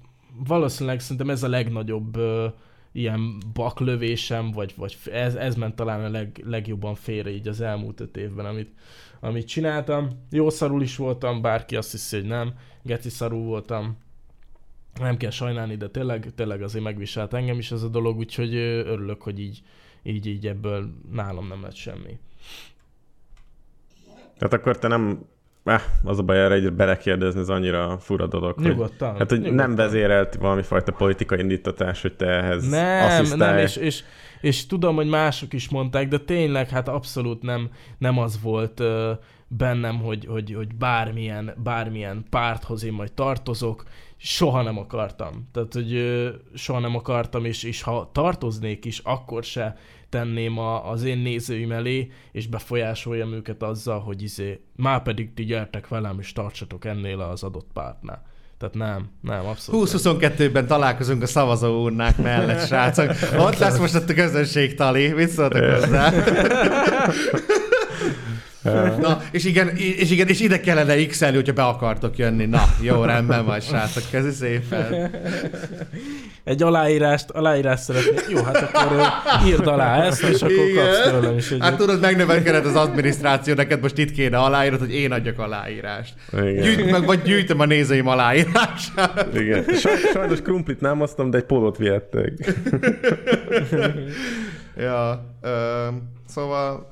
valószínűleg 0.47 0.99
szerintem 0.99 1.29
ez 1.29 1.43
a 1.43 1.47
legnagyobb 1.47 2.15
ö, 2.17 2.45
ilyen 2.91 3.37
baklövésem, 3.53 4.51
vagy, 4.51 4.73
vagy 4.77 4.97
ez, 5.11 5.35
ez 5.35 5.55
ment 5.55 5.75
talán 5.75 6.03
a 6.03 6.09
leg, 6.09 6.43
legjobban 6.45 6.95
félre 6.95 7.29
így 7.29 7.47
az 7.47 7.61
elmúlt 7.61 7.99
öt 7.99 8.17
évben, 8.17 8.45
amit, 8.45 8.69
amit 9.25 9.47
csináltam. 9.47 10.09
Jó 10.31 10.49
szarul 10.49 10.81
is 10.81 10.95
voltam, 10.95 11.41
bárki 11.41 11.75
azt 11.75 11.91
hiszi, 11.91 12.15
hogy 12.15 12.25
nem. 12.25 12.53
Geci 12.83 13.09
szarul 13.09 13.43
voltam. 13.43 13.97
Nem 14.99 15.17
kell 15.17 15.29
sajnálni, 15.29 15.75
de 15.75 15.87
tényleg, 15.89 16.31
tényleg 16.35 16.61
azért 16.61 16.83
megviselt 16.83 17.33
engem 17.33 17.57
is 17.57 17.71
ez 17.71 17.83
a 17.83 17.87
dolog, 17.87 18.17
úgyhogy 18.17 18.55
örülök, 18.55 19.21
hogy 19.21 19.39
így, 19.39 19.61
így, 20.03 20.25
így 20.27 20.47
ebből 20.47 20.89
nálam 21.11 21.47
nem 21.47 21.61
lett 21.63 21.75
semmi. 21.75 22.17
Tehát 24.37 24.53
akkor 24.53 24.77
te 24.79 24.87
nem... 24.87 25.19
Eh, 25.63 25.81
az 26.03 26.19
a 26.19 26.23
baj, 26.23 26.37
erre 26.39 26.53
egy 26.53 26.73
belekérdezni, 26.73 27.39
ez 27.39 27.49
annyira 27.49 27.97
fura 27.99 28.27
dolog. 28.27 28.53
hogy- 28.55 28.63
Nyugodtan. 28.65 29.17
Hát, 29.17 29.29
hogy 29.29 29.39
nyugodtan. 29.39 29.67
nem 29.67 29.75
vezérelt 29.75 30.35
valami 30.35 30.61
fajta 30.61 30.91
politikai 30.91 31.39
indítatás, 31.39 32.01
hogy 32.01 32.15
te 32.15 32.25
ehhez 32.25 32.69
Nem, 32.69 33.03
asszisztálj. 33.05 33.53
nem, 33.55 33.63
és, 33.63 33.75
és, 33.75 34.03
és 34.41 34.65
tudom, 34.65 34.95
hogy 34.95 35.07
mások 35.07 35.53
is 35.53 35.69
mondták, 35.69 36.07
de 36.07 36.19
tényleg 36.19 36.69
hát 36.69 36.87
abszolút 36.87 37.41
nem, 37.41 37.69
nem 37.97 38.17
az 38.17 38.41
volt 38.41 38.79
ö, 38.79 39.11
bennem, 39.47 39.99
hogy, 39.99 40.25
hogy, 40.25 40.53
hogy 40.53 40.75
bármilyen, 40.75 41.53
bármilyen 41.63 42.25
párthoz 42.29 42.83
én 42.83 42.93
majd 42.93 43.13
tartozok. 43.13 43.83
soha 44.17 44.61
nem 44.61 44.77
akartam. 44.77 45.49
Tehát, 45.51 45.73
hogy 45.73 45.93
ö, 45.93 46.29
soha 46.53 46.79
nem 46.79 46.95
akartam, 46.95 47.45
és, 47.45 47.63
és 47.63 47.81
ha 47.81 48.09
tartoznék 48.13 48.85
is, 48.85 48.99
akkor 48.99 49.43
se 49.43 49.77
tenném 50.09 50.57
a, 50.57 50.89
az 50.89 51.03
én 51.03 51.17
nézőim 51.17 51.71
elé, 51.71 52.11
és 52.31 52.47
befolyásoljam 52.47 53.33
őket 53.33 53.63
azzal, 53.63 53.99
hogy 53.99 54.21
izé, 54.21 54.61
már 54.75 55.01
pedig 55.01 55.33
ti 55.33 55.43
gyertek 55.43 55.87
velem, 55.87 56.19
és 56.19 56.31
tartsatok 56.31 56.85
ennél 56.85 57.19
az 57.19 57.43
adott 57.43 57.67
pártnál. 57.73 58.33
Tehát 58.59 58.75
nem, 58.75 59.09
nem, 59.21 59.45
abszolút. 59.45 59.89
20-22-ben 59.93 60.67
találkozunk 60.67 61.21
a 61.21 61.27
szavazó 61.27 61.83
urnák 61.83 62.17
mellett, 62.17 62.65
srácok. 62.65 63.11
Ott 63.37 63.57
lesz 63.57 63.77
most 63.77 63.95
a 63.95 64.03
közönségtali. 64.03 65.07
Mit 65.07 65.29
szóltak 65.29 65.73
hozzá? 65.73 66.13
Na, 68.99 69.21
és 69.31 69.45
igen, 69.45 69.67
és 69.75 70.11
igen, 70.11 70.27
és 70.27 70.39
ide 70.39 70.59
kellene 70.59 71.05
x 71.05 71.19
hogyha 71.19 71.53
be 71.53 71.63
akartok 71.63 72.17
jönni. 72.17 72.45
Na, 72.45 72.63
jó, 72.81 73.03
rendben 73.03 73.45
van, 73.45 73.59
srácok, 73.59 74.03
közi 74.11 74.31
szépen. 74.31 75.11
Egy 76.43 76.63
aláírást, 76.63 77.29
aláírást 77.29 77.83
szeretnék. 77.83 78.25
Jó, 78.29 78.43
hát 78.43 78.55
akkor 78.73 79.01
írd 79.47 79.67
alá 79.67 80.03
ezt, 80.03 80.23
és 80.23 80.41
akkor 80.41 80.71
kapsz 80.75 81.09
tőlem 81.09 81.37
is 81.37 81.51
egy... 81.51 81.59
Hát 81.61 81.77
tudod, 81.77 81.99
megnövelkedett 82.01 82.65
az 82.65 82.75
adminisztráció, 82.75 83.53
neked 83.53 83.81
most 83.81 83.97
itt 83.97 84.11
kéne 84.11 84.37
aláírod, 84.37 84.79
hogy 84.79 84.93
én 84.93 85.11
adjak 85.11 85.39
aláírást. 85.39 86.13
Igen. 86.33 86.55
Gyűjt 86.61 86.91
meg, 86.91 87.05
vagy 87.05 87.21
gyűjtöm 87.21 87.59
a 87.59 87.65
nézőim 87.65 88.07
aláírását. 88.07 89.27
Igen. 89.33 89.63
Saj- 89.73 90.11
Sajnos 90.13 90.41
krumplit 90.41 90.81
nem 90.81 90.97
hoztam, 90.97 91.29
de 91.29 91.37
egy 91.37 91.43
polót 91.43 91.77
vihettek. 91.77 92.33
Ja, 94.77 95.25
ö, 95.41 95.49
szóval 96.27 96.91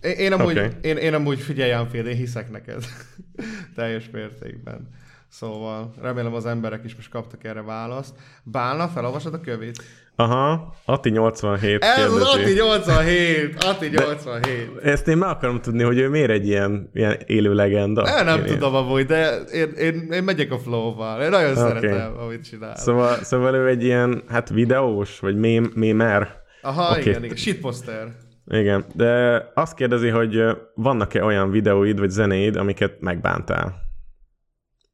én, 0.00 0.12
én, 0.12 0.32
amúgy, 0.32 0.58
okay. 0.58 0.68
én, 0.82 0.96
én 0.96 1.14
amúgy 1.14 1.40
figyeljem 1.40 1.88
fél, 1.88 2.06
én 2.06 2.16
hiszek 2.16 2.50
neked 2.50 2.84
teljes 3.76 4.10
mértékben. 4.12 4.88
Szóval 5.28 5.94
remélem 6.00 6.34
az 6.34 6.46
emberek 6.46 6.84
is 6.84 6.94
most 6.94 7.10
kaptak 7.10 7.44
erre 7.44 7.62
választ. 7.62 8.14
Bálna, 8.42 8.88
felolvasod 8.88 9.34
a 9.34 9.40
kövét? 9.40 9.82
Aha, 10.16 10.74
Ati 10.84 11.10
87 11.10 11.84
Ez 11.84 12.12
az 12.12 12.22
Ati 12.22 12.36
kérdezi. 12.36 12.60
87! 12.60 13.64
Ati 13.64 13.88
87! 13.88 14.82
Ezt 14.82 15.08
én 15.08 15.16
meg 15.16 15.28
akarom 15.28 15.60
tudni, 15.60 15.82
hogy 15.82 15.98
ő 15.98 16.08
miért 16.08 16.30
egy 16.30 16.46
ilyen, 16.46 16.90
ilyen 16.94 17.18
élő 17.26 17.54
legenda. 17.54 18.02
Nem, 18.02 18.24
nem 18.24 18.44
Én- 18.44 18.52
tudom 18.52 18.74
amúgy, 18.74 19.06
de 19.06 19.36
én, 19.36 19.70
én, 19.70 20.08
én 20.12 20.22
megyek 20.22 20.52
a 20.52 20.58
flow-val. 20.58 21.22
Én 21.22 21.28
nagyon 21.28 21.50
okay. 21.50 21.68
szeretem, 21.68 22.18
amit 22.18 22.44
csinál. 22.44 22.76
Szóval, 22.76 23.16
szóval 23.22 23.54
ő 23.54 23.68
egy 23.68 23.84
ilyen, 23.84 24.22
hát 24.28 24.48
videós, 24.48 25.18
vagy 25.20 25.36
mém, 25.36 25.72
mémer. 25.74 26.42
Aha, 26.62 26.90
Oké. 26.90 27.10
igen, 27.10 27.24
igen. 27.24 27.36
Shitposter. 27.36 28.08
Igen, 28.50 28.84
de 28.94 29.42
azt 29.54 29.74
kérdezi, 29.74 30.08
hogy 30.08 30.42
vannak-e 30.74 31.24
olyan 31.24 31.50
videóid 31.50 31.98
vagy 31.98 32.10
zenéid, 32.10 32.56
amiket 32.56 33.00
megbántál? 33.00 33.74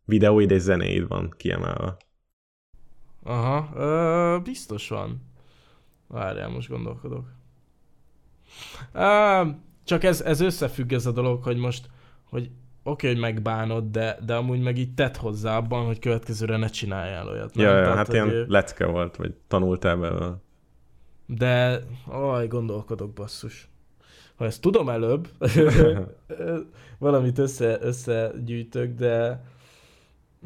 Videóid 0.04 0.50
és 0.50 0.60
zenéid 0.60 1.08
van 1.08 1.34
kiemelve. 1.36 1.96
Aha, 3.22 3.68
ö, 3.74 4.38
biztos 4.42 4.88
van. 4.88 5.22
Várjál, 6.06 6.48
most 6.48 6.68
gondolkodok. 6.68 7.24
Ö, 8.92 9.42
csak 9.84 10.04
ez, 10.04 10.20
ez 10.20 10.40
összefügg 10.40 10.92
ez 10.92 11.06
a 11.06 11.12
dolog, 11.12 11.42
hogy 11.42 11.56
most, 11.56 11.88
hogy 12.24 12.50
oké, 12.82 13.06
hogy 13.06 13.18
megbánod, 13.18 13.84
de, 13.84 14.18
de 14.24 14.34
amúgy 14.34 14.60
meg 14.60 14.78
így 14.78 14.94
tett 14.94 15.16
hozzá 15.16 15.56
abban, 15.56 15.86
hogy 15.86 15.98
következőre 15.98 16.56
ne 16.56 16.66
csináljál 16.66 17.28
olyat. 17.28 17.56
Ja, 17.56 17.76
ja, 17.76 17.82
Tehát, 17.82 17.96
hát 17.96 18.12
ilyen 18.12 18.28
ö, 18.28 18.44
lecke 18.48 18.86
volt, 18.86 19.16
vagy 19.16 19.34
tanultál 19.48 19.96
belőle. 19.96 20.44
De, 21.26 21.80
aj, 22.08 22.46
gondolkodok 22.48 23.12
basszus. 23.12 23.68
Ha 24.36 24.44
ezt 24.44 24.60
tudom 24.60 24.88
előbb, 24.88 25.28
valamit 26.98 27.38
össze, 27.38 27.78
összegyűjtök, 27.80 28.94
de 28.94 29.42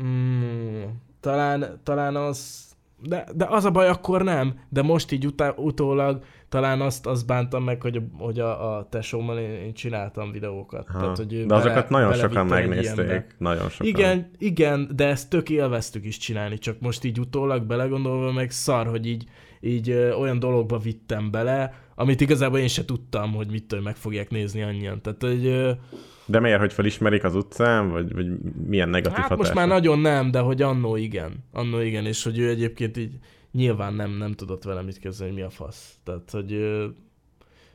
mm, 0.03 0.83
talán, 1.21 1.81
talán 1.83 2.17
az, 2.17 2.69
de, 3.03 3.27
de 3.35 3.45
az 3.49 3.65
a 3.65 3.71
baj, 3.71 3.89
akkor 3.89 4.23
nem. 4.23 4.61
De 4.69 4.83
most 4.83 5.13
így 5.13 5.27
utá, 5.27 5.55
utólag 5.57 6.23
talán 6.49 6.81
azt, 6.81 7.07
azt 7.07 7.27
bántam 7.27 7.65
meg, 7.65 7.81
hogy, 7.81 7.97
a- 7.97 8.23
hogy 8.23 8.41
a, 8.41 8.77
a 8.77 8.89
tesómmal 8.89 9.39
én, 9.39 9.51
én 9.51 9.73
csináltam 9.75 10.31
videókat. 10.33 10.89
Aha. 10.89 10.99
Tehát, 11.01 11.17
hogy 11.17 11.47
De 11.47 11.55
azokat 11.55 11.89
nagyon 11.89 12.15
sokan 12.15 12.47
megnézték. 12.47 13.35
Nagyon 13.39 13.69
sokan. 13.69 13.87
Igen, 13.87 14.31
igen, 14.39 14.91
de 14.95 15.07
ezt 15.07 15.31
tök 15.31 15.51
élveztük 15.51 16.05
is 16.05 16.17
csinálni, 16.17 16.59
csak 16.59 16.81
most 16.81 17.05
így 17.05 17.21
utólag 17.21 17.63
belegondolva 17.63 18.33
meg 18.33 18.51
szar, 18.51 18.87
hogy 18.87 19.07
így, 19.07 19.29
így 19.61 19.91
ö, 19.91 20.13
olyan 20.13 20.39
dologba 20.39 20.79
vittem 20.79 21.31
bele, 21.31 21.75
amit 21.95 22.21
igazából 22.21 22.59
én 22.59 22.69
se 22.69 22.85
tudtam, 22.85 23.33
hogy 23.33 23.51
mit 23.51 23.65
tudom, 23.65 23.85
meg 23.85 23.97
fogják 23.97 24.31
nézni 24.31 24.63
annyian. 24.63 25.03
Tehát, 25.03 25.23
hogy 25.23 25.47
ö, 25.47 25.71
De 26.27 26.41
miért, 26.41 26.61
hogy 26.61 26.73
felismerik 26.73 27.25
az 27.25 27.35
utcán, 27.35 27.91
vagy, 27.91 28.13
vagy 28.15 28.27
milyen 28.67 28.89
negatív 28.89 29.19
hát 29.19 29.29
hatása? 29.29 29.43
most 29.43 29.55
már 29.55 29.69
nagyon 29.69 29.99
nem, 29.99 30.31
de 30.31 30.39
hogy 30.39 30.63
annó 30.63 30.97
igen. 30.97 31.45
Annó 31.53 31.81
igen, 31.81 32.07
és 32.07 32.25
hogy 32.25 32.39
ő 32.39 32.49
egyébként 32.49 32.97
így 32.97 33.13
nyilván 33.53 33.95
nem, 33.95 34.11
nem 34.11 34.33
tudott 34.33 34.63
velem 34.63 34.85
mit 34.85 34.99
kezdeni, 34.99 35.31
hogy 35.31 35.39
mi 35.39 35.45
a 35.45 35.51
fasz. 35.51 35.95
Tehát, 36.05 36.31
hogy 36.31 36.53
ö, 36.53 36.87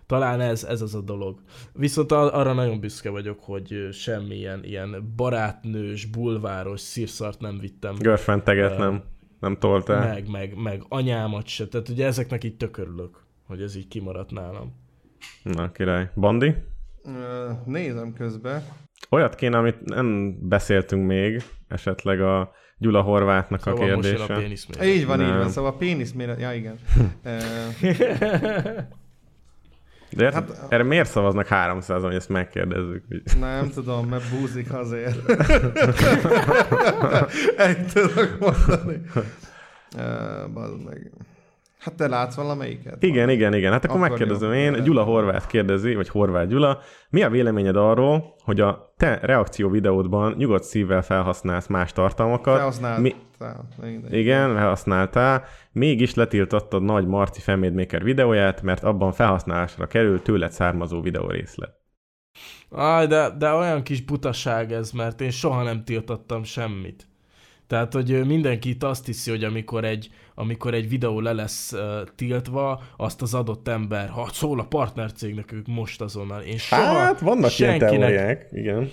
talán 0.05 0.41
ez, 0.41 0.63
ez 0.63 0.81
az 0.81 0.95
a 0.95 1.01
dolog. 1.01 1.39
Viszont 1.73 2.11
arra 2.11 2.53
nagyon 2.53 2.79
büszke 2.79 3.09
vagyok, 3.09 3.39
hogy 3.41 3.87
semmilyen 3.91 4.63
ilyen 4.63 5.13
barátnős, 5.15 6.05
bulváros 6.05 6.79
szírszart 6.79 7.39
nem 7.39 7.59
vittem. 7.59 7.95
Girlfriend 7.95 8.43
teget 8.43 8.71
Ö, 8.71 8.77
nem, 8.77 9.03
nem 9.39 9.57
toltál. 9.57 10.07
meg, 10.13 10.29
meg, 10.29 10.55
meg 10.55 10.83
anyámat 10.87 11.47
se. 11.47 11.67
Tehát 11.67 11.89
ugye 11.89 12.05
ezeknek 12.05 12.43
így 12.43 12.57
tök 12.57 12.77
örülök, 12.77 13.23
hogy 13.47 13.61
ez 13.61 13.75
így 13.75 13.87
kimaradt 13.87 14.31
nálam. 14.31 14.73
Na, 15.43 15.71
király. 15.71 16.09
Bandi? 16.15 16.55
Nézem 17.65 18.13
közben. 18.13 18.63
Olyat 19.09 19.35
kéne, 19.35 19.57
amit 19.57 19.81
nem 19.85 20.37
beszéltünk 20.47 21.05
még, 21.05 21.43
esetleg 21.67 22.21
a 22.21 22.51
Gyula 22.77 23.01
Horvátnak 23.01 23.61
Szóval 23.61 23.91
a 23.91 23.95
most 23.95 24.07
jön 24.07 24.15
kérdése. 24.17 24.33
a 24.33 24.41
pénisz 24.41 24.65
még. 24.65 24.87
Így 24.95 25.05
van, 25.05 25.21
így 25.21 25.27
Nem. 25.27 25.37
van. 25.37 25.49
Szóval 25.49 25.71
a 25.71 25.75
pénisz 25.75 26.11
méret... 26.11 26.39
Ja, 26.39 26.53
igen. 26.53 26.79
De 30.15 30.23
hát, 30.23 30.33
Hát- 30.33 30.65
erre 30.71 30.83
miért 30.83 31.09
szavaznak 31.09 31.47
300 31.47 32.01
hogy 32.01 32.15
ezt 32.15 32.29
megkérdezzük? 32.29 33.03
Nem 33.39 33.69
tudom, 33.69 34.07
mert 34.07 34.23
búzik 34.29 34.73
azért. 34.73 35.29
Egy 37.67 37.85
tudok 37.93 38.37
mondani. 38.39 39.01
Uh, 39.97 40.83
meg. 40.85 41.11
Hát 41.85 41.95
te 41.95 42.07
látsz 42.07 42.35
valamelyiket? 42.35 43.03
Igen, 43.03 43.29
igen, 43.29 43.53
igen. 43.53 43.71
Hát 43.71 43.85
akkor, 43.85 43.97
Akkor 43.97 44.09
megkérdezem 44.09 44.53
jó. 44.53 44.59
én. 44.59 44.83
Gyula 44.83 45.03
Horváth 45.03 45.47
kérdezi, 45.47 45.95
vagy 45.95 46.09
Horváth 46.09 46.47
Gyula, 46.47 46.79
mi 47.09 47.23
a 47.23 47.29
véleményed 47.29 47.75
arról, 47.75 48.35
hogy 48.43 48.59
a 48.59 48.93
te 48.97 49.19
reakció 49.21 49.69
videódban 49.69 50.33
nyugodt 50.37 50.63
szívvel 50.63 51.01
felhasználsz 51.01 51.67
más 51.67 51.91
tartalmakat? 51.93 52.55
Felhasználtál. 52.55 53.01
Mi, 53.01 53.15
Igen. 54.09 54.55
felhasználtál, 54.55 55.43
mégis 55.71 56.13
letiltottad 56.13 56.83
Nagy 56.83 57.07
Marci 57.07 57.41
Fanmade 57.41 57.99
videóját, 58.03 58.61
mert 58.61 58.83
abban 58.83 59.11
felhasználásra 59.11 59.87
kerül 59.87 60.21
tőled 60.21 60.51
származó 60.51 61.01
videórészlet. 61.01 61.73
Aj, 62.69 63.07
de, 63.07 63.29
de 63.37 63.51
olyan 63.51 63.83
kis 63.83 64.01
butaság 64.01 64.71
ez, 64.71 64.91
mert 64.91 65.21
én 65.21 65.31
soha 65.31 65.63
nem 65.63 65.83
tiltottam 65.83 66.43
semmit. 66.43 67.07
Tehát, 67.67 67.93
hogy 67.93 68.25
mindenki 68.25 68.69
itt 68.69 68.83
azt 68.83 69.05
hiszi, 69.05 69.29
hogy 69.29 69.43
amikor 69.43 69.83
egy, 69.83 70.09
amikor 70.35 70.73
egy 70.73 70.89
videó 70.89 71.19
le 71.19 71.33
lesz 71.33 71.71
uh, 71.71 71.79
tiltva, 72.15 72.81
azt 72.97 73.21
az 73.21 73.33
adott 73.33 73.67
ember, 73.67 74.09
ha 74.09 74.29
szól 74.31 74.59
a 74.59 74.63
partnercégnek, 74.63 75.51
ők 75.51 75.67
most 75.67 76.01
azonnal. 76.01 76.41
Én 76.41 76.57
soha 76.57 76.81
Hát, 76.81 77.19
vannak 77.19 77.59
ilyen 77.59 77.79
senkinek, 77.79 78.09
teóriák, 78.09 78.47
igen. 78.51 78.89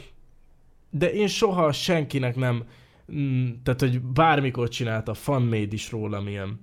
de 0.91 1.13
én 1.13 1.27
soha 1.27 1.73
senkinek 1.73 2.37
nem, 2.37 2.65
mm, 3.13 3.49
tehát, 3.63 3.81
hogy 3.81 4.01
bármikor 4.01 4.69
csinálta, 4.69 5.15
fanmade 5.15 5.67
is 5.71 5.91
rólam 5.91 6.29
ilyen, 6.29 6.61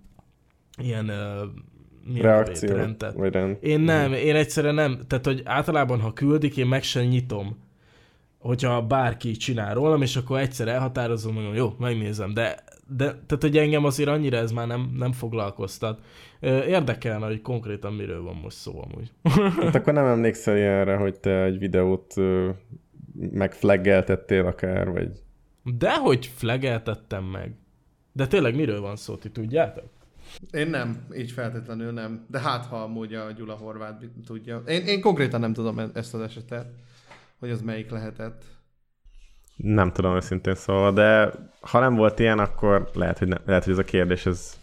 ilyen, 0.78 1.10
uh, 1.10 2.22
Reakció, 2.22 2.76
vagy 3.16 3.34
rend. 3.34 3.58
Én 3.62 3.80
nem, 3.80 4.14
én 4.14 4.36
egyszerűen 4.36 4.76
nem. 4.76 5.00
Tehát, 5.08 5.26
hogy 5.26 5.42
általában, 5.46 6.00
ha 6.00 6.14
küldik, 6.14 6.58
én 6.58 6.68
meg 6.68 6.84
sem 6.84 7.04
nyitom. 7.04 7.58
Hogyha 8.40 8.82
bárki 8.82 9.32
csinál 9.32 9.74
rólam, 9.74 10.02
és 10.02 10.16
akkor 10.16 10.40
egyszer 10.40 10.68
elhatározom, 10.68 11.34
mondom, 11.34 11.54
jó, 11.54 11.76
megnézem, 11.80 12.34
de, 12.34 12.64
de 12.88 13.06
tehát, 13.06 13.42
hogy 13.42 13.58
engem 13.58 13.86
azért 13.86 14.10
annyira 14.10 14.38
ez 14.38 14.52
már 14.52 14.68
nem, 14.68 14.94
nem 14.98 15.12
foglalkoztat. 15.12 16.00
Érdekelne, 16.68 17.26
hogy 17.26 17.42
konkrétan 17.42 17.94
miről 17.94 18.22
van 18.22 18.36
most 18.36 18.58
szó 18.58 18.84
amúgy. 18.84 19.12
Hát 19.64 19.76
akkor 19.76 19.94
nem 19.94 20.06
emlékszel 20.06 20.58
ilyenre, 20.58 20.96
hogy 20.96 21.20
te 21.20 21.44
egy 21.44 21.58
videót 21.58 22.14
megflaggeltettél 23.32 24.46
akár, 24.46 24.90
vagy... 24.92 25.12
Dehogy 25.64 26.26
flegeltettem 26.36 27.24
meg. 27.24 27.56
De 28.12 28.28
tényleg 28.28 28.56
miről 28.56 28.82
van 28.82 28.96
szó, 28.96 29.16
ti 29.16 29.30
tudjátok? 29.30 29.90
Én 30.52 30.68
nem, 30.68 31.06
így 31.18 31.32
feltétlenül 31.32 31.92
nem. 31.92 32.26
De 32.28 32.40
hát, 32.40 32.66
ha 32.66 32.82
amúgy 32.82 33.14
a 33.14 33.32
Gyula 33.32 33.54
Horváth 33.54 34.06
tudja. 34.26 34.64
Én, 34.68 34.86
én 34.86 35.02
konkrétan 35.02 35.40
nem 35.40 35.54
tudom 35.54 35.80
e- 35.80 35.90
ezt 35.94 36.14
az 36.14 36.22
esetet, 36.22 36.68
hogy 37.40 37.50
az 37.50 37.62
melyik 37.62 37.90
lehetett. 37.90 38.44
Nem 39.56 39.92
tudom 39.92 40.16
őszintén 40.16 40.56
szóval, 40.56 40.94
de 40.94 41.32
ha 41.62 41.80
nem 41.80 41.96
volt 41.96 42.20
ilyen, 42.20 42.40
akkor 42.40 42.90
lehet, 42.94 43.18
hogy, 43.18 43.28
ne, 43.28 43.38
lehet, 43.46 43.64
hogy 43.64 43.74
ez 43.74 43.80
a 43.80 43.84
kérdés 43.84 44.26
ez 44.26 44.58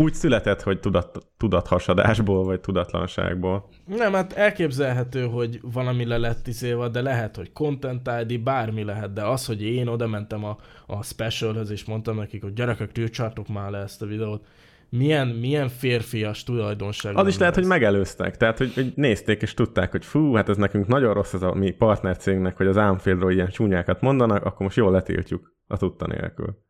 úgy 0.00 0.14
született, 0.14 0.62
hogy 0.62 0.80
tudat, 0.80 1.26
tudathasadásból, 1.36 2.44
vagy 2.44 2.60
tudatlanságból. 2.60 3.68
Nem, 3.86 4.12
hát 4.12 4.32
elképzelhető, 4.32 5.26
hogy 5.26 5.60
valami 5.62 6.04
le 6.04 6.18
lett 6.18 6.46
izélve, 6.46 6.88
de 6.88 7.02
lehet, 7.02 7.36
hogy 7.36 7.52
Content 7.52 8.10
ID, 8.22 8.42
bármi 8.42 8.84
lehet, 8.84 9.12
de 9.12 9.24
az, 9.24 9.46
hogy 9.46 9.62
én 9.62 9.86
oda 9.86 10.06
mentem 10.06 10.44
a, 10.44 10.56
a 10.86 11.02
specialhez, 11.02 11.70
és 11.70 11.84
mondtam 11.84 12.16
nekik, 12.16 12.42
hogy 12.42 12.52
gyerekek, 12.52 12.92
tiltsátok 12.92 13.48
már 13.48 13.70
le 13.70 13.78
ezt 13.78 14.02
a 14.02 14.06
videót, 14.06 14.46
milyen, 14.90 15.28
milyen 15.28 15.68
férfias 15.68 16.42
tulajdonság. 16.42 17.16
Az 17.16 17.26
is 17.26 17.38
lehet, 17.38 17.56
ez. 17.56 17.60
hogy 17.60 17.70
megelőztek. 17.70 18.36
Tehát, 18.36 18.58
hogy, 18.58 18.74
hogy 18.74 18.92
nézték 18.94 19.42
és 19.42 19.54
tudták, 19.54 19.90
hogy 19.90 20.04
fú, 20.04 20.34
hát 20.34 20.48
ez 20.48 20.56
nekünk 20.56 20.86
nagyon 20.86 21.14
rossz 21.14 21.32
ez 21.32 21.42
a 21.42 21.54
mi 21.54 21.70
partnercégnek, 21.70 22.56
hogy 22.56 22.66
az 22.66 22.76
Ámfieldról 22.76 23.32
ilyen 23.32 23.48
csúnyákat 23.48 24.00
mondanak, 24.00 24.44
akkor 24.44 24.60
most 24.60 24.76
jól 24.76 24.92
letiltjuk 24.92 25.54
a 25.66 25.76
tudta 25.76 26.06
nélkül. 26.06 26.68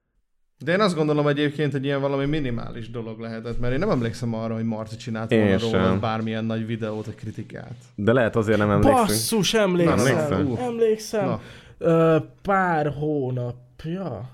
De 0.64 0.72
én 0.72 0.80
azt 0.80 0.96
gondolom 0.96 1.26
egyébként, 1.26 1.72
hogy 1.72 1.84
ilyen 1.84 2.00
valami 2.00 2.24
minimális 2.26 2.90
dolog 2.90 3.20
lehetett, 3.20 3.60
mert 3.60 3.72
én 3.72 3.78
nem 3.78 3.90
emlékszem 3.90 4.34
arra, 4.34 4.54
hogy 4.54 4.64
Marci 4.64 4.96
csinált 4.96 5.30
Én 5.30 5.40
volna 5.40 5.58
sem. 5.58 5.70
róla 5.70 5.98
bármilyen 5.98 6.44
nagy 6.44 6.66
videót, 6.66 7.04
vagy 7.04 7.14
kritikát. 7.14 7.74
De 7.94 8.12
lehet 8.12 8.36
azért 8.36 8.58
nem 8.58 8.70
emlékszünk. 8.70 9.06
Basszus, 9.06 9.54
emlékszem. 9.54 9.96
Na, 9.96 10.08
emlékszem. 10.08 10.32
emlékszel? 10.32 10.66
emlékszem. 10.66 11.26
Na. 11.26 11.40
Ö, 11.78 12.16
pár 12.42 12.92
hónapja. 12.98 14.30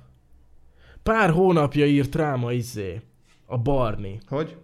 Pár 1.03 1.31
hónapja 1.31 1.87
írt 1.87 2.15
rám 2.15 2.45
a 2.45 2.53
izé. 2.53 3.01
A 3.47 3.59
Barni. 3.59 4.21
Hogy? 4.29 4.57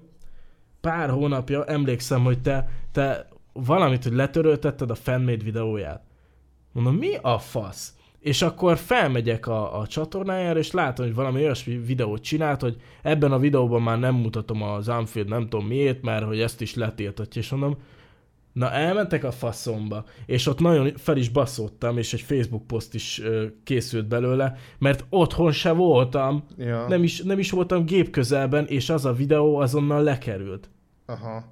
Pár 0.81 1.11
hónapja 1.11 1.65
emlékszem, 1.65 2.25
hogy 2.25 2.41
te, 2.41 2.69
te 2.93 3.29
valamit, 3.53 4.03
hogy 4.03 4.13
letöröltetted 4.13 4.91
a 4.91 4.95
fanmade 4.95 5.45
videóját. 5.45 6.03
Mondom, 6.73 6.95
mi 6.95 7.15
a 7.23 7.39
fasz? 7.39 7.95
És 8.21 8.43
akkor 8.43 8.77
felmegyek 8.77 9.47
a, 9.47 9.79
a 9.79 9.87
csatornájára, 9.87 10.59
és 10.59 10.71
látom, 10.71 11.07
hogy 11.07 11.15
valami 11.15 11.43
olyasmi 11.43 11.77
videót 11.77 12.23
csinált, 12.23 12.61
hogy 12.61 12.77
ebben 13.03 13.33
a 13.33 13.39
videóban 13.39 13.83
már 13.83 13.99
nem 13.99 14.15
mutatom 14.15 14.63
az 14.63 14.89
Unfield, 14.89 15.29
nem 15.29 15.49
tudom 15.49 15.67
miért, 15.67 16.03
mert 16.03 16.25
hogy 16.25 16.41
ezt 16.41 16.61
is 16.61 16.75
letiltatja, 16.75 17.41
és 17.41 17.51
mondom, 17.51 17.77
na 18.53 18.71
elmentek 18.71 19.25
a 19.25 19.31
faszomba, 19.31 20.05
és 20.27 20.47
ott 20.47 20.59
nagyon 20.61 20.93
fel 20.97 21.17
is 21.17 21.29
baszottam, 21.29 21.99
és 21.99 22.13
egy 22.13 22.21
Facebook 22.21 22.67
poszt 22.67 22.95
is 22.95 23.21
ö, 23.21 23.47
készült 23.65 24.09
belőle, 24.09 24.57
mert 24.79 25.05
otthon 25.09 25.53
se 25.53 25.71
voltam, 25.73 26.45
Ja. 26.59 26.89
nem 26.89 27.03
is, 27.03 27.23
nem 27.23 27.39
is 27.39 27.51
voltam 27.51 27.85
gép 27.85 28.11
közelben, 28.11 28.67
és 28.67 28.91
az 28.91 29.05
a 29.05 29.13
videó 29.13 29.57
azonnal 29.57 30.03
lekerült. 30.03 30.71
Aha. 31.07 31.45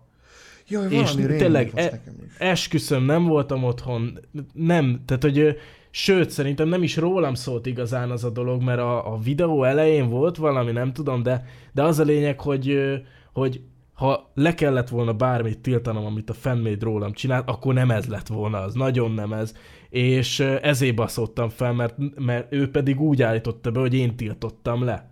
Jaj, 0.68 0.92
És 0.92 1.10
tényleg 1.14 1.70
e- 1.74 1.82
nekem 1.82 2.14
is. 2.26 2.32
esküszöm, 2.38 3.04
nem 3.04 3.24
voltam 3.24 3.64
otthon, 3.64 4.18
nem, 4.52 5.02
tehát 5.06 5.22
hogy 5.22 5.56
sőt, 5.90 6.30
szerintem 6.30 6.68
nem 6.68 6.82
is 6.82 6.96
rólam 6.96 7.34
szólt 7.34 7.66
igazán 7.66 8.10
az 8.10 8.24
a 8.24 8.30
dolog, 8.30 8.62
mert 8.62 8.78
a, 8.78 9.12
a 9.12 9.18
videó 9.18 9.64
elején 9.64 10.08
volt 10.08 10.36
valami, 10.36 10.72
nem 10.72 10.92
tudom, 10.92 11.22
de, 11.22 11.44
de 11.72 11.82
az 11.82 11.98
a 11.98 12.02
lényeg, 12.04 12.40
hogy, 12.40 12.78
hogy 13.32 13.60
ha 14.00 14.30
le 14.34 14.54
kellett 14.54 14.88
volna 14.88 15.12
bármit 15.12 15.58
tiltanom, 15.58 16.04
amit 16.04 16.30
a 16.30 16.34
fanmade 16.34 16.84
rólam 16.84 17.12
csinált, 17.12 17.48
akkor 17.48 17.74
nem 17.74 17.90
ez 17.90 18.06
lett 18.06 18.26
volna 18.26 18.58
az, 18.58 18.74
nagyon 18.74 19.10
nem 19.10 19.32
ez. 19.32 19.54
És 19.88 20.40
ezért 20.40 20.94
baszottam 20.94 21.48
fel, 21.48 21.72
mert, 21.72 21.94
mert 22.16 22.52
ő 22.52 22.70
pedig 22.70 23.00
úgy 23.00 23.22
állította 23.22 23.70
be, 23.70 23.80
hogy 23.80 23.94
én 23.94 24.16
tiltottam 24.16 24.84
le. 24.84 25.10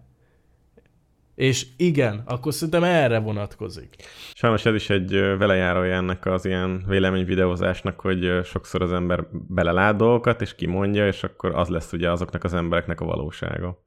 És 1.34 1.66
igen, 1.76 2.22
akkor 2.26 2.54
szerintem 2.54 2.84
erre 2.84 3.18
vonatkozik. 3.18 3.94
Sajnos 4.34 4.64
ez 4.64 4.74
is 4.74 4.90
egy 4.90 5.10
velejárója 5.12 5.94
ennek 5.94 6.26
az 6.26 6.44
ilyen 6.44 6.84
véleményvideózásnak, 6.86 8.00
hogy 8.00 8.40
sokszor 8.44 8.82
az 8.82 8.92
ember 8.92 9.26
belelát 9.48 9.96
dolgokat, 9.96 10.40
és 10.40 10.54
kimondja, 10.54 11.06
és 11.06 11.24
akkor 11.24 11.54
az 11.54 11.68
lesz 11.68 11.92
ugye 11.92 12.10
azoknak 12.10 12.44
az 12.44 12.54
embereknek 12.54 13.00
a 13.00 13.04
valósága. 13.04 13.82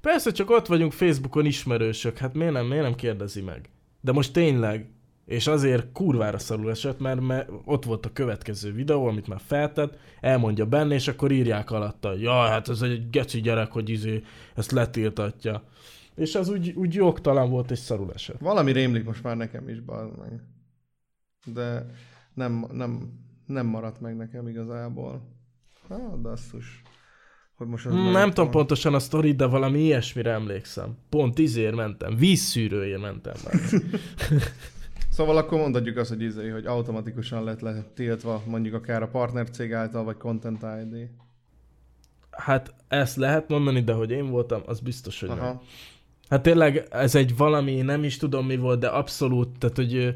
Persze, 0.00 0.30
csak 0.30 0.50
ott 0.50 0.66
vagyunk 0.66 0.92
Facebookon 0.92 1.44
ismerősök, 1.44 2.18
hát 2.18 2.34
miért 2.34 2.52
nem, 2.52 2.66
miért 2.66 2.82
nem 2.82 2.94
kérdezi 2.94 3.42
meg? 3.42 3.70
De 4.00 4.12
most 4.12 4.32
tényleg, 4.32 4.90
és 5.24 5.46
azért 5.46 5.92
kurvára 5.92 6.38
szarul 6.38 6.70
esett, 6.70 6.98
mert, 6.98 7.20
mert 7.20 7.50
ott 7.64 7.84
volt 7.84 8.06
a 8.06 8.12
következő 8.12 8.72
videó, 8.72 9.06
amit 9.06 9.26
már 9.26 9.40
feltett, 9.40 9.98
elmondja 10.20 10.66
benne, 10.66 10.94
és 10.94 11.08
akkor 11.08 11.32
írják 11.32 11.70
alatta, 11.70 12.14
ja, 12.14 12.32
hát 12.32 12.68
ez 12.68 12.82
egy 12.82 13.10
geci 13.10 13.40
gyerek, 13.40 13.72
hogy 13.72 13.88
izé, 13.88 14.22
ezt 14.54 14.70
letiltatja. 14.70 15.64
És 16.14 16.34
az 16.34 16.48
úgy, 16.48 16.70
úgy 16.70 16.94
jogtalan 16.94 17.50
volt, 17.50 17.70
és 17.70 17.78
szarul 17.78 18.12
esett. 18.12 18.38
Valami 18.40 18.72
rémlik 18.72 19.04
most 19.04 19.22
már 19.22 19.36
nekem 19.36 19.68
is, 19.68 19.80
bazd 19.80 20.18
meg. 20.18 20.40
De 21.44 21.86
nem, 22.34 22.66
nem, 22.72 23.12
nem 23.46 23.66
maradt 23.66 24.00
meg 24.00 24.16
nekem 24.16 24.48
igazából. 24.48 25.22
Hát, 25.88 26.20
basszus. 26.20 26.82
Hogy 27.60 27.68
most 27.68 27.86
az 27.86 27.92
nem 27.92 28.30
tudom 28.30 28.50
pontosan 28.50 28.94
a 28.94 28.98
sztorit, 28.98 29.36
de 29.36 29.46
valami 29.46 29.78
ilyesmire 29.78 30.30
emlékszem. 30.30 30.96
Pont 31.08 31.38
izért 31.38 31.74
mentem, 31.74 32.16
vízszűrőért 32.16 33.00
mentem 33.00 33.34
már. 33.44 33.54
Szóval 35.12 35.36
akkor 35.36 35.58
mondhatjuk 35.58 35.96
azt, 35.96 36.08
hogy, 36.08 36.22
izé, 36.22 36.48
hogy 36.48 36.66
automatikusan 36.66 37.44
lett 37.44 37.60
letiltva 37.60 38.42
mondjuk 38.46 38.74
akár 38.74 39.02
a 39.02 39.08
partnercég 39.08 39.72
által, 39.72 40.04
vagy 40.04 40.16
Content 40.16 40.62
ID. 40.82 41.08
Hát 42.30 42.74
ezt 42.88 43.16
lehet 43.16 43.48
mondani, 43.48 43.80
de 43.82 43.92
hogy 43.92 44.10
én 44.10 44.30
voltam, 44.30 44.62
az 44.66 44.80
biztos, 44.80 45.20
hogy 45.20 45.28
nem. 45.28 45.38
Aha. 45.38 45.62
Hát 46.28 46.42
tényleg 46.42 46.86
ez 46.90 47.14
egy 47.14 47.36
valami, 47.36 47.80
nem 47.80 48.04
is 48.04 48.16
tudom 48.16 48.46
mi 48.46 48.56
volt, 48.56 48.80
de 48.80 48.88
abszolút, 48.88 49.58
tehát 49.58 49.76
hogy 49.76 50.14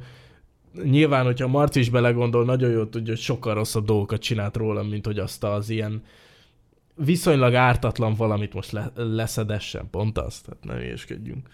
nyilván, 0.83 1.25
hogyha 1.25 1.47
Marci 1.49 1.81
is 1.81 1.91
belegondol, 1.91 2.45
nagyon 2.45 2.71
jól 2.71 2.89
tudja, 2.89 3.13
hogy 3.13 3.23
sokkal 3.23 3.55
rosszabb 3.55 3.85
dolgokat 3.85 4.21
csinált 4.21 4.57
rólam, 4.57 4.87
mint 4.87 5.07
hogy 5.07 5.19
azt 5.19 5.45
az 5.45 5.69
ilyen 5.71 6.03
viszonylag 6.95 7.55
ártatlan 7.55 8.15
valamit 8.15 8.55
most 8.55 8.73
le, 8.73 8.91
leszedessen, 8.95 9.91
pont 9.91 10.19
azt, 10.19 10.45
tehát 10.45 10.65
nem 10.65 10.79
ilyeskedjünk. 10.79 11.49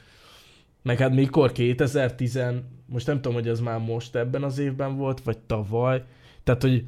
Meg 0.83 0.99
hát 0.99 1.15
mikor 1.15 1.53
2010, 1.53 2.39
most 2.87 3.07
nem 3.07 3.17
tudom, 3.17 3.33
hogy 3.33 3.49
ez 3.49 3.61
már 3.61 3.79
most 3.79 4.17
ebben 4.17 4.43
az 4.43 4.59
évben 4.59 4.97
volt, 4.97 5.23
vagy 5.23 5.39
tavaly, 5.39 6.05
tehát 6.45 6.63
hogy 6.63 6.85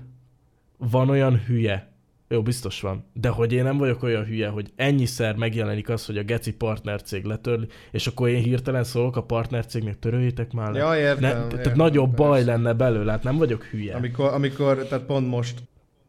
van 0.77 1.09
olyan 1.09 1.39
hülye, 1.47 1.93
jó, 2.29 2.43
biztos 2.43 2.81
van. 2.81 3.05
De 3.12 3.29
hogy 3.29 3.53
én 3.53 3.62
nem 3.62 3.79
vagyok 3.79 4.03
olyan 4.03 4.24
hülye, 4.24 4.49
hogy 4.49 4.73
ennyiszer 4.77 5.37
megjelenik 5.37 5.89
az, 5.89 6.07
hogy 6.07 6.19
a 6.19 6.23
geci 6.23 6.53
partnercég 6.53 7.24
letörli, 7.24 7.66
és 7.91 8.07
akkor 8.07 8.29
én 8.29 8.43
hirtelen 8.43 8.85
szólok 8.85 9.16
a 9.16 9.23
partnercégnek, 9.23 9.99
töröljétek 9.99 10.53
már 10.53 10.73
le. 10.73 10.79
Ja, 10.79 10.97
értem, 10.97 11.20
ne, 11.20 11.29
értem, 11.29 11.49
tehát 11.49 11.77
nagyobb 11.77 12.15
baj 12.15 12.31
persze. 12.31 12.53
lenne 12.53 12.73
belőle, 12.73 13.11
hát 13.11 13.23
nem 13.23 13.37
vagyok 13.37 13.65
hülye. 13.65 13.97
Amikor, 13.97 14.33
amikor, 14.33 14.87
tehát 14.87 15.05
pont 15.05 15.29
most 15.29 15.62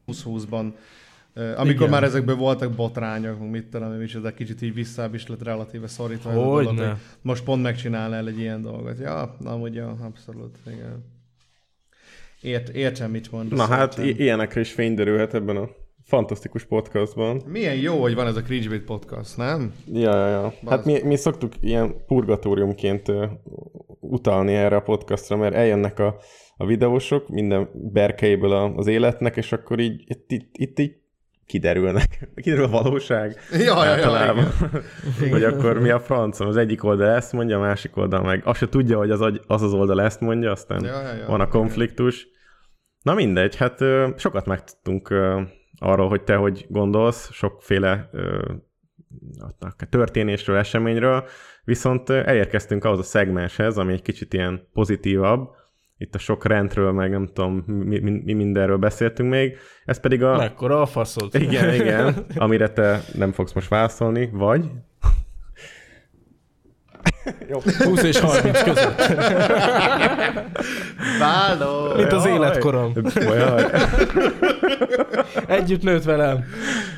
20-20-ban, 0.08 0.66
eh, 0.66 0.72
amikor 1.36 1.72
Igen. 1.74 1.90
Már 1.90 2.04
ezekből 2.04 2.36
voltak 2.36 2.72
botrányok, 2.72 3.50
mit 3.50 3.66
tudom 3.66 3.94
én 3.94 4.02
is, 4.02 4.14
de 4.14 4.34
kicsit 4.34 4.62
így 4.62 4.74
visszább 4.74 5.14
is 5.14 5.28
lett 5.28 5.44
relatíve 5.44 5.88
szorítva. 5.88 6.30
a 6.30 6.34
dolog, 6.34 6.66
hogy 6.80 6.92
Most 7.22 7.44
pont 7.44 7.62
megcsinálnál 7.62 8.28
egy 8.28 8.40
ilyen 8.40 8.62
dolgot. 8.62 9.00
Ja, 9.00 9.36
amúgy 9.44 9.74
ja, 9.74 9.98
abszolút, 10.02 10.58
igen. 10.68 11.12
Ért, 12.42 12.70
értem, 12.70 13.12
mit 13.12 13.32
mondasz. 13.32 13.60
Na 13.60 13.66
hát, 13.66 13.98
i- 13.98 14.16
ilyenekre 14.20 14.60
is 14.60 14.72
fény 14.72 14.94
derülhet 14.96 15.34
ebben 15.34 15.56
a 15.58 15.70
fantasztikus 16.04 16.64
podcastban. 16.66 17.42
Milyen 17.48 17.76
jó, 17.76 18.02
hogy 18.02 18.16
van 18.16 18.28
ez 18.28 18.36
a 18.36 18.42
Cringebait 18.42 18.84
podcast, 18.84 19.38
nem? 19.38 19.74
Ja, 19.92 20.16
ja, 20.18 20.28
ja. 20.30 20.54
Hát 20.70 20.86
mi, 20.86 21.02
mi 21.04 21.16
szoktuk 21.16 21.54
ilyen 21.62 21.96
purgatóriumként 22.08 23.08
uh, 23.08 23.24
utalni 24.00 24.54
erre 24.54 24.76
a 24.76 24.82
podcastra, 24.82 25.38
mert 25.38 25.54
eljönnek 25.56 26.00
a, 26.00 26.16
a 26.58 26.66
videósok 26.66 27.30
minden 27.30 27.70
berkeiből 27.74 28.52
a, 28.52 28.76
az 28.76 28.88
életnek, 28.88 29.36
és 29.38 29.52
akkor 29.52 29.80
így 29.80 30.04
itt, 30.08 30.32
itt, 30.32 30.50
itt 30.58 30.80
így 30.80 30.96
kiderülnek. 31.46 32.30
Kiderül 32.36 32.66
a 32.66 32.68
valóság. 32.68 33.40
Ja, 33.52 33.86
ja, 33.86 33.98
ja, 33.98 34.34
igen. 35.20 35.32
hogy 35.32 35.44
akkor 35.44 35.80
mi 35.80 35.90
a 35.90 36.00
francom? 36.00 36.48
Az 36.48 36.58
egyik 36.58 36.84
oldal 36.84 37.10
ezt 37.10 37.34
mondja, 37.34 37.58
a 37.58 37.62
másik 37.62 37.98
oldal 37.98 38.22
meg 38.22 38.42
azt 38.46 38.60
se 38.60 38.70
tudja, 38.70 38.98
hogy 38.98 39.12
az, 39.12 39.22
az 39.48 39.62
az 39.62 39.74
oldal 39.74 40.02
ezt 40.02 40.20
mondja, 40.20 40.52
aztán 40.52 40.84
Ja, 40.84 41.02
ja, 41.02 41.14
ja. 41.14 41.28
van 41.28 41.42
a 41.42 41.48
konfliktus. 41.48 42.28
Na 43.02 43.14
mindegy, 43.14 43.56
hát 43.56 43.80
sokat 44.18 44.46
megtudtunk 44.46 45.10
arról, 45.80 46.08
hogy 46.08 46.24
te 46.24 46.36
hogy 46.36 46.66
gondolsz, 46.70 47.32
sokféle 47.32 48.10
történésről, 49.90 50.58
eseményről, 50.58 51.26
viszont 51.64 52.10
elérkeztünk 52.10 52.84
ahhoz 52.84 53.00
a 53.00 53.04
szegmenshez, 53.04 53.78
ami 53.78 53.94
egy 53.94 54.02
kicsit 54.02 54.34
ilyen 54.34 54.68
pozitívabb, 54.74 55.50
itt 56.04 56.16
a 56.16 56.18
sok 56.18 56.46
rendről, 56.46 56.92
meg 56.92 57.10
nem 57.10 57.30
tudom, 57.34 57.64
mi, 57.66 58.00
mi, 58.00 58.22
mi 58.26 58.34
mindenről 58.34 58.78
beszéltünk 58.78 59.30
még, 59.30 59.58
ez 59.86 60.00
pedig 60.00 60.24
a... 60.24 60.38
Mekkora 60.38 60.82
a 60.82 60.86
faszod? 60.86 61.36
Igen, 61.36 61.74
igen, 61.74 62.26
amire 62.36 62.70
te 62.70 63.02
nem 63.14 63.32
fogsz 63.32 63.54
most 63.54 63.68
válaszolni, 63.68 64.30
vagy... 64.34 64.66
Jó. 67.50 67.60
20 67.78 68.04
és 68.04 68.20
30 68.20 68.64
között. 68.64 69.02
Váló! 71.20 71.96
Mint 71.96 72.12
az 72.12 72.26
életkorom. 72.26 72.94
Jaj. 73.16 73.66
Együtt 75.48 75.84
nőtt 75.84 76.04
velem. 76.04 76.44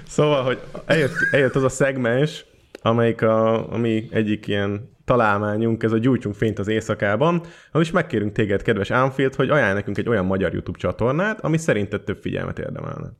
Szóval, 0.07 0.43
hogy 0.43 0.59
eljött, 0.85 1.13
eljött 1.31 1.55
az 1.55 1.63
a 1.63 1.69
szegmens, 1.69 2.45
amelyik 2.81 3.21
a, 3.21 3.71
a 3.73 3.77
mi 3.77 4.07
egyik 4.11 4.47
ilyen 4.47 4.94
találmányunk, 5.05 5.83
ez 5.83 5.91
a 5.91 5.97
gyújtsunk 5.97 6.35
fényt 6.35 6.59
az 6.59 6.67
éjszakában, 6.67 7.43
ahol 7.67 7.81
is 7.81 7.91
megkérünk 7.91 8.31
téged, 8.31 8.61
kedves 8.61 8.89
Anfield, 8.89 9.35
hogy 9.35 9.49
ajánl 9.49 9.73
nekünk 9.73 9.97
egy 9.97 10.09
olyan 10.09 10.25
magyar 10.25 10.53
YouTube 10.53 10.79
csatornát, 10.79 11.41
ami 11.41 11.57
szerinted 11.57 12.03
több 12.03 12.21
figyelmet 12.21 12.59
érdemelne. 12.59 13.11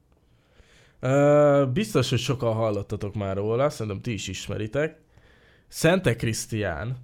Uh, 1.02 1.72
biztos, 1.72 2.10
hogy 2.10 2.20
sokan 2.20 2.54
hallottatok 2.54 3.16
már 3.16 3.36
róla, 3.36 3.70
szerintem 3.70 4.02
ti 4.02 4.14
is 4.14 4.28
ismeritek. 4.28 4.98
Szente 5.68 6.16
Krisztián 6.16 6.98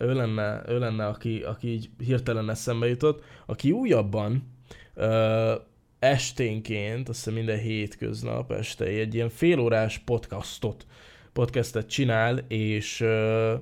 ő 0.00 0.14
lenne, 0.14 0.62
ő 0.68 0.78
lenne 0.78 1.06
aki, 1.06 1.42
aki 1.42 1.68
így 1.68 1.90
hirtelen 1.98 2.50
eszembe 2.50 2.88
jutott, 2.88 3.22
aki 3.46 3.70
újabban 3.70 4.54
ö, 4.94 5.54
esténként, 5.98 7.08
azt 7.08 7.18
hiszem 7.18 7.34
minden 7.34 7.58
hétköznap 7.58 8.52
este 8.52 8.84
egy 8.84 9.14
ilyen 9.14 9.28
félórás 9.28 9.98
podcastot, 9.98 10.86
podcastet 11.32 11.88
csinál, 11.88 12.38
és, 12.48 13.00
ö, 13.00 13.54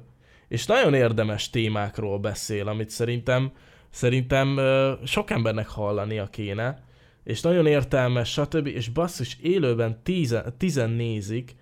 és 0.49 0.67
nagyon 0.67 0.95
érdemes 0.95 1.51
témákról 1.51 2.19
beszél, 2.19 2.69
amit 2.69 2.91
szerintem, 2.91 3.53
szerintem 3.91 4.61
sok 5.05 5.31
embernek 5.31 5.69
hallania 5.69 6.27
kéne, 6.27 6.83
és 7.25 7.41
nagyon 7.41 7.67
értelmes, 7.67 8.33
stb. 8.33 8.67
És 8.67 8.89
basszus, 8.89 9.37
élőben 9.43 10.01
tizen, 10.03 10.55
tizen 10.59 10.91
nézik, 10.91 11.57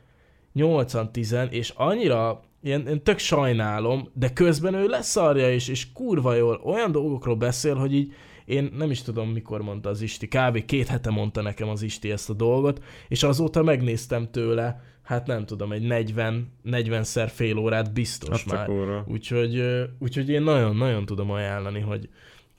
8-10, 0.54 1.50
és 1.50 1.72
annyira 1.76 2.42
én, 2.62 2.86
én 2.86 3.02
tök 3.02 3.18
sajnálom, 3.18 4.08
de 4.12 4.32
közben 4.32 4.74
ő 4.74 4.86
leszarja 4.86 5.54
is, 5.54 5.68
és 5.68 5.92
kurva 5.92 6.34
jól 6.34 6.60
olyan 6.64 6.92
dolgokról 6.92 7.36
beszél, 7.36 7.74
hogy 7.74 7.94
így 7.94 8.12
én 8.46 8.72
nem 8.76 8.90
is 8.90 9.02
tudom, 9.02 9.28
mikor 9.28 9.62
mondta 9.62 9.88
az 9.88 10.00
Isti, 10.00 10.28
kb. 10.28 10.64
két 10.64 10.86
hete 10.86 11.10
mondta 11.10 11.42
nekem 11.42 11.68
az 11.68 11.82
Isti 11.82 12.10
ezt 12.10 12.30
a 12.30 12.32
dolgot, 12.32 12.82
és 13.08 13.22
azóta 13.22 13.62
megnéztem 13.62 14.30
tőle, 14.30 14.82
hát 15.02 15.26
nem 15.26 15.46
tudom, 15.46 15.72
egy 15.72 15.82
40, 15.82 16.52
40-szer 16.64 17.30
fél 17.32 17.58
órát 17.58 17.92
biztos 17.92 18.44
a 18.46 18.54
már. 18.54 18.70
Úgyhogy, 19.06 19.84
úgyhogy 19.98 20.28
én 20.28 20.42
nagyon-nagyon 20.42 21.04
tudom 21.04 21.30
ajánlani, 21.30 21.80
hogy, 21.80 22.08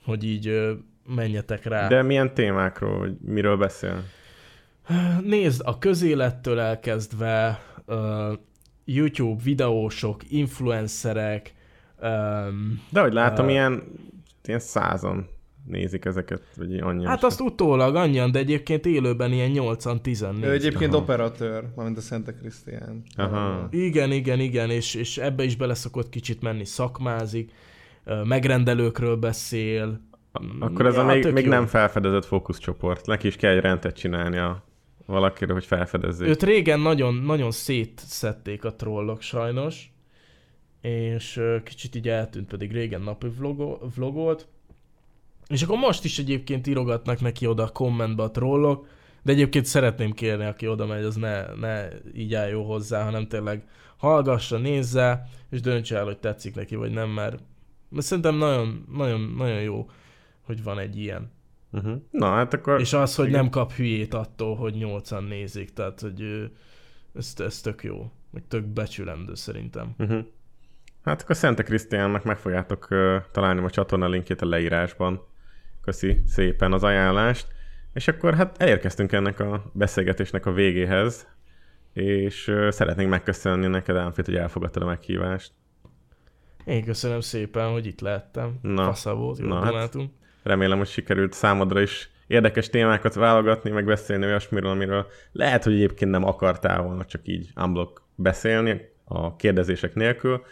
hogy 0.04 0.24
így 0.24 0.76
menjetek 1.14 1.64
rá. 1.64 1.88
De 1.88 2.02
milyen 2.02 2.34
témákról, 2.34 2.98
hogy 2.98 3.16
miről 3.20 3.56
beszél? 3.56 4.02
Nézd, 5.24 5.62
a 5.64 5.78
közélettől 5.78 6.60
elkezdve 6.60 7.62
uh, 7.86 7.96
YouTube 8.84 9.42
videósok, 9.42 10.30
influencerek, 10.30 11.54
um, 12.02 12.82
De 12.90 13.00
hogy 13.00 13.12
látom, 13.12 13.46
Ö, 13.46 13.50
ilyen, 13.50 13.82
ilyen 14.44 14.58
százan 14.58 15.28
nézik 15.68 16.04
ezeket, 16.04 16.42
vagy 16.56 16.78
annyian. 16.78 17.06
hát 17.06 17.18
sem. 17.18 17.28
azt 17.28 17.40
utólag 17.40 17.94
annyian, 17.94 18.30
de 18.30 18.38
egyébként 18.38 18.86
élőben 18.86 19.32
ilyen 19.32 19.50
8-10 19.54 20.44
Ő 20.44 20.52
egyébként 20.52 20.92
Aha. 20.92 21.02
operatőr, 21.02 21.64
mármint 21.76 21.98
a 21.98 22.00
Szente 22.00 22.34
Krisztián. 22.34 23.02
Aha. 23.16 23.68
Igen, 23.70 24.12
igen, 24.12 24.40
igen, 24.40 24.70
és, 24.70 24.94
és 24.94 25.18
ebbe 25.18 25.44
is 25.44 25.56
bele 25.56 25.74
szokott 25.74 26.08
kicsit 26.08 26.42
menni, 26.42 26.64
szakmázik, 26.64 27.52
megrendelőkről 28.24 29.16
beszél. 29.16 30.00
Akkor 30.60 30.86
ez 30.86 30.96
a 30.96 31.04
még, 31.04 31.32
még 31.32 31.44
jó. 31.44 31.50
nem 31.50 31.66
felfedezett 31.66 32.24
fókuszcsoport. 32.24 33.06
Neki 33.06 33.26
is 33.26 33.36
kell 33.36 33.52
egy 33.56 33.60
rendet 33.60 33.96
csinálnia 33.96 34.64
valakire, 35.06 35.52
hogy 35.52 35.64
felfedezzék. 35.64 36.28
Őt 36.28 36.42
régen 36.42 36.80
nagyon, 36.80 37.14
nagyon 37.14 37.50
szétszedték 37.50 38.64
a 38.64 38.74
trollok 38.74 39.20
sajnos, 39.20 39.90
és 40.80 41.40
kicsit 41.64 41.94
így 41.94 42.08
eltűnt, 42.08 42.48
pedig 42.48 42.72
régen 42.72 43.00
napi 43.00 43.28
vlogo, 43.38 43.78
vlogolt. 43.94 44.48
És 45.48 45.62
akkor 45.62 45.78
most 45.78 46.04
is 46.04 46.18
egyébként 46.18 46.66
írogatnak 46.66 47.20
neki 47.20 47.46
oda 47.46 47.62
a 47.62 47.68
kommentbe 47.68 48.22
a 48.22 48.30
trollok, 48.30 48.86
de 49.22 49.32
egyébként 49.32 49.64
szeretném 49.64 50.12
kérni, 50.12 50.44
aki 50.44 50.68
oda 50.68 50.86
megy, 50.86 51.04
az 51.04 51.16
ne, 51.16 51.54
ne 51.54 51.88
így 52.14 52.34
álljon 52.34 52.64
hozzá, 52.64 53.04
hanem 53.04 53.28
tényleg 53.28 53.68
hallgassa, 53.96 54.58
nézze, 54.58 55.28
és 55.50 55.60
döntse 55.60 55.96
el, 55.96 56.04
hogy 56.04 56.18
tetszik 56.18 56.54
neki, 56.54 56.76
vagy 56.76 56.90
nem, 56.90 57.10
mert, 57.10 57.42
mert 57.88 58.06
szerintem 58.06 58.34
nagyon, 58.34 58.86
nagyon, 58.92 59.34
nagyon 59.36 59.60
jó, 59.60 59.90
hogy 60.42 60.62
van 60.62 60.78
egy 60.78 60.98
ilyen. 60.98 61.30
Uh-huh. 61.72 62.02
Na, 62.10 62.30
hát 62.30 62.54
akkor... 62.54 62.80
És 62.80 62.92
az, 62.92 63.14
hogy 63.14 63.28
igen. 63.28 63.40
nem 63.40 63.50
kap 63.50 63.72
hülyét 63.72 64.14
attól, 64.14 64.56
hogy 64.56 64.74
nyolcan 64.74 65.24
nézik, 65.24 65.72
tehát, 65.72 66.00
hogy 66.00 66.50
ez, 67.14 67.34
ez 67.36 67.60
tök 67.60 67.82
jó, 67.84 68.12
meg 68.30 68.42
tök 68.48 68.64
becsülendő 68.64 69.34
szerintem. 69.34 69.94
Uh-huh. 69.98 70.24
Hát 71.04 71.22
akkor 71.22 71.36
Szente 71.36 71.62
Krisztiánnak 71.62 72.24
meg 72.24 72.38
fogjátok 72.38 72.88
uh, 72.90 73.16
találni 73.32 73.64
a 73.64 73.70
csatorna 73.70 74.08
linkjét 74.08 74.42
a 74.42 74.46
leírásban. 74.46 75.20
Köszi 75.88 76.22
szépen 76.26 76.72
az 76.72 76.82
ajánlást. 76.82 77.46
És 77.94 78.08
akkor 78.08 78.34
hát 78.34 78.62
elérkeztünk 78.62 79.12
ennek 79.12 79.40
a 79.40 79.70
beszélgetésnek 79.72 80.46
a 80.46 80.52
végéhez, 80.52 81.26
és 81.92 82.54
szeretnénk 82.68 83.10
megköszönni 83.10 83.66
neked, 83.66 83.96
Ámfit, 83.96 84.24
hogy 84.24 84.36
elfogadtad 84.36 84.82
a 84.82 84.86
meghívást. 84.86 85.52
Én 86.64 86.84
köszönöm 86.84 87.20
szépen, 87.20 87.70
hogy 87.70 87.86
itt 87.86 88.00
lehettem. 88.00 88.58
Na. 88.62 88.84
Fasza 88.84 89.14
volt, 89.14 89.38
jól 89.38 89.48
Na, 89.48 89.74
hát-. 89.74 89.96
Remélem, 90.42 90.78
hogy 90.78 90.88
sikerült 90.88 91.32
számodra 91.32 91.80
is 91.80 92.10
érdekes 92.26 92.68
témákat 92.68 93.14
válogatni, 93.14 93.70
meg 93.70 93.84
beszélni 93.84 94.24
olyasmiről, 94.24 94.70
amiről 94.70 95.06
lehet, 95.32 95.64
hogy 95.64 95.74
egyébként 95.74 96.10
nem 96.10 96.24
akartál 96.24 96.82
volna 96.82 97.04
csak 97.04 97.20
így 97.24 97.50
unblock 97.56 98.02
beszélni 98.14 98.80
a 99.04 99.36
kérdezések 99.36 99.94
nélkül, 99.94 100.42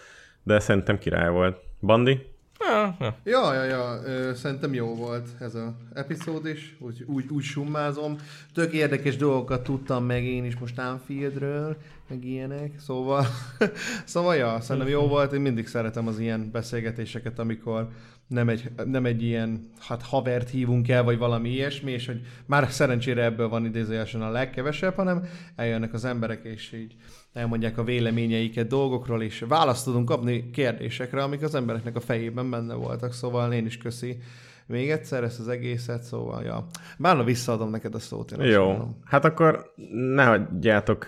de 0.43 0.59
szerintem 0.59 0.99
király 0.99 1.31
volt. 1.31 1.59
Bandi? 1.81 2.35
Ah. 2.59 3.13
Ja, 3.25 3.55
ja, 3.55 3.65
ja, 3.65 4.01
ö, 4.05 4.35
szerintem 4.35 4.75
jó 4.75 4.95
volt 4.95 5.29
ez 5.41 5.55
az 5.55 5.69
epizód 5.95 6.47
is, 6.47 6.77
úgy, 6.79 7.05
úgy, 7.07 7.29
úgy 7.29 7.43
summázom. 7.43 8.17
Tök 8.55 8.73
érdekes 8.73 9.17
dolgokat 9.17 9.63
tudtam 9.63 10.05
meg 10.05 10.25
én 10.25 10.45
is 10.45 10.59
most 10.59 10.79
Anfieldről, 10.79 11.77
meg 12.09 12.25
ilyenek, 12.25 12.81
szóval, 12.81 13.27
szóval 14.05 14.37
ja, 14.37 14.61
szerintem 14.61 14.91
jó 14.91 15.09
volt, 15.09 15.33
én 15.33 15.41
mindig 15.41 15.67
szeretem 15.67 16.07
az 16.07 16.19
ilyen 16.19 16.51
beszélgetéseket, 16.53 17.39
amikor 17.39 17.89
nem 18.27 18.49
egy, 18.49 18.71
nem 18.85 19.05
egy 19.05 19.23
ilyen, 19.23 19.71
hát 19.81 20.03
havert 20.03 20.51
hívunk 20.51 20.89
el, 20.89 21.03
vagy 21.03 21.19
valami 21.19 21.49
ilyesmi, 21.49 21.93
és 21.93 22.07
hogy 22.07 22.21
már 22.47 22.71
szerencsére 22.71 23.25
ebből 23.25 23.49
van 23.49 23.65
idézőjelesen 23.65 24.23
a 24.23 24.31
legkevesebb, 24.31 24.95
hanem 24.95 25.29
eljönnek 25.57 25.93
az 25.93 26.05
emberek, 26.05 26.45
és 26.45 26.73
így 26.73 26.95
elmondják 27.37 27.79
a 27.79 27.85
véleményeiket 27.85 28.67
dolgokról, 28.67 29.23
és 29.23 29.45
választ 29.49 29.85
tudunk 29.85 30.09
kapni 30.09 30.51
kérdésekre, 30.51 31.23
amik 31.23 31.43
az 31.43 31.55
embereknek 31.55 31.97
a 31.97 32.01
fejében 32.01 32.51
benne 32.51 32.75
voltak, 32.75 33.13
szóval 33.13 33.53
én 33.53 33.67
is 33.67 33.79
köszi 33.79 34.19
még 34.67 34.91
egyszer 34.91 35.23
ezt 35.23 35.41
az 35.41 35.49
egészet, 35.49 36.03
szóval 36.03 36.43
ja. 36.43 36.67
Bárna 36.99 37.25
visszaadom 37.25 37.71
neked 37.71 37.95
a 37.95 37.99
szót, 37.99 38.31
én 38.31 38.45
Jó. 38.45 38.67
mondom. 38.67 39.01
Hát 39.05 39.25
akkor 39.25 39.73
ne 40.15 40.25
hagyjátok 40.25 41.07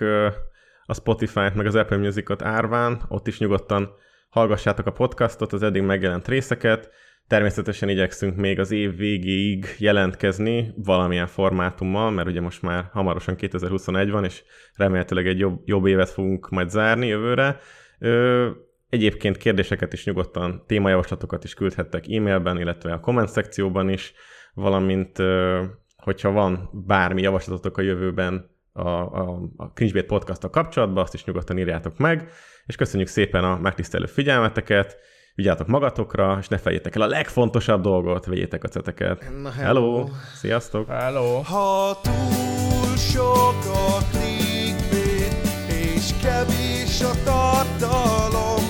a 0.85 0.95
Spotify-t, 0.95 1.55
meg 1.55 1.67
az 1.67 1.75
Apple 1.75 1.97
Music-ot 1.97 2.43
árván, 2.43 3.03
ott 3.09 3.27
is 3.27 3.39
nyugodtan 3.39 3.91
hallgassátok 4.29 4.87
a 4.87 4.93
podcastot, 4.93 5.53
az 5.53 5.63
eddig 5.63 5.83
megjelent 5.83 6.29
részeket. 6.29 6.91
Természetesen 7.29 7.89
igyekszünk 7.89 8.37
még 8.37 8.59
az 8.59 8.71
év 8.71 8.97
végéig 8.97 9.67
jelentkezni 9.79 10.73
valamilyen 10.77 11.27
formátummal, 11.27 12.11
mert 12.11 12.29
ugye 12.29 12.41
most 12.41 12.63
már 12.63 12.89
hamarosan 12.93 13.37
2021 13.37 14.11
van, 14.11 14.25
és 14.25 14.43
remélhetőleg 14.75 15.27
egy 15.27 15.39
jobb, 15.39 15.61
jobb 15.65 15.87
évet 15.87 16.11
fogunk 16.11 16.51
majd 16.51 16.71
zárni 16.71 17.07
jövőre. 17.07 17.59
Ö, 17.99 18.49
egyébként 18.89 19.37
kérdéseket 19.37 19.93
is 19.93 20.05
nyugodtan, 20.05 20.65
témajavaslatokat 20.67 21.45
is 21.45 21.55
küldhettek 21.55 22.05
e-mailben, 22.11 22.59
illetve 22.61 22.93
a 22.93 23.01
komment 23.01 23.29
szekcióban 23.29 23.89
is, 23.89 24.13
valamint 24.55 25.19
ö, 25.19 25.65
hogyha 25.97 26.31
van 26.31 26.71
bármi 26.87 27.23
javaslatotok 27.23 27.79
a 27.79 27.83
jövőben 27.83 28.51
a, 28.73 28.89
a, 28.89 29.51
a 29.57 29.73
Cringebait 29.73 30.07
podcast 30.07 30.51
kapcsolatban, 30.51 31.03
azt 31.03 31.15
is 31.15 31.25
nyugodtan 31.25 31.59
írjátok 31.59 31.99
meg, 31.99 32.31
és 32.67 32.77
köszönjük 32.77 33.09
szépen 33.09 33.45
a 33.45 33.59
megtisztelő 33.59 34.07
figyelmeteket, 34.07 34.97
vigyátok 35.39 35.67
magatokra, 35.67 36.37
és 36.41 36.49
ne 36.49 36.59
feljétek 36.59 36.95
el 36.95 37.03
a 37.03 37.07
legfontosabb 37.07 37.83
dolgot, 37.83 38.27
vegyétek 38.27 38.65
a 38.65 38.69
ceteket. 38.69 39.31
Na, 39.43 39.51
hello. 39.51 39.95
hello! 39.95 40.09
Sziasztok! 40.35 40.89
Hello! 40.89 41.41
Ha 41.41 42.01
túl 42.03 42.97
sok 42.97 43.57
a 43.65 43.99
clickbait, 44.11 45.35
és 45.69 46.11
kevés 46.23 47.01
a 47.01 47.11
tartalom, 47.25 48.65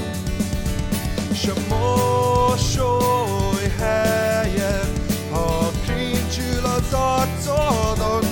és 1.33 1.47
a 1.47 1.75
mosoly 1.75 3.69
helyen, 3.79 4.93
ha 5.31 5.71
kincsül 5.87 6.65
az 6.65 6.93
arcodon, 6.93 8.25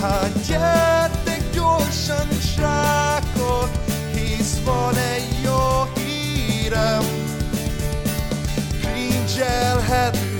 hát 0.00 0.46
gyere! 0.46 1.01
shell 9.42 9.80
hat 9.80 10.31